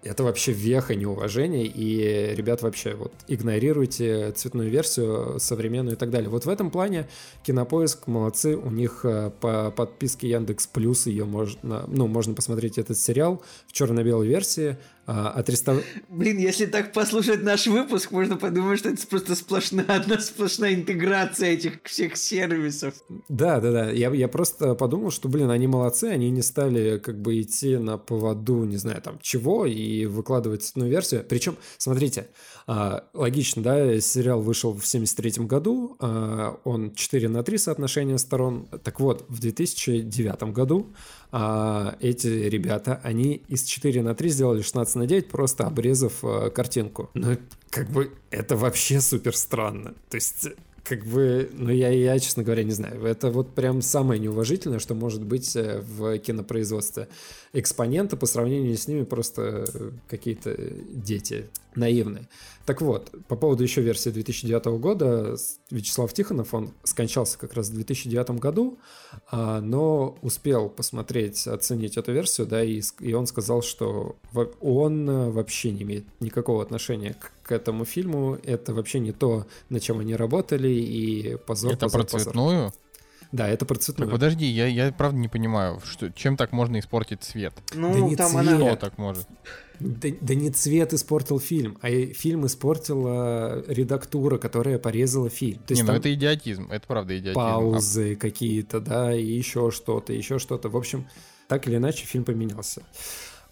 это 0.03 0.25
вообще 0.25 0.53
веха 0.53 0.97
неуважения, 0.97 1.67
и, 1.67 2.35
ребят, 2.35 2.63
вообще 2.63 2.95
вот 2.95 3.13
игнорируйте 3.29 4.33
цветную 4.33 4.71
версию 4.71 5.39
современную 5.39 5.95
и 5.95 5.99
так 5.99 6.11
далее. 6.11 6.31
Вот 6.31 6.47
в 6.47 6.49
этом 6.49 6.71
плане 6.71 7.09
Кинопоиск 7.45 8.07
молодцы, 8.07 8.57
у 8.57 8.71
них 8.71 9.05
э, 9.05 9.31
по 9.41 9.71
подписке 9.71 10.06
Яндекс 10.27 10.67
Плюс 10.67 11.07
ее 11.07 11.25
можно, 11.25 11.85
ну, 11.89 12.07
можно 12.07 12.35
посмотреть 12.35 12.79
этот 12.79 12.99
сериал 12.99 13.43
в 13.67 13.73
черно-белой 13.73 14.29
версии, 14.29 14.77
а. 15.07 15.45
Блин, 16.09 16.39
если 16.39 16.67
так 16.67 16.93
послушать 16.93 17.43
наш 17.43 17.67
выпуск, 17.67 18.11
можно 18.11 18.37
подумать, 18.37 18.81
что 18.81 18.89
это 18.89 19.07
просто 19.07 19.37
сплошная, 19.37 19.85
одна 19.87 20.19
сплошная 20.19 20.75
интеграция 20.75 21.51
этих 21.51 21.79
всех 21.85 22.17
сервисов. 22.17 22.95
Да, 23.29 23.61
да, 23.61 23.71
да. 23.71 23.91
Я, 23.91 24.11
я 24.11 24.29
просто 24.29 24.75
подумал, 24.75 25.11
что, 25.11 25.29
блин, 25.29 25.51
они 25.51 25.67
молодцы, 25.67 26.05
они 26.05 26.31
не 26.31 26.43
стали 26.43 26.99
как 26.99 27.21
бы 27.21 27.41
идти 27.41 27.77
на 27.77 27.99
поводу, 27.99 28.65
не 28.65 28.77
знаю, 28.77 29.01
там, 29.01 29.19
чего, 29.23 29.65
и 29.67 30.07
выкладывать 30.07 30.71
одну 30.75 30.87
версию. 30.87 31.25
Причем, 31.29 31.57
смотрите, 31.79 32.29
а, 32.67 33.05
логично, 33.15 33.63
да, 33.63 34.01
сериал 34.01 34.41
вышел 34.41 34.73
в 34.73 34.85
73 34.85 35.47
году, 35.47 35.97
а, 36.01 36.59
он 36.65 36.95
4 36.95 37.29
на 37.29 37.45
3 37.45 37.59
соотношение 37.59 38.19
сторон. 38.19 38.67
Так 38.83 38.99
вот, 38.99 39.25
в 39.29 39.39
2009 39.39 40.53
году 40.53 40.93
а, 41.33 41.97
эти 42.01 42.27
ребята, 42.27 43.01
они 43.03 43.43
из 43.49 43.65
4 43.65 44.03
на 44.03 44.15
3 44.15 44.29
сделали 44.29 44.63
16 44.63 44.97
на 44.97 45.07
9, 45.07 45.29
просто 45.29 45.65
обрезав 45.67 46.13
а, 46.23 46.51
картинку. 46.51 47.11
Ну, 47.15 47.37
как 47.71 47.91
бы, 47.91 48.13
это 48.31 48.57
вообще 48.57 49.01
супер 49.01 49.37
странно. 49.37 49.95
То 50.09 50.17
есть 50.17 50.49
как 50.89 51.05
бы, 51.05 51.51
ну 51.53 51.71
я, 51.71 51.89
я, 51.89 52.19
честно 52.19 52.45
говоря, 52.45 52.63
не 52.63 52.71
знаю. 52.71 53.05
Это 53.05 53.31
вот 53.31 53.55
прям 53.55 53.83
самое 53.83 54.21
неуважительное, 54.21 54.79
что 54.79 54.95
может 54.95 55.25
быть 55.25 55.57
э, 55.57 55.81
в 55.81 56.19
кинопроизводстве. 56.19 57.09
Экспоненты 57.59 58.19
по 58.19 58.27
сравнению 58.27 58.77
с 58.77 58.87
ними 58.87 59.05
просто 59.05 59.65
э, 59.73 59.91
какие-то 60.09 60.55
дети 60.91 61.47
наивные. 61.75 62.29
Так 62.67 62.83
вот, 62.83 63.11
по 63.29 63.37
поводу 63.37 63.63
еще 63.63 63.81
версии 63.81 64.11
2009 64.11 64.67
года, 64.81 65.37
Вячеслав 65.71 66.13
Тихонов, 66.13 66.53
он 66.53 66.73
скончался 66.83 67.39
как 67.39 67.55
раз 67.55 67.69
в 67.69 67.75
2009 67.75 68.31
году, 68.41 68.79
а, 69.31 69.61
но 69.61 70.19
успел 70.21 70.69
посмотреть, 70.69 71.47
оценить 71.47 71.97
эту 71.97 72.13
версию, 72.13 72.47
да, 72.47 72.63
и, 72.63 72.83
и 73.01 73.15
он 73.15 73.27
сказал, 73.27 73.63
что 73.63 74.17
он 74.61 75.09
э, 75.09 75.31
вообще 75.31 75.71
не 75.71 75.83
имеет 75.83 76.05
никакого 76.21 76.63
отношения 76.63 77.15
к, 77.15 77.33
к 77.43 77.53
этому 77.53 77.85
фильму, 77.85 78.37
это 78.43 78.75
вообще 78.75 78.99
не 78.99 79.13
то, 79.13 79.47
на 79.69 79.79
чем 79.81 80.01
они 80.01 80.17
работали, 80.17 80.69
и 80.69 81.37
позор, 81.47 81.73
Это 81.73 81.87
позор, 81.87 82.01
про 82.03 82.19
цветную? 82.19 82.65
Позор. 82.67 82.86
Да, 83.37 83.49
это 83.49 83.67
про 83.67 83.77
цветную. 83.77 84.09
Так 84.09 84.19
подожди, 84.19 84.47
я, 84.47 84.67
я 84.67 84.91
правда 84.93 85.19
не 85.19 85.29
понимаю, 85.29 85.81
что, 85.85 86.11
чем 86.11 86.39
так 86.39 86.53
можно 86.53 86.79
испортить 86.79 87.23
цвет? 87.23 87.53
Ну, 87.75 87.93
Да 87.93 88.01
не 88.01 88.17
там 88.17 88.31
цвет. 88.31 88.49
она... 88.49 88.57
Что 88.57 88.77
так 88.77 88.97
может? 88.97 89.27
Да, 89.79 90.09
да 90.23 90.35
не 90.35 90.51
цвет 90.51 90.95
испортил 90.95 91.39
фильм, 91.39 91.77
а 91.83 91.91
фильм 91.91 92.47
испортила 92.47 93.63
редактура, 93.69 94.39
которая 94.39 94.79
порезала 94.79 95.29
фильм. 95.29 95.59
То 95.67 95.75
не, 95.75 95.79
есть 95.79 95.83
ну 95.83 95.89
там 95.89 95.97
это 95.97 96.15
идиотизм, 96.15 96.73
это 96.73 96.87
правда 96.87 97.19
идиотизм. 97.19 97.39
А 97.39 97.53
паузы 97.53 98.17
какие-то, 98.17 98.81
да, 98.81 99.15
и 99.15 99.23
еще 99.23 99.71
что-то, 99.71 100.15
еще 100.15 100.39
что-то. 100.39 100.71
В 100.71 100.77
общем, 100.79 101.07
так 101.47 101.69
или 101.69 101.77
иначе 101.77 102.07
фильм 102.07 102.25
поменялся. 102.25 102.83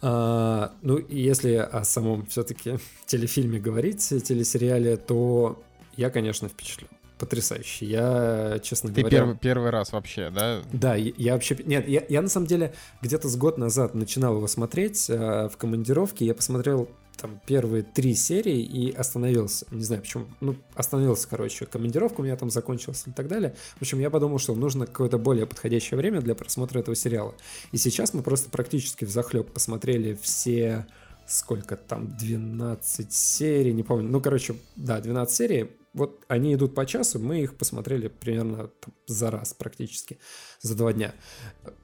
А, 0.00 0.72
ну, 0.80 0.98
если 1.10 1.56
о 1.56 1.84
самом 1.84 2.24
все-таки 2.26 2.78
телефильме 3.06 3.58
говорить, 3.58 4.08
телесериале, 4.08 4.96
то 4.96 5.62
я, 5.96 6.08
конечно, 6.08 6.48
впечатлен. 6.48 6.88
Потрясающе. 7.18 7.86
Я, 7.86 8.58
честно 8.62 8.90
Ты 8.92 9.00
говоря... 9.02 9.18
первый, 9.18 9.36
первый 9.36 9.70
раз 9.70 9.92
вообще, 9.92 10.30
да? 10.30 10.62
Да, 10.72 10.96
я, 10.96 11.12
я 11.16 11.32
вообще... 11.34 11.56
Нет, 11.64 11.88
я, 11.88 12.04
я 12.08 12.22
на 12.22 12.28
самом 12.28 12.46
деле 12.46 12.74
где-то 13.02 13.28
с 13.28 13.36
год 13.36 13.56
назад 13.56 13.94
начинал 13.94 14.36
его 14.36 14.46
смотреть 14.48 15.08
э, 15.08 15.48
в 15.48 15.56
командировке. 15.56 16.26
Я 16.26 16.34
посмотрел 16.34 16.88
там 17.16 17.40
первые 17.46 17.84
три 17.84 18.14
серии 18.14 18.60
и 18.60 18.92
остановился. 18.92 19.66
Не 19.70 19.84
знаю 19.84 20.02
почему. 20.02 20.26
Ну, 20.40 20.56
остановился, 20.74 21.28
короче. 21.28 21.66
Командировка 21.66 22.20
у 22.20 22.24
меня 22.24 22.36
там 22.36 22.50
закончилась 22.50 23.04
и 23.06 23.12
так 23.12 23.28
далее. 23.28 23.54
В 23.76 23.82
общем, 23.82 24.00
я 24.00 24.10
подумал, 24.10 24.38
что 24.38 24.54
нужно 24.54 24.86
какое-то 24.86 25.16
более 25.16 25.46
подходящее 25.46 25.96
время 25.96 26.20
для 26.20 26.34
просмотра 26.34 26.80
этого 26.80 26.96
сериала. 26.96 27.34
И 27.72 27.78
сейчас 27.78 28.12
мы 28.12 28.22
просто 28.22 28.50
практически 28.50 29.04
в 29.04 29.10
захлеб 29.10 29.52
посмотрели 29.52 30.18
все 30.20 30.86
сколько 31.26 31.76
там, 31.76 32.16
12 32.16 33.12
серий, 33.12 33.72
не 33.72 33.82
помню. 33.82 34.08
Ну, 34.08 34.20
короче, 34.20 34.56
да, 34.76 35.00
12 35.00 35.34
серий. 35.34 35.70
Вот 35.92 36.24
они 36.26 36.54
идут 36.54 36.74
по 36.74 36.86
часу, 36.86 37.20
мы 37.20 37.40
их 37.40 37.56
посмотрели 37.56 38.08
примерно 38.08 38.68
там, 38.80 38.92
за 39.06 39.30
раз 39.30 39.54
практически, 39.54 40.18
за 40.60 40.74
два 40.74 40.92
дня. 40.92 41.14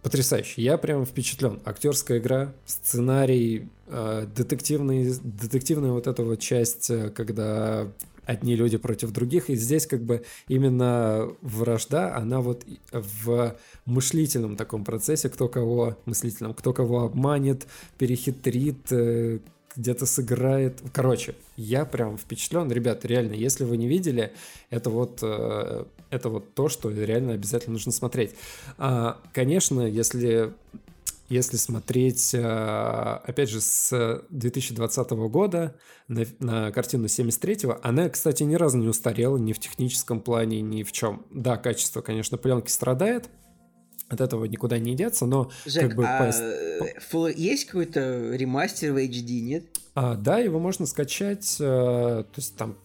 Потрясающе. 0.03 0.63
Я 0.63 0.79
прям 0.79 1.07
впечатлен. 1.07 1.61
Актерская 1.65 2.19
игра, 2.19 2.53
сценарий, 2.67 3.69
э, 3.87 4.27
детективный, 4.35 5.15
детективная 5.23 5.93
вот 5.93 6.09
эта 6.09 6.25
вот 6.25 6.41
часть, 6.41 6.91
э, 6.91 7.11
когда 7.11 7.87
одни 8.31 8.55
люди 8.55 8.79
против 8.79 9.11
других. 9.11 9.51
И 9.51 9.57
здесь 9.57 9.87
как 9.87 10.03
бы 10.03 10.25
именно 10.47 11.29
вражда, 11.41 12.17
она 12.17 12.41
вот 12.41 12.65
в 12.93 13.57
мыслительном 13.87 14.57
таком 14.57 14.85
процессе, 14.85 15.29
кто 15.29 15.49
кого, 15.49 15.99
мыслительном, 16.07 16.55
кто 16.55 16.73
кого 16.73 17.03
обманет, 17.03 17.67
перехитрит, 17.99 18.93
э, 18.93 19.41
где-то 19.75 20.07
сыграет. 20.07 20.81
Короче, 20.93 21.35
я 21.57 21.85
прям 21.85 22.19
впечатлен. 22.19 22.71
Ребят, 22.71 23.05
реально, 23.05 23.35
если 23.35 23.65
вы 23.65 23.77
не 23.77 23.89
видели, 23.89 24.33
это 24.71 24.91
вот, 24.91 25.19
э, 25.23 25.85
это 26.11 26.29
вот 26.29 26.55
то, 26.55 26.69
что 26.69 26.91
реально 26.91 27.33
обязательно 27.33 27.73
нужно 27.73 27.93
смотреть. 27.93 28.35
А, 28.79 29.19
Конечно, 29.33 29.83
если 29.83 30.53
если 31.31 31.57
смотреть, 31.57 32.35
э, 32.35 32.41
опять 32.41 33.49
же, 33.49 33.61
с 33.61 34.23
2020 34.31 35.11
года 35.11 35.77
на, 36.09 36.25
на 36.41 36.73
картину 36.73 37.07
73-го, 37.07 37.79
она, 37.83 38.09
кстати, 38.09 38.43
ни 38.43 38.57
разу 38.57 38.79
не 38.79 38.89
устарела 38.89 39.37
ни 39.39 39.53
в 39.53 39.61
техническом 39.61 40.21
плане, 40.21 40.61
ни 40.61 40.83
в 40.83 40.93
чем. 40.93 41.25
Да, 41.31 41.57
качество, 41.57 42.03
конечно, 42.03 42.37
пленки 42.37 42.69
страдает, 42.69 43.31
от 44.09 44.21
этого 44.21 44.45
никуда 44.45 44.79
не 44.79 44.97
деться, 44.97 45.25
но 45.25 45.53
Жек, 45.65 45.83
как 45.83 45.97
бы... 45.97 46.05
а 46.05 46.33
по- 46.81 47.01
фул- 47.01 47.33
есть 47.35 47.67
какой-то 47.67 48.35
ремастер 48.35 48.93
в 48.93 48.97
HD, 48.97 49.41
нет? 49.41 49.65
А, 49.95 50.17
да, 50.17 50.39
его 50.39 50.59
можно 50.59 50.85
скачать, 50.85 51.57
э, 51.61 51.65
то 51.65 52.35
есть 52.37 52.57
там 52.57 52.77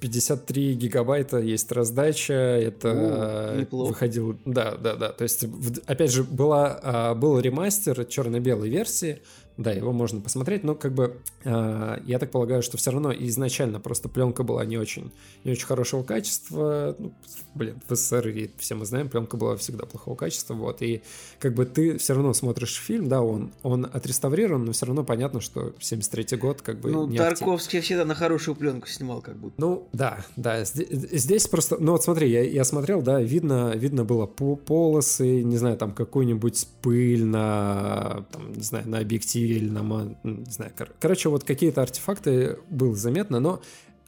53 0.00 0.74
гигабайта 0.74 1.38
есть 1.38 1.70
раздача, 1.72 2.32
это 2.32 3.52
О, 3.54 3.56
неплохо. 3.60 3.88
выходил, 3.90 4.38
да, 4.44 4.76
да, 4.76 4.96
да, 4.96 5.10
то 5.10 5.22
есть 5.22 5.44
опять 5.86 6.10
же 6.10 6.24
была, 6.24 6.80
а, 6.82 7.14
был 7.14 7.38
ремастер 7.38 8.04
черно-белой 8.06 8.70
версии, 8.70 9.20
да, 9.56 9.72
его 9.72 9.92
можно 9.92 10.22
посмотреть, 10.22 10.64
но 10.64 10.74
как 10.74 10.94
бы 10.94 11.18
а, 11.44 12.00
я 12.06 12.18
так 12.18 12.30
полагаю, 12.30 12.62
что 12.62 12.78
все 12.78 12.90
равно 12.90 13.12
изначально 13.12 13.78
просто 13.78 14.08
пленка 14.08 14.42
была 14.42 14.64
не 14.64 14.78
очень, 14.78 15.12
не 15.44 15.52
очень 15.52 15.66
хорошего 15.66 16.02
качества, 16.02 16.96
ну, 16.98 17.12
блин, 17.54 17.80
в 17.88 17.94
СССР, 17.94 18.28
и 18.28 18.50
все 18.58 18.74
мы 18.74 18.84
знаем, 18.86 19.08
пленка 19.08 19.36
была 19.36 19.56
всегда 19.56 19.86
плохого 19.86 20.14
качества, 20.16 20.54
вот, 20.54 20.82
и 20.82 21.02
как 21.38 21.54
бы 21.54 21.66
ты 21.66 21.98
все 21.98 22.14
равно 22.14 22.32
смотришь 22.34 22.76
фильм, 22.76 23.08
да, 23.08 23.22
он, 23.22 23.52
он 23.62 23.84
отреставрирован, 23.92 24.64
но 24.64 24.72
все 24.72 24.86
равно 24.86 25.04
понятно, 25.04 25.40
что 25.40 25.72
73 25.80 26.36
год 26.38 26.62
как 26.62 26.80
бы 26.80 26.90
Ну, 26.90 27.06
не 27.06 27.18
актив- 27.18 27.38
Тарковский 27.40 27.80
всегда 27.80 28.04
на 28.04 28.14
хорошую 28.14 28.54
пленку 28.54 28.86
снимал, 28.88 29.20
как 29.20 29.36
будто. 29.36 29.54
ну, 29.58 29.88
да, 29.92 30.24
да. 30.36 30.64
Здесь, 30.64 30.88
здесь 30.90 31.46
просто, 31.48 31.76
ну 31.78 31.92
вот 31.92 32.04
смотри, 32.04 32.30
я, 32.30 32.42
я 32.42 32.64
смотрел, 32.64 33.02
да, 33.02 33.20
видно, 33.20 33.72
видно 33.76 34.04
было 34.04 34.26
по 34.26 34.56
полосы, 34.56 35.42
не 35.42 35.56
знаю, 35.56 35.76
там 35.76 35.92
какую-нибудь 35.92 36.68
пыль 36.82 37.24
на, 37.24 38.24
там, 38.32 38.52
не 38.52 38.62
знаю, 38.62 38.88
на 38.88 38.98
объективе 38.98 39.56
или 39.56 39.68
на, 39.70 39.80
не 40.24 40.50
знаю, 40.50 40.72
кор- 40.76 40.92
короче, 41.00 41.28
вот 41.28 41.44
какие-то 41.44 41.82
артефакты 41.82 42.58
было 42.70 42.94
заметно, 42.94 43.40
но 43.40 43.60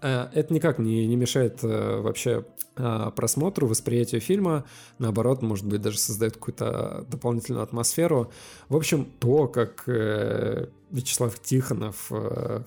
это 0.08 0.52
никак 0.52 0.78
не, 0.78 1.06
не 1.06 1.16
мешает 1.16 1.62
э, 1.62 2.00
вообще 2.00 2.44
э, 2.76 3.10
просмотру, 3.14 3.66
восприятию 3.66 4.20
фильма. 4.20 4.64
Наоборот, 4.98 5.42
может 5.42 5.66
быть, 5.66 5.80
даже 5.80 5.98
создает 5.98 6.34
какую-то 6.34 7.06
дополнительную 7.08 7.62
атмосферу. 7.62 8.30
В 8.68 8.76
общем, 8.76 9.06
то, 9.18 9.48
как 9.48 9.84
э, 9.86 10.68
Вячеслав 10.90 11.38
Тихонов 11.40 12.06
э, 12.10 12.62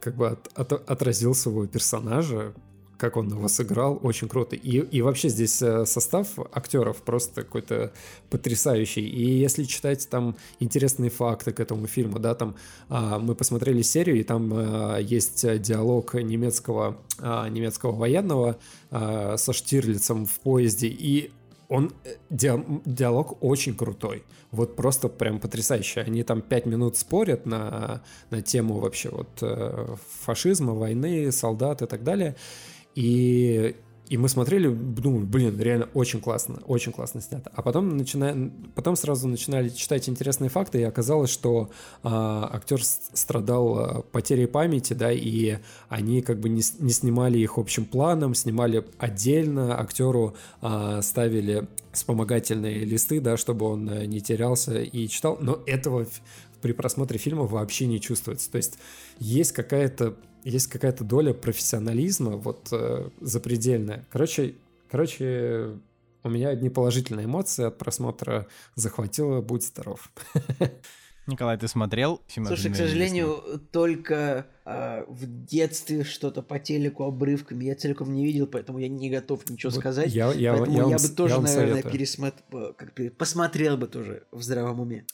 как 0.00 0.14
бы 0.14 0.28
от- 0.28 0.50
от- 0.54 0.90
отразил 0.90 1.34
своего 1.34 1.66
персонажа, 1.66 2.52
как 2.98 3.16
он 3.16 3.28
его 3.28 3.48
сыграл, 3.48 3.98
очень 4.02 4.28
круто. 4.28 4.56
И, 4.56 4.78
и 4.78 5.02
вообще 5.02 5.28
здесь 5.28 5.60
э, 5.62 5.84
состав 5.86 6.38
актеров 6.52 7.02
просто 7.02 7.42
какой-то 7.42 7.92
потрясающий. 8.30 9.06
И 9.06 9.38
если 9.38 9.64
читать 9.64 10.08
там 10.08 10.36
интересные 10.60 11.10
факты 11.10 11.52
к 11.52 11.60
этому 11.60 11.86
фильму, 11.86 12.18
да, 12.18 12.34
там 12.34 12.56
а, 12.88 13.18
мы 13.18 13.34
посмотрели 13.34 13.82
серию, 13.82 14.20
и 14.20 14.22
там 14.22 14.52
а, 14.54 14.98
есть 14.98 15.60
диалог 15.60 16.14
немецкого, 16.14 16.98
а, 17.18 17.48
немецкого 17.48 17.92
военного 17.92 18.58
а, 18.90 19.36
со 19.36 19.52
Штирлицем 19.52 20.26
в 20.26 20.40
поезде, 20.40 20.88
и 20.88 21.32
он 21.68 21.92
э, 22.04 22.16
диа- 22.30 22.80
диалог 22.84 23.42
очень 23.42 23.76
крутой. 23.76 24.24
Вот 24.52 24.76
просто 24.76 25.08
прям 25.08 25.40
потрясающе. 25.40 26.00
Они 26.00 26.22
там 26.22 26.40
пять 26.40 26.64
минут 26.64 26.96
спорят 26.96 27.44
на, 27.44 28.02
на 28.30 28.40
тему 28.40 28.78
вообще 28.78 29.10
вот 29.10 29.42
фашизма, 30.22 30.72
войны, 30.72 31.32
солдат 31.32 31.82
и 31.82 31.86
так 31.86 32.04
далее. 32.04 32.36
И, 32.96 33.76
и 34.08 34.16
мы 34.16 34.28
смотрели, 34.28 34.68
думали, 34.68 35.24
блин, 35.24 35.60
реально 35.60 35.88
очень 35.92 36.20
классно, 36.20 36.60
очень 36.66 36.92
классно 36.92 37.20
снято. 37.20 37.52
А 37.54 37.60
потом, 37.60 37.94
начинаем, 37.96 38.50
потом 38.74 38.96
сразу 38.96 39.28
начинали 39.28 39.68
читать 39.68 40.08
интересные 40.08 40.48
факты, 40.48 40.80
и 40.80 40.82
оказалось, 40.82 41.30
что 41.30 41.70
а, 42.02 42.50
актер 42.52 42.82
страдал 42.82 43.78
а, 43.78 44.02
потерей 44.02 44.46
памяти, 44.46 44.94
да, 44.94 45.12
и 45.12 45.58
они 45.90 46.22
как 46.22 46.40
бы 46.40 46.48
не, 46.48 46.62
не 46.78 46.90
снимали 46.90 47.38
их 47.38 47.58
общим 47.58 47.84
планом, 47.84 48.34
снимали 48.34 48.86
отдельно, 48.98 49.78
актеру 49.78 50.34
а, 50.62 51.02
ставили 51.02 51.68
вспомогательные 51.92 52.84
листы, 52.84 53.20
да, 53.20 53.36
чтобы 53.36 53.66
он 53.66 53.88
э, 53.88 54.04
не 54.04 54.20
терялся 54.20 54.80
и 54.82 55.08
читал, 55.08 55.38
но 55.40 55.60
этого 55.66 56.06
при 56.60 56.72
просмотре 56.72 57.18
фильма 57.18 57.44
вообще 57.44 57.86
не 57.86 58.00
чувствуется. 58.00 58.50
То 58.50 58.56
есть 58.56 58.78
есть 59.18 59.52
какая-то 59.52 60.16
есть 60.46 60.68
какая-то 60.68 61.02
доля 61.02 61.34
профессионализма 61.34 62.36
вот 62.36 62.68
э, 62.70 63.10
запредельная. 63.20 64.04
Короче, 64.10 64.54
короче, 64.88 65.72
у 66.22 66.28
меня 66.28 66.50
одни 66.50 66.70
положительные 66.70 67.26
эмоции 67.26 67.64
от 67.64 67.78
просмотра 67.78 68.46
захватило. 68.76 69.40
Будь 69.40 69.64
здоров. 69.64 70.08
Николай, 71.26 71.58
ты 71.58 71.66
смотрел? 71.66 72.22
Слушай, 72.28 72.70
к 72.70 72.76
сожалению, 72.76 73.60
только 73.72 74.46
э, 74.64 75.04
в 75.08 75.26
детстве 75.46 76.04
что-то 76.04 76.42
по 76.42 76.60
телеку 76.60 77.02
обрывками 77.02 77.64
я 77.64 77.74
целиком 77.74 78.14
не 78.14 78.24
видел, 78.24 78.46
поэтому 78.46 78.78
я 78.78 78.88
не 78.88 79.10
готов 79.10 79.50
ничего 79.50 79.72
вот 79.72 79.80
сказать. 79.80 80.14
Я, 80.14 80.32
я, 80.32 80.52
поэтому 80.52 80.76
я, 80.76 80.84
я, 80.84 80.90
я 80.90 80.96
бы 80.96 81.08
тоже, 81.08 81.34
я 81.34 81.40
наверное, 81.40 81.82
пересмотрел, 81.82 82.72
как, 82.74 82.94
посмотрел 83.18 83.76
бы 83.76 83.88
тоже 83.88 84.22
в 84.30 84.42
здравом 84.42 84.78
уме. 84.78 85.04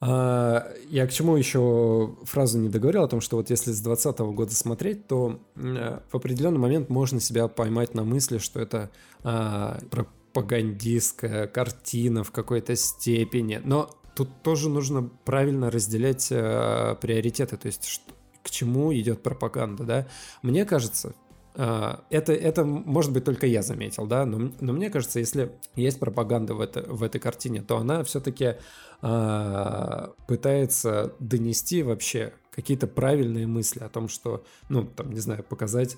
А, 0.00 0.68
я 0.88 1.06
к 1.06 1.12
чему 1.12 1.36
еще 1.36 2.16
фразу 2.24 2.58
не 2.58 2.68
договорил 2.68 3.02
о 3.02 3.08
том, 3.08 3.20
что 3.20 3.36
вот 3.36 3.50
если 3.50 3.72
с 3.72 3.80
2020 3.80 4.18
года 4.34 4.54
смотреть, 4.54 5.06
то 5.06 5.40
в 5.54 6.14
определенный 6.14 6.58
момент 6.58 6.88
можно 6.88 7.20
себя 7.20 7.48
поймать 7.48 7.94
на 7.94 8.04
мысли, 8.04 8.38
что 8.38 8.60
это 8.60 8.90
а, 9.24 9.78
пропагандистская 9.90 11.46
картина 11.46 12.22
в 12.22 12.30
какой-то 12.30 12.76
степени. 12.76 13.60
Но 13.64 13.90
тут 14.14 14.42
тоже 14.42 14.68
нужно 14.68 15.02
правильно 15.24 15.70
разделять 15.70 16.28
э, 16.30 16.96
приоритеты, 17.00 17.56
то 17.56 17.66
есть 17.66 17.84
что, 17.84 18.12
к 18.42 18.50
чему 18.50 18.92
идет 18.92 19.22
пропаганда, 19.22 19.84
да. 19.84 20.06
Мне 20.42 20.64
кажется, 20.64 21.08
э, 21.08 21.27
это, 21.58 22.32
это, 22.32 22.64
может 22.64 23.12
быть, 23.12 23.24
только 23.24 23.46
я 23.46 23.62
заметил, 23.62 24.06
да, 24.06 24.24
но, 24.24 24.52
но 24.60 24.72
мне 24.72 24.90
кажется, 24.90 25.18
если 25.18 25.50
есть 25.74 25.98
пропаганда 25.98 26.54
в, 26.54 26.60
это, 26.60 26.82
в 26.82 27.02
этой 27.02 27.20
картине, 27.20 27.62
то 27.62 27.78
она 27.78 28.04
все-таки 28.04 28.54
э, 29.02 30.08
пытается 30.28 31.14
донести 31.18 31.82
вообще 31.82 32.32
какие-то 32.52 32.86
правильные 32.86 33.48
мысли 33.48 33.80
о 33.82 33.88
том, 33.88 34.08
что, 34.08 34.44
ну, 34.68 34.84
там, 34.84 35.10
не 35.10 35.18
знаю, 35.20 35.42
показать 35.42 35.96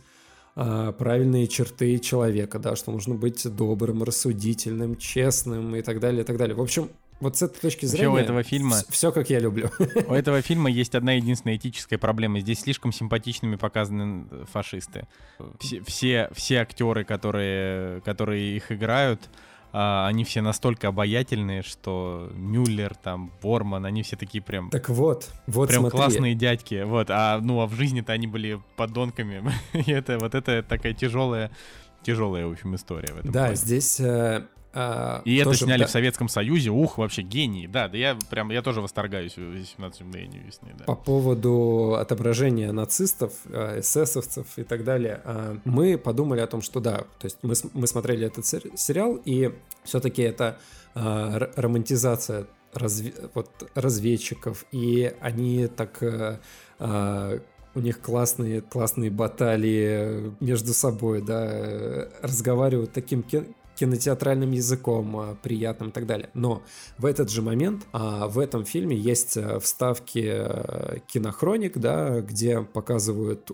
а, 0.57 0.93
правильные 0.93 1.47
черты 1.47 1.99
человека, 1.99 2.59
да, 2.59 2.77
что 2.77 2.91
нужно 2.91 3.15
быть 3.15 3.47
добрым, 3.55 4.03
рассудительным, 4.03 4.97
честным 4.97 5.77
и 5.77 5.83
так 5.83 6.01
далее, 6.01 6.23
и 6.23 6.25
так 6.25 6.37
далее. 6.37 6.57
В 6.57 6.61
общем, 6.61 6.91
вот 7.21 7.37
с 7.37 7.43
этой 7.43 7.61
точки 7.61 7.87
зрения... 7.87 8.09
Вообще 8.09 8.23
у 8.23 8.25
этого 8.25 8.43
фильма... 8.43 8.77
Все, 8.89 9.13
как 9.13 9.31
я 9.31 9.39
люблю. 9.39 9.71
У 9.79 10.13
этого 10.15 10.41
фильма 10.43 10.71
есть 10.71 10.95
одна 10.95 11.13
единственная 11.13 11.57
этическая 11.57 11.99
проблема. 11.99 12.41
Здесь 12.41 12.61
слишком 12.61 12.93
симпатичными 12.93 13.57
показаны 13.57 14.27
фашисты. 14.51 15.07
Все, 15.59 15.83
все, 15.83 16.31
все 16.33 16.57
актеры, 16.61 17.05
которые, 17.05 18.01
которые 18.01 18.57
их 18.57 18.73
играют, 18.73 19.29
а, 19.73 20.09
они 20.09 20.25
все 20.25 20.41
настолько 20.41 20.89
обаятельные, 20.89 21.63
что 21.63 22.31
Мюллер, 22.35 22.95
там, 22.97 23.31
Борман, 23.43 23.87
они 23.87 24.03
все 24.03 24.17
такие 24.17 24.43
прям... 24.43 24.71
Так 24.71 24.89
вот, 24.89 25.29
вот 25.47 25.69
Прям 25.69 25.83
смотри. 25.83 25.97
классные 25.97 26.35
дядьки, 26.35 26.83
вот, 26.83 27.09
а, 27.11 27.39
ну, 27.41 27.61
а 27.61 27.67
в 27.67 27.75
жизни-то 27.75 28.13
они 28.13 28.27
были 28.27 28.61
подонками, 28.77 29.53
и 29.73 29.93
это, 29.93 30.19
вот 30.19 30.35
это 30.35 30.65
такая 30.65 30.93
тяжелая, 30.93 31.53
тяжелая, 32.03 32.47
в 32.47 32.53
общем, 32.53 32.75
история 32.75 33.13
в 33.13 33.19
этом 33.19 33.31
Да, 33.31 33.41
плане. 33.43 33.55
здесь 33.57 34.01
э, 34.01 34.45
а, 34.73 35.23
и 35.25 35.43
тоже, 35.43 35.57
это 35.57 35.65
сняли 35.65 35.81
да. 35.81 35.87
в 35.87 35.91
Советском 35.91 36.29
Союзе, 36.29 36.71
ух, 36.71 36.99
вообще 36.99 37.23
гений. 37.23 37.67
Да, 37.67 37.89
да 37.89 37.99
я 37.99 38.17
прям, 38.31 38.51
я 38.51 38.63
тоже 38.63 38.81
восторгаюсь 38.81 39.37
18 39.37 40.01
мгновений 40.03 40.39
весны. 40.39 40.71
Да. 40.79 40.85
По 40.85 40.95
поводу 40.95 41.95
отображения 41.95 42.71
нацистов, 42.71 43.33
э, 43.47 43.81
эсэсовцев 43.81 44.47
и 44.57 44.63
так 44.63 44.85
далее, 44.85 45.21
а, 45.25 45.59
мы 45.65 45.99
подумали 45.99 46.41
о 46.41 46.47
том, 46.47 46.63
что 46.63 46.79
да, 46.81 46.99
то 47.19 47.25
есть 47.25 47.39
мы, 47.43 47.55
мы 47.73 47.87
смотрели 47.89 48.27
этот 48.27 48.47
сериал, 48.47 49.21
и 49.25 49.53
все-таки 49.83 50.23
это 50.23 50.59
а, 50.95 51.51
романтизация 51.57 52.47
разве, 52.73 53.13
вот, 53.35 53.49
разведчиков, 53.75 54.65
и 54.71 55.13
они 55.21 55.67
так 55.67 56.01
э, 56.03 56.39
у 57.75 57.81
них 57.81 58.01
классные, 58.01 58.61
классные 58.61 59.11
баталии 59.11 60.33
между 60.41 60.73
собой, 60.73 61.23
да, 61.23 62.09
разговаривают 62.23 62.93
таким 62.93 63.23
кинотеатральным 63.81 64.51
языком, 64.51 65.17
а, 65.17 65.35
приятным 65.43 65.89
и 65.89 65.93
так 65.93 66.05
далее. 66.05 66.29
Но 66.35 66.63
в 66.99 67.07
этот 67.07 67.31
же 67.31 67.41
момент 67.41 67.87
а, 67.93 68.29
в 68.29 68.39
этом 68.39 68.67
фильме 68.67 68.95
есть 68.95 69.39
э, 69.39 69.59
вставки 69.59 70.23
э, 70.23 70.99
кинохроник, 71.07 71.79
да, 71.79 72.21
где 72.21 72.61
показывают 72.61 73.51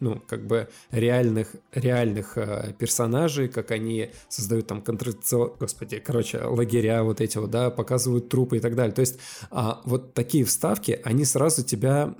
ну, 0.00 0.22
как 0.26 0.46
бы 0.46 0.68
реальных, 0.90 1.56
реальных 1.74 2.38
э, 2.38 2.72
персонажей, 2.78 3.48
как 3.48 3.70
они 3.70 4.08
создают 4.30 4.66
там 4.66 4.80
контрацепцион... 4.80 5.52
Господи, 5.60 5.98
короче, 5.98 6.38
лагеря 6.38 7.02
вот 7.02 7.20
эти 7.20 7.36
вот, 7.36 7.50
да, 7.50 7.70
показывают 7.70 8.30
трупы 8.30 8.56
и 8.56 8.60
так 8.60 8.76
далее. 8.76 8.94
То 8.94 9.02
есть 9.02 9.18
а, 9.50 9.82
вот 9.84 10.14
такие 10.14 10.46
вставки, 10.46 10.98
они 11.04 11.26
сразу 11.26 11.62
тебя 11.62 12.14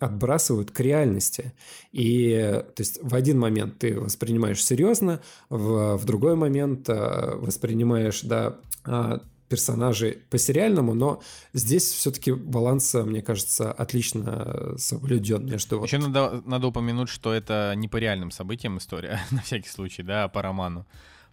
отбрасывают 0.00 0.70
к 0.70 0.80
реальности. 0.80 1.52
И 1.92 2.62
то 2.74 2.80
есть 2.80 3.00
в 3.02 3.14
один 3.14 3.38
момент 3.38 3.80
ты 3.80 4.00
воспринимаешь 4.00 4.64
серьезно, 4.64 5.20
в, 5.50 5.98
в 5.98 6.04
другой 6.06 6.36
момент 6.36 6.88
воспринимаешь, 7.36 8.22
да, 8.22 8.56
а, 8.84 9.20
персонажей 9.48 10.18
по-сериальному, 10.30 10.94
но 10.94 11.20
здесь 11.52 11.84
все-таки 11.84 12.32
баланс, 12.32 12.94
мне 12.94 13.20
кажется, 13.20 13.70
отлично 13.70 14.74
соблюден 14.78 15.44
между... 15.44 15.82
Еще 15.82 15.98
вот... 15.98 16.08
надо, 16.08 16.42
надо 16.46 16.68
упомянуть, 16.68 17.10
что 17.10 17.34
это 17.34 17.74
не 17.76 17.86
по 17.86 17.98
реальным 17.98 18.30
событиям 18.30 18.78
история, 18.78 19.20
на 19.30 19.42
всякий 19.42 19.68
случай, 19.68 20.02
да, 20.02 20.24
а 20.24 20.28
по 20.28 20.40
роману. 20.40 20.86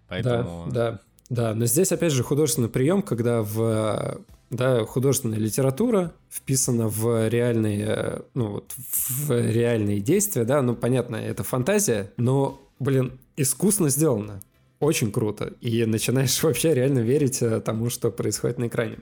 Поэтому... 0.10 0.68
Да, 0.70 0.92
да, 0.92 1.00
да, 1.30 1.56
но 1.56 1.66
здесь, 1.66 1.94
опять 1.94 2.12
же, 2.12 2.24
художественный 2.24 2.68
прием, 2.68 3.04
когда 3.04 3.42
в 3.42 4.20
да, 4.50 4.84
художественная 4.86 5.38
литература 5.38 6.12
вписана 6.30 6.88
в 6.88 7.30
реальные, 7.30 8.24
ну, 8.34 8.52
вот, 8.52 8.74
в 8.76 9.32
реальные 9.32 10.02
действия, 10.02 10.44
да, 10.44 10.62
ну, 10.62 10.76
понятно, 10.76 11.16
это 11.16 11.44
фантазия, 11.44 12.12
но, 12.18 12.60
блин, 12.80 13.20
искусно 13.38 13.90
сделано 13.90 14.42
очень 14.80 15.12
круто. 15.12 15.54
И 15.62 15.86
начинаешь 15.86 16.42
вообще 16.44 16.74
реально 16.74 17.00
верить 17.00 17.42
э, 17.42 17.60
тому, 17.62 17.90
что 17.90 18.12
происходит 18.12 18.58
на 18.58 18.68
экране. 18.68 19.00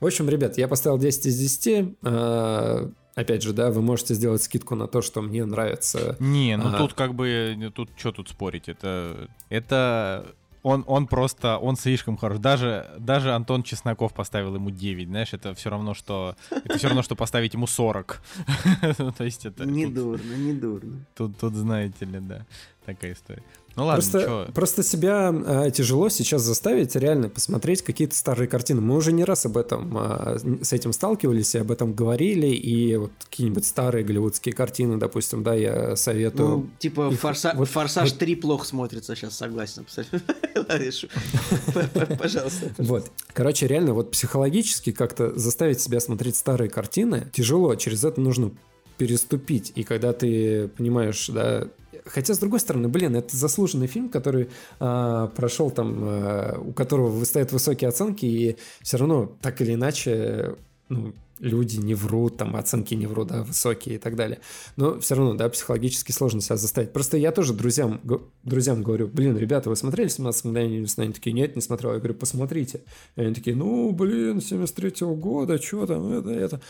В 0.00 0.06
общем, 0.06 0.28
ребят, 0.28 0.58
я 0.58 0.68
поставил 0.68 0.98
10 0.98 1.26
из 1.26 1.38
10. 1.38 1.96
А, 2.02 2.90
опять 3.14 3.42
же, 3.42 3.52
да, 3.52 3.70
вы 3.70 3.80
можете 3.80 4.14
сделать 4.14 4.42
скидку 4.42 4.74
на 4.74 4.86
то, 4.86 5.00
что 5.00 5.22
мне 5.22 5.44
нравится. 5.44 6.16
Не, 6.18 6.56
ну 6.56 6.68
а... 6.68 6.78
тут 6.78 6.92
как 6.92 7.14
бы, 7.14 7.72
тут 7.74 7.90
что 7.96 8.12
тут 8.12 8.28
спорить? 8.28 8.68
Это, 8.68 9.28
это 9.48 10.34
он, 10.66 10.82
он 10.88 11.06
просто, 11.06 11.58
он 11.58 11.76
слишком 11.76 12.16
хорош. 12.16 12.38
Даже, 12.38 12.90
даже 12.98 13.32
Антон 13.32 13.62
Чесноков 13.62 14.12
поставил 14.12 14.56
ему 14.56 14.70
9, 14.70 15.06
знаешь, 15.06 15.32
это 15.32 15.54
все 15.54 15.70
равно, 15.70 15.94
что, 15.94 16.34
это 16.50 16.76
все 16.76 16.88
равно, 16.88 17.02
что 17.02 17.14
поставить 17.14 17.54
ему 17.54 17.68
40. 17.68 18.20
То 19.16 19.24
есть 19.24 19.46
это... 19.46 19.64
Не 19.64 19.86
дурно, 19.86 20.34
не 20.34 20.52
дурно. 20.52 21.06
Тут, 21.14 21.38
тут, 21.38 21.54
знаете 21.54 22.04
ли, 22.04 22.18
да, 22.18 22.44
такая 22.86 23.12
история. 23.12 23.42
Ну 23.74 23.84
ладно, 23.84 24.00
просто, 24.00 24.20
чё? 24.22 24.52
просто 24.54 24.82
себя 24.82 25.34
э, 25.34 25.70
тяжело 25.70 26.08
сейчас 26.08 26.40
заставить 26.42 26.96
реально 26.96 27.28
посмотреть 27.28 27.82
какие-то 27.82 28.14
старые 28.14 28.48
картины. 28.48 28.80
Мы 28.80 28.96
уже 28.96 29.12
не 29.12 29.22
раз 29.24 29.44
об 29.44 29.58
этом 29.58 29.98
э, 29.98 30.38
с 30.62 30.72
этим 30.72 30.94
сталкивались 30.94 31.54
и 31.54 31.58
об 31.58 31.70
этом 31.70 31.92
говорили. 31.92 32.46
И 32.46 32.96
вот 32.96 33.10
какие-нибудь 33.28 33.66
старые 33.66 34.02
голливудские 34.02 34.54
картины, 34.54 34.96
допустим, 34.96 35.42
да, 35.42 35.54
я 35.54 35.94
советую. 35.96 36.48
Ну, 36.48 36.70
типа 36.78 37.10
их, 37.12 37.20
Форса... 37.20 37.52
вот, 37.54 37.68
Форсаж 37.68 38.12
вот... 38.12 38.18
3 38.18 38.36
плохо 38.36 38.64
смотрится, 38.64 39.14
сейчас 39.14 39.36
согласен 39.36 39.82
абсолютно. 39.82 40.22
Пожалуйста. 42.18 42.72
Вот. 42.78 43.10
Короче, 43.34 43.66
реально, 43.66 43.92
вот 43.92 44.10
психологически 44.12 44.92
как-то 44.92 45.38
заставить 45.38 45.80
себя 45.80 46.00
смотреть 46.00 46.36
старые 46.36 46.70
картины 46.70 47.30
тяжело. 47.34 47.74
Через 47.74 48.04
это 48.04 48.22
нужно 48.22 48.52
переступить. 48.96 49.72
И 49.74 49.82
когда 49.82 50.12
ты 50.12 50.68
понимаешь, 50.68 51.28
да, 51.28 51.68
Хотя, 52.04 52.34
с 52.34 52.38
другой 52.38 52.60
стороны, 52.60 52.88
блин, 52.88 53.16
это 53.16 53.36
заслуженный 53.36 53.86
фильм, 53.86 54.08
который 54.08 54.48
э, 54.80 55.28
прошел 55.34 55.70
там, 55.70 56.04
э, 56.04 56.58
у 56.58 56.72
которого 56.72 57.08
выставят 57.08 57.52
высокие 57.52 57.88
оценки, 57.88 58.26
и 58.26 58.56
все 58.82 58.96
равно 58.96 59.32
так 59.40 59.60
или 59.60 59.74
иначе 59.74 60.56
ну, 60.88 61.12
люди 61.38 61.76
не 61.76 61.94
врут, 61.94 62.36
там 62.36 62.56
оценки 62.56 62.94
не 62.94 63.06
врут, 63.06 63.28
да, 63.28 63.42
высокие 63.42 63.96
и 63.96 63.98
так 63.98 64.16
далее. 64.16 64.40
Но 64.76 64.98
все 65.00 65.14
равно, 65.14 65.34
да, 65.34 65.48
психологически 65.48 66.12
сложно 66.12 66.40
себя 66.40 66.56
заставить. 66.56 66.92
Просто 66.92 67.16
я 67.16 67.32
тоже 67.32 67.52
друзьям, 67.52 68.00
друзьям 68.42 68.82
говорю, 68.82 69.08
блин, 69.08 69.36
ребята, 69.36 69.68
вы 69.68 69.76
смотрели 69.76 70.08
17 70.08 70.44
мгновений 70.44 70.78
весны? 70.78 71.02
Они 71.02 71.12
такие, 71.12 71.32
нет, 71.32 71.56
не 71.56 71.62
смотрел. 71.62 71.92
Я 71.92 71.98
говорю, 71.98 72.14
посмотрите. 72.14 72.80
И 73.16 73.20
они 73.20 73.34
такие, 73.34 73.56
ну, 73.56 73.90
блин, 73.92 74.38
73-го 74.38 75.14
года, 75.14 75.60
что 75.60 75.86
там, 75.86 76.12
это, 76.12 76.30
это. 76.30 76.60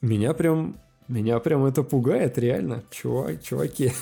Меня 0.00 0.34
прям 0.34 0.76
меня 1.08 1.38
прям 1.38 1.64
это 1.64 1.82
пугает, 1.82 2.38
реально, 2.38 2.82
чувак, 2.90 3.42
чуваки. 3.42 3.92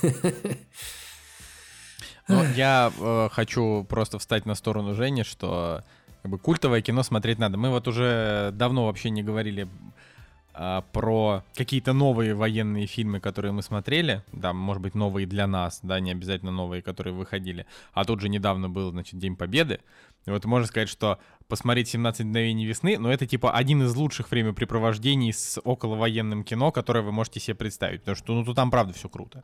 Ну, 2.27 2.43
я 2.57 2.91
э, 2.99 3.29
хочу 3.31 3.85
просто 3.87 4.19
встать 4.19 4.47
на 4.47 4.55
сторону 4.55 4.95
Жени, 4.95 5.25
что 5.25 5.83
как 6.23 6.31
бы 6.31 6.39
культовое 6.39 6.81
кино 6.81 7.03
смотреть 7.03 7.39
надо. 7.39 7.59
Мы 7.59 7.69
вот 7.69 7.87
уже 7.87 8.51
давно 8.55 8.87
вообще 8.87 9.11
не 9.11 9.23
говорили 9.23 9.69
про 10.93 11.43
какие-то 11.55 11.93
новые 11.93 12.35
военные 12.35 12.87
фильмы, 12.87 13.19
которые 13.19 13.53
мы 13.53 13.63
смотрели, 13.63 14.23
да, 14.33 14.53
может 14.53 14.83
быть, 14.83 14.95
новые 14.95 15.27
для 15.27 15.47
нас, 15.47 15.81
да, 15.83 15.99
не 15.99 16.13
обязательно 16.13 16.53
новые, 16.53 16.81
которые 16.81 17.13
выходили, 17.13 17.67
а 17.93 18.05
тут 18.05 18.21
же 18.21 18.29
недавно 18.29 18.69
был, 18.69 18.91
значит, 18.91 19.19
День 19.19 19.35
Победы, 19.35 19.81
и 20.27 20.31
вот 20.31 20.45
можно 20.45 20.67
сказать, 20.67 20.89
что 20.89 21.19
посмотреть 21.49 21.95
«17 21.95 22.25
мгновений 22.25 22.67
весны», 22.67 22.99
но 22.99 23.13
это 23.13 23.27
типа 23.27 23.53
один 23.53 23.83
из 23.83 23.95
лучших 23.95 24.31
времяпрепровождений 24.31 25.33
с 25.33 25.61
околовоенным 25.63 26.45
кино, 26.45 26.71
которое 26.73 27.03
вы 27.03 27.13
можете 27.13 27.41
себе 27.41 27.57
представить, 27.57 28.01
потому 28.01 28.17
что, 28.17 28.35
ну, 28.35 28.45
тут 28.45 28.57
там 28.57 28.71
правда 28.71 28.95
все 28.95 29.09
круто. 29.09 29.43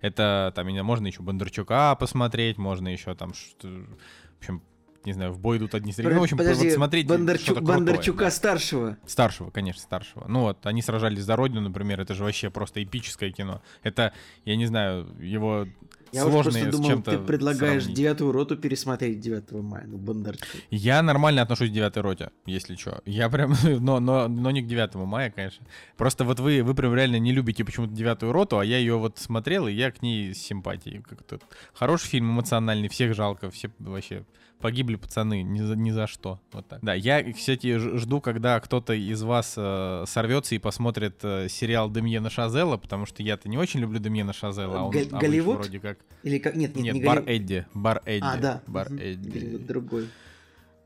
Это, 0.00 0.52
там, 0.54 0.66
можно 0.84 1.06
еще 1.06 1.22
Бондарчука 1.22 1.94
посмотреть, 1.96 2.58
можно 2.58 2.88
еще 2.88 3.14
там, 3.14 3.34
что, 3.34 3.68
в 3.68 4.38
общем, 4.38 4.62
не 5.06 5.12
знаю, 5.12 5.32
в 5.32 5.38
бой 5.38 5.58
идут 5.58 5.74
одни 5.74 5.92
стрелки. 5.92 6.14
Ну, 6.14 6.20
в 6.20 6.24
общем, 6.24 6.36
Подожди, 6.36 6.76
вот 6.76 7.40
что-то 7.40 7.60
крутое, 7.60 7.78
Бондарчука 7.78 8.24
да. 8.24 8.30
старшего. 8.30 8.98
Старшего, 9.06 9.50
конечно, 9.50 9.80
старшего. 9.80 10.26
Ну 10.28 10.40
вот, 10.42 10.64
они 10.66 10.82
сражались 10.82 11.22
за 11.22 11.36
родину, 11.36 11.60
например, 11.62 12.00
это 12.00 12.14
же 12.14 12.24
вообще 12.24 12.50
просто 12.50 12.82
эпическое 12.82 13.30
кино. 13.30 13.62
Это, 13.82 14.12
я 14.44 14.56
не 14.56 14.66
знаю, 14.66 15.08
его 15.20 15.66
Я 16.12 16.22
сложно 16.22 16.52
просто 16.52 16.70
с 16.70 16.72
думал, 16.72 16.88
чем-то 16.88 17.10
ты 17.10 17.18
предлагаешь 17.18 17.82
сравнить. 17.82 17.96
девятую 17.96 18.32
роту 18.32 18.56
пересмотреть 18.56 19.20
9 19.20 19.52
мая. 19.52 19.84
Ну, 19.86 19.98
Бондарчук. 19.98 20.46
Я 20.70 21.02
нормально 21.02 21.42
отношусь 21.42 21.70
к 21.70 21.72
девятой 21.72 22.02
роте, 22.02 22.30
если 22.46 22.76
что. 22.76 23.02
Я 23.04 23.28
прям, 23.28 23.54
но, 23.80 24.00
но, 24.00 24.28
но 24.28 24.50
не 24.50 24.62
к 24.62 24.66
9 24.66 24.94
мая, 24.94 25.30
конечно. 25.30 25.66
Просто 25.96 26.24
вот 26.24 26.40
вы, 26.40 26.62
вы 26.62 26.74
прям 26.74 26.94
реально 26.94 27.18
не 27.18 27.32
любите 27.32 27.64
почему-то 27.64 27.92
девятую 27.92 28.32
роту, 28.32 28.58
а 28.58 28.64
я 28.64 28.78
ее 28.78 28.96
вот 28.98 29.18
смотрел, 29.18 29.66
и 29.68 29.72
я 29.72 29.90
к 29.90 30.02
ней 30.02 30.34
с 30.34 30.38
симпатией. 30.38 31.02
Как-то 31.02 31.38
хороший 31.74 32.08
фильм, 32.08 32.30
эмоциональный, 32.32 32.88
всех 32.88 33.14
жалко, 33.14 33.50
все 33.50 33.70
вообще 33.78 34.24
погибли 34.60 34.96
пацаны, 34.96 35.42
ни 35.42 35.60
за, 35.60 35.76
ни 35.76 35.90
за 35.90 36.06
что. 36.06 36.40
Вот 36.52 36.66
так. 36.66 36.80
Да, 36.82 36.94
я, 36.94 37.22
кстати, 37.32 37.76
жду, 37.98 38.20
когда 38.20 38.58
кто-то 38.60 38.92
из 38.94 39.22
вас 39.22 39.54
э, 39.56 40.04
сорвется 40.06 40.54
и 40.54 40.58
посмотрит 40.58 41.18
э, 41.22 41.48
сериал 41.48 41.90
Демьена 41.90 42.30
Шазела, 42.30 42.76
потому 42.76 43.06
что 43.06 43.22
я-то 43.22 43.48
не 43.48 43.58
очень 43.58 43.80
люблю 43.80 43.98
Демьена 43.98 44.32
Шазела, 44.32 44.80
а 44.80 44.82
он 44.84 44.90
Га- 44.92 45.00
а 45.12 45.18
Голливуд? 45.20 45.56
вроде 45.56 45.78
как... 45.80 45.98
Или 46.22 46.38
как? 46.38 46.56
Нет, 46.56 46.74
нет, 46.74 46.84
Нет, 46.84 46.94
не 46.94 47.04
Бар 47.04 47.22
Голливуд. 47.22 47.42
Эдди, 47.42 47.66
Бар 47.74 48.02
Эдди. 48.06 48.24
А, 48.24 48.36
да. 48.36 48.62
Бар 48.66 48.90
Мгм. 48.90 48.98
Эдди. 49.00 49.28
Голливуд 49.28 49.66
другой. 49.66 50.08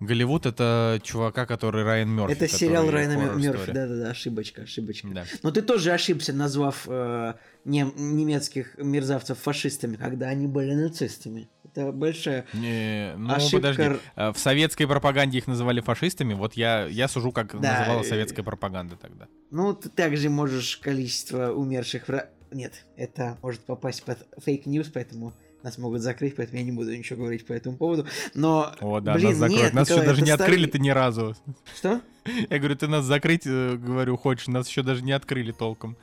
Голливуд 0.00 0.46
это 0.46 0.98
чувака, 1.02 1.44
который 1.46 1.84
Райан 1.84 2.08
Мерфи. 2.10 2.32
Это 2.32 2.48
сериал 2.48 2.90
Райана 2.90 3.34
Мерфи. 3.36 3.70
Да-да-да, 3.70 4.10
ошибочка, 4.10 4.62
ошибочка. 4.62 5.08
Да. 5.08 5.24
Но 5.42 5.50
ты 5.50 5.60
тоже 5.62 5.92
ошибся, 5.92 6.32
назвав 6.32 6.84
э, 6.88 7.34
нем- 7.64 7.92
немецких 7.96 8.76
мерзавцев 8.78 9.38
фашистами, 9.38 9.96
когда 9.96 10.28
они 10.28 10.46
были 10.46 10.72
нацистами. 10.74 11.48
Это 11.64 11.92
большая... 11.92 12.46
Не, 12.52 13.14
ну 13.16 13.32
Ошибка 13.34 13.56
подожди. 13.58 14.00
Э, 14.16 14.32
В 14.32 14.38
советской 14.38 14.86
пропаганде 14.86 15.38
их 15.38 15.46
называли 15.46 15.80
фашистами. 15.80 16.34
Вот 16.34 16.54
я, 16.54 16.86
я 16.86 17.06
сужу, 17.06 17.30
как 17.30 17.60
Да, 17.60 17.78
называла 17.78 18.00
э, 18.00 18.04
советская 18.04 18.44
пропаганда 18.44 18.96
тогда. 18.96 19.28
Ну, 19.50 19.74
ты 19.74 19.88
также 19.88 20.30
можешь 20.30 20.78
количество 20.78 21.52
умерших... 21.52 22.08
вра- 22.08 22.28
Нет, 22.50 22.86
это 22.96 23.38
может 23.42 23.60
попасть 23.60 24.02
под 24.02 24.18
fake 24.44 24.64
news, 24.64 24.88
поэтому 24.92 25.32
нас 25.62 25.78
могут 25.78 26.02
закрыть, 26.02 26.36
поэтому 26.36 26.58
я 26.58 26.64
не 26.64 26.72
буду 26.72 26.96
ничего 26.96 27.20
говорить 27.20 27.46
по 27.46 27.52
этому 27.52 27.76
поводу. 27.76 28.06
Но, 28.34 28.72
О, 28.80 29.00
да, 29.00 29.14
блин, 29.14 29.28
нас 29.30 29.36
закроют. 29.38 29.62
нет, 29.64 29.74
нас 29.74 29.90
еще 29.90 30.02
даже 30.02 30.20
не 30.22 30.28
старый- 30.32 30.44
открыли-то 30.44 30.78
ни 30.78 30.90
разу. 30.90 31.36
Что? 31.76 32.00
Я 32.48 32.58
говорю, 32.58 32.76
ты 32.76 32.86
нас 32.88 33.04
закрыть, 33.04 33.42
э, 33.46 33.76
говорю, 33.76 34.16
хочешь, 34.16 34.46
нас 34.48 34.68
еще 34.68 34.82
даже 34.82 35.02
не 35.02 35.12
открыли 35.12 35.52
толком. 35.52 35.96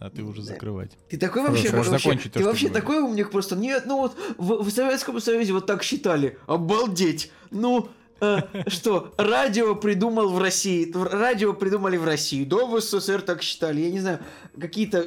А 0.00 0.10
ты 0.10 0.22
уже 0.22 0.42
Да. 0.42 0.46
закрывать. 0.48 0.92
Ты 1.10 1.18
такой 1.18 1.42
вообще, 1.42 1.70
можешь 1.72 1.90
вообще- 1.90 2.08
закончить 2.10 2.32
ты 2.32 2.44
вообще 2.44 2.68
говоришь. 2.68 2.82
такой 2.82 3.00
умник 3.00 3.30
просто. 3.32 3.56
Нет, 3.56 3.82
ну 3.86 3.98
вот 3.98 4.16
в, 4.38 4.62
в 4.62 4.70
Советском 4.70 5.20
Союзе 5.20 5.52
вот 5.52 5.66
так 5.66 5.82
считали. 5.82 6.38
Обалдеть. 6.46 7.32
Ну, 7.50 7.88
э, 8.20 8.38
что, 8.68 9.12
радио 9.18 9.74
придумал 9.74 10.28
в 10.30 10.38
России. 10.38 10.92
Радио 10.94 11.52
придумали 11.52 11.96
в 11.96 12.04
России. 12.04 12.44
Да, 12.44 12.64
в 12.66 12.80
СССР 12.80 13.22
так 13.22 13.42
считали. 13.42 13.80
Я 13.80 13.90
не 13.90 13.98
знаю, 13.98 14.20
какие-то... 14.60 15.04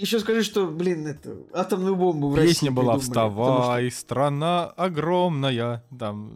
еще 0.00 0.20
скажи, 0.20 0.42
что, 0.42 0.66
блин, 0.66 1.06
это 1.06 1.36
атомную 1.52 1.96
бомбу 1.96 2.28
в 2.30 2.34
России 2.34 2.48
Песня 2.50 2.70
была 2.72 2.94
придумали, 2.94 3.08
потому 3.08 3.30
что- 3.32 3.60
«Вставай, 3.60 3.90
страна 3.90 4.66
огромная», 4.76 5.84
там, 5.98 6.32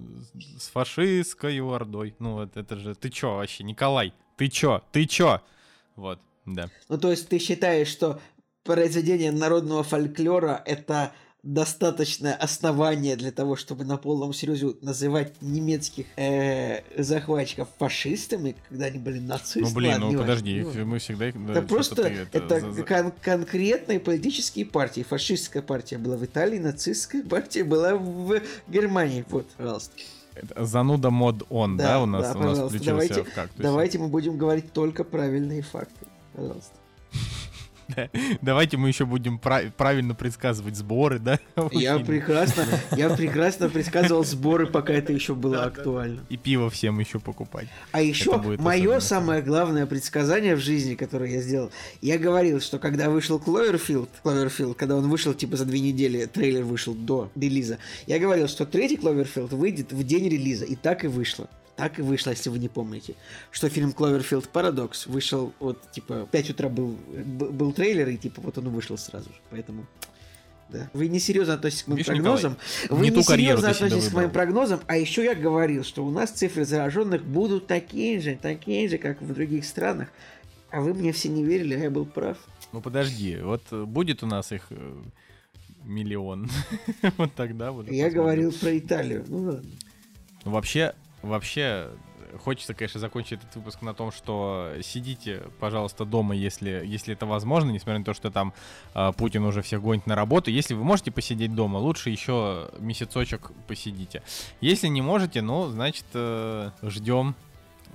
с- 0.59 0.65
с 0.65 0.69
фашистской 0.69 1.61
ордой. 1.61 2.15
Ну 2.19 2.35
вот 2.35 2.57
это 2.57 2.77
же, 2.77 2.95
ты 2.95 3.11
чё 3.11 3.37
вообще, 3.37 3.65
Николай? 3.65 4.13
Ты 4.37 4.49
чё? 4.49 4.83
Ты 4.93 5.07
чё? 5.07 5.41
Вот, 5.97 6.19
да. 6.45 6.69
Ну, 6.89 6.99
то 6.99 7.11
есть 7.11 7.29
ты 7.29 7.39
считаешь, 7.39 7.89
что 7.89 8.21
произведение 8.65 9.33
народного 9.33 9.83
фольклора 9.83 10.63
это 10.67 11.13
достаточное 11.47 12.35
основание 12.35 13.15
для 13.17 13.31
того, 13.31 13.55
чтобы 13.55 13.85
на 13.85 13.97
полном 13.97 14.33
серьезе 14.33 14.75
называть 14.83 15.41
немецких 15.41 16.07
э, 16.17 16.81
захватчиков 17.01 17.69
фашистами, 17.79 18.57
когда 18.69 18.87
они 18.87 18.99
были 18.99 19.21
нацисты. 19.21 19.61
Ну 19.61 19.71
блин, 19.73 20.01
ну 20.01 20.19
подожди, 20.19 20.59
их- 20.59 20.75
мы 20.85 20.99
всегда... 20.99 21.29
их- 21.29 21.47
да, 21.47 21.53
Это 21.53 21.63
просто 21.63 21.95
ты 22.03 22.27
это 22.33 22.73
за- 22.73 22.83
кон- 22.83 23.13
конкретные 23.23 24.01
политические 24.01 24.67
партии. 24.67 25.03
Фашистская 25.09 25.63
партия 25.63 25.99
была 25.99 26.17
в 26.17 26.25
Италии, 26.25 26.59
нацистская 26.59 27.23
партия 27.23 27.63
была 27.63 27.95
в 27.95 28.41
Германии. 28.67 29.25
Вот, 29.31 29.47
пожалуйста. 29.57 29.93
это 30.35 30.65
зануда 30.67 31.11
мод 31.11 31.45
он, 31.49 31.77
да, 31.77 31.85
Да, 31.93 32.03
у 32.03 32.07
нас, 32.07 32.33
да, 32.33 32.39
у 32.39 32.43
нас 32.43 32.59
включился 32.59 32.85
давайте- 32.91 33.23
в 33.23 33.33
кактусе. 33.33 33.63
Давайте 33.63 33.99
мы 34.01 34.09
будем 34.09 34.37
говорить 34.37 34.73
только 34.73 35.05
правильные 35.05 35.63
факты. 35.63 36.07
Пожалуйста. 36.33 36.73
Давайте 38.43 38.77
мы 38.77 38.89
еще 38.89 39.07
будем 39.07 39.39
пра- 39.39 39.73
правильно 39.77 40.15
предсказывать 40.15 40.77
сборы, 40.77 41.19
да? 41.19 41.39
Я 41.73 41.99
прекрасно, 41.99 42.65
я 42.97 43.11
прекрасно 43.11 43.69
предсказывал 43.69 44.25
сборы, 44.25 44.67
пока 44.67 44.93
это 44.93 45.13
еще 45.13 45.35
было 45.35 45.65
актуально. 45.65 46.21
И 46.29 46.37
пиво 46.37 46.71
всем 46.71 46.99
еще 47.01 47.19
покупать. 47.19 47.69
А 47.93 48.03
еще 48.03 48.37
мое 48.59 49.01
самое 49.01 49.43
главное 49.43 49.87
предсказание 49.87 50.57
в 50.57 50.61
жизни, 50.61 50.95
которое 50.95 51.31
я 51.33 51.41
сделал, 51.41 51.71
я 52.01 52.19
говорил, 52.19 52.61
что 52.61 52.79
когда 52.79 53.11
вышел 53.11 53.39
Кловерфилд, 53.39 54.09
Кловерфилд, 54.23 54.77
когда 54.77 54.97
он 54.97 55.09
вышел 55.09 55.35
типа 55.35 55.57
за 55.57 55.65
две 55.65 55.81
недели, 55.81 56.27
трейлер 56.27 56.65
вышел 56.65 56.95
до 56.95 57.31
релиза, 57.35 57.79
я 58.07 58.19
говорил, 58.19 58.49
что 58.49 58.67
третий 58.67 58.97
Кловерфилд 58.97 59.53
выйдет 59.53 59.93
в 59.93 60.03
день 60.05 60.29
релиза, 60.29 60.65
и 60.65 60.75
так 60.77 61.05
и 61.05 61.09
вышло. 61.09 61.49
Так 61.77 61.99
и 61.99 62.03
вышло, 62.03 62.31
если 62.31 62.49
вы 62.49 62.59
не 62.59 62.69
помните, 62.69 63.15
что 63.51 63.69
фильм 63.69 63.93
Кловерфилд 63.93 64.49
Парадокс 64.49 65.07
вышел 65.07 65.53
вот 65.61 65.91
типа 65.93 66.25
в 66.25 66.31
5 66.31 66.51
утра 66.51 66.69
был, 66.71 66.97
был 67.15 67.73
трейлер, 67.73 68.09
и 68.09 68.17
типа 68.17 68.41
вот 68.41 68.57
он 68.57 68.71
вышел 68.71 68.97
сразу 68.97 69.29
же. 69.29 69.37
Поэтому 69.51 69.87
да. 70.69 70.91
Вы 70.95 71.09
не 71.09 71.21
серьезно 71.21 71.55
относитесь 71.55 71.85
к 71.85 71.89
моим 71.89 71.99
Видишь, 71.99 72.07
прогнозам. 72.09 72.57
Николай, 72.83 73.01
Вы 73.01 73.11
не 73.11 73.17
не, 73.17 73.23
серьезно 73.23 73.71
относитесь 73.71 74.09
к 74.09 74.15
моим 74.15 74.31
прогнозам. 74.31 74.81
А 74.87 74.97
еще 74.97 75.23
я 75.23 75.35
говорил, 75.35 75.85
что 75.85 76.05
у 76.05 76.11
нас 76.11 76.31
цифры 76.31 76.65
зараженных 76.65 77.25
будут 77.25 77.67
такие 77.67 78.21
же, 78.21 78.37
такие 78.41 78.89
же, 78.89 78.99
как 78.99 79.21
в 79.23 79.33
других 79.33 79.65
странах. 79.65 80.09
А 80.71 80.81
вы 80.81 80.93
мне 80.95 81.13
все 81.13 81.29
не 81.29 81.45
верили, 81.45 81.75
а 81.75 81.79
я 81.79 81.91
был 81.91 82.05
прав. 82.05 82.39
Ну 82.73 82.81
подожди, 82.81 83.39
вот 83.39 83.63
э, 83.71 83.85
будет 83.85 84.25
у 84.25 84.27
нас 84.27 84.51
их 84.51 84.67
э, 84.71 84.95
миллион. 85.85 86.51
Вот 87.17 87.33
тогда 87.35 87.71
вот. 87.71 87.89
Я 87.91 88.11
говорил 88.11 88.51
про 88.51 88.77
Италию. 88.77 89.25
Ну 89.29 89.43
ладно. 89.43 89.71
Ну, 90.45 90.51
Вообще, 90.51 90.95
вообще, 91.27 91.91
хочется, 92.39 92.75
конечно, 92.75 93.01
закончить 93.01 93.41
этот 93.41 93.55
выпуск 93.57 93.83
на 93.83 93.95
том, 93.95 94.13
что 94.13 94.73
сидите, 94.83 95.43
пожалуйста, 95.61 96.05
дома, 96.05 96.35
если, 96.35 96.83
если 96.85 97.15
это 97.15 97.27
возможно, 97.27 97.71
несмотря 97.71 97.99
на 97.99 98.05
то, 98.05 98.15
что 98.15 98.31
там 98.31 98.53
э, 98.95 99.13
Путин 99.17 99.45
уже 99.45 99.63
всех 99.63 99.83
гонит 99.83 100.07
на 100.07 100.15
работу. 100.15 100.51
Если 100.51 100.75
вы 100.75 100.85
можете 100.85 101.11
посидеть 101.11 101.55
дома, 101.55 101.79
лучше 101.79 102.11
еще 102.11 102.71
месяцочек 102.79 103.51
посидите. 103.67 104.23
Если 104.61 104.89
не 104.89 105.03
можете, 105.03 105.43
ну, 105.43 105.67
значит, 105.69 106.07
э, 106.15 106.71
ждем, 106.83 107.35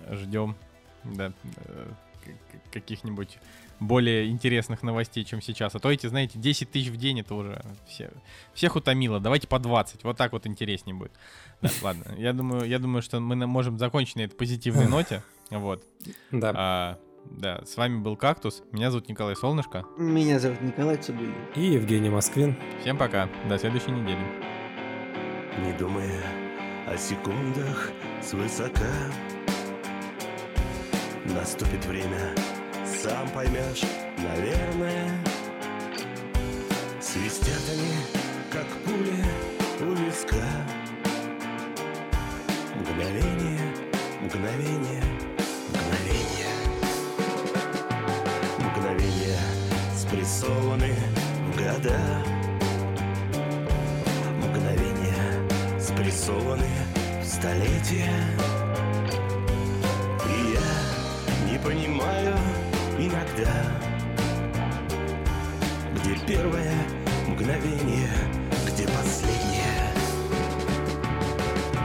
ждем, 0.09 0.55
да, 1.03 1.33
э, 1.65 1.87
каких-нибудь 2.71 3.37
более 3.81 4.29
интересных 4.29 4.83
новостей, 4.83 5.25
чем 5.25 5.41
сейчас. 5.41 5.75
А 5.75 5.79
то 5.79 5.91
эти, 5.91 6.07
знаете, 6.07 6.39
10 6.39 6.71
тысяч 6.71 6.89
в 6.89 6.97
день, 6.97 7.19
это 7.19 7.33
уже 7.33 7.61
все, 7.87 8.11
всех 8.53 8.75
утомило. 8.75 9.19
Давайте 9.19 9.47
по 9.47 9.59
20, 9.59 10.03
вот 10.03 10.15
так 10.15 10.31
вот 10.31 10.47
интереснее 10.47 10.95
будет. 10.95 11.11
Да, 11.61 11.69
ладно, 11.81 12.13
я 12.17 12.31
думаю, 12.31 12.65
я 12.65 12.79
думаю, 12.79 13.01
что 13.01 13.19
мы 13.19 13.35
можем 13.47 13.77
закончить 13.77 14.15
на 14.15 14.21
этой 14.21 14.35
позитивной 14.35 14.87
ноте. 14.89 15.23
Вот. 15.49 15.83
Да. 16.31 16.53
А, 16.55 16.99
да, 17.25 17.65
с 17.65 17.75
вами 17.75 17.99
был 17.99 18.15
Кактус. 18.15 18.63
Меня 18.71 18.91
зовут 18.91 19.09
Николай 19.09 19.35
Солнышко. 19.35 19.85
Меня 19.97 20.39
зовут 20.39 20.61
Николай 20.61 20.97
Цибулин. 20.97 21.33
И 21.55 21.61
Евгений 21.61 22.09
Москвин. 22.09 22.55
Всем 22.81 22.97
пока. 22.97 23.27
До 23.49 23.57
следующей 23.57 23.91
недели. 23.91 24.17
Не 25.59 25.73
думая 25.77 26.23
о 26.87 26.97
секундах 26.97 27.91
свысока 28.21 28.87
Наступит 31.25 31.85
время, 31.85 32.35
сам 33.01 33.27
поймешь, 33.29 33.81
наверное. 34.17 35.09
Свистят 36.99 37.63
они, 37.71 37.93
как 38.51 38.67
пули 38.85 39.23
у 39.81 39.93
виска. 39.95 40.45
Мгновение, 42.75 43.59
мгновение, 44.21 45.03
мгновение. 45.69 46.53
Мгновения 48.59 49.39
спрессованы 49.97 50.93
в 51.47 51.57
года. 51.57 51.99
Мгновения 54.37 55.79
спрессованы 55.79 56.69
в 57.19 57.25
столетия. 57.25 58.13
И 60.29 60.53
я 60.53 61.51
не 61.51 61.57
понимаю, 61.57 62.00
тебя 63.31 63.53
Где 65.95 66.15
первое 66.27 66.73
мгновение, 67.27 68.09
где 68.67 68.87
последнее. 68.87 69.91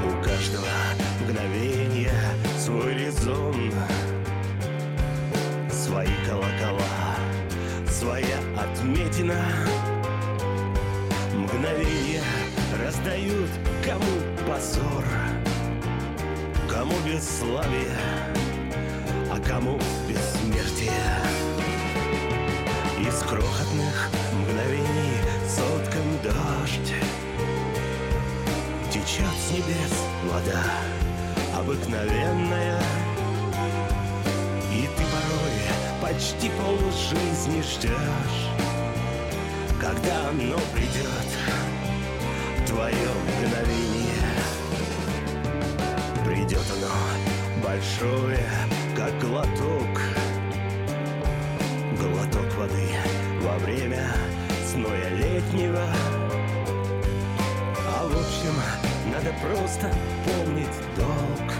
У 0.04 0.24
каждого 0.24 0.66
мгновения 1.22 2.12
свой 2.58 2.94
резон 2.94 3.72
Свои 5.70 6.08
колокола, 6.26 7.16
своя 7.88 8.38
отметина. 8.56 9.44
Мгновения 11.34 12.22
раздают 12.82 13.50
кому 13.84 14.48
позор 14.48 15.04
Кому 16.68 16.94
бесславие, 17.06 17.96
а 19.30 19.38
кому 19.40 19.78
бессмертие 20.66 20.92
Из 23.00 23.18
крохотных 23.20 24.10
мгновений 24.32 25.18
соткан 25.48 26.18
дождь. 26.22 26.94
Течет 28.90 29.34
с 29.38 29.52
небес 29.52 29.94
вода 30.24 30.64
обыкновенная. 31.58 32.80
И 34.72 34.82
ты 34.82 35.04
порой 35.04 35.56
почти 36.02 36.50
полжизни 36.50 37.62
ждешь 37.62 38.50
Когда 39.80 40.28
оно 40.28 40.58
придет, 40.74 41.28
твое 42.66 43.08
мгновение. 43.24 44.34
Придет 46.24 46.66
оно 46.76 47.66
большое, 47.66 48.46
как 48.96 49.18
Глоток 49.20 50.25
время 53.58 54.12
сноя 54.64 55.08
летнего. 55.10 55.86
А 57.88 58.06
в 58.06 58.12
общем, 58.12 58.54
надо 59.12 59.32
просто 59.40 59.92
помнить 60.24 60.66
долг. 60.96 61.52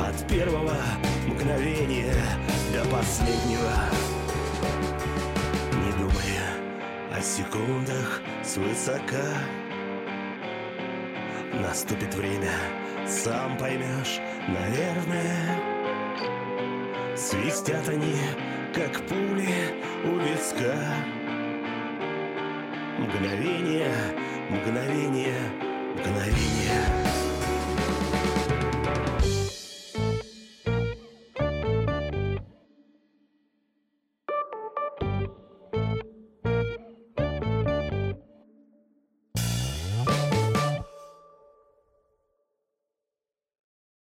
От 0.00 0.28
первого 0.28 0.76
мгновения 1.26 2.14
до 2.72 2.84
последнего. 2.88 3.74
Не 5.72 5.92
думая 5.92 6.46
о 7.12 7.20
секундах 7.20 8.20
свысока. 8.44 9.34
Наступит 11.54 12.14
время, 12.14 12.52
сам 13.06 13.56
поймешь, 13.58 14.20
наверное. 14.46 15.58
Свистят 17.16 17.88
они, 17.88 18.16
как 18.72 19.00
пули 19.06 19.74
у 20.04 20.18
виска. 20.18 20.76
Мгновение, 22.98 23.92
мгновение, 24.50 25.38
мгновение 25.94 27.27